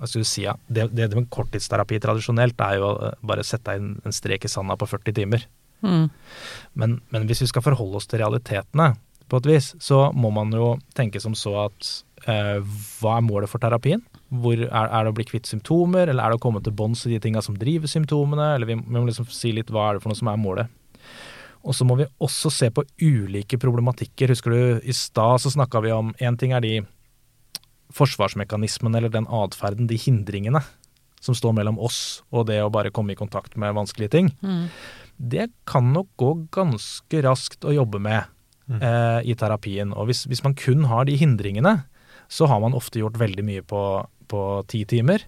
skal 0.05 0.21
du 0.21 0.27
si, 0.29 0.43
ja, 0.45 0.53
det, 0.69 0.91
det 0.93 1.09
med 1.17 1.29
korttidsterapi 1.33 1.97
tradisjonelt 2.03 2.59
er 2.61 2.77
jo 2.77 2.89
å 2.91 3.11
bare 3.25 3.45
sette 3.45 3.73
inn 3.79 3.95
en 4.05 4.13
strek 4.13 4.45
i 4.45 4.51
sanda 4.51 4.77
på 4.77 4.85
40 4.89 5.15
timer. 5.17 5.47
Mm. 5.81 6.05
Men, 6.77 6.99
men 7.13 7.25
hvis 7.29 7.41
vi 7.41 7.49
skal 7.49 7.65
forholde 7.65 7.97
oss 7.97 8.09
til 8.09 8.21
realitetene 8.21 8.91
på 9.27 9.41
et 9.41 9.49
vis, 9.49 9.71
så 9.83 10.07
må 10.13 10.29
man 10.33 10.53
jo 10.53 10.75
tenke 10.97 11.21
som 11.23 11.33
så 11.37 11.55
at 11.65 11.89
eh, 12.29 12.61
hva 13.01 13.17
er 13.17 13.25
målet 13.25 13.51
for 13.51 13.63
terapien? 13.63 14.03
Hvor 14.29 14.59
er, 14.59 14.67
er 14.69 15.03
det 15.05 15.11
å 15.13 15.15
bli 15.15 15.23
kvitt 15.23 15.47
symptomer, 15.47 16.09
eller 16.11 16.23
er 16.25 16.29
det 16.33 16.39
å 16.39 16.43
komme 16.43 16.59
til 16.63 16.73
bunns 16.75 17.05
i 17.07 17.13
de 17.13 17.19
tinga 17.23 17.39
som 17.41 17.55
driver 17.55 17.87
symptomene? 17.87 18.55
Eller 18.57 18.67
vi, 18.67 18.75
vi 18.75 18.97
må 18.99 19.05
liksom 19.07 19.29
si 19.31 19.53
litt 19.55 19.69
hva 19.71 19.85
er 19.89 19.93
det 19.97 20.03
for 20.03 20.11
noe 20.11 20.19
som 20.19 20.27
er 20.27 20.41
målet. 20.41 20.67
Og 21.63 21.73
så 21.75 21.83
må 21.87 21.95
vi 21.99 22.05
også 22.23 22.51
se 22.51 22.69
på 22.71 22.83
ulike 23.01 23.57
problematikker. 23.59 24.29
Husker 24.31 24.51
du 24.51 24.59
i 24.87 24.93
stad 24.95 25.39
så 25.43 25.51
snakka 25.51 25.81
vi 25.83 25.91
om 25.95 26.11
én 26.19 26.37
ting 26.39 26.51
er 26.55 26.61
de 26.63 26.75
forsvarsmekanismene 27.95 28.99
eller 28.99 29.11
den 29.13 29.27
atferden, 29.31 29.87
de 29.87 29.97
hindringene, 29.99 30.61
som 31.23 31.35
står 31.35 31.55
mellom 31.57 31.79
oss 31.81 32.21
og 32.29 32.45
det 32.51 32.59
å 32.61 32.71
bare 32.71 32.91
komme 32.93 33.15
i 33.15 33.19
kontakt 33.19 33.55
med 33.57 33.73
vanskelige 33.75 34.11
ting 34.13 34.27
Mm. 34.43 34.67
det 35.17 35.47
kan 35.65 35.93
nok 35.93 36.07
gå 36.17 36.49
ganske 36.51 37.23
raskt 37.23 37.63
å 37.65 37.73
jobbe 37.73 37.99
med 37.99 38.25
Mm. 38.69 38.81
eh, 38.83 39.21
i 39.31 39.33
terapien. 39.33 39.93
Og 39.95 40.07
hvis, 40.07 40.25
hvis 40.27 40.43
man 40.43 40.53
kun 40.53 40.83
har 40.85 41.05
de 41.05 41.15
hindringene, 41.15 41.85
så 42.27 42.47
har 42.47 42.59
man 42.59 42.73
ofte 42.73 42.99
gjort 42.99 43.13
veldig 43.17 43.43
mye 43.45 43.61
på, 43.63 44.05
på 44.29 44.43
ti 44.71 44.83
timer. 44.89 45.25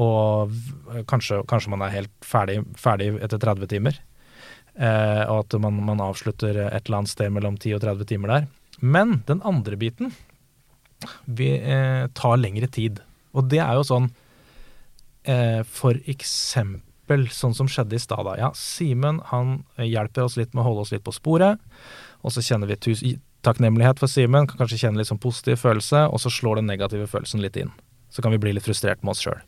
Og 0.00 0.52
kanskje, 1.10 1.42
kanskje 1.50 1.72
man 1.74 1.84
er 1.84 1.96
helt 1.98 2.12
ferdig, 2.24 2.62
ferdig 2.80 3.12
etter 3.20 3.40
30 3.42 3.70
timer. 3.70 3.98
Eh, 4.80 5.22
og 5.28 5.44
at 5.44 5.56
man, 5.60 5.80
man 5.84 6.00
avslutter 6.00 6.56
et 6.68 6.86
eller 6.86 7.02
annet 7.02 7.12
sted 7.12 7.32
mellom 7.34 7.58
10 7.58 7.76
og 7.76 7.84
30 7.84 8.08
timer 8.08 8.34
der. 8.34 8.48
Men 8.80 9.20
den 9.28 9.42
andre 9.44 9.76
biten 9.76 10.14
vi, 11.26 11.52
eh, 11.58 12.06
tar 12.16 12.40
lengre 12.40 12.70
tid. 12.70 13.00
Og 13.36 13.48
det 13.50 13.60
er 13.62 13.76
jo 13.78 13.86
sånn 13.86 14.08
eh, 15.28 15.60
For 15.68 15.98
eksempel 16.10 17.28
sånn 17.34 17.54
som 17.56 17.68
skjedde 17.68 17.98
i 17.98 18.02
stad. 18.02 18.28
Ja, 18.38 18.52
Simen 18.56 19.20
han 19.32 19.64
hjelper 19.76 20.28
oss 20.28 20.38
litt 20.40 20.54
med 20.54 20.62
å 20.62 20.70
holde 20.70 20.86
oss 20.86 20.94
litt 20.94 21.04
på 21.04 21.14
sporet. 21.14 21.60
Og 22.24 22.32
så 22.32 22.44
kjenner 22.44 22.70
vi 22.70 23.18
takknemlighet 23.44 24.00
for 24.00 24.12
Simen, 24.12 24.46
kan 24.46 24.60
kanskje 24.60 24.78
kjenne 24.84 25.00
litt 25.00 25.08
sånn 25.10 25.20
positiv 25.20 25.60
følelse, 25.62 26.06
og 26.12 26.20
så 26.22 26.32
slår 26.32 26.60
den 26.60 26.68
negative 26.70 27.08
følelsen 27.08 27.42
litt 27.42 27.56
inn. 27.60 27.72
Så 28.10 28.22
kan 28.22 28.32
vi 28.34 28.38
bli 28.42 28.52
litt 28.56 28.64
frustrert 28.66 29.02
med 29.02 29.12
oss 29.14 29.22
sjøl. 29.24 29.40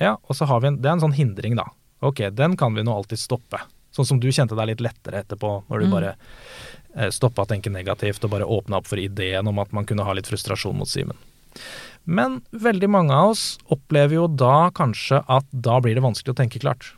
Ja, 0.00 0.16
og 0.28 0.36
så 0.36 0.46
har 0.46 0.60
vi 0.62 0.68
en, 0.68 0.80
Det 0.80 0.88
er 0.88 0.92
en 0.98 1.00
sånn 1.06 1.16
hindring, 1.16 1.56
da. 1.56 1.66
Ok, 2.02 2.22
den 2.32 2.56
kan 2.56 2.74
vi 2.74 2.82
nå 2.82 2.92
alltid 2.94 3.18
stoppe. 3.20 3.60
Sånn 3.92 4.06
som 4.06 4.20
du 4.20 4.28
kjente 4.30 4.54
deg 4.56 4.68
litt 4.70 4.80
lettere 4.84 5.22
etterpå, 5.24 5.64
når 5.68 5.80
du 5.80 5.86
Mm. 5.86 5.90
bare 5.90 6.14
eh, 6.96 7.10
stoppa 7.10 7.42
å 7.42 7.48
tenke 7.48 7.70
negativt 7.70 8.24
og 8.24 8.30
bare 8.30 8.46
åpna 8.46 8.76
opp 8.78 8.86
for 8.86 8.96
ideen 8.98 9.46
om 9.48 9.58
at 9.58 9.72
man 9.72 9.84
kunne 9.86 10.04
ha 10.04 10.12
litt 10.12 10.26
frustrasjon 10.26 10.76
mot 10.76 10.88
Simen. 10.88 11.16
Men 12.04 12.40
veldig 12.52 12.88
mange 12.88 13.12
av 13.12 13.30
oss 13.30 13.58
opplever 13.70 14.14
jo 14.14 14.26
da 14.28 14.70
kanskje 14.70 15.20
at 15.28 15.44
da 15.52 15.80
blir 15.80 15.94
det 15.94 16.02
vanskelig 16.02 16.32
å 16.34 16.38
tenke 16.40 16.60
klart. 16.62 16.92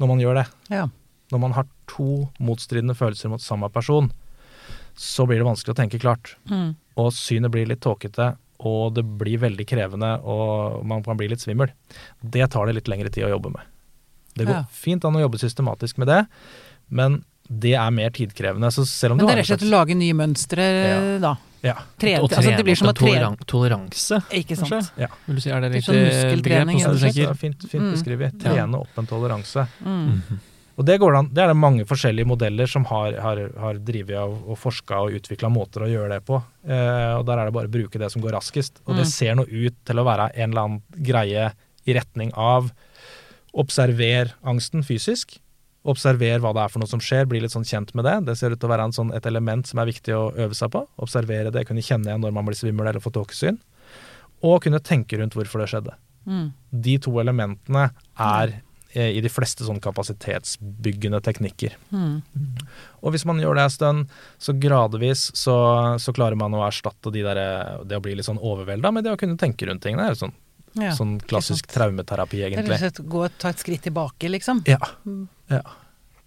Når 0.00 0.08
man 0.08 0.18
gjør 0.22 0.34
det. 0.40 0.46
Ja. 0.70 0.86
Når 1.30 1.38
man 1.40 1.52
har 1.52 1.66
to 1.86 2.28
motstridende 2.40 2.96
følelser 2.96 3.28
mot 3.30 3.40
samme 3.42 3.68
person, 3.70 4.10
så 4.96 5.26
blir 5.28 5.38
det 5.38 5.46
vanskelig 5.46 5.74
å 5.74 5.78
tenke 5.78 6.00
klart. 6.00 6.34
Mm. 6.50 6.74
Og 6.96 7.12
synet 7.12 7.50
blir 7.52 7.66
litt 7.68 7.80
tåkete, 7.84 8.36
og 8.60 8.94
det 8.94 9.04
blir 9.18 9.38
veldig 9.40 9.66
krevende, 9.66 10.10
og 10.22 10.84
man 10.86 11.02
kan 11.02 11.16
bli 11.16 11.28
litt 11.32 11.40
svimmel. 11.40 11.70
Det 12.22 12.50
tar 12.52 12.66
det 12.66 12.74
litt 12.76 12.88
lengre 12.92 13.10
tid 13.12 13.24
å 13.24 13.32
jobbe 13.32 13.52
med. 13.54 13.62
Det 14.36 14.46
går 14.46 14.54
Ja. 14.60 14.64
fint 14.70 15.04
an 15.04 15.14
å 15.16 15.20
jobbe 15.24 15.38
systematisk 15.40 15.98
med 15.98 16.08
det, 16.08 16.26
men 16.90 17.24
det 17.50 17.74
er 17.74 17.90
mer 17.90 18.10
tidkrevende. 18.10 18.68
Så 18.70 18.84
selv 18.86 19.12
om 19.12 19.16
Men 19.18 19.26
det 19.26 19.32
er 19.32 19.36
rett 19.42 19.50
og 19.50 19.58
slett 19.58 19.68
å 19.68 19.70
lage 19.72 19.96
nye 19.96 20.12
mønstre, 20.14 21.20
da. 21.20 21.36
Ja. 21.62 21.74
Trene, 21.98 22.22
Og 22.22 22.30
altså 22.30 22.56
det 22.56 22.64
blir 22.64 22.76
som 22.76 22.88
å 22.88 22.94
trene. 22.94 23.36
toleran- 23.36 23.38
toleranse, 23.44 24.22
Ikke 24.30 24.56
sant. 24.56 24.70
kanskje? 24.70 24.90
Ja. 24.96 25.08
Vil 25.26 25.34
du 25.36 25.40
si, 25.42 25.50
er 25.50 25.60
det 25.60 25.72
Litt 25.72 25.74
litt 25.74 25.84
sånn 25.84 26.06
eh, 26.06 26.08
muskeltrening, 26.08 26.78
begrep 26.78 27.30
er 27.30 27.34
fint, 27.34 27.60
fint 27.68 27.82
Mm. 27.82 27.92
beskrevet. 27.92 28.42
Ja. 28.44 28.52
Trene 28.54 28.74
opp 28.80 28.96
en 28.96 29.06
toleranse. 29.06 29.68
Mm. 29.84 30.22
Og 30.80 30.86
det, 30.88 30.94
går 31.02 31.12
an, 31.18 31.26
det 31.36 31.42
er 31.44 31.50
det 31.52 31.58
mange 31.60 31.84
forskjellige 31.84 32.24
modeller 32.30 32.70
som 32.70 32.86
har, 32.88 33.12
har, 33.20 33.40
har 33.60 33.80
drevet 33.84 34.16
av 34.16 34.32
og 34.48 34.56
forska 34.56 35.02
og 35.04 35.18
utvikla 35.18 35.50
måter 35.52 35.84
å 35.84 35.90
gjøre 35.90 36.14
det 36.14 36.22
på. 36.24 36.38
Eh, 36.64 37.12
og 37.18 37.26
der 37.28 37.42
er 37.42 37.50
det 37.50 37.54
bare 37.58 37.68
å 37.68 37.74
bruke 37.74 38.00
det 38.00 38.08
som 38.14 38.22
går 38.24 38.32
raskest. 38.38 38.80
Og 38.86 38.94
det 38.96 39.04
Mm. 39.04 39.10
ser 39.12 39.34
nå 39.36 39.44
ut 39.44 39.76
til 39.84 40.00
å 40.00 40.06
være 40.08 40.30
en 40.34 40.50
eller 40.54 40.62
annen 40.64 41.04
greie 41.04 41.50
i 41.84 41.92
retning 41.96 42.32
av 42.32 42.70
observer 43.52 44.32
angsten 44.46 44.84
fysisk. 44.86 45.36
Observer 45.88 46.40
hva 46.40 46.52
det 46.56 46.64
er 46.64 46.72
for 46.72 46.82
noe 46.82 46.90
som 46.90 47.00
skjer, 47.00 47.26
bli 47.28 47.40
litt 47.40 47.52
sånn 47.54 47.64
kjent 47.68 47.94
med 47.96 48.04
det. 48.04 48.16
Det 48.28 48.36
ser 48.38 48.52
ut 48.52 48.60
til 48.60 48.68
å 48.68 48.72
være 48.74 48.88
en 48.88 48.96
sånn, 48.96 49.12
et 49.16 49.26
element 49.26 49.66
som 49.66 49.80
er 49.80 49.88
viktig 49.88 50.12
å 50.16 50.26
øve 50.36 50.56
seg 50.56 50.72
på. 50.74 50.84
Observere 51.00 51.52
det, 51.52 51.66
kunne 51.68 51.84
kjenne 51.84 52.08
igjen 52.10 52.20
når 52.24 52.34
man 52.36 52.48
blir 52.48 52.58
svimmel 52.58 52.88
eller 52.88 53.00
får 53.04 53.16
tåkesyn. 53.16 53.58
Og 54.44 54.62
kunne 54.64 54.80
tenke 54.80 55.18
rundt 55.20 55.36
hvorfor 55.36 55.60
det 55.64 55.70
skjedde. 55.72 55.96
Mm. 56.28 56.50
De 56.84 56.98
to 57.00 57.12
elementene 57.20 57.88
er 58.20 58.60
i 58.98 59.20
de 59.22 59.30
fleste 59.30 59.62
sånn 59.66 59.78
kapasitetsbyggende 59.82 61.20
teknikker. 61.22 61.76
Mm. 61.94 62.22
Og 63.04 63.12
hvis 63.14 63.24
man 63.28 63.38
gjør 63.42 63.54
det 63.60 63.64
en 63.66 63.74
stund, 63.74 64.14
så 64.42 64.54
gradvis 64.58 65.28
så, 65.38 65.54
så 66.02 66.14
klarer 66.16 66.38
man 66.40 66.54
å 66.58 66.64
erstatte 66.66 67.12
de 67.14 67.22
der, 67.22 67.40
det 67.86 67.98
å 67.98 68.02
bli 68.04 68.16
litt 68.18 68.26
sånn 68.26 68.40
overvelda 68.42 68.90
med 68.94 69.06
det 69.06 69.12
å 69.14 69.20
kunne 69.20 69.38
tenke 69.40 69.68
rundt 69.68 69.84
ting. 69.86 69.96
Det 70.00 70.08
er 70.08 70.18
sånn, 70.18 70.34
Ja. 70.78 70.92
sånn 70.94 71.16
klassisk 71.26 71.66
traumeterapi 71.70 72.42
er 72.44 72.50
rett 72.50 72.58
egentlig. 72.60 72.76
og 72.76 72.82
slett 72.84 73.00
gå 73.10 73.24
og 73.26 73.38
ta 73.38 73.48
et 73.50 73.58
skritt 73.62 73.82
tilbake, 73.86 74.28
liksom. 74.30 74.62
Ja. 74.70 74.78
Mm. 75.06 75.28
ja. 75.50 75.62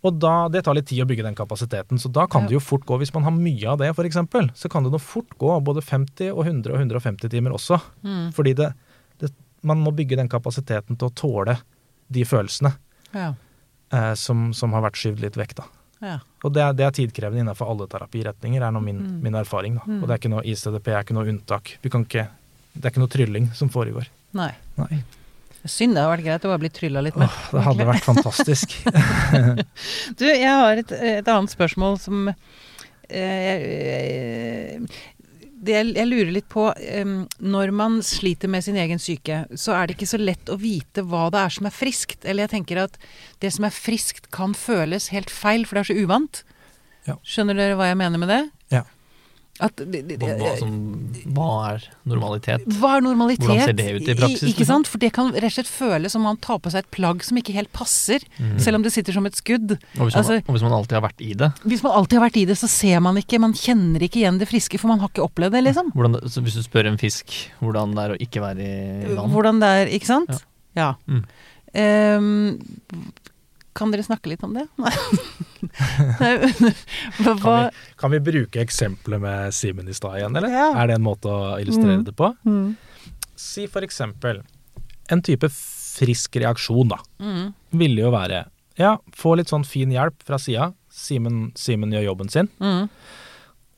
Og 0.03 0.17
da, 0.19 0.49
det 0.51 0.65
tar 0.65 0.75
litt 0.75 0.87
tid 0.89 0.99
å 0.99 1.07
bygge 1.07 1.23
den 1.23 1.35
kapasiteten, 1.35 1.95
så 1.99 2.11
da 2.11 2.25
kan 2.27 2.43
Ja. 2.43 2.47
det 2.49 2.53
jo 2.57 2.59
fort 2.59 2.83
gå, 2.85 2.97
hvis 2.99 3.13
man 3.13 3.23
har 3.23 3.31
mye 3.31 3.67
av 3.71 3.77
det 3.79 3.87
f.eks., 3.95 4.17
så 4.55 4.69
kan 4.69 4.83
det 4.83 4.91
nå 4.91 4.99
fort 4.99 5.29
gå 5.39 5.51
både 5.63 5.81
50 5.81 6.31
og 6.35 6.43
100 6.45 6.73
og 6.73 6.79
150 6.79 7.29
timer 7.31 7.51
også. 7.55 7.79
Mm. 8.03 8.33
Fordi 8.35 8.53
det, 8.53 8.73
det, 9.19 9.31
man 9.63 9.79
må 9.79 9.95
bygge 9.95 10.17
den 10.19 10.27
kapasiteten 10.27 10.97
til 10.99 11.07
å 11.07 11.15
tåle 11.15 11.57
de 12.13 12.23
følelsene 12.29 12.71
Ja. 13.13 13.31
eh, 13.93 14.13
som, 14.19 14.51
som 14.53 14.73
har 14.77 14.85
vært 14.85 14.99
skyvd 15.01 15.23
litt 15.25 15.39
vekk, 15.39 15.55
da. 15.59 15.65
ja. 16.05 16.19
Og 16.43 16.51
det 16.53 16.61
er, 16.65 16.73
det 16.75 16.83
er 16.87 16.95
tidkrevende 16.97 17.39
innenfor 17.45 17.69
alle 17.71 17.85
terapiretninger, 17.87 18.61
er 18.67 18.71
nå 18.75 18.81
min, 18.83 18.97
Mm. 18.99 19.19
min 19.23 19.35
erfaring. 19.39 19.77
Da. 19.79 19.83
Mm. 19.87 19.99
Og 20.01 20.07
det 20.09 20.13
er 20.15 20.19
ikke 20.21 20.31
noe 20.33 20.43
ICDP 20.43 20.87
er 20.91 21.03
ikke 21.05 21.15
noe 21.15 21.29
unntak. 21.31 21.77
Vi 21.81 21.89
kan 21.93 22.03
ikke, 22.03 22.25
det 22.75 22.83
er 22.85 22.91
ikke 22.91 23.03
noe 23.05 23.13
trylling 23.13 23.51
som 23.55 23.69
foregår. 23.71 24.09
Nei. 24.35 24.49
Nei. 24.81 25.03
Synd, 25.63 25.95
det 25.95 26.01
hadde 26.03 26.11
vært 26.17 26.25
greit 26.25 26.43
å 26.43 26.49
bare 26.51 26.59
bli 26.65 26.69
trylla 26.75 26.99
litt 27.05 27.15
mer. 27.15 27.31
Åh, 27.31 27.53
det 27.55 27.61
hadde 27.69 27.85
vært 27.87 28.03
fantastisk. 28.09 28.73
Du, 30.19 30.25
jeg 30.27 30.49
har 30.51 30.81
et, 30.81 30.91
et 30.91 31.29
annet 31.31 31.53
spørsmål 31.53 31.95
som 32.03 32.27
eh, 32.27 33.63
eh, 33.63 34.81
det 35.63 35.75
jeg, 35.75 36.07
lurer 36.09 36.31
litt 36.35 36.49
på 36.51 36.65
Når 37.39 37.71
man 37.75 37.99
sliter 38.05 38.51
med 38.51 38.65
sin 38.65 38.77
egen 38.79 39.01
syke, 39.01 39.43
så 39.55 39.75
er 39.77 39.87
det 39.87 39.97
ikke 39.97 40.09
så 40.13 40.19
lett 40.21 40.51
å 40.51 40.59
vite 40.59 41.05
hva 41.07 41.29
det 41.33 41.41
er 41.41 41.55
som 41.57 41.69
er 41.69 41.75
friskt. 41.75 42.25
Eller 42.25 42.45
jeg 42.45 42.55
tenker 42.57 42.83
at 42.85 42.97
det 43.43 43.53
som 43.55 43.67
er 43.67 43.75
friskt, 43.75 44.29
kan 44.33 44.55
føles 44.57 45.11
helt 45.13 45.31
feil, 45.33 45.67
for 45.67 45.77
det 45.77 45.85
er 45.85 45.91
så 45.91 46.03
uvant. 46.03 46.43
Ja. 47.07 47.17
Skjønner 47.27 47.57
dere 47.59 47.77
hva 47.79 47.89
jeg 47.89 47.99
mener 47.99 48.21
med 48.21 48.31
det? 48.31 48.41
Ja. 49.59 49.67
At, 49.67 49.75
det- 49.77 50.07
det- 50.09 50.17
Hva, 50.17 50.33
hva, 50.39 50.51
som, 50.57 50.69
hva 51.35 51.47
er 51.75 51.83
normalitet? 52.09 52.63
Hva 52.79 52.95
er 52.97 53.01
normalitet? 53.05 53.45
Hvordan 53.45 53.67
ser 53.67 53.73
det 53.77 53.85
ut 54.01 54.07
i 54.09 54.15
praksis, 54.17 54.41
ikke 54.49 54.63
liksom? 54.63 54.65
sant? 54.65 54.87
For 54.89 54.97
det 54.97 55.11
kan 55.13 55.29
rett 55.31 55.43
og 55.45 55.51
slett 55.53 55.69
føles 55.69 56.11
som 56.11 56.23
man 56.25 56.37
tar 56.41 56.57
på 56.57 56.71
seg 56.73 56.79
et 56.83 56.89
plagg 56.91 57.21
som 57.23 57.37
ikke 57.37 57.53
helt 57.53 57.71
passer, 57.71 58.19
Mm. 58.39 58.57
selv 58.59 58.75
om 58.75 58.81
det 58.81 58.91
sitter 58.93 59.13
som 59.13 59.25
et 59.29 59.35
skudd. 59.37 59.71
Og 59.99 60.09
hvis, 60.09 60.15
man, 60.15 60.23
altså- 60.23 60.41
og 60.47 60.55
hvis 60.55 60.63
man 60.65 60.71
alltid 60.73 60.97
har 60.97 61.01
vært 61.05 61.21
i 61.21 61.33
det, 61.37 61.51
Hvis 61.69 61.83
man 61.83 61.91
alltid 61.93 62.17
har 62.19 62.29
vært 62.29 62.37
i 62.41 62.45
det, 62.45 62.57
så 62.57 62.67
ser 62.67 62.99
man 62.99 63.15
ikke, 63.15 63.39
man 63.39 63.53
kjenner 63.53 63.99
ikke 64.01 64.23
igjen 64.25 64.39
det 64.39 64.47
friske, 64.49 64.79
for 64.79 64.87
man 64.87 64.99
har 64.99 65.09
ikke 65.09 65.21
opplevd 65.29 65.51
det, 65.51 65.63
liksom. 65.69 65.91
hvordan, 65.93 66.17
så 66.27 66.41
hvis 66.41 66.55
du 66.57 66.63
spør 66.63 66.87
en 66.87 66.97
fisk 66.97 67.29
hvordan 67.61 67.93
det 67.93 68.03
er 68.09 68.15
å 68.15 68.17
ikke 68.19 68.41
være 68.41 68.59
i 69.11 69.15
vann 69.15 69.29
Hvordan 69.29 69.59
det 69.61 69.69
er, 69.69 69.85
ikke 69.99 70.05
sant? 70.09 70.43
Ja. 70.75 70.95
Mm. 71.07 71.23
Ehm, 71.75 72.59
kan 73.73 73.91
dere 73.93 74.03
snakke 74.05 74.29
litt 74.31 74.43
om 74.45 74.53
det? 74.53 74.67
Kan 77.23 77.37
vi, 77.43 77.69
kan 77.97 78.11
vi 78.11 78.19
bruke 78.19 78.61
eksempelet 78.61 79.21
med 79.21 79.53
Simen 79.55 79.87
i 79.89 79.93
stad 79.95 80.17
igjen, 80.19 80.35
eller? 80.35 80.51
Ja. 80.51 80.67
Er 80.83 80.87
det 80.91 80.97
en 80.99 81.05
måte 81.05 81.29
å 81.31 81.55
illustrere 81.61 81.99
Mm. 81.99 82.03
det 82.07 82.15
på? 82.19 82.29
mm. 82.45 82.75
Si 83.35 83.65
for 83.67 83.81
eksempel 83.83 84.41
en 85.11 85.21
type 85.21 85.49
frisk 85.49 86.35
reaksjon, 86.39 86.87
da. 86.93 86.99
Mm. 87.19 87.53
Ville 87.71 88.01
jo 88.05 88.11
være 88.13 88.45
ja, 88.77 88.95
få 89.13 89.35
litt 89.37 89.49
sånn 89.51 89.65
fin 89.65 89.91
hjelp 89.91 90.15
fra 90.25 90.37
sida. 90.41 90.71
Simen, 90.89 91.51
Simen 91.55 91.91
gjør 91.93 92.07
jobben 92.11 92.29
sin. 92.29 92.47
Mm. 92.59 92.87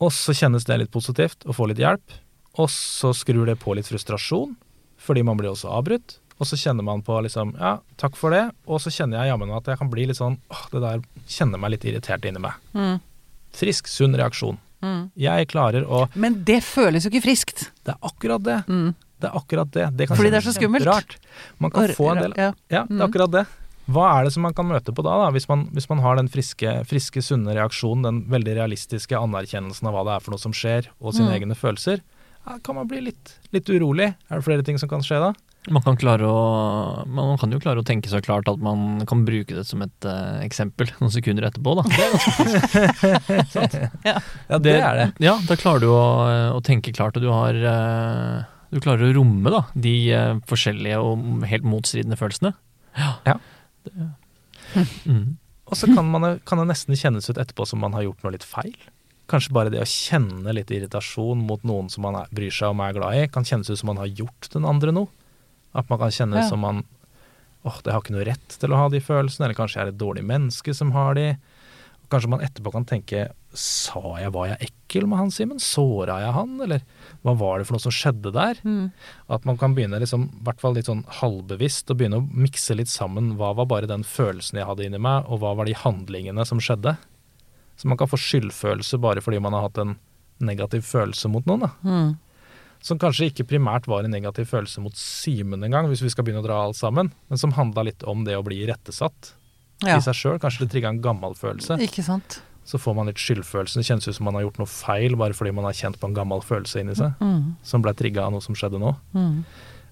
Og 0.00 0.12
så 0.12 0.32
kjennes 0.36 0.64
det 0.68 0.78
litt 0.78 0.92
positivt 0.92 1.44
å 1.48 1.52
få 1.56 1.66
litt 1.68 1.78
hjelp. 1.82 2.14
Og 2.58 2.70
så 2.72 3.12
skrur 3.16 3.44
det 3.46 3.58
på 3.60 3.74
litt 3.76 3.88
frustrasjon, 3.88 4.54
fordi 4.96 5.22
man 5.24 5.36
blir 5.36 5.50
også 5.52 5.68
avbrutt. 5.68 6.18
Og 6.38 6.46
så 6.46 6.56
kjenner 6.60 6.84
man 6.84 7.00
på 7.02 7.16
liksom 7.24 7.54
ja, 7.58 7.78
takk 7.96 8.16
for 8.20 8.30
det. 8.34 8.50
Og 8.68 8.80
så 8.84 8.90
kjenner 8.92 9.22
jeg 9.22 9.32
jammen 9.32 9.54
at 9.56 9.64
jeg 9.72 9.78
kan 9.80 9.88
bli 9.90 10.04
litt 10.10 10.18
sånn 10.18 10.36
åh, 10.52 10.64
det 10.72 10.82
der 10.84 11.00
kjenner 11.26 11.58
meg 11.62 11.70
litt 11.76 11.84
irritert 11.88 12.24
inni 12.28 12.42
meg. 12.44 12.52
Mm. 12.76 12.98
Frisk, 13.56 13.88
sunn 13.88 14.14
reaksjon. 14.18 14.58
Mm. 14.84 15.10
Jeg 15.16 15.48
klarer 15.48 15.86
å 15.88 16.04
Men 16.14 16.42
det 16.44 16.60
føles 16.62 17.06
jo 17.06 17.10
ikke 17.10 17.24
friskt. 17.24 17.70
Det 17.86 17.94
er 17.94 18.00
akkurat 18.04 18.42
det. 18.44 18.58
Mm. 18.68 18.90
Det 19.16 19.30
er 19.30 19.38
akkurat 19.38 19.70
det. 19.72 19.86
det 19.96 20.08
kan 20.10 20.18
Fordi 20.18 20.30
det 20.34 20.42
er 20.42 20.44
så 20.44 20.52
skummelt. 20.52 20.84
Rart. 20.84 21.16
Man 21.58 21.72
kan 21.72 21.88
få 21.96 22.10
en 22.12 22.20
del 22.26 22.34
Ja. 22.36 22.50
Ja, 22.68 22.82
det 22.84 22.90
Mm. 22.90 23.00
er 23.00 23.06
akkurat 23.08 23.30
det. 23.32 23.46
Hva 23.88 24.18
er 24.20 24.24
det 24.24 24.32
som 24.34 24.42
man 24.42 24.52
kan 24.52 24.66
møte 24.66 24.92
på 24.92 25.02
da, 25.02 25.14
da 25.24 25.30
hvis, 25.30 25.48
man, 25.48 25.66
hvis 25.72 25.88
man 25.88 26.00
har 26.02 26.16
den 26.16 26.28
friske, 26.28 26.84
friske, 26.90 27.22
sunne 27.22 27.54
reaksjonen, 27.54 28.02
den 28.02 28.22
veldig 28.28 28.56
realistiske 28.58 29.14
anerkjennelsen 29.16 29.86
av 29.88 29.94
hva 29.94 30.04
det 30.04 30.12
er 30.16 30.20
for 30.24 30.32
noe 30.34 30.42
som 30.42 30.52
skjer, 30.52 30.88
og 31.00 31.14
sine 31.14 31.30
Mm. 31.30 31.36
egne 31.40 31.54
følelser? 31.56 32.02
Ja, 32.46 32.58
kan 32.58 32.74
man 32.74 32.88
bli 32.88 33.00
litt, 33.00 33.38
litt 33.52 33.64
urolig? 33.70 34.14
Er 34.28 34.36
det 34.36 34.44
flere 34.44 34.64
ting 34.64 34.76
som 34.78 34.88
kan 34.88 35.00
skje 35.00 35.18
da? 35.22 35.32
Man 35.66 35.82
kan, 35.82 35.96
klare 35.98 36.26
å, 36.30 36.40
man 37.10 37.38
kan 37.40 37.50
jo 37.50 37.58
klare 37.62 37.82
å 37.82 37.86
tenke 37.86 38.10
så 38.10 38.20
klart 38.22 38.46
at 38.50 38.60
man 38.62 39.00
kan 39.08 39.24
bruke 39.26 39.56
det 39.56 39.64
som 39.66 39.80
et 39.82 40.06
uh, 40.06 40.38
eksempel 40.44 40.92
noen 41.00 41.10
sekunder 41.10 41.48
etterpå. 41.48 41.74
Da. 41.80 41.84
Ja, 44.06 44.60
det, 44.62 44.76
er 44.78 44.94
det. 44.98 45.06
Ja, 45.22 45.34
da 45.48 45.56
klarer 45.58 45.82
du 45.82 45.88
å, 45.90 46.04
å 46.54 46.60
tenke 46.64 46.94
klart, 46.94 47.18
og 47.18 47.24
du 47.24 47.30
har 47.32 47.56
uh, 47.58 48.44
Du 48.70 48.78
klarer 48.84 49.08
å 49.08 49.16
romme 49.16 49.50
da, 49.50 49.64
de 49.74 49.94
uh, 50.14 50.38
forskjellige 50.46 51.00
og 51.02 51.46
helt 51.50 51.66
motstridende 51.66 52.18
følelsene. 52.20 52.54
Ja. 52.96 53.10
Ja. 53.26 53.36
Det, 53.86 54.08
mm. 55.08 55.26
Og 55.66 55.78
så 55.78 55.90
kan, 55.90 56.06
man, 56.12 56.38
kan 56.46 56.62
det 56.62 56.68
nesten 56.70 56.98
kjennes 56.98 57.26
ut 57.26 57.40
etterpå 57.42 57.66
som 57.66 57.82
man 57.82 57.96
har 57.96 58.06
gjort 58.06 58.22
noe 58.22 58.36
litt 58.36 58.46
feil. 58.46 58.76
Kanskje 59.30 59.54
bare 59.56 59.72
det 59.74 59.82
å 59.82 59.90
kjenne 59.90 60.54
litt 60.54 60.70
irritasjon 60.70 61.40
mot 61.48 61.62
noen 61.66 61.90
som 61.90 62.06
man 62.06 62.20
er, 62.22 62.30
bryr 62.34 62.54
seg 62.54 62.70
om 62.70 62.82
og 62.82 62.86
er 62.86 62.98
glad 63.00 63.18
i, 63.18 63.30
kan 63.34 63.46
kjennes 63.46 63.70
ut 63.72 63.80
som 63.80 63.90
man 63.90 63.98
har 63.98 64.12
gjort 64.12 64.50
den 64.54 64.68
andre 64.68 64.94
noe. 64.94 65.10
At 65.76 65.90
man 65.92 66.00
kan 66.00 66.14
kjenne 66.14 66.40
Ja. 66.42 66.48
som 66.48 66.62
man 66.64 66.84
åh, 67.66 67.80
jeg 67.84 67.92
har 67.92 68.00
ikke 68.00 68.14
noe 68.14 68.24
rett 68.28 68.56
til 68.60 68.70
å 68.72 68.78
ha 68.78 68.88
de 68.92 69.00
følelsene, 69.02 69.48
eller 69.48 69.58
kanskje 69.58 69.80
jeg 69.80 69.86
er 69.88 69.92
et 69.92 69.98
dårlig 69.98 70.22
menneske 70.24 70.72
som 70.74 70.92
har 70.94 71.16
de. 71.18 71.36
Kanskje 72.08 72.30
man 72.30 72.40
etterpå 72.46 72.70
kan 72.70 72.84
tenke 72.86 73.24
sa 73.56 74.00
jeg 74.20 74.30
var 74.30 74.46
jeg 74.52 74.68
ekkel 74.68 75.08
med 75.10 75.18
han 75.18 75.30
Simen? 75.34 75.58
Såra 75.58 76.20
jeg 76.22 76.34
han, 76.36 76.52
eller 76.62 76.84
hva 77.24 77.34
var 77.40 77.58
det 77.58 77.66
for 77.66 77.74
noe 77.74 77.82
som 77.82 77.94
skjedde 77.94 78.30
der? 78.36 78.60
Mm. 78.62 78.92
At 79.32 79.44
man 79.48 79.58
kan 79.58 79.74
begynne 79.74 79.98
liksom, 79.98 80.28
i 80.30 80.44
hvert 80.46 80.60
fall 80.62 80.76
litt 80.76 80.86
sånn 80.86 81.02
halvbevisst, 81.18 81.90
å 81.90 81.96
begynne 81.98 82.20
å 82.20 82.28
mikse 82.30 82.76
litt 82.78 82.92
sammen 82.92 83.34
hva 83.40 83.50
var 83.58 83.66
bare 83.66 83.90
den 83.90 84.04
følelsen 84.06 84.60
jeg 84.60 84.68
hadde 84.68 84.86
inni 84.86 85.00
meg, 85.02 85.26
og 85.26 85.40
hva 85.42 85.56
var 85.58 85.66
de 85.66 85.74
handlingene 85.74 86.46
som 86.46 86.62
skjedde. 86.62 86.94
Så 87.76 87.88
man 87.90 87.98
kan 87.98 88.08
få 88.08 88.20
skyldfølelse 88.20 89.00
bare 89.02 89.24
fordi 89.24 89.40
man 89.42 89.52
har 89.56 89.66
hatt 89.66 89.78
en 89.82 89.96
negativ 90.38 90.84
følelse 90.86 91.28
mot 91.32 91.44
noen. 91.48 91.66
da. 91.66 91.72
Mm. 91.82 92.14
Som 92.86 93.00
kanskje 93.02 93.30
ikke 93.32 93.46
primært 93.50 93.88
var 93.90 94.04
en 94.06 94.12
negativ 94.14 94.46
følelse 94.52 94.78
mot 94.84 94.94
Simen 94.94 95.64
engang, 95.66 95.88
hvis 95.90 96.04
vi 96.04 96.10
skal 96.12 96.22
begynne 96.26 96.44
å 96.44 96.46
dra 96.46 96.60
alt 96.68 96.78
sammen, 96.78 97.10
men 97.28 97.40
som 97.40 97.54
handla 97.56 97.82
litt 97.88 98.04
om 98.06 98.22
det 98.26 98.36
å 98.38 98.44
bli 98.46 98.60
irettesatt 98.62 99.32
Ja. 99.82 99.96
i 99.98 100.00
seg 100.04 100.14
sjøl. 100.14 100.38
Kanskje 100.38 100.60
det 100.66 100.70
trigga 100.76 100.88
en 100.94 101.02
gammel 101.02 101.34
følelse. 101.34 101.80
Ikke 101.82 102.04
sant. 102.06 102.40
Så 102.64 102.78
får 102.82 102.94
man 102.96 103.06
litt 103.10 103.18
skyldfølelse. 103.22 103.74
Det 103.78 103.86
kjennes 103.86 104.06
ut 104.08 104.14
som 104.16 104.24
man 104.26 104.34
har 104.38 104.42
gjort 104.46 104.58
noe 104.62 104.70
feil 104.70 105.16
bare 105.18 105.34
fordi 105.34 105.52
man 105.54 105.64
har 105.68 105.72
kjent 105.74 105.98
på 106.00 106.06
en 106.08 106.14
gammel 106.14 106.40
følelse 106.42 106.80
inni 106.80 106.94
seg, 106.98 107.14
Mm. 107.20 107.56
som 107.62 107.82
ble 107.82 107.92
trigga 107.94 108.24
av 108.26 108.32
noe 108.32 108.40
som 108.42 108.54
skjedde 108.54 108.78
nå. 108.78 108.96
Mm. 109.14 109.44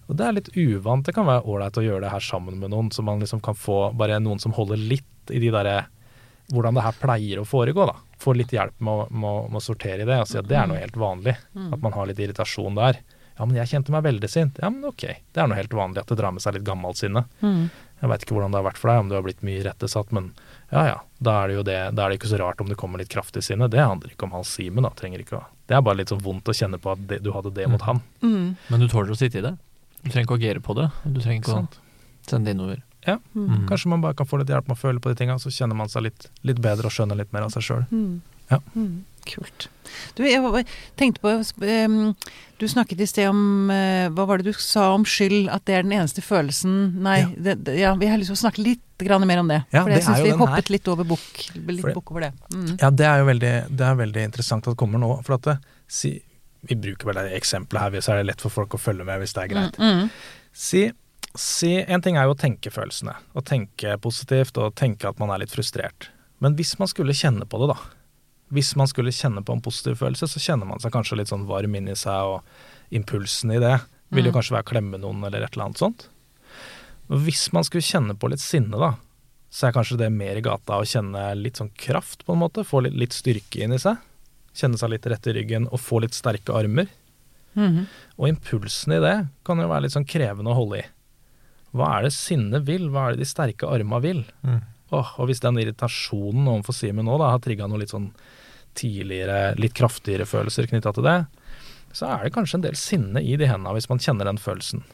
Og 0.09 0.16
det 0.16 0.26
er 0.26 0.32
litt 0.32 0.51
uvant. 0.55 1.05
Det 1.05 1.14
kan 1.14 1.26
være 1.26 1.45
ålreit 1.47 1.78
å 1.78 1.82
gjøre 1.84 2.01
det 2.03 2.11
her 2.11 2.20
sammen 2.20 2.59
med 2.61 2.70
noen, 2.70 2.90
så 2.90 3.03
man 3.03 3.18
liksom 3.20 3.40
kan 3.42 3.55
få 3.55 3.95
bare 3.97 4.20
noen 4.20 4.38
som 4.40 4.53
holder 4.53 4.76
litt 4.76 5.05
i 5.30 5.38
de 5.40 5.51
derre 5.51 5.86
hvordan 6.53 6.76
det 6.76 6.84
her 6.84 6.97
pleier 7.01 7.40
å 7.40 7.49
foregå, 7.49 7.86
da. 7.88 7.97
Få 8.20 8.34
litt 8.36 8.53
hjelp 8.53 8.76
med 8.84 8.92
å, 8.92 9.07
med, 9.11 9.51
med 9.53 9.61
å 9.61 9.64
sortere 9.64 10.05
i 10.05 10.09
det 10.09 10.20
og 10.22 10.28
si 10.28 10.38
at 10.40 10.49
det 10.49 10.57
er 10.61 10.68
noe 10.70 10.80
helt 10.80 10.97
vanlig. 11.01 11.36
At 11.72 11.82
man 11.84 11.95
har 11.97 12.09
litt 12.11 12.20
irritasjon 12.20 12.76
der. 12.78 13.01
Ja, 13.34 13.47
men 13.49 13.57
jeg 13.59 13.66
kjente 13.66 13.90
meg 13.90 14.05
veldig 14.07 14.28
sint. 14.30 14.59
Ja, 14.62 14.70
men 14.70 14.84
ok. 14.86 15.09
Det 15.34 15.42
er 15.42 15.49
noe 15.51 15.59
helt 15.59 15.72
vanlig 15.74 16.05
at 16.05 16.11
det 16.12 16.18
drar 16.20 16.34
med 16.36 16.45
seg 16.45 16.55
litt 16.55 16.66
gammelt 16.66 17.01
sinne. 17.01 17.24
Mm. 17.42 17.64
Jeg 18.01 18.11
veit 18.11 18.26
ikke 18.26 18.36
hvordan 18.36 18.55
det 18.55 18.61
har 18.61 18.66
vært 18.68 18.78
for 18.78 18.92
deg, 18.92 19.01
om 19.03 19.11
du 19.11 19.16
har 19.16 19.24
blitt 19.26 19.42
mye 19.47 19.62
irettesatt, 19.62 20.12
men 20.14 20.28
ja 20.70 20.84
ja, 20.86 20.97
da 21.24 21.34
er 21.40 21.51
det 21.51 21.57
jo 21.57 21.64
det. 21.66 21.78
Da 21.97 22.05
er 22.05 22.12
det 22.12 22.20
ikke 22.20 22.30
så 22.30 22.38
rart 22.38 22.62
om 22.62 22.70
det 22.70 22.78
kommer 22.78 23.03
litt 23.03 23.11
kraftig 23.11 23.42
sinne. 23.47 23.66
Det 23.72 23.82
handler 23.82 24.14
ikke 24.14 24.28
om 24.28 24.36
Hans 24.36 24.55
Simen, 24.55 24.86
da. 24.86 24.92
Trenger 24.95 25.24
ikke 25.24 25.40
å 25.40 25.45
Det 25.66 25.74
er 25.78 25.82
bare 25.82 25.99
litt 26.03 26.12
så 26.12 26.18
vondt 26.20 26.51
å 26.51 26.55
kjenne 26.55 26.78
på 26.78 26.92
at 26.92 27.05
det, 27.11 27.22
du 27.24 27.32
hadde 27.34 27.55
det 27.57 27.66
mot 27.72 27.82
han. 27.88 28.03
Mm. 28.22 28.55
Men 28.68 28.84
du 28.84 28.86
tåler 28.92 29.14
å 29.14 29.18
sitte 29.18 29.40
i 29.40 29.47
det. 29.47 29.55
Du 30.05 30.11
trenger 30.11 30.28
ikke 30.28 30.36
å 30.36 30.42
agere 30.42 30.62
på 30.62 30.76
det. 30.78 30.90
Du 31.03 31.18
trenger 31.18 31.40
Ikke 31.40 31.59
ikke 31.59 31.80
å 31.80 32.28
sende 32.30 32.51
det 32.51 32.55
innover. 32.55 32.82
Ja. 33.07 33.18
Mm. 33.34 33.66
Kanskje 33.68 33.88
man 33.92 34.00
bare 34.05 34.14
kan 34.18 34.26
få 34.26 34.38
litt 34.40 34.48
hjelp 34.52 34.68
med 34.68 34.76
å 34.76 34.80
føle 34.80 35.00
på 35.00 35.11
de 35.12 35.18
tinga, 35.20 35.36
så 35.38 35.52
kjenner 35.52 35.76
man 35.76 35.88
seg 35.92 36.07
litt, 36.09 36.28
litt 36.42 36.61
bedre 36.64 36.88
og 36.88 36.94
skjønner 36.94 37.18
litt 37.20 37.32
mer 37.36 37.46
av 37.46 37.52
seg 37.55 37.62
sjøl. 37.66 37.84
Mm. 37.92 38.20
Ja. 38.50 38.59
Mm. 38.76 39.05
Kult. 39.24 39.68
Du, 40.18 40.20
jeg 40.26 40.66
tenkte 41.00 41.22
på 41.24 41.30
Du 42.61 42.66
snakket 42.68 43.00
i 43.00 43.07
sted 43.09 43.30
om 43.30 43.70
eh, 43.72 44.11
Hva 44.12 44.26
var 44.28 44.42
det 44.42 44.50
du 44.52 44.59
sa 44.61 44.90
om 44.92 45.07
skyld? 45.09 45.48
At 45.48 45.64
det 45.64 45.78
er 45.78 45.86
den 45.86 45.94
eneste 45.96 46.20
følelsen 46.20 46.74
Nei, 47.00 47.14
Ja. 47.22 47.30
det, 47.46 47.55
det, 47.64 47.78
ja, 47.80 47.94
vi 47.96 48.11
har 48.11 48.20
lyst 48.20 48.28
til 48.34 48.36
å 48.36 48.42
snakke 48.42 48.61
litt 48.66 48.82
mer 49.00 49.40
om 49.40 49.48
det. 49.48 49.62
Ja, 49.72 49.82
for 49.82 49.90
det 49.90 49.96
jeg 50.02 50.05
syns 50.07 50.20
vi 50.22 50.30
den 50.30 50.38
hoppet 50.38 50.68
her. 50.68 50.72
litt 50.76 50.88
over 50.88 51.05
bukk 51.05 51.40
det- 51.55 51.96
over 51.96 52.20
det. 52.20 52.32
Mm. 52.52 52.68
Ja, 52.80 52.90
det 52.90 53.07
er 53.07 53.18
jo 53.18 53.24
veldig, 53.26 53.55
det 53.76 53.86
er 53.88 53.96
veldig 53.98 54.22
interessant 54.28 54.68
at 54.68 54.72
det 54.76 54.78
kommer 54.80 54.98
nå. 55.02 55.11
For 55.26 55.34
at 55.34 55.42
det, 55.48 55.57
si, 55.88 56.12
vi 56.68 56.76
bruker 56.76 57.07
vel 57.11 57.14
det 57.14 57.32
eksempelet 57.40 57.80
her, 57.80 58.00
så 58.00 58.12
er 58.12 58.16
det 58.22 58.26
lett 58.30 58.40
for 58.44 58.50
folk 58.55 58.76
å 58.76 58.80
følge 58.80 59.05
med 59.05 59.20
hvis 59.20 59.34
det 59.34 59.42
er 59.42 59.50
greit. 59.50 59.76
Mm. 59.80 60.11
Si, 60.52 60.84
si 61.37 61.80
En 61.82 62.01
ting 62.01 62.16
er 62.16 62.24
jo 62.28 62.35
å 62.35 62.39
tenke 62.39 62.70
følelsene, 62.70 63.14
å 63.35 63.43
tenke 63.43 63.97
positivt 64.03 64.59
og 64.62 64.74
tenke 64.78 65.09
at 65.09 65.18
man 65.18 65.30
er 65.35 65.39
litt 65.43 65.51
frustrert. 65.55 66.09
Men 66.41 66.55
hvis 66.57 66.76
man 66.78 66.89
skulle 66.91 67.14
kjenne 67.16 67.47
på 67.49 67.59
det, 67.62 67.74
da. 67.74 67.78
Hvis 68.55 68.74
man 68.76 68.87
skulle 68.87 69.11
kjenne 69.14 69.43
på 69.45 69.53
en 69.57 69.62
positiv 69.64 69.97
følelse, 69.99 70.28
så 70.30 70.39
kjenner 70.43 70.68
man 70.68 70.78
seg 70.82 70.93
kanskje 70.95 71.16
litt 71.18 71.30
sånn 71.32 71.47
varm 71.49 71.74
inni 71.74 71.97
seg, 71.97 72.37
og 72.39 72.95
impulsen 72.95 73.51
i 73.57 73.59
det 73.59 73.80
vil 74.12 74.26
jo 74.26 74.30
Mm. 74.30 74.37
kanskje 74.37 74.55
være 74.55 74.62
å 74.62 74.70
klemme 74.70 75.01
noen 75.01 75.24
eller 75.26 75.43
et 75.43 75.55
eller 75.57 75.64
annet 75.64 75.78
sånt. 75.80 76.07
Hvis 77.09 77.53
man 77.53 77.64
skulle 77.64 77.82
kjenne 77.85 78.14
på 78.16 78.30
litt 78.30 78.41
sinne, 78.41 78.78
da, 78.78 78.95
så 79.51 79.68
er 79.68 79.72
kanskje 79.76 79.99
det 79.99 80.11
mer 80.12 80.37
i 80.37 80.41
gata 80.45 80.78
å 80.80 80.87
kjenne 80.87 81.35
litt 81.37 81.57
sånn 81.61 81.70
kraft, 81.76 82.24
på 82.24 82.32
en 82.35 82.41
måte. 82.41 82.64
Få 82.66 82.82
litt, 82.82 82.95
litt 82.95 83.11
styrke 83.16 83.62
inni 83.64 83.78
seg. 83.78 83.99
Kjenne 84.55 84.78
seg 84.78 84.91
litt 84.91 85.07
rett 85.07 85.26
i 85.26 85.32
ryggen 85.37 85.66
og 85.70 85.80
få 85.80 86.01
litt 86.01 86.14
sterke 86.14 86.55
armer. 86.55 86.87
Mhm. 87.55 87.87
Og 88.18 88.28
impulsen 88.28 88.93
i 88.97 89.01
det 89.01 89.28
kan 89.45 89.59
jo 89.59 89.68
være 89.68 89.82
litt 89.82 89.93
sånn 89.93 90.07
krevende 90.09 90.51
å 90.51 90.55
holde 90.59 90.78
i. 90.82 90.87
Hva 91.75 91.91
er 91.97 92.07
det 92.07 92.14
sinnet 92.14 92.66
vil? 92.68 92.87
Hva 92.93 93.09
er 93.09 93.14
det 93.14 93.25
de 93.25 93.29
sterke 93.29 93.68
arma 93.70 93.99
vil? 94.03 94.22
Mm. 94.47 94.61
Oh, 94.95 95.09
og 95.18 95.29
hvis 95.29 95.43
den 95.43 95.59
irritasjonen 95.59 96.47
overfor 96.47 96.77
Simen 96.77 97.09
nå 97.09 97.16
da, 97.18 97.33
har 97.35 97.43
trigga 97.43 97.66
noe 97.66 97.81
litt 97.83 97.95
sånn 97.95 98.12
tidligere, 98.79 99.55
litt 99.59 99.75
kraftigere 99.75 100.27
følelser 100.29 100.68
knytta 100.70 100.93
til 100.95 101.07
det, 101.07 101.18
så 101.95 102.11
er 102.11 102.27
det 102.27 102.35
kanskje 102.35 102.59
en 102.59 102.66
del 102.66 102.79
sinne 102.79 103.22
i 103.22 103.37
de 103.39 103.49
hendene 103.51 103.75
hvis 103.77 103.91
man 103.91 104.03
kjenner 104.03 104.31
den 104.31 104.41
følelsen. 104.43 104.85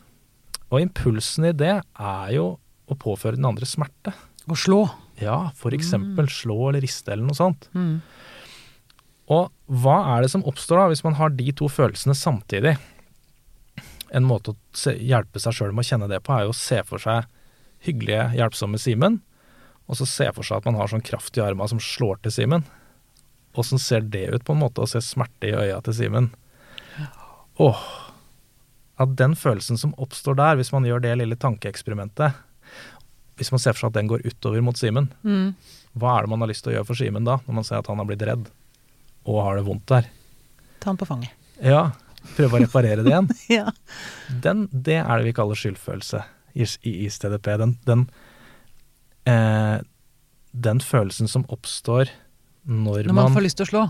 Og 0.70 0.82
impulsen 0.84 1.50
i 1.50 1.54
det 1.56 1.76
er 1.80 2.32
jo 2.34 2.52
å 2.90 2.96
påføre 2.98 3.38
den 3.38 3.48
andre 3.48 3.68
smerte. 3.68 4.12
Å 4.50 4.56
slå. 4.56 4.84
Ja, 5.20 5.50
for 5.58 5.74
eksempel 5.76 6.30
slå 6.32 6.70
eller 6.70 6.84
riste 6.84 7.12
eller 7.12 7.28
noe 7.28 7.36
sånt. 7.36 7.68
Mm. 7.76 8.00
Og 9.30 9.50
hva 9.82 9.98
er 10.14 10.24
det 10.24 10.32
som 10.32 10.44
oppstår 10.48 10.80
da 10.80 10.86
hvis 10.90 11.04
man 11.06 11.18
har 11.20 11.32
de 11.36 11.52
to 11.56 11.68
følelsene 11.70 12.16
samtidig? 12.18 12.74
En 14.12 14.26
måte 14.26 14.52
å 14.54 14.92
hjelpe 14.98 15.38
seg 15.42 15.54
sjøl 15.54 15.72
med 15.74 15.84
å 15.84 15.88
kjenne 15.90 16.08
det 16.10 16.22
på, 16.26 16.34
er 16.34 16.46
jo 16.48 16.54
å 16.54 16.56
se 16.58 16.80
for 16.88 16.98
seg 17.02 17.26
hyggelige, 17.86 18.32
hjelpsomme 18.36 18.78
Simen, 18.82 19.20
og 19.90 19.96
så 19.98 20.06
se 20.06 20.26
for 20.34 20.46
seg 20.46 20.58
at 20.60 20.66
man 20.68 20.76
har 20.80 20.90
sånn 20.90 21.04
kraft 21.06 21.38
i 21.38 21.42
arma 21.44 21.66
som 21.70 21.80
slår 21.82 22.20
til 22.24 22.34
Simen. 22.34 22.64
Åssen 23.58 23.80
ser 23.82 24.00
det 24.06 24.26
ut, 24.34 24.44
på 24.46 24.54
en 24.54 24.60
måte, 24.62 24.82
å 24.82 24.88
se 24.90 25.00
smerte 25.02 25.48
i 25.50 25.54
øya 25.56 25.80
til 25.86 25.94
Simen? 25.96 26.28
Åh. 27.62 27.80
At 29.00 29.14
den 29.18 29.34
følelsen 29.38 29.78
som 29.80 29.94
oppstår 29.98 30.36
der, 30.38 30.58
hvis 30.60 30.72
man 30.74 30.84
gjør 30.84 31.00
det 31.02 31.14
lille 31.22 31.36
tankeeksperimentet 31.40 32.34
Hvis 33.40 33.48
man 33.54 33.62
ser 33.62 33.72
for 33.72 33.86
seg 33.86 33.92
at 33.94 33.96
den 33.96 34.10
går 34.10 34.20
utover 34.28 34.60
mot 34.60 34.76
Simen, 34.76 35.06
Mm. 35.24 35.54
hva 35.96 36.18
er 36.18 36.22
det 36.26 36.30
man 36.30 36.40
har 36.44 36.48
lyst 36.50 36.62
til 36.66 36.72
å 36.72 36.76
gjøre 36.76 36.86
for 36.90 36.94
Simen 37.00 37.24
da, 37.24 37.38
når 37.46 37.54
man 37.56 37.64
ser 37.64 37.78
at 37.78 37.86
han 37.88 37.96
har 37.96 38.04
blitt 38.04 38.20
redd 38.28 38.50
og 39.24 39.38
har 39.44 39.56
det 39.56 39.64
vondt 39.64 39.86
der? 39.88 40.10
Ta 40.80 40.90
han 40.90 40.98
på 41.00 41.06
fanget. 41.08 41.30
Ja, 41.64 41.92
prøve 42.36 42.58
å 42.58 42.62
reparere 42.64 43.04
det 43.04 43.12
igjen. 43.12 43.30
Ja. 43.60 43.70
Den, 44.44 44.66
det 44.72 45.00
er 45.02 45.20
det 45.20 45.28
vi 45.30 45.36
kaller 45.36 45.58
skyldfølelse 45.58 46.22
i, 46.54 46.66
i, 46.66 46.92
i 47.04 47.10
STDP. 47.10 47.52
Den, 47.60 47.76
den, 47.88 48.06
eh, 49.30 49.78
den 50.50 50.82
følelsen 50.84 51.30
som 51.30 51.46
oppstår 51.48 52.12
når, 52.64 53.06
Når 53.08 53.14
man 53.14 53.24
man, 53.24 53.38
får 53.38 53.46
lyst 53.46 53.60
til 53.60 53.68
å 53.68 53.70
slå. 53.70 53.84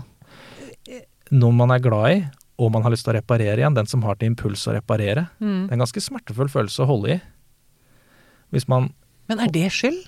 når 1.31 1.51
man 1.57 1.73
er 1.75 1.83
glad 1.83 2.07
i, 2.11 2.21
og 2.61 2.71
man 2.73 2.85
har 2.85 2.93
lyst 2.93 3.05
til 3.07 3.13
å 3.15 3.17
reparere 3.17 3.59
igjen. 3.59 3.75
Den 3.77 3.89
som 3.89 4.03
har 4.05 4.17
til 4.19 4.31
impuls 4.31 4.63
å 4.69 4.75
reparere. 4.75 5.27
Mm. 5.41 5.67
Det 5.67 5.71
er 5.71 5.77
en 5.77 5.85
ganske 5.85 6.03
smertefull 6.03 6.49
følelse 6.51 6.83
å 6.83 6.89
holde 6.89 7.15
i. 7.15 7.21
Hvis 8.53 8.67
man 8.71 8.91
Men 9.31 9.39
er 9.39 9.53
det 9.53 9.69
skyld? 9.73 10.01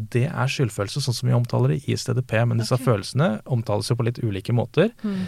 Det 0.00 0.28
er 0.30 0.48
skyldfølelse, 0.48 1.02
sånn 1.02 1.16
som 1.16 1.28
vi 1.28 1.34
omtaler 1.36 1.74
det 1.74 1.90
i 1.90 1.96
STDP. 1.98 2.38
Men 2.48 2.62
disse 2.62 2.76
okay. 2.76 2.86
følelsene 2.86 3.30
omtales 3.50 3.90
jo 3.90 3.98
på 3.98 4.06
litt 4.06 4.20
ulike 4.22 4.54
måter. 4.56 4.94
Mm. 5.04 5.26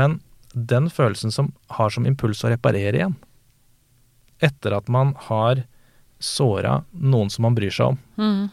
Men 0.00 0.20
den 0.54 0.88
følelsen 0.90 1.32
som 1.34 1.52
har 1.76 1.90
som 1.90 2.06
impuls 2.06 2.44
å 2.46 2.50
reparere 2.52 3.00
igjen, 3.00 3.16
etter 4.42 4.76
at 4.76 4.88
man 4.88 5.14
har 5.28 5.64
såra 6.22 6.84
noen 6.92 7.30
som 7.30 7.42
man 7.42 7.56
bryr 7.56 7.74
seg 7.74 7.94
om, 7.94 7.98
Mm. 8.16 8.50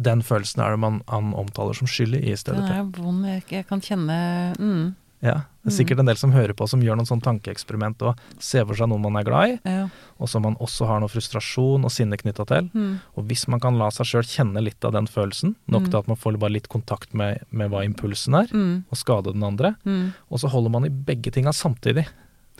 den 0.00 0.22
følelsen 0.22 0.62
er 0.64 0.70
det 0.70 0.78
man, 0.78 1.02
man 1.08 1.34
omtaler 1.34 1.74
som 1.74 1.86
skyld 1.86 2.14
i 2.20 2.36
stedet. 2.36 2.62
Den 2.68 2.72
er 2.72 2.84
vond. 3.02 3.24
Jeg, 3.26 3.44
jeg 3.48 3.66
kan 3.66 3.80
kjenne 3.80 4.54
mm. 4.58 4.94
Ja, 5.22 5.34
det 5.62 5.68
er 5.68 5.74
sikkert 5.76 5.98
en 6.00 6.06
del 6.08 6.16
som 6.16 6.32
hører 6.32 6.54
på 6.56 6.66
som 6.66 6.80
gjør 6.80 6.96
noen 6.96 7.04
sånn 7.08 7.20
tankeeksperiment 7.20 8.00
og 8.08 8.16
ser 8.40 8.64
for 8.64 8.74
seg 8.74 8.88
noen 8.88 9.02
man 9.04 9.16
er 9.20 9.24
glad 9.28 9.50
i, 9.50 9.58
Ja. 9.68 9.88
og 10.18 10.28
som 10.32 10.42
man 10.42 10.56
også 10.56 10.86
har 10.88 11.00
noe 11.00 11.08
frustrasjon 11.12 11.84
og 11.84 11.90
sinne 11.92 12.16
knytta 12.16 12.46
til. 12.48 12.70
Mm. 12.72 13.00
Og 13.18 13.26
hvis 13.28 13.46
man 13.46 13.60
kan 13.60 13.76
la 13.76 13.90
seg 13.90 14.06
sjøl 14.06 14.24
kjenne 14.24 14.62
litt 14.64 14.82
av 14.82 14.92
den 14.92 15.06
følelsen, 15.06 15.56
nok 15.68 15.82
Mm. 15.82 15.90
til 15.90 15.98
at 15.98 16.08
man 16.08 16.16
får 16.16 16.38
bare 16.38 16.52
litt 16.56 16.68
kontakt 16.70 17.12
med, 17.12 17.44
med 17.50 17.70
hva 17.70 17.84
impulsen 17.84 18.34
er, 18.34 18.46
Mm. 18.48 18.84
og 18.90 18.96
skade 18.96 19.32
den 19.34 19.42
andre, 19.44 19.76
Mm. 19.84 20.14
og 20.30 20.38
så 20.40 20.48
holder 20.48 20.70
man 20.70 20.84
i 20.86 20.88
begge 20.88 21.30
tinga 21.30 21.50
samtidig. 21.52 22.06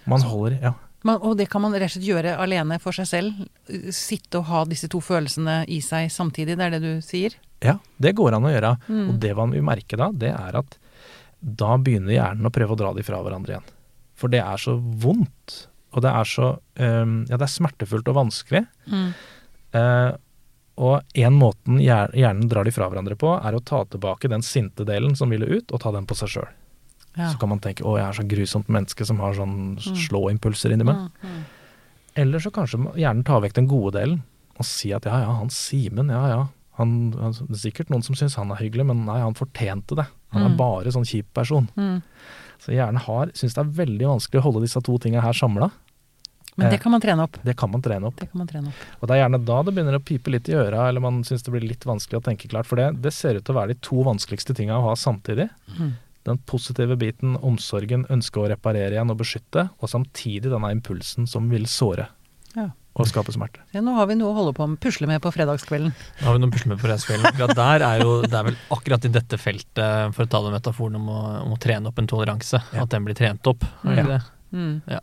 Man 0.06 0.20
holder 0.20 0.61
Ja. 0.62 0.74
Man, 1.02 1.18
og 1.22 1.38
det 1.38 1.48
kan 1.48 1.62
man 1.62 1.72
rett 1.72 1.96
og 1.96 2.02
slett 2.02 2.04
gjøre 2.04 2.36
alene 2.38 2.78
for 2.78 2.92
seg 2.92 3.06
selv. 3.06 3.48
Sitte 3.90 4.34
og 4.40 4.44
ha 4.44 4.64
disse 4.66 4.86
to 4.86 5.00
følelsene 5.00 5.64
i 5.66 5.80
seg 5.80 6.11
samtidig, 6.12 6.58
det 6.58 6.61
er 6.61 6.70
det 6.76 6.82
du 6.82 7.00
sier? 7.00 7.32
ja, 7.62 7.78
det 8.00 8.14
går 8.16 8.34
an 8.34 8.42
å 8.42 8.48
gjøre. 8.52 8.78
Mm. 8.88 9.08
Og 9.11 9.20
det 9.20 9.36
man 9.36 9.50
vil 9.50 9.62
merke 9.62 9.96
da, 9.96 10.11
det 10.12 10.30
er 10.30 10.56
at 10.56 10.76
da 11.41 11.76
begynner 11.80 12.14
hjernen 12.14 12.49
å 12.49 12.53
prøve 12.55 12.76
å 12.76 12.78
dra 12.78 12.93
de 12.97 13.05
fra 13.05 13.20
hverandre 13.24 13.57
igjen. 13.57 13.68
For 14.20 14.32
det 14.32 14.43
er 14.45 14.61
så 14.61 14.76
vondt, 14.76 15.66
og 15.97 16.05
det 16.05 16.11
er 16.12 16.28
så 16.28 16.49
um, 16.55 17.14
Ja, 17.30 17.36
det 17.36 17.47
er 17.47 17.53
smertefullt 17.53 18.11
og 18.12 18.18
vanskelig. 18.18 18.64
Mm. 18.91 19.07
Uh, 19.74 20.12
og 20.80 21.16
en 21.18 21.36
måten 21.36 21.80
hjernen 21.82 22.49
drar 22.49 22.64
de 22.64 22.72
fra 22.72 22.88
hverandre 22.88 23.16
på, 23.20 23.34
er 23.36 23.57
å 23.57 23.62
ta 23.64 23.82
tilbake 23.88 24.30
den 24.32 24.45
sinte 24.45 24.86
delen 24.88 25.16
som 25.18 25.32
ville 25.32 25.49
ut, 25.49 25.72
og 25.72 25.82
ta 25.82 25.93
den 25.93 26.07
på 26.09 26.16
seg 26.16 26.32
sjøl. 26.36 26.51
Ja. 27.16 27.32
Så 27.32 27.41
kan 27.41 27.51
man 27.51 27.61
tenke 27.61 27.82
'å, 27.82 27.99
jeg 27.99 28.07
er 28.07 28.16
så 28.16 28.24
grusomt 28.24 28.68
menneske 28.70 29.05
som 29.05 29.18
har 29.18 29.34
sånn 29.34 29.76
slå-impulser 29.80 30.72
inni 30.72 30.86
meg'. 30.86 31.11
Mm. 31.20 31.26
Mm. 31.26 31.43
Eller 32.22 32.38
så 32.38 32.53
kanskje 32.55 32.80
hjernen 32.97 33.24
tar 33.26 33.43
vekk 33.43 33.59
den 33.59 33.68
gode 33.68 33.99
delen, 33.99 34.22
og 34.57 34.64
sier 34.64 34.97
at 34.97 35.05
'ja 35.05 35.20
ja, 35.20 35.32
han 35.32 35.51
Simen, 35.51 36.09
ja 36.09 36.24
ja'. 36.28 36.49
Han, 36.81 36.95
han, 37.20 37.35
det 37.47 37.57
er 37.59 37.62
sikkert 37.66 37.91
noen 37.93 38.03
som 38.07 38.16
syns 38.18 38.35
han 38.41 38.51
er 38.55 38.61
hyggelig, 38.62 38.87
men 38.89 39.05
nei, 39.07 39.18
han 39.20 39.37
fortjente 39.39 39.99
det. 40.01 40.07
Han 40.33 40.47
er 40.47 40.51
Mm. 40.55 40.57
bare 40.59 40.93
sånn 40.95 41.05
kjip 41.07 41.28
person. 41.37 41.68
Mm. 41.76 42.01
Så 42.61 42.72
hjernen 42.74 43.01
har, 43.05 43.31
syns 43.37 43.55
det 43.57 43.62
er 43.62 43.70
veldig 43.85 44.07
vanskelig 44.09 44.41
å 44.41 44.47
holde 44.49 44.64
disse 44.66 44.81
to 44.85 44.99
tinga 44.99 45.20
her 45.24 45.33
samla. 45.37 45.70
Men 46.59 46.66
Eh. 46.66 46.70
det 46.74 46.81
kan 46.83 46.93
man 46.93 47.01
trene 47.01 47.22
opp. 47.24 47.39
Det 47.45 47.55
kan 47.57 47.70
man 47.70 47.81
trene 47.81 48.07
opp. 48.11 48.16
Det 48.20 48.28
kan 48.31 48.39
man 48.43 48.49
trene 48.51 48.68
opp. 48.68 48.74
Og 49.01 49.09
det 49.09 49.14
er 49.16 49.20
gjerne 49.22 49.45
da 49.47 49.62
det 49.62 49.72
begynner 49.74 49.97
å 49.97 50.05
pipe 50.05 50.31
litt 50.35 50.49
i 50.51 50.57
øra, 50.59 50.89
eller 50.89 51.01
man 51.01 51.22
syns 51.24 51.43
det 51.47 51.53
blir 51.55 51.62
litt 51.68 51.85
vanskelig 51.89 52.18
å 52.20 52.24
tenke 52.26 52.49
klart. 52.51 52.66
For 52.66 52.76
det, 52.76 53.01
det 53.01 53.12
ser 53.14 53.37
ut 53.39 53.45
til 53.47 53.55
å 53.55 53.61
være 53.61 53.68
de 53.74 53.78
to 53.81 54.03
vanskeligste 54.05 54.55
tinga 54.59 54.76
å 54.76 54.83
ha 54.91 54.95
samtidig. 54.99 55.49
Mm. 55.78 55.93
Den 56.24 56.39
positive 56.45 56.97
biten, 57.01 57.37
omsorgen, 57.41 58.05
ønsket 58.11 58.43
å 58.43 58.49
reparere 58.51 58.93
igjen 58.93 59.11
og 59.11 59.16
beskytte, 59.22 59.70
og 59.81 59.89
samtidig 59.89 60.51
denne 60.53 60.72
impulsen 60.74 61.26
som 61.28 61.49
vil 61.49 61.64
såre 61.64 62.09
Ja. 62.57 62.70
Og 62.95 63.07
skape 63.07 63.32
smerte. 63.32 63.61
Ja, 63.72 63.80
nå 63.84 63.95
har 63.95 64.07
vi 64.11 64.16
noe 64.18 64.32
å 64.32 64.36
holde 64.36 64.53
på 64.57 64.66
med, 64.68 64.80
pusle 64.82 65.07
med 65.07 65.20
på 65.22 65.30
fredagskvelden. 65.32 65.93
Nå 65.95 66.26
har 66.26 66.34
vi 66.36 66.41
noe 66.43 66.51
å 66.51 66.55
pusle 66.57 66.68
med 66.72 66.80
på 66.80 66.86
fredagskvelden. 66.88 67.26
Akkurat 67.30 67.55
der 67.57 67.84
er 67.86 68.03
jo, 68.03 68.16
det 68.26 68.34
er 68.34 68.49
vel 68.51 68.57
akkurat 68.76 69.05
i 69.07 69.12
dette 69.14 69.38
feltet, 69.41 70.14
for 70.16 70.26
å 70.26 70.28
ta 70.28 70.41
den 70.43 70.53
metaforen 70.57 70.97
om 70.99 71.07
å, 71.09 71.20
om 71.47 71.55
å 71.55 71.61
trene 71.62 71.86
opp 71.93 71.99
en 72.03 72.11
toleranse, 72.11 72.61
Ja. 72.74 72.82
at 72.82 72.91
den 72.91 73.05
blir 73.07 73.14
trent 73.16 73.47
opp. 73.47 73.62
Er 73.84 73.95
det 73.95 74.03
Ja. 74.03 74.07
det? 74.18 74.20
Mm. 74.53 74.82
Ja. 74.91 75.01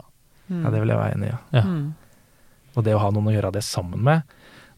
Mm. 0.49 0.63
Ja, 0.63 0.69
det 0.71 0.79
vil 0.83 0.89
jeg 0.89 0.97
være 0.97 1.13
enig 1.15 1.27
i. 1.27 1.31
Ja. 1.31 1.39
Ja. 1.53 1.61
Mm. 1.63 1.95
Og 2.75 2.83
det 2.83 2.93
å 2.93 2.99
ha 2.99 3.09
noen 3.11 3.31
å 3.31 3.33
gjøre 3.33 3.51
det 3.53 3.63
sammen 3.63 4.03
med, 4.03 4.21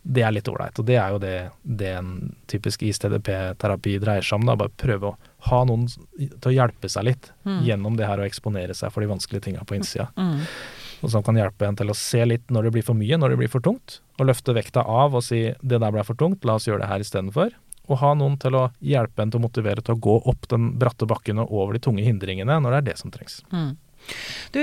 det 0.10 0.22
er 0.24 0.32
litt 0.32 0.48
ålreit. 0.48 0.80
Og 0.80 0.86
det 0.88 0.96
er 0.96 1.10
jo 1.12 1.18
det, 1.20 1.34
det 1.66 1.90
en 1.98 2.14
typisk 2.48 2.82
ISTDP-terapi 2.88 3.98
dreier 4.00 4.22
seg 4.24 4.40
om. 4.40 4.46
Da. 4.48 4.56
Bare 4.56 4.72
prøve 4.80 5.12
å 5.12 5.18
ha 5.50 5.60
noen 5.68 5.88
til 5.90 6.50
å 6.50 6.54
hjelpe 6.56 6.90
seg 6.90 7.04
litt 7.10 7.32
Mm. 7.46 7.64
gjennom 7.66 7.98
det 7.98 8.06
her 8.08 8.18
å 8.20 8.26
eksponere 8.30 8.74
seg 8.76 8.92
for 8.94 9.02
de 9.02 9.08
vanskelige 9.10 9.42
tinga 9.50 9.66
på 9.66 9.76
innsida. 9.76 10.08
Mm. 10.16 10.42
Og 11.00 11.12
som 11.14 11.24
kan 11.24 11.38
hjelpe 11.40 11.68
en 11.68 11.78
til 11.80 11.92
å 11.92 11.98
se 11.98 12.22
litt 12.28 12.52
når 12.52 12.68
det 12.68 12.76
blir 12.76 12.86
for 12.86 12.98
mye, 12.98 13.18
når 13.20 13.34
det 13.34 13.42
blir 13.42 13.52
for 13.52 13.64
tungt. 13.64 14.00
Og 14.20 14.28
løfte 14.28 14.56
vekta 14.56 14.84
av 14.84 15.16
og 15.16 15.24
si 15.24 15.54
'det 15.62 15.80
der 15.80 15.92
ble 15.92 16.04
for 16.04 16.16
tungt, 16.16 16.46
la 16.46 16.56
oss 16.56 16.68
gjøre 16.68 16.84
det 16.84 16.92
her 16.92 17.00
istedenfor'. 17.00 17.54
Og 17.90 17.98
ha 17.98 18.14
noen 18.14 18.38
til 18.38 18.54
å 18.54 18.72
hjelpe 18.82 19.22
en 19.24 19.32
til 19.32 19.40
å 19.40 19.48
motivere 19.48 19.82
til 19.82 19.96
å 19.96 20.00
gå 20.00 20.22
opp 20.26 20.48
den 20.48 20.78
bratte 20.78 21.08
bakken 21.08 21.40
og 21.40 21.52
over 21.52 21.74
de 21.74 21.80
tunge 21.80 22.04
hindringene 22.04 22.60
når 22.62 22.72
det 22.72 22.78
er 22.78 22.88
det 22.92 22.98
som 23.00 23.12
trengs. 23.12 23.42
Mm. 23.52 23.78
Du, 24.52 24.60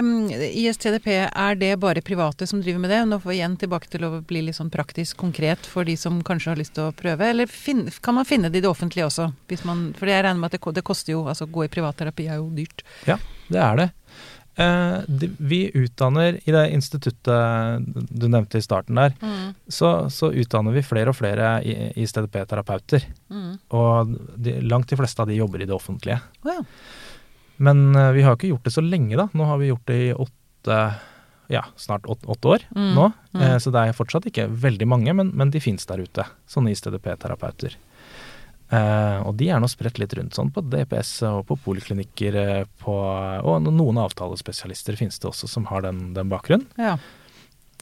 um, 0.00 0.30
ISTDP, 0.30 1.06
er 1.32 1.54
det 1.54 1.76
bare 1.80 2.02
private 2.04 2.46
som 2.46 2.60
driver 2.60 2.82
med 2.82 2.90
det? 2.90 3.04
Nå 3.08 3.20
får 3.20 3.30
vi 3.30 3.36
igjen 3.38 3.56
tilbake 3.60 3.88
til 3.88 4.04
å 4.04 4.10
bli 4.26 4.42
litt 4.44 4.58
sånn 4.58 4.72
praktisk 4.72 5.16
konkret 5.22 5.68
for 5.68 5.88
de 5.88 5.96
som 5.96 6.18
kanskje 6.26 6.52
har 6.52 6.60
lyst 6.60 6.74
til 6.76 6.90
å 6.90 6.96
prøve. 6.96 7.30
Eller 7.30 7.48
finne, 7.48 7.92
kan 8.02 8.18
man 8.18 8.28
finne 8.28 8.50
det 8.50 8.60
i 8.60 8.64
det 8.66 8.70
offentlige 8.70 9.08
også? 9.08 9.30
Hvis 9.48 9.64
man, 9.68 9.90
for 9.96 10.10
jeg 10.10 10.24
regner 10.26 10.42
med 10.42 10.50
at 10.50 10.58
det, 10.58 10.74
det 10.80 10.86
koster 10.86 11.14
jo, 11.14 11.24
altså 11.30 11.48
gå 11.48 11.64
i 11.64 11.72
privatterapi 11.72 12.28
er 12.28 12.42
jo 12.42 12.50
dyrt. 12.56 12.84
Ja, 13.08 13.16
Det 13.50 13.58
er 13.58 13.80
det. 13.80 13.88
Eh, 14.60 14.96
vi 15.40 15.60
utdanner 15.80 16.36
i 16.44 16.52
det 16.52 16.64
instituttet 16.74 17.86
du 18.10 18.26
nevnte 18.28 18.58
i 18.60 18.64
starten 18.64 18.98
der, 19.00 19.14
så, 19.72 19.92
så 20.12 20.28
utdanner 20.36 20.74
vi 20.76 20.82
flere 20.84 21.12
og 21.14 21.16
flere 21.16 21.54
i- 21.64 21.92
ISTDP-terapeuter. 22.04 23.06
Mm. 23.32 23.54
Og 23.78 24.12
de, 24.36 24.58
langt 24.68 24.90
de 24.92 24.98
fleste 25.00 25.22
av 25.24 25.30
de 25.30 25.38
jobber 25.38 25.62
i 25.64 25.68
det 25.70 25.76
offentlige. 25.76 26.20
Oh, 26.44 26.52
ja. 26.52 26.64
Men 27.60 27.90
eh, 27.96 28.10
vi 28.16 28.22
har 28.26 28.36
ikke 28.36 28.50
gjort 28.52 28.68
det 28.68 28.74
så 28.76 28.84
lenge, 28.84 29.16
da. 29.20 29.28
Nå 29.36 29.48
har 29.48 29.58
vi 29.62 29.70
gjort 29.72 29.86
det 29.88 30.00
i 30.08 30.12
åtte 30.16 30.80
ja, 31.50 31.64
snart 31.80 32.04
åtte, 32.06 32.28
åtte 32.30 32.46
år 32.52 32.62
Mm, 32.76 32.90
nå. 32.94 33.08
mm. 33.34 33.40
Eh, 33.42 33.56
så 33.58 33.72
det 33.74 33.80
er 33.88 33.96
fortsatt 33.96 34.28
ikke 34.30 34.44
veldig 34.62 34.86
mange, 34.86 35.12
men, 35.16 35.32
men 35.34 35.50
de 35.50 35.60
fins 35.64 35.88
der 35.88 36.04
ute. 36.04 36.24
Sånne 36.48 36.70
ISTDP-terapeuter. 36.76 37.74
Eh, 38.70 39.18
og 39.26 39.34
de 39.38 39.48
er 39.50 39.58
nå 39.62 39.66
spredt 39.70 39.98
litt 39.98 40.12
rundt 40.14 40.36
sånn 40.36 40.52
på 40.54 40.62
DPS 40.62 41.16
og 41.26 41.40
på 41.48 41.56
poliklinikker 41.64 42.36
eh, 42.38 42.60
på, 42.82 42.94
og 42.94 43.66
noen 43.66 43.98
avtalespesialister 44.04 44.98
finnes 45.00 45.18
det 45.18 45.26
også 45.30 45.50
som 45.50 45.66
har 45.72 45.82
den, 45.88 46.12
den 46.16 46.30
bakgrunnen. 46.32 46.68
ja. 46.78 46.98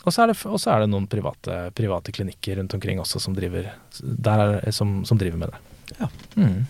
Og 0.07 0.15
så 0.15 0.23
er 0.23 0.31
det, 0.31 0.37
og 0.47 0.61
så 0.63 0.71
er 0.73 0.85
det 0.85 0.93
noen 0.93 1.09
private, 1.11 1.55
private 1.77 2.13
klinikker 2.15 2.57
rundt 2.61 2.73
omkring 2.77 3.01
også 3.03 3.21
som 3.21 3.35
driver, 3.37 3.67
der 3.99 4.43
er, 4.45 4.69
som, 4.73 5.01
som 5.05 5.19
driver 5.21 5.41
med 5.43 5.51
det. 5.51 5.59
Ja. 5.99 6.09
Mm. 6.39 6.63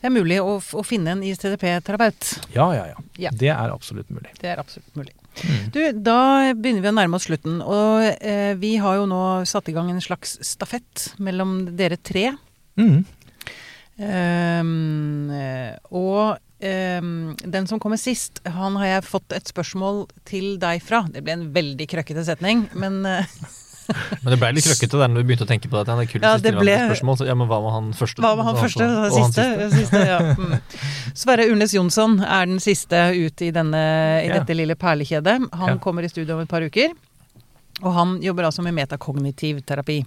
Det 0.00 0.08
er 0.08 0.14
mulig 0.14 0.38
å, 0.42 0.56
å 0.58 0.82
finne 0.82 1.12
en 1.14 1.22
ISTDP-terapeut. 1.24 2.30
Ja, 2.56 2.66
ja, 2.74 2.88
ja, 2.90 3.04
Ja. 3.26 3.32
Det 3.32 3.52
er 3.52 3.72
absolutt 3.74 4.10
mulig. 4.12 4.32
Det 4.40 4.50
er 4.52 4.60
absolutt 4.60 4.98
mulig. 4.98 5.14
Mm. 5.36 5.62
Du, 5.72 5.80
da 6.08 6.18
begynner 6.56 6.84
vi 6.84 6.90
å 6.90 6.96
nærme 6.96 7.20
oss 7.20 7.28
slutten. 7.28 7.60
Og 7.64 8.04
eh, 8.20 8.52
vi 8.60 8.76
har 8.82 8.98
jo 9.00 9.06
nå 9.10 9.22
satt 9.48 9.70
i 9.70 9.76
gang 9.76 9.92
en 9.92 10.02
slags 10.04 10.36
stafett 10.44 11.10
mellom 11.22 11.58
dere 11.78 12.00
tre. 12.00 12.32
Mm. 12.80 13.04
Eh, 13.98 15.76
og 15.90 16.36
um, 16.62 17.36
den 17.44 17.68
som 17.70 17.80
kommer 17.82 18.00
sist, 18.00 18.40
han 18.46 18.76
har 18.80 18.86
jeg 18.96 19.06
fått 19.08 19.32
et 19.36 19.48
spørsmål 19.52 20.04
til 20.28 20.56
deg 20.62 20.82
fra. 20.84 21.04
Det 21.12 21.22
ble 21.26 21.36
en 21.38 21.46
veldig 21.54 21.86
krøkkete 21.92 22.24
setning, 22.28 22.66
men 22.76 23.02
uh, 23.06 23.22
Men 23.86 24.32
det 24.32 24.38
ble 24.42 24.48
litt 24.56 24.66
krøkkete 24.66 24.98
der 24.98 25.10
når 25.12 25.22
du 25.22 25.28
begynte 25.28 25.44
å 25.46 25.48
tenke 25.48 25.68
på. 25.70 25.78
Det 25.86 25.92
er 25.94 26.22
Ja, 26.24 26.32
det 26.42 26.52
ble- 26.58 26.74
spørsmål. 26.88 27.18
Så, 27.20 27.26
ja, 27.28 27.36
men 27.38 27.46
hva 27.46 27.60
med 27.62 27.70
han 27.76 27.92
første? 27.94 28.18
hva 28.24 28.32
var 28.34 28.48
han 28.48 28.56
første? 28.58 28.82
Og 28.82 29.04
og 29.12 29.20
han 29.20 29.30
siste? 29.30 29.68
siste 29.76 30.00
ja. 30.08 30.16
mm. 30.34 30.56
Sverre 31.14 31.46
Urnes 31.52 31.74
Jonsson 31.76 32.16
er 32.26 32.48
den 32.50 32.58
siste 32.58 32.98
ut 33.14 33.44
i, 33.46 33.52
denne, 33.54 33.84
i 34.24 34.26
Ja. 34.26 34.40
dette 34.40 34.56
lille 34.58 34.74
perlekjedet. 34.74 35.36
Han 35.54 35.76
Ja. 35.76 35.78
kommer 35.78 36.02
i 36.02 36.10
studio 36.10 36.34
om 36.34 36.42
et 36.42 36.50
par 36.50 36.66
uker. 36.66 36.90
Og 37.84 37.92
han 37.94 38.16
jobber 38.24 38.48
altså 38.48 38.62
med 38.66 38.74
metakognitiv 38.74 39.62
terapi. 39.62 40.00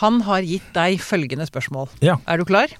Han 0.00 0.20
har 0.28 0.42
gitt 0.46 0.68
deg 0.76 1.00
følgende 1.02 1.46
spørsmål. 1.48 1.88
Ja. 2.04 2.18
Er 2.26 2.38
du 2.40 2.44
klar? 2.48 2.70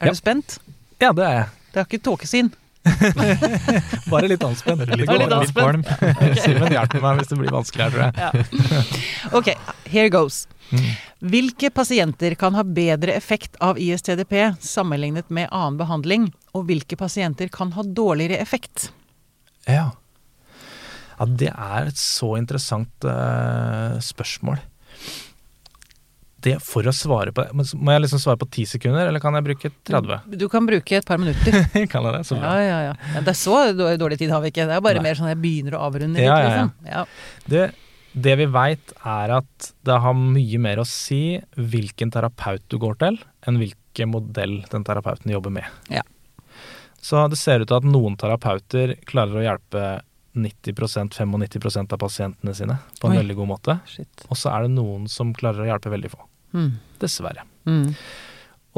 Er 0.00 0.06
Ja. 0.06 0.10
du 0.14 0.16
spent? 0.18 0.58
ja, 1.00 1.12
det 1.12 1.24
er 1.26 1.34
jeg. 1.38 1.46
Det 1.72 1.80
er 1.80 1.86
ikke 1.88 2.02
tåkesyn. 2.04 2.50
Bare 4.10 4.28
litt 4.30 4.42
anspent. 4.44 4.80
Litt, 4.88 5.02
litt 5.02 5.10
litt 5.10 5.32
anspent. 5.36 5.84
kvalm. 5.90 6.36
Simen 6.44 6.72
hjelper 6.72 7.02
meg 7.04 7.18
hvis 7.20 7.28
det 7.32 7.38
blir 7.42 7.52
vanskelig 7.52 7.84
her, 7.84 7.92
tror 7.92 8.04
jeg. 8.08 9.34
Ok, 9.36 9.50
here 9.92 10.08
goes. 10.12 10.46
Hvilke 11.20 11.68
pasienter 11.74 12.34
kan 12.40 12.54
ha 12.56 12.62
bedre 12.64 13.12
effekt 13.18 13.58
av 13.60 13.76
ISTDP 13.80 14.32
sammenlignet 14.64 15.28
med 15.28 15.50
annen 15.52 15.76
behandling, 15.80 16.28
og 16.56 16.64
hvilke 16.70 16.96
pasienter 16.96 17.50
kan 17.52 17.72
ha 17.76 17.82
dårligere 17.84 18.40
effekt? 18.40 18.88
Ja. 19.68 19.90
ja, 21.18 21.26
det 21.28 21.50
er 21.52 21.90
et 21.90 22.00
så 22.00 22.32
interessant 22.40 23.04
uh, 23.04 23.98
spørsmål. 24.02 24.62
Det 26.44 26.56
for 26.64 26.86
å 26.86 26.92
svare 26.94 27.34
på 27.34 27.44
det? 27.44 27.66
Må 27.76 27.94
jeg 27.94 28.04
liksom 28.04 28.22
svare 28.22 28.40
på 28.40 28.48
ti 28.52 28.64
sekunder, 28.68 29.08
eller 29.10 29.22
kan 29.22 29.36
jeg 29.38 29.46
bruke 29.46 29.70
30? 29.88 30.38
Du 30.40 30.46
kan 30.52 30.66
bruke 30.68 30.96
et 30.98 31.06
par 31.08 31.20
minutter. 31.22 31.56
kan 31.92 32.08
jeg 32.08 32.16
det? 32.16 32.24
Så 32.28 32.38
bra. 32.38 32.54
ja, 32.60 32.80
ja. 32.88 32.96
ja 33.14 33.22
det 33.26 33.34
er 33.34 33.38
så 33.38 33.60
dårlig 33.74 34.20
tid 34.20 34.32
har 34.34 34.42
vi 34.44 34.52
ikke. 34.54 34.66
Det 34.70 34.78
er 34.78 34.84
bare 34.84 35.02
Nei. 35.02 35.08
mer 35.10 35.20
sånn 35.20 35.30
jeg 35.32 35.40
begynner 35.42 35.78
å 35.78 35.84
avrunde 35.88 36.18
litt, 36.20 36.26
Ja, 36.26 36.40
ja, 36.40 36.50
ja. 36.50 36.66
liksom. 36.66 36.92
Ja. 36.92 37.04
Det, 37.52 37.66
det 38.26 38.36
vi 38.42 38.48
veit, 38.50 38.94
er 39.06 39.36
at 39.40 39.72
det 39.86 39.98
har 40.04 40.16
mye 40.18 40.62
mer 40.62 40.82
å 40.82 40.88
si 40.88 41.22
hvilken 41.56 42.12
terapeut 42.14 42.64
du 42.72 42.78
går 42.82 43.00
til, 43.04 43.20
enn 43.46 43.60
hvilken 43.62 44.14
modell 44.14 44.60
den 44.72 44.86
terapeuten 44.86 45.32
jobber 45.32 45.54
med. 45.60 45.82
Ja. 45.92 46.04
Så 47.00 47.22
det 47.32 47.38
ser 47.40 47.62
ut 47.62 47.70
til 47.70 47.80
at 47.80 47.88
noen 47.88 48.16
terapeuter 48.20 48.96
klarer 49.08 49.40
å 49.40 49.44
hjelpe 49.44 49.84
90-95% 50.36 51.92
av 51.92 51.98
pasientene 51.98 52.54
sine 52.54 52.76
på 53.00 53.08
en 53.08 53.16
Oi. 53.16 53.20
veldig 53.22 53.36
god 53.40 53.50
måte. 53.50 53.78
Shit. 53.88 54.26
Og 54.28 54.38
så 54.38 54.52
er 54.52 54.66
det 54.66 54.74
noen 54.76 55.08
som 55.10 55.32
klarer 55.34 55.64
å 55.64 55.70
hjelpe 55.72 55.92
veldig 55.92 56.12
få. 56.12 56.26
Mm. 56.56 56.74
Dessverre. 57.02 57.46
Mm. 57.68 57.94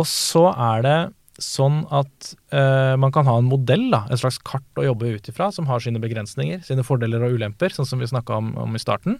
Og 0.00 0.08
så 0.08 0.46
er 0.52 0.86
det 0.86 0.96
sånn 1.42 1.82
at 1.92 2.32
uh, 2.54 2.94
man 3.00 3.12
kan 3.14 3.26
ha 3.26 3.38
en 3.40 3.48
modell, 3.48 3.88
da, 3.92 4.04
et 4.12 4.20
slags 4.20 4.38
kart 4.46 4.78
å 4.78 4.84
jobbe 4.84 5.14
ut 5.16 5.30
ifra, 5.32 5.48
som 5.54 5.66
har 5.70 5.82
sine 5.82 6.02
begrensninger, 6.02 6.60
sine 6.66 6.84
fordeler 6.86 7.24
og 7.24 7.38
ulemper, 7.38 7.72
sånn 7.74 7.88
som 7.88 8.02
vi 8.02 8.10
snakka 8.10 8.36
om, 8.38 8.52
om 8.60 8.76
i 8.76 8.82
starten. 8.82 9.18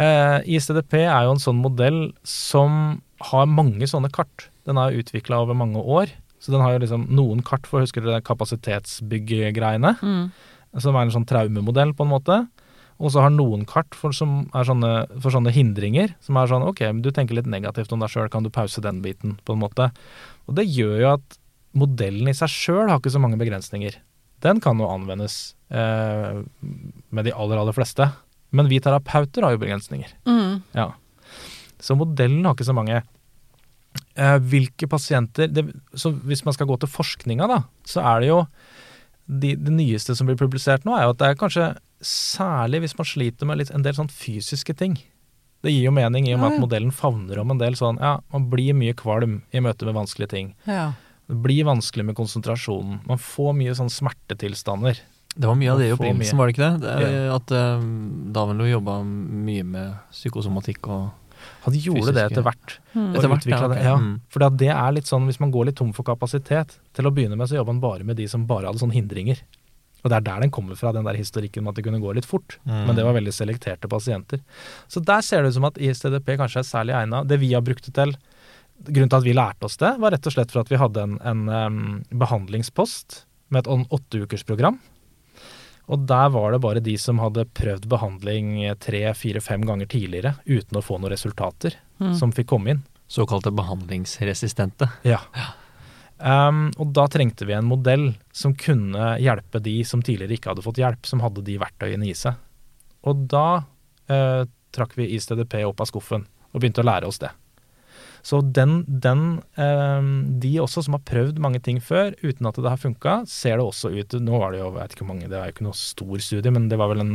Uh, 0.00 0.40
ISTDP 0.48 1.02
er 1.02 1.26
jo 1.26 1.34
en 1.34 1.42
sånn 1.42 1.60
modell 1.60 2.00
som 2.24 3.00
har 3.30 3.50
mange 3.50 3.88
sånne 3.90 4.08
kart. 4.14 4.48
Den 4.68 4.80
er 4.80 4.96
utvikla 4.96 5.42
over 5.42 5.58
mange 5.58 5.82
år. 5.82 6.14
Så 6.40 6.54
den 6.54 6.62
har 6.64 6.72
jo 6.72 6.84
liksom 6.86 7.04
noen 7.12 7.42
kart 7.44 7.66
for, 7.68 7.84
husker 7.84 8.04
dere 8.04 8.24
kapasitetsbygggreiene? 8.24 9.96
Mm. 10.00 10.30
som 10.80 10.94
er 10.94 11.02
en 11.02 11.12
sånn 11.12 11.26
traumemodell, 11.28 11.92
på 11.98 12.06
en 12.06 12.12
måte. 12.14 12.36
Og 13.00 13.14
så 13.14 13.22
har 13.24 13.32
noen 13.32 13.64
kart 13.68 13.96
for, 13.96 14.12
som 14.12 14.44
sånne, 14.52 14.92
for 15.24 15.32
sånne 15.32 15.52
hindringer, 15.54 16.12
som 16.20 16.36
er 16.36 16.50
sånn 16.50 16.66
ok, 16.68 16.82
men 16.90 17.02
du 17.04 17.08
tenker 17.16 17.38
litt 17.38 17.48
negativt 17.48 17.92
om 17.96 18.02
deg 18.02 18.12
sjøl, 18.12 18.28
kan 18.32 18.44
du 18.44 18.52
pause 18.52 18.82
den 18.84 19.00
biten, 19.04 19.38
på 19.46 19.56
en 19.56 19.62
måte. 19.62 19.88
Og 20.46 20.58
det 20.58 20.68
gjør 20.68 20.96
jo 21.00 21.12
at 21.14 21.38
modellen 21.80 22.28
i 22.28 22.36
seg 22.36 22.52
sjøl 22.52 22.90
har 22.90 23.00
ikke 23.00 23.14
så 23.14 23.22
mange 23.22 23.40
begrensninger. 23.40 23.96
Den 24.44 24.60
kan 24.64 24.80
jo 24.80 24.88
anvendes 24.90 25.54
eh, 25.72 26.42
med 27.08 27.28
de 27.28 27.32
aller, 27.32 27.60
aller 27.60 27.76
fleste. 27.76 28.08
Men 28.56 28.68
vi 28.70 28.80
terapeuter 28.82 29.46
har 29.46 29.54
jo 29.54 29.62
begrensninger. 29.62 30.12
Mm. 30.26 30.60
Ja. 30.76 30.90
Så 31.80 31.96
modellen 31.96 32.44
har 32.44 32.56
ikke 32.56 32.68
så 32.68 32.76
mange. 32.76 33.02
Eh, 34.14 34.36
hvilke 34.52 34.88
pasienter 34.90 35.50
det, 35.50 35.64
Så 35.94 36.12
hvis 36.26 36.44
man 36.44 36.54
skal 36.56 36.68
gå 36.68 36.76
til 36.80 36.90
forskninga, 36.90 37.46
da, 37.48 37.62
så 37.86 38.04
er 38.04 38.20
det 38.20 38.30
jo 38.32 38.40
de, 39.30 39.54
Det 39.56 39.72
nyeste 39.72 40.16
som 40.18 40.26
blir 40.26 40.38
publisert 40.40 40.82
nå, 40.88 40.96
er 40.98 41.06
jo 41.06 41.14
at 41.14 41.20
det 41.22 41.28
er 41.30 41.38
kanskje 41.38 41.66
særlig 42.02 42.80
hvis 42.84 42.96
man 42.98 43.06
sliter 43.06 43.46
med 43.46 43.60
litt, 43.60 43.70
en 43.70 43.84
del 43.84 43.94
sånn 43.94 44.10
fysiske 44.10 44.74
ting. 44.74 44.96
Det 45.62 45.70
gir 45.74 45.84
jo 45.90 45.92
mening 45.92 46.26
i 46.26 46.32
og 46.34 46.40
med 46.40 46.48
Ja, 46.48 46.54
ja. 46.54 46.56
at 46.56 46.64
modellen 46.64 46.92
favner 46.96 47.38
om 47.42 47.50
en 47.52 47.58
del 47.60 47.74
sånn 47.76 47.98
Ja, 48.00 48.14
man 48.32 48.48
blir 48.50 48.72
mye 48.74 48.94
kvalm 48.96 49.42
i 49.52 49.60
møte 49.60 49.84
med 49.84 49.94
vanskelige 49.98 50.32
ting. 50.32 50.54
Ja. 50.66 50.92
Det 51.28 51.36
blir 51.44 51.66
vanskelig 51.68 52.06
med 52.08 52.16
konsentrasjonen. 52.18 53.02
Man 53.06 53.20
får 53.20 53.52
mye 53.58 53.74
sånn 53.76 53.92
smertetilstander. 53.92 54.98
Det 55.36 55.46
var 55.46 55.54
mye 55.54 55.70
av 55.70 55.78
det 55.78 55.86
i 55.86 55.92
Og 55.92 56.00
opprinnelsen, 56.00 56.38
var 56.40 56.48
det 56.48 56.56
ikke 56.56 56.70
det? 56.72 56.80
det 56.82 57.10
er, 57.12 57.28
At 57.36 57.52
uh, 57.54 57.84
Davenlo 58.34 58.66
jobba 58.66 58.96
mye 59.04 59.62
med 59.62 59.92
psykosomatikk 60.10 60.88
og 60.90 61.10
Han 61.64 61.76
gjorde 61.76 62.14
det 62.16 62.24
etter 62.30 62.44
hvert. 62.46 62.76
Mm. 62.94 63.08
Etter 63.14 63.30
hvert, 63.32 63.46
ja, 63.46 63.62
okay. 63.66 63.84
Ja, 63.84 63.94
Mm. 64.00 64.12
For 64.32 64.50
det 64.58 64.68
er 64.72 64.92
litt 64.96 65.10
sånn, 65.10 65.26
hvis 65.28 65.40
man 65.42 65.52
går 65.54 65.68
litt 65.68 65.76
tom 65.80 65.92
for 65.92 66.06
kapasitet 66.06 66.78
Til 66.96 67.06
å 67.06 67.12
begynne 67.14 67.36
med 67.36 67.50
så 67.50 67.58
jobber 67.58 67.74
man 67.74 67.82
bare 67.82 68.04
med 68.04 68.16
de 68.16 68.26
som 68.28 68.46
bare 68.46 68.66
hadde 68.70 68.80
sånne 68.82 68.96
hindringer. 68.96 69.42
Og 70.02 70.08
det 70.08 70.16
er 70.16 70.24
der 70.24 70.44
den 70.44 70.52
kommer 70.54 70.78
fra, 70.78 70.92
den 70.96 71.04
der 71.04 71.18
historikken 71.18 71.64
med 71.64 71.74
at 71.74 71.80
det 71.80 71.84
kunne 71.84 72.00
gå 72.00 72.12
litt 72.16 72.28
fort. 72.28 72.56
Mm. 72.64 72.86
Men 72.88 72.96
det 72.96 73.04
var 73.04 73.16
veldig 73.18 73.34
selekterte 73.36 73.88
pasienter. 73.90 74.40
Så 74.88 75.02
der 75.04 75.20
ser 75.20 75.42
det 75.42 75.52
ut 75.52 75.58
som 75.58 75.68
at 75.68 75.80
ISTDP 75.80 76.36
kanskje 76.40 76.62
er 76.62 76.68
særlig 76.68 76.96
egna. 76.96 77.22
Det 77.28 77.40
vi 77.42 77.52
har 77.52 77.64
brukt 77.64 77.84
det 77.84 77.94
til, 77.98 78.14
grunnen 78.88 79.10
til 79.12 79.20
at 79.20 79.26
vi 79.26 79.36
lærte 79.36 79.68
oss 79.68 79.76
det, 79.80 79.92
var 80.00 80.14
rett 80.16 80.30
og 80.30 80.36
slett 80.36 80.54
for 80.54 80.62
at 80.62 80.72
vi 80.72 80.80
hadde 80.80 81.04
en, 81.04 81.18
en 81.20 81.42
um, 81.52 81.82
behandlingspost 82.22 83.24
med 83.52 83.66
et 83.66 83.92
åtteukersprogram. 83.98 84.80
Og 85.90 86.04
der 86.06 86.28
var 86.30 86.52
det 86.54 86.60
bare 86.62 86.82
de 86.84 86.94
som 87.02 87.18
hadde 87.18 87.44
prøvd 87.56 87.88
behandling 87.90 88.52
tre, 88.78 89.02
fire, 89.18 89.40
fem 89.42 89.64
ganger 89.66 89.88
tidligere 89.90 90.36
uten 90.46 90.78
å 90.78 90.84
få 90.86 91.00
noen 91.00 91.10
resultater, 91.16 91.74
Mm. 92.00 92.14
som 92.16 92.30
fikk 92.32 92.46
komme 92.48 92.70
inn. 92.70 92.82
såkalte 93.10 93.50
behandlingsresistente. 93.50 94.86
Ja. 95.02 95.18
Um, 96.20 96.70
og 96.78 96.92
da 96.92 97.06
trengte 97.08 97.46
vi 97.48 97.54
en 97.56 97.66
modell 97.66 98.14
som 98.32 98.52
kunne 98.54 99.16
hjelpe 99.18 99.60
de 99.64 99.78
som 99.88 100.02
tidligere 100.04 100.36
ikke 100.36 100.52
hadde 100.52 100.62
fått 100.62 100.78
hjelp, 100.78 101.06
som 101.08 101.20
hadde 101.24 101.42
de 101.42 101.56
verktøyene 101.58 102.06
i 102.06 102.14
seg. 102.14 102.36
Og 103.08 103.26
da 103.32 103.64
uh, 104.12 104.44
trakk 104.70 104.94
vi 104.96 105.08
ISTDP 105.16 105.64
opp 105.66 105.80
av 105.80 105.88
skuffen 105.90 106.26
og 106.52 106.60
begynte 106.60 106.84
å 106.84 106.86
lære 106.86 107.08
oss 107.08 107.18
det. 107.18 107.30
Så 108.22 108.40
den, 108.52 108.84
den 108.86 109.42
eh, 109.56 110.08
De 110.42 110.54
også 110.60 110.82
som 110.84 110.96
har 110.98 111.04
prøvd 111.08 111.38
mange 111.42 111.60
ting 111.64 111.78
før 111.80 112.12
uten 112.22 112.46
at 112.50 112.56
det 112.60 112.68
har 112.70 112.76
funka, 112.80 113.20
ser 113.30 113.56
det 113.56 113.64
også 113.66 113.92
ut 113.96 114.18
Nå 114.20 114.38
var 114.42 114.52
det 114.52 114.60
jo, 114.60 114.70
jeg 114.70 114.76
vet 114.80 114.92
ikke 114.96 115.04
hvor 115.06 115.12
mange, 115.14 115.28
det 115.30 115.38
er 115.38 115.46
jo 115.48 115.54
ikke 115.56 115.66
noe 115.68 115.78
stor 115.78 116.18
studie, 116.24 116.50
men 116.52 116.68
det 116.68 116.78
var 116.80 116.88
vel 116.92 117.00
en 117.06 117.14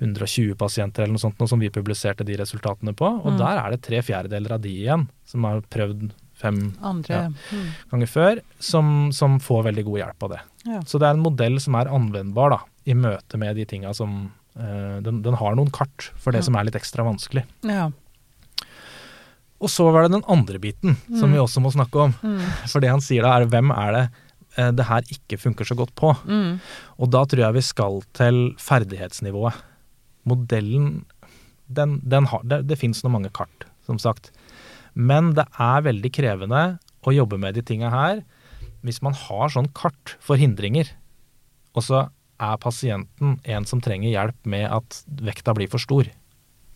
120 0.00 0.54
pasienter 0.56 1.04
eller 1.04 1.12
noe 1.18 1.20
sånt 1.20 1.40
noe 1.42 1.50
som 1.50 1.60
vi 1.60 1.68
publiserte 1.72 2.24
de 2.24 2.36
resultatene 2.40 2.94
på. 2.96 3.04
Og 3.20 3.32
Mm. 3.34 3.38
der 3.38 3.58
er 3.60 3.70
det 3.74 3.82
tre 3.84 4.00
fjerdedeler 4.00 4.52
av 4.56 4.60
de 4.64 4.70
igjen 4.72 5.08
som 5.28 5.44
har 5.44 5.60
prøvd 5.60 6.10
fem 6.40 6.72
Ja. 6.80 7.28
mm. 7.28 7.66
ganger 7.90 8.08
før, 8.08 8.40
som, 8.58 9.10
som 9.12 9.38
får 9.38 9.64
veldig 9.68 9.84
god 9.84 9.98
hjelp 10.00 10.22
av 10.22 10.30
det. 10.30 10.40
Ja. 10.64 10.80
Så 10.88 10.98
det 10.98 11.06
er 11.08 11.18
en 11.18 11.22
modell 11.26 11.60
som 11.60 11.74
er 11.76 11.84
anvendbar 11.92 12.50
da, 12.50 12.60
i 12.86 12.94
møte 12.96 13.36
med 13.36 13.56
de 13.56 13.66
tinga 13.66 13.92
som 13.94 14.32
eh, 14.56 15.00
den, 15.04 15.20
den 15.22 15.34
har 15.36 15.54
noen 15.54 15.70
kart 15.70 16.10
for 16.16 16.32
det 16.32 16.40
Ja. 16.40 16.48
som 16.48 16.56
er 16.56 16.64
litt 16.64 16.76
ekstra 16.80 17.04
vanskelig. 17.04 17.44
Ja. 17.62 17.90
Og 19.60 19.68
så 19.68 19.84
var 19.92 20.06
det 20.06 20.14
den 20.16 20.24
andre 20.28 20.58
biten 20.58 20.96
som 21.12 21.28
Mm. 21.30 21.34
vi 21.34 21.38
også 21.42 21.60
må 21.60 21.70
snakke 21.72 22.00
om. 22.06 22.14
Mm. 22.22 22.40
For 22.66 22.80
det 22.80 22.90
han 22.90 23.00
sier 23.04 23.22
da, 23.22 23.34
er 23.40 23.46
hvem 23.46 23.70
er 23.74 23.92
det 23.92 24.04
eh, 24.56 24.70
det 24.72 24.86
her 24.88 25.02
ikke 25.12 25.38
funker 25.38 25.64
så 25.68 25.76
godt 25.76 25.94
på? 25.94 26.14
Mm. 26.26 26.60
Og 26.98 27.10
da 27.12 27.24
tror 27.28 27.44
jeg 27.44 27.54
vi 27.54 27.60
skal 27.60 28.00
til 28.16 28.54
ferdighetsnivået. 28.58 29.54
Modellen 30.24 31.04
den, 31.70 32.00
den 32.02 32.26
har, 32.26 32.40
Det, 32.44 32.66
det 32.66 32.78
fins 32.80 33.02
noen 33.04 33.12
mange 33.20 33.30
kart, 33.32 33.66
som 33.86 33.98
sagt. 33.98 34.30
Men 34.94 35.34
det 35.36 35.44
er 35.60 35.84
veldig 35.86 36.10
krevende 36.12 36.78
å 37.06 37.14
jobbe 37.14 37.38
med 37.38 37.54
de 37.54 37.62
tinga 37.62 37.90
her 37.92 38.24
hvis 38.82 39.02
man 39.04 39.12
har 39.12 39.52
sånn 39.52 39.68
kart 39.76 40.16
for 40.24 40.40
hindringer, 40.40 40.88
og 41.76 41.84
så 41.84 42.06
er 42.40 42.56
pasienten 42.56 43.34
en 43.44 43.66
som 43.68 43.80
trenger 43.84 44.08
hjelp 44.08 44.46
med 44.48 44.64
at 44.72 45.02
vekta 45.20 45.52
blir 45.54 45.68
for 45.68 45.78
stor. 45.78 46.08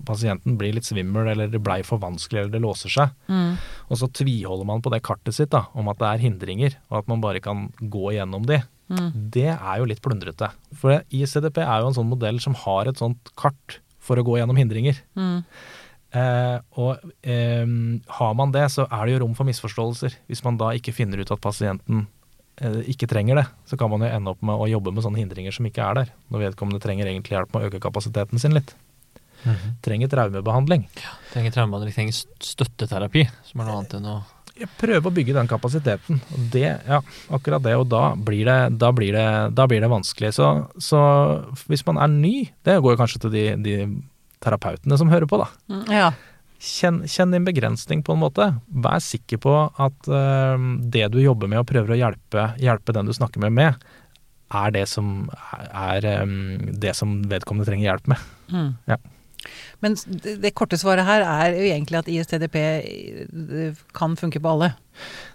Pasienten 0.05 0.59
blir 0.61 0.75
litt 0.77 0.89
svimmel, 0.89 1.31
eller 1.33 1.49
det 1.53 1.63
blei 1.65 1.79
for 1.87 2.03
vanskelig, 2.03 2.43
eller 2.43 2.53
det 2.53 2.63
låser 2.65 2.93
seg. 2.93 3.15
Mm. 3.31 3.55
Og 3.89 4.01
så 4.01 4.11
tviholder 4.21 4.69
man 4.69 4.83
på 4.85 4.93
det 4.93 5.05
kartet 5.07 5.37
sitt 5.37 5.53
da, 5.55 5.67
om 5.73 5.89
at 5.93 6.01
det 6.03 6.11
er 6.11 6.25
hindringer, 6.27 6.77
og 6.91 7.03
at 7.03 7.11
man 7.13 7.23
bare 7.25 7.43
kan 7.45 7.69
gå 7.79 8.17
gjennom 8.17 8.45
de. 8.49 8.61
Mm. 8.93 9.09
Det 9.33 9.49
er 9.55 9.79
jo 9.81 9.89
litt 9.89 10.03
plundrete. 10.05 10.51
For 10.77 11.01
ICDP 11.09 11.63
er 11.65 11.81
jo 11.81 11.93
en 11.93 11.97
sånn 11.97 12.11
modell 12.11 12.43
som 12.43 12.57
har 12.67 12.91
et 12.91 13.01
sånt 13.01 13.33
kart 13.41 13.79
for 14.05 14.21
å 14.21 14.27
gå 14.27 14.37
gjennom 14.41 14.59
hindringer. 14.61 14.99
Mm. 15.17 15.41
Eh, 16.15 16.59
og 16.79 17.07
eh, 17.27 17.65
har 18.19 18.35
man 18.39 18.53
det, 18.55 18.67
så 18.75 18.87
er 18.87 19.07
det 19.07 19.17
jo 19.17 19.23
rom 19.25 19.39
for 19.39 19.49
misforståelser. 19.49 20.21
Hvis 20.31 20.45
man 20.47 20.61
da 20.61 20.71
ikke 20.77 20.95
finner 20.95 21.23
ut 21.23 21.33
at 21.35 21.43
pasienten 21.43 22.07
eh, 22.61 22.83
ikke 22.93 23.09
trenger 23.11 23.41
det, 23.41 23.47
så 23.71 23.79
kan 23.81 23.91
man 23.91 24.05
jo 24.05 24.13
ende 24.13 24.35
opp 24.35 24.45
med 24.45 24.61
å 24.61 24.71
jobbe 24.71 24.95
med 24.95 25.07
sånne 25.07 25.23
hindringer 25.23 25.57
som 25.57 25.67
ikke 25.69 25.87
er 25.87 26.03
der. 26.03 26.13
Når 26.31 26.51
vedkommende 26.51 26.83
trenger 26.85 27.11
egentlig 27.11 27.39
hjelp 27.39 27.55
med 27.55 27.65
å 27.65 27.71
øke 27.71 27.83
kapasiteten 27.83 28.43
sin 28.43 28.55
litt. 28.57 28.77
Trenger 29.85 30.11
traumebehandling. 30.13 30.87
Trenger 31.33 31.55
traumebehandling, 31.55 31.97
trenger 31.97 32.17
støtteterapi, 32.53 33.27
som 33.49 33.61
er 33.61 33.69
noe 33.69 33.81
annet 33.81 33.99
enn 33.99 34.09
å 34.13 34.17
Jeg 34.55 34.71
prøver 34.79 35.11
å 35.11 35.15
bygge 35.15 35.35
den 35.35 35.49
kapasiteten. 35.51 36.21
Og 36.31 36.43
det, 36.55 36.69
ja, 36.87 37.01
akkurat 37.35 37.63
det. 37.65 37.73
Og 37.75 37.89
da 37.91 38.13
blir 38.15 38.47
det, 38.47 38.59
da 38.79 38.93
blir 38.95 39.17
det, 39.17 39.29
da 39.59 39.67
blir 39.67 39.83
det 39.83 39.91
vanskelig. 39.91 40.31
Så, 40.37 40.51
så 40.79 41.01
hvis 41.67 41.83
man 41.89 41.99
er 41.99 42.13
ny, 42.13 42.37
det 42.63 42.79
går 42.79 42.95
jo 42.95 43.01
kanskje 43.01 43.25
til 43.25 43.35
de, 43.35 43.43
de 43.65 43.75
terapeutene 44.45 44.99
som 45.01 45.11
hører 45.11 45.27
på, 45.27 45.41
da. 45.43 45.49
Mm. 45.73 45.83
Ja. 45.91 46.13
Kjenn, 46.65 47.03
kjenn 47.11 47.35
din 47.35 47.45
begrensning, 47.45 48.05
på 48.07 48.15
en 48.15 48.23
måte. 48.23 48.47
Vær 48.87 49.03
sikker 49.03 49.43
på 49.43 49.57
at 49.75 50.09
uh, 50.09 50.55
det 50.95 51.09
du 51.13 51.19
jobber 51.21 51.51
med 51.51 51.65
og 51.65 51.69
prøver 51.69 51.97
å 51.97 51.99
hjelpe, 51.99 52.47
hjelpe 52.63 52.95
den 52.95 53.11
du 53.11 53.17
snakker 53.17 53.43
med 53.43 53.59
med, 53.59 53.85
er 54.55 54.71
det 54.75 54.85
som 54.89 55.27
er 55.35 56.07
um, 56.23 56.57
det 56.79 56.95
som 56.97 57.19
vedkommende 57.29 57.67
trenger 57.69 57.91
hjelp 57.91 58.15
med. 58.15 58.25
Mm. 58.55 58.71
Ja. 58.93 59.01
Men 59.85 59.97
det, 60.23 60.55
korte 60.57 60.79
svaret 60.81 61.05
her 61.07 61.25
er 61.27 61.57
jo 61.59 61.67
egentlig 61.69 61.99
at 62.01 62.09
ISTDP 62.09 62.57
eh, 62.61 63.81
kan 63.97 64.17
funke 64.17 64.41
på 64.41 64.53
alle. 64.55 64.73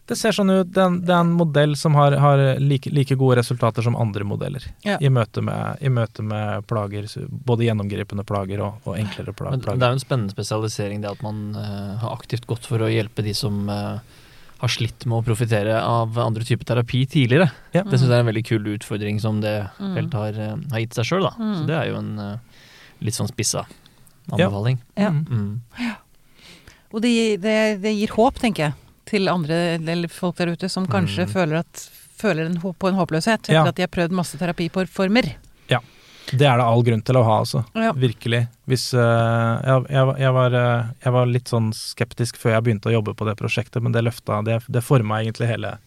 Det 0.10 0.16
ser 0.18 0.32
sånn 0.34 0.50
ut. 0.50 0.70
Det 0.74 0.80
er 0.82 0.88
en, 0.90 1.00
det 1.06 1.14
er 1.14 1.20
en 1.26 1.34
modell 1.38 1.76
som 1.78 1.94
har, 2.00 2.16
har 2.18 2.42
like, 2.64 2.90
like 2.96 3.18
gode 3.20 3.38
resultater 3.42 3.86
som 3.86 3.98
andre 4.00 4.24
modeller 4.26 4.64
Ja. 4.88 4.96
i, 5.04 5.10
møte 5.14 5.44
med, 5.46 5.82
i 5.86 5.92
møte 5.94 6.24
med 6.26 6.66
plager, 6.70 7.06
både 7.30 7.68
gjennomgripende 7.68 8.24
plager 8.26 8.64
og, 8.66 8.80
og 8.88 8.96
enklere 8.98 9.36
plager. 9.36 9.60
Men 9.68 9.82
det 9.84 9.86
er 9.86 9.94
jo 9.94 10.00
en 10.00 10.06
spennende 10.06 10.34
spesialisering, 10.34 11.04
det 11.04 11.12
at 11.12 11.22
man 11.26 11.44
uh, 11.58 12.00
har 12.02 12.16
aktivt 12.16 12.48
gått 12.50 12.66
for 12.66 12.82
å 12.82 12.90
hjelpe 12.90 13.22
de 13.26 13.36
som 13.38 13.68
uh, 13.70 14.00
har 14.64 14.72
slitt 14.74 15.06
med 15.06 15.20
å 15.20 15.26
profitere 15.28 15.76
av 15.84 16.18
andre 16.20 16.44
typer 16.48 16.68
terapi 16.72 17.04
tidligere. 17.08 17.52
Ja. 17.76 17.84
Det 17.84 18.00
syns 18.00 18.10
jeg 18.10 18.18
er 18.18 18.24
en 18.26 18.32
veldig 18.32 18.46
kul 18.50 18.66
utfordring 18.78 19.20
som 19.24 19.44
det 19.44 19.58
Mm. 19.80 19.94
helt 19.96 20.14
har, 20.18 20.34
har 20.74 20.82
gitt 20.84 20.98
seg 20.98 21.06
sjøl, 21.08 21.24
da. 21.30 21.36
Mm. 21.40 21.54
Så 21.56 21.68
det 21.70 21.78
er 21.78 21.86
jo 21.92 22.00
en 22.02 22.10
litt 23.00 23.16
sånn 23.16 23.30
spissa 23.32 23.62
anbefaling. 24.32 24.80
Ja. 24.96 25.10
ja. 25.10 25.12
Mm. 25.12 25.62
Og 26.94 27.02
det, 27.06 27.14
det, 27.44 27.58
det 27.84 27.94
gir 27.94 28.16
håp, 28.16 28.40
tenker 28.42 28.70
jeg, 28.70 28.74
til 29.10 29.30
andre 29.30 29.60
eller 29.78 30.10
folk 30.10 30.38
der 30.38 30.54
ute 30.54 30.70
som 30.70 30.88
kanskje 30.90 31.26
Mm. 31.28 31.34
føler, 31.34 31.62
at, 31.66 31.90
føler 32.18 32.46
en, 32.46 32.58
på 32.62 32.88
en 32.90 32.98
håpløshet 32.98 33.40
etter 33.42 33.54
Ja. 33.54 33.68
at 33.68 33.76
de 33.76 33.86
har 33.86 33.94
prøvd 33.94 34.12
masse 34.12 34.38
terapiformer. 34.38 35.34
Det 36.30 36.46
er 36.46 36.60
det 36.60 36.66
all 36.66 36.84
grunn 36.86 37.02
til 37.02 37.18
å 37.18 37.24
ha, 37.26 37.40
altså. 37.42 37.64
Ja. 37.74 37.90
Virkelig. 37.98 38.44
Hvis 38.70 38.92
uh, 38.94 39.58
jeg, 39.66 39.86
jeg, 39.90 40.16
jeg, 40.22 40.34
var, 40.36 40.54
uh, 40.54 40.90
jeg 41.02 41.14
var 41.16 41.26
litt 41.26 41.50
sånn 41.50 41.72
skeptisk 41.74 42.38
før 42.38 42.54
jeg 42.54 42.66
begynte 42.68 42.92
å 42.92 42.94
jobbe 42.94 43.16
på 43.18 43.26
det 43.26 43.34
prosjektet, 43.40 43.82
men 43.82 43.96
det 43.96 44.04
løfta 44.06 44.44
Det, 44.46 44.60
det 44.70 44.84
forma 44.86 45.24
egentlig 45.24 45.50
hele 45.50 45.80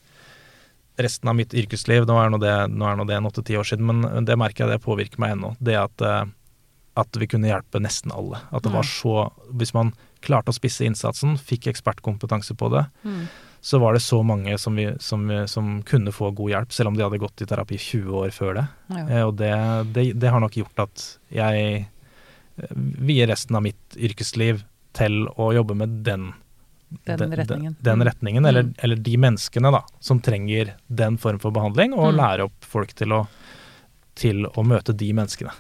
resten 0.99 1.31
av 1.31 1.39
mitt 1.39 1.55
yrkesliv. 1.55 2.09
Nå 2.09 2.19
er 2.21 2.33
nå 2.33 2.41
det, 2.43 2.55
nå 2.75 2.89
er 2.89 2.99
nå 2.99 3.07
det 3.09 3.17
en 3.21 3.29
åtte-ti 3.31 3.55
år 3.57 3.71
siden, 3.71 3.87
men 3.87 4.27
det 4.27 4.37
merker 4.41 4.67
jeg 4.67 4.75
det 4.75 4.85
påvirker 4.85 5.23
meg 5.23 5.37
ennå. 5.37 5.55
Det 5.63 5.79
at, 5.79 6.05
eh, 6.05 6.25
at 6.97 7.09
vi 7.17 7.27
kunne 7.27 7.49
hjelpe 7.49 7.81
nesten 7.81 8.13
alle. 8.13 8.41
At 8.53 8.63
det 8.65 8.73
var 8.73 8.83
så 8.85 9.31
Hvis 9.53 9.73
man 9.75 9.93
klarte 10.21 10.53
å 10.53 10.55
spisse 10.55 10.85
innsatsen, 10.85 11.37
fikk 11.39 11.67
ekspertkompetanse 11.73 12.55
på 12.55 12.69
det, 12.71 12.87
Mm. 13.05 13.27
så 13.63 13.79
var 13.81 13.93
det 13.95 14.03
så 14.03 14.23
mange 14.25 14.59
som, 14.59 14.75
vi, 14.77 14.93
som, 15.01 15.27
som 15.47 15.83
kunne 15.83 16.13
få 16.13 16.31
god 16.35 16.51
hjelp, 16.51 16.73
selv 16.73 16.89
om 16.89 16.95
de 16.97 17.03
hadde 17.03 17.19
gått 17.19 17.43
i 17.43 17.47
terapi 17.47 17.77
20 17.79 18.13
år 18.13 18.31
før 18.31 18.55
det. 18.55 18.67
Ja. 18.91 19.07
Eh, 19.09 19.23
Og 19.27 19.37
det, 19.37 19.93
det, 19.93 20.19
det 20.21 20.31
har 20.31 20.41
nok 20.41 20.53
gjort 20.53 20.79
at 20.79 21.19
jeg 21.31 21.87
eh, 22.59 22.67
vier 22.77 23.27
resten 23.29 23.57
av 23.57 23.63
mitt 23.63 23.97
yrkesliv 23.97 24.63
til 24.93 25.27
å 25.37 25.53
jobbe 25.55 25.75
med 25.75 26.03
den 26.05 26.35
Den 27.07 27.19
den- 27.19 27.33
retningen. 27.33 27.77
Den, 27.81 27.99
Mm. 27.99 28.07
retningen, 28.07 28.47
eller, 28.47 28.63
Mm. 28.65 28.75
eller 28.79 28.97
de 28.97 29.17
menneskene 29.17 29.73
da, 29.73 29.83
som 29.99 30.21
trenger 30.21 30.75
den 30.95 31.17
form 31.17 31.39
for 31.41 31.51
behandling, 31.51 31.95
og 31.95 32.13
Mm. 32.13 32.19
lære 32.21 32.45
opp 32.45 32.65
folk 32.65 32.93
til 32.95 33.09
å, 33.13 33.27
til 34.15 34.45
å 34.45 34.63
møte 34.63 34.95
de 34.95 35.11
menneskene. 35.13 35.51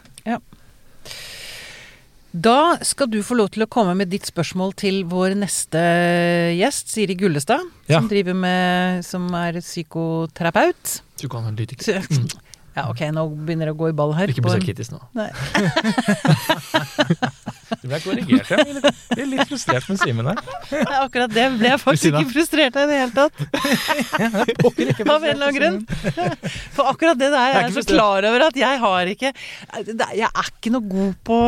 Da 2.33 2.79
skal 2.81 3.11
du 3.13 3.19
få 3.25 3.37
lov 3.37 3.51
til 3.53 3.67
å 3.67 3.69
komme 3.69 3.93
med 3.97 4.09
ditt 4.13 4.25
spørsmål 4.25 4.73
til 4.81 5.03
vår 5.09 5.35
neste 5.37 5.83
gjest, 6.57 6.89
Siri 6.89 7.15
Gullestad, 7.21 7.61
Ja. 7.89 8.01
som 8.01 8.09
driver 8.09 8.35
med 8.35 9.05
Som 9.05 9.29
er 9.35 9.61
psykoterapeut. 9.61 11.03
Psykoanalytiker. 11.17 12.01
Mm. 12.11 12.29
Ja, 12.73 12.87
ok, 12.89 13.03
nå 13.13 13.27
begynner 13.45 13.69
det 13.69 13.75
å 13.75 13.77
gå 13.77 13.91
i 13.91 13.93
ball 13.93 14.15
her. 14.17 14.31
Ikke 14.33 14.41
bli 14.41 14.49
så 14.55 14.57
kritisk 14.63 14.95
nå. 14.95 15.01
Du 17.83 17.89
ble 17.91 17.99
korrigert, 18.01 18.49
ja. 18.49 18.57
Jeg 18.65 18.95
blir 19.13 19.27
litt 19.29 19.51
frustrert 19.51 19.89
med 19.91 20.01
Simen 20.01 20.31
her. 20.31 20.41
ja, 20.79 21.03
Akkurat 21.03 21.29
det 21.37 21.45
ble 21.59 21.69
jeg 21.69 21.81
faktisk 21.83 22.09
ikke 22.17 22.33
frustrert 22.33 22.79
av 22.81 22.89
i 22.89 22.93
det 22.95 23.01
hele 23.03 23.13
tatt. 23.13 23.35
Av 25.05 25.21
en 25.21 25.29
eller 25.35 25.47
annen 25.51 25.59
grunn. 25.59 25.79
For 26.73 26.89
akkurat 26.95 27.21
det 27.21 27.29
der 27.29 27.45
Jeg 27.45 27.53
er 27.53 27.59
er 27.59 27.61
jeg 27.61 27.75
ikke 27.75 27.83
så 27.83 27.89
klar 27.93 28.29
over 28.31 28.41
at 28.49 28.57
jeg 28.63 28.83
har 28.87 29.13
ikke 29.13 29.35
Jeg 29.93 30.29
er 30.33 30.53
ikke 30.57 30.73
noe 30.73 30.93
god 30.97 31.13
på 31.29 31.39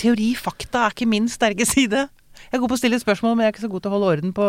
teori. 0.00 0.30
Fakta 0.38 0.78
er 0.86 0.90
ikke 0.96 1.08
min 1.10 1.26
sterke 1.32 1.66
side. 1.68 2.00
Jeg 2.48 2.54
er 2.56 2.60
god 2.62 2.70
på 2.70 2.76
å 2.78 2.80
stille 2.80 3.00
spørsmål, 3.02 3.32
men 3.36 3.42
jeg 3.44 3.48
er 3.50 3.54
ikke 3.56 3.66
så 3.66 3.72
god 3.72 3.82
til 3.84 3.90
å 3.90 3.94
holde 3.96 4.10
orden 4.14 4.30
på 4.36 4.44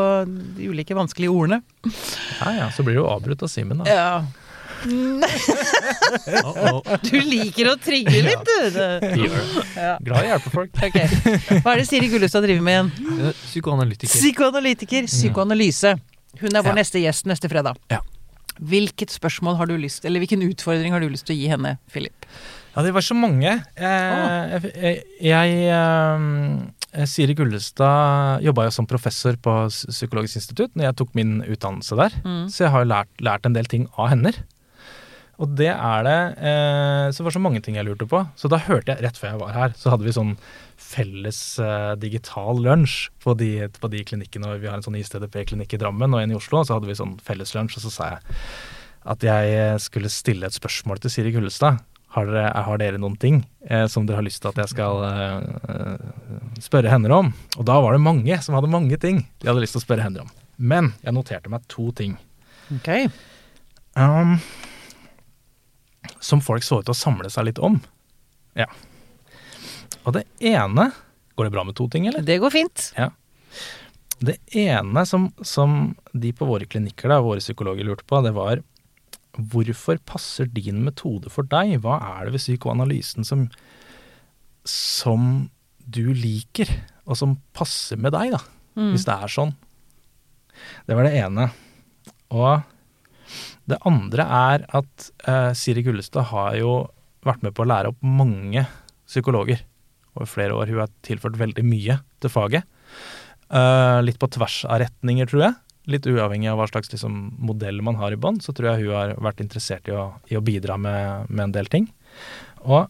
de 0.59 0.63
ulike 0.71 0.93
vanskelige 0.95 1.33
ordene. 1.33 1.57
Ja 2.39 2.49
ja, 2.61 2.67
så 2.75 2.81
blir 2.85 2.95
du 2.99 3.03
avbrutt 3.09 3.41
av 3.43 3.49
Simen, 3.51 3.77
da. 3.81 3.85
Ja. 3.89 4.11
Du 7.09 7.17
liker 7.19 7.67
å 7.71 7.73
trigge 7.81 8.21
litt, 8.23 8.45
du. 8.47 8.57
Ja. 9.75 9.97
Glad 9.99 10.23
i 10.23 10.27
å 10.29 10.31
hjelpe 10.33 10.51
folk. 10.53 10.71
Okay. 10.79 11.07
Hva 11.63 11.73
er 11.73 11.77
det 11.81 11.87
Siri 11.89 12.07
Gullestad 12.11 12.43
driver 12.47 12.63
med 12.65 12.73
igjen? 12.77 12.89
Eh, 13.27 13.33
Psykoanalytiker. 13.49 14.13
Psykoanalytiker, 14.13 15.01
psykoanalyse. 15.11 15.91
Hun 16.39 16.51
er 16.55 16.61
vår 16.63 16.71
Ja. 16.71 16.75
neste 16.79 16.97
gjest 17.03 17.23
neste 17.27 17.47
fredag. 17.51 17.75
Ja. 17.91 17.99
Hvilket 18.59 19.09
spørsmål 19.11 19.55
har 19.55 19.65
du 19.69 19.77
lyst 19.79 20.03
Eller 20.05 20.19
hvilken 20.19 20.41
utfordring 20.43 20.91
har 20.91 20.99
du 20.99 21.07
lyst 21.09 21.25
til 21.29 21.35
å 21.35 21.39
gi 21.39 21.47
henne, 21.47 21.77
Philip? 21.91 22.25
Ja, 22.75 22.83
det 22.85 22.93
var 22.95 23.03
så 23.05 23.17
mange. 23.17 23.55
Eh, 23.75 24.67
jeg, 24.77 25.01
jeg 25.25 25.55
eh, 25.73 27.07
Siri 27.09 27.35
Gullestad 27.37 28.45
jobba 28.45 28.67
jo 28.67 28.73
som 28.73 28.87
professor 28.89 29.35
på 29.41 29.55
Psykologisk 29.69 30.39
institutt 30.41 30.77
når 30.77 30.89
jeg 30.89 30.99
tok 31.01 31.17
min 31.17 31.39
utdannelse 31.43 31.97
der. 31.99 32.15
Mm. 32.23 32.45
Så 32.53 32.65
jeg 32.65 32.73
har 32.73 32.87
lært, 32.87 33.11
lært 33.25 33.45
en 33.45 33.57
del 33.57 33.69
ting 33.69 33.89
av 33.97 34.13
henne. 34.13 34.33
Og 35.39 35.53
det 35.55 35.69
er 35.71 36.01
det 36.03 36.17
eh, 36.43 37.05
Så 37.11 37.21
det 37.21 37.27
var 37.29 37.35
så 37.37 37.41
mange 37.41 37.61
ting 37.63 37.77
jeg 37.79 37.87
lurte 37.87 38.07
på. 38.09 38.23
Så 38.39 38.51
da 38.51 38.59
hørte 38.65 38.91
jeg, 38.93 39.03
rett 39.05 39.19
før 39.19 39.33
jeg 39.33 39.41
var 39.43 39.53
her, 39.55 39.75
så 39.79 39.93
hadde 39.93 40.07
vi 40.07 40.15
sånn 40.15 40.33
felles 40.79 41.39
eh, 41.63 41.93
digital 42.01 42.59
lunsj 42.65 43.07
på 43.23 43.35
de, 43.39 43.69
på 43.79 43.91
de 43.93 44.03
klinikkene. 44.07 44.57
Vi 44.59 44.69
har 44.69 44.79
en 44.79 44.85
sånn 44.85 44.97
ISTDP-klinikk 44.99 45.77
i 45.77 45.81
Drammen 45.81 46.15
og 46.15 46.23
en 46.23 46.35
i 46.35 46.39
Oslo. 46.39 46.61
Og 46.61 46.67
så 46.67 46.77
hadde 46.77 46.89
vi 46.91 46.97
sånn 46.99 47.17
felles 47.23 47.55
lunsj, 47.55 47.79
og 47.79 47.87
så 47.87 47.93
sa 47.93 48.11
jeg 48.15 48.35
at 49.09 49.23
jeg 49.23 49.77
skulle 49.79 50.09
stille 50.11 50.45
et 50.45 50.53
spørsmål 50.53 50.99
til 50.99 51.13
Siri 51.13 51.31
Gullestad. 51.31 51.79
Har 52.15 52.25
dere, 52.25 52.49
har 52.65 52.79
dere 52.81 52.97
noen 52.97 53.17
ting 53.21 53.43
eh, 53.69 53.85
som 53.85 54.07
dere 54.07 54.17
har 54.17 54.25
lyst 54.25 54.41
til 54.41 54.49
at 54.49 54.63
jeg 54.63 54.71
skal 54.71 55.03
eh, 55.05 56.07
spørre 56.63 56.89
henne 56.89 57.11
om? 57.13 57.29
Og 57.59 57.67
da 57.69 57.75
var 57.83 57.93
det 57.93 58.01
mange 58.01 58.39
som 58.41 58.57
hadde 58.57 58.71
mange 58.71 58.97
ting 59.01 59.21
de 59.37 59.49
hadde 59.49 59.61
lyst 59.61 59.77
til 59.77 59.83
å 59.83 59.85
spørre 59.85 60.07
henne 60.07 60.23
om. 60.25 60.31
Men 60.57 60.93
jeg 61.03 61.15
noterte 61.15 61.51
meg 61.53 61.67
to 61.69 61.91
ting. 61.95 62.17
Ok. 62.73 62.89
Um, 63.93 64.37
som 66.19 66.41
folk 66.41 66.65
så 66.65 66.81
ut 66.81 66.89
til 66.89 66.95
å 66.95 66.97
samle 66.97 67.29
seg 67.31 67.49
litt 67.49 67.61
om. 67.61 67.77
Ja. 68.57 68.67
Og 70.03 70.15
det 70.17 70.25
ene 70.39 70.91
Går 71.39 71.47
det 71.47 71.53
bra 71.53 71.63
med 71.63 71.75
to 71.79 71.85
ting, 71.87 72.03
eller? 72.09 72.19
Det 72.25 72.35
går 72.43 72.51
fint. 72.51 72.89
Ja. 72.97 73.05
Det 74.19 74.33
ene 74.51 75.05
som, 75.07 75.29
som 75.39 75.93
de 76.11 76.33
på 76.35 76.43
våre 76.43 76.65
klinikker, 76.67 77.07
da, 77.07 77.21
våre 77.23 77.39
psykologer, 77.39 77.87
lurte 77.87 78.03
på, 78.03 78.19
det 78.25 78.33
var 78.35 78.59
hvorfor 79.51 79.99
passer 80.07 80.49
din 80.51 80.83
metode 80.85 81.31
for 81.33 81.47
deg? 81.49 81.77
Hva 81.83 81.99
er 82.17 82.27
det 82.27 82.35
ved 82.35 82.43
psykoanalysen 82.43 83.27
som, 83.27 83.47
som 84.67 85.49
du 85.89 86.11
liker, 86.13 86.69
og 87.09 87.17
som 87.17 87.37
passer 87.57 87.99
med 88.01 88.13
deg, 88.15 88.35
da? 88.35 88.41
Mm. 88.79 88.91
Hvis 88.93 89.07
det 89.07 89.15
er 89.15 89.33
sånn. 89.33 89.55
Det 90.87 90.97
var 90.97 91.07
det 91.07 91.15
ene. 91.19 91.49
Og 92.35 92.61
det 93.69 93.79
andre 93.87 94.25
er 94.25 94.65
at 94.77 95.09
eh, 95.29 95.51
Siri 95.57 95.83
Gullestad 95.85 96.29
har 96.31 96.55
jo 96.59 96.73
vært 97.25 97.43
med 97.45 97.55
på 97.55 97.65
å 97.65 97.69
lære 97.69 97.91
opp 97.91 98.05
mange 98.05 98.65
psykologer 99.09 99.63
over 100.15 100.29
flere 100.29 100.55
år. 100.57 100.71
Hun 100.71 100.83
har 100.83 100.93
tilført 101.05 101.39
veldig 101.39 101.65
mye 101.65 101.99
til 102.21 102.33
faget. 102.33 102.69
Eh, 103.49 103.99
litt 104.05 104.19
på 104.21 104.29
tvers 104.31 104.61
av 104.69 104.81
retninger, 104.83 105.29
tror 105.29 105.47
jeg. 105.47 105.57
Litt 105.89 106.07
uavhengig 106.09 106.51
av 106.51 106.59
hva 106.59 106.67
slags 106.69 106.91
liksom, 106.93 107.15
modell 107.41 107.81
man 107.85 107.97
har 107.99 108.13
i 108.13 108.19
bånd, 108.19 108.43
så 108.45 108.53
tror 108.53 108.71
jeg 108.71 108.85
hun 108.85 108.95
har 108.95 109.15
vært 109.25 109.41
interessert 109.43 109.89
i 109.89 109.95
å, 109.95 110.09
i 110.29 110.37
å 110.37 110.43
bidra 110.45 110.77
med, 110.77 111.29
med 111.31 111.47
en 111.47 111.55
del 111.55 111.71
ting. 111.71 111.89
Og 112.65 112.89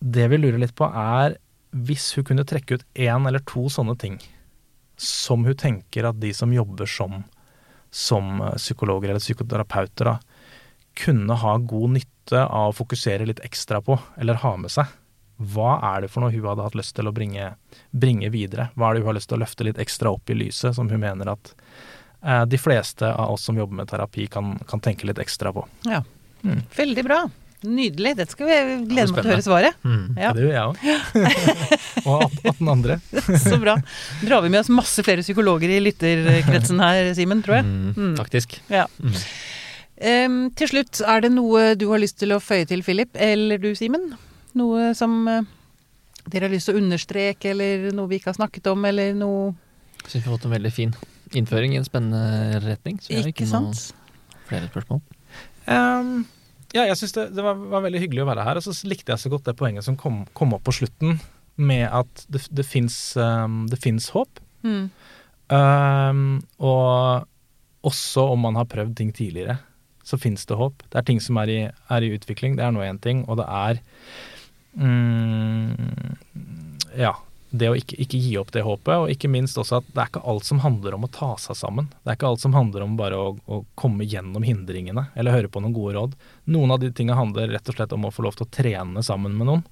det 0.00 0.26
vi 0.32 0.40
lurer 0.40 0.60
litt 0.60 0.76
på, 0.76 0.88
er 0.88 1.38
hvis 1.70 2.10
hun 2.16 2.26
kunne 2.26 2.46
trekke 2.48 2.80
ut 2.80 2.86
én 2.98 3.28
eller 3.28 3.42
to 3.46 3.68
sånne 3.70 3.96
ting 4.00 4.18
som 5.00 5.46
hun 5.46 5.56
tenker 5.56 6.08
at 6.08 6.18
de 6.20 6.32
som 6.36 6.52
jobber 6.52 6.88
som, 6.90 7.22
som 7.90 8.40
eh, 8.44 8.56
psykologer 8.60 9.12
eller 9.12 9.22
psykoterapeuter, 9.22 10.10
da, 10.10 10.18
kunne 11.00 11.36
ha 11.40 11.56
god 11.56 11.94
nytte 11.96 12.42
av 12.44 12.72
å 12.72 12.76
fokusere 12.76 13.28
litt 13.28 13.40
ekstra 13.46 13.80
på, 13.84 13.96
eller 14.20 14.40
ha 14.42 14.56
med 14.60 14.72
seg. 14.72 14.90
Hva 15.40 15.78
er 15.94 16.04
det 16.04 16.10
for 16.12 16.24
noe 16.24 16.34
hun 16.34 16.44
hadde 16.44 16.64
hatt 16.66 16.76
lyst 16.76 16.92
til 16.98 17.08
å 17.08 17.14
bringe, 17.16 17.54
bringe 17.90 18.28
videre? 18.32 18.68
Hva 18.76 18.90
er 18.90 18.98
det 18.98 19.04
hun 19.04 19.12
har 19.12 19.16
lyst 19.16 19.30
til 19.32 19.38
å 19.38 19.42
løfte 19.44 19.66
litt 19.66 19.80
ekstra 19.80 20.12
opp 20.12 20.30
i 20.30 20.36
lyset, 20.36 20.74
som 20.76 20.90
hun 20.92 21.00
mener 21.00 21.32
at 21.32 21.54
eh, 22.22 22.44
de 22.44 22.60
fleste 22.60 23.08
av 23.08 23.36
oss 23.36 23.48
som 23.48 23.56
jobber 23.56 23.80
med 23.80 23.88
terapi, 23.88 24.28
kan, 24.32 24.58
kan 24.68 24.84
tenke 24.84 25.08
litt 25.08 25.22
ekstra 25.22 25.54
på? 25.56 25.64
Ja. 25.88 26.02
Mm. 26.44 26.60
Veldig 26.76 27.06
bra. 27.08 27.22
Nydelig. 27.60 28.14
Dette 28.16 28.32
skal 28.32 28.48
vi 28.48 28.58
glede 28.88 29.12
meg 29.12 29.20
til 29.20 29.28
å 29.28 29.32
høre 29.34 29.44
svaret. 29.44 29.82
Mm. 29.84 30.04
Ja. 30.16 30.30
Det 30.36 30.46
gjør 30.46 30.54
jeg 30.54 30.68
òg. 30.70 30.78
Og 32.10 32.38
18 32.54 32.72
andre. 32.72 32.96
Så 33.48 33.58
bra. 33.60 33.76
Drar 34.24 34.44
vi 34.44 34.52
med 34.52 34.62
oss 34.62 34.72
masse 34.72 35.04
flere 35.04 35.24
psykologer 35.24 35.72
i 35.72 35.80
lytterkretsen 35.84 36.80
her, 36.80 37.12
Simen, 37.16 37.44
tror 37.44 37.60
jeg. 37.60 37.68
Mm. 37.68 37.92
Mm. 37.96 38.16
Faktisk. 38.20 38.56
Ja. 38.72 38.86
Mm. 39.00 39.20
Um, 40.00 40.40
til 40.56 40.72
slutt, 40.72 41.02
er 41.04 41.20
det 41.24 41.34
noe 41.34 41.74
du 41.76 41.90
har 41.90 42.00
lyst 42.00 42.16
til 42.22 42.32
å 42.32 42.40
føye 42.40 42.64
til, 42.68 42.84
Philip, 42.86 43.12
eller 43.20 43.60
du, 43.60 43.74
Simen? 43.76 44.08
Noe 44.58 44.90
som 44.98 45.16
eh, 45.30 45.46
dere 46.26 46.48
har 46.48 46.54
lyst 46.54 46.70
til 46.70 46.76
å 46.76 46.82
understreke, 46.82 47.52
eller 47.54 47.90
noe 47.96 48.10
vi 48.10 48.20
ikke 48.20 48.32
har 48.32 48.40
snakket 48.40 48.70
om, 48.72 48.84
eller 48.88 49.14
noe 49.16 49.54
Jeg 50.02 50.12
Syns 50.12 50.24
vi 50.24 50.26
har 50.26 50.36
fått 50.36 50.48
en 50.48 50.56
veldig 50.56 50.72
fin 50.74 50.92
innføring 51.36 51.74
i 51.74 51.80
en 51.80 51.86
spennende 51.86 52.60
retning. 52.64 52.98
Så 53.00 53.12
vi 53.12 53.20
har 53.20 53.30
Ikke 53.30 53.46
ikke 53.46 53.62
noe 53.62 53.74
flere 54.50 54.70
spørsmål. 54.70 55.02
Um, 55.70 56.24
ja, 56.74 56.86
jeg 56.88 56.98
syns 56.98 57.14
det, 57.14 57.26
det 57.36 57.44
var, 57.44 57.58
var 57.70 57.84
veldig 57.86 58.02
hyggelig 58.02 58.24
å 58.24 58.30
være 58.30 58.46
her. 58.46 58.58
Og 58.58 58.66
så 58.66 58.74
likte 58.88 59.14
jeg 59.14 59.22
så 59.22 59.32
godt 59.32 59.46
det 59.50 59.56
poenget 59.58 59.86
som 59.86 59.98
kom, 60.00 60.24
kom 60.38 60.56
opp 60.56 60.64
på 60.66 60.74
slutten, 60.80 61.20
med 61.60 61.86
at 61.92 62.24
det, 62.32 62.46
det 62.56 62.66
fins 62.66 64.10
håp. 64.14 64.40
Mm. 64.64 64.86
Um, 65.50 66.24
og 66.62 67.26
også 67.86 68.26
om 68.32 68.46
man 68.46 68.58
har 68.58 68.68
prøvd 68.70 68.96
ting 68.96 69.10
tidligere, 69.14 69.58
så 70.06 70.18
fins 70.20 70.46
det 70.48 70.58
håp. 70.58 70.82
Det 70.88 70.98
er 70.98 71.06
ting 71.06 71.20
som 71.22 71.38
er 71.42 71.52
i, 71.52 71.60
er 71.68 72.06
i 72.06 72.12
utvikling, 72.16 72.56
det 72.58 72.64
er 72.66 72.74
nå 72.74 72.82
én 72.86 73.00
ting. 73.02 73.22
Og 73.28 73.38
det 73.40 73.46
er 73.46 73.82
mm, 74.74 76.16
Ja. 76.98 77.16
Det 77.50 77.66
å 77.66 77.74
ikke, 77.74 77.96
ikke 77.98 78.18
gi 78.22 78.36
opp 78.38 78.52
det 78.54 78.62
håpet, 78.62 78.94
og 78.94 79.08
ikke 79.10 79.26
minst 79.26 79.58
også 79.58 79.80
at 79.80 79.86
det 79.90 79.98
er 79.98 80.10
ikke 80.12 80.20
alt 80.30 80.46
som 80.46 80.60
handler 80.62 80.94
om 80.94 81.02
å 81.02 81.10
ta 81.10 81.32
seg 81.42 81.56
sammen. 81.58 81.88
Det 82.04 82.12
er 82.12 82.14
ikke 82.14 82.28
alt 82.28 82.44
som 82.44 82.54
handler 82.54 82.84
om 82.84 82.92
bare 82.94 83.18
å, 83.18 83.32
å 83.50 83.64
komme 83.74 84.06
gjennom 84.06 84.46
hindringene, 84.46 85.08
eller 85.18 85.34
høre 85.34 85.50
på 85.50 85.58
noen 85.58 85.74
gode 85.74 85.96
råd. 85.96 86.14
Noen 86.54 86.70
av 86.70 86.78
de 86.78 86.92
tinga 86.94 87.16
handler 87.18 87.50
rett 87.50 87.66
og 87.66 87.74
slett 87.74 87.96
om 87.96 88.06
å 88.06 88.12
få 88.14 88.22
lov 88.22 88.38
til 88.38 88.46
å 88.46 88.52
trene 88.54 89.02
sammen 89.02 89.34
med 89.34 89.50
noen. 89.50 89.66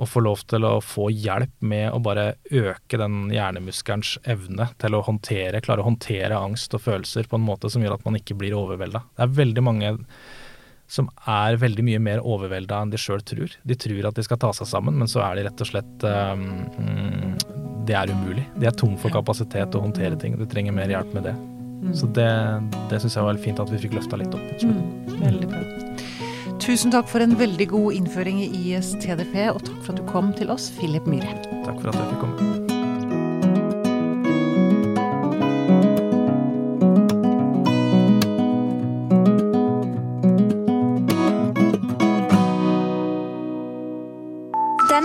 å 0.00 0.06
få 0.08 0.20
lov 0.24 0.42
til 0.48 0.64
å 0.64 0.80
få 0.80 1.10
hjelp 1.12 1.52
med 1.60 1.90
å 1.92 1.98
bare 2.02 2.34
øke 2.50 2.98
den 2.98 3.30
hjernemuskelens 3.34 4.16
evne 4.24 4.70
til 4.80 4.94
å 4.96 5.02
håndtere, 5.04 5.60
klare 5.60 5.82
å 5.84 5.88
håndtere 5.90 6.38
angst 6.38 6.74
og 6.74 6.82
følelser 6.86 7.28
på 7.28 7.36
en 7.36 7.44
måte 7.44 7.70
som 7.70 7.82
gjør 7.84 7.98
at 7.98 8.06
man 8.06 8.16
ikke 8.16 8.34
blir 8.38 8.56
overvelda. 8.56 9.02
Det 9.14 9.26
er 9.26 9.34
veldig 9.42 9.64
mange 9.66 9.92
som 10.90 11.06
er 11.30 11.58
veldig 11.60 11.84
mye 11.86 12.00
mer 12.02 12.22
overvelda 12.26 12.80
enn 12.82 12.92
de 12.92 12.98
sjøl 12.98 13.22
tror. 13.26 13.54
De 13.62 13.76
tror 13.78 14.08
at 14.10 14.18
de 14.18 14.24
skal 14.26 14.40
ta 14.42 14.50
seg 14.56 14.68
sammen, 14.72 14.98
men 14.98 15.10
så 15.10 15.22
er 15.22 15.38
de 15.38 15.46
rett 15.46 15.62
og 15.62 15.70
slett 15.70 16.06
um, 16.06 16.48
Det 17.86 17.94
er 17.96 18.10
umulig. 18.10 18.44
De 18.58 18.66
er 18.66 18.74
tom 18.74 18.96
for 18.98 19.14
kapasitet 19.14 19.70
til 19.70 19.80
å 19.80 19.86
håndtere 19.86 20.18
ting. 20.20 20.34
De 20.40 20.48
trenger 20.50 20.74
mer 20.74 20.90
hjelp 20.90 21.14
med 21.14 21.30
det. 21.30 21.36
Mm. 21.80 21.92
Så 21.96 22.10
det, 22.16 22.30
det 22.90 23.00
syns 23.02 23.16
jeg 23.16 23.28
var 23.28 23.38
fint 23.40 23.62
at 23.62 23.70
vi 23.72 23.80
fikk 23.86 23.94
løfta 24.00 24.18
litt 24.20 24.34
opp. 24.36 24.64
Mm, 24.66 25.20
veldig 25.22 25.52
bra. 25.52 25.62
Tusen 26.60 26.92
takk 26.92 27.08
for 27.08 27.24
en 27.24 27.38
veldig 27.40 27.70
god 27.70 27.96
innføring 27.96 28.42
i 28.44 28.50
ISTDP, 28.74 29.46
og 29.54 29.62
takk 29.64 29.78
for 29.86 29.94
at 29.94 30.02
du 30.02 30.10
kom 30.10 30.34
til 30.36 30.52
oss, 30.52 30.68
Philip 30.76 31.08
Myhre. 31.08 31.38
Takk 31.64 31.78
for 31.80 31.94
at 31.94 32.02
jeg 32.02 32.10
fikk 32.12 32.26
komme. 32.26 32.59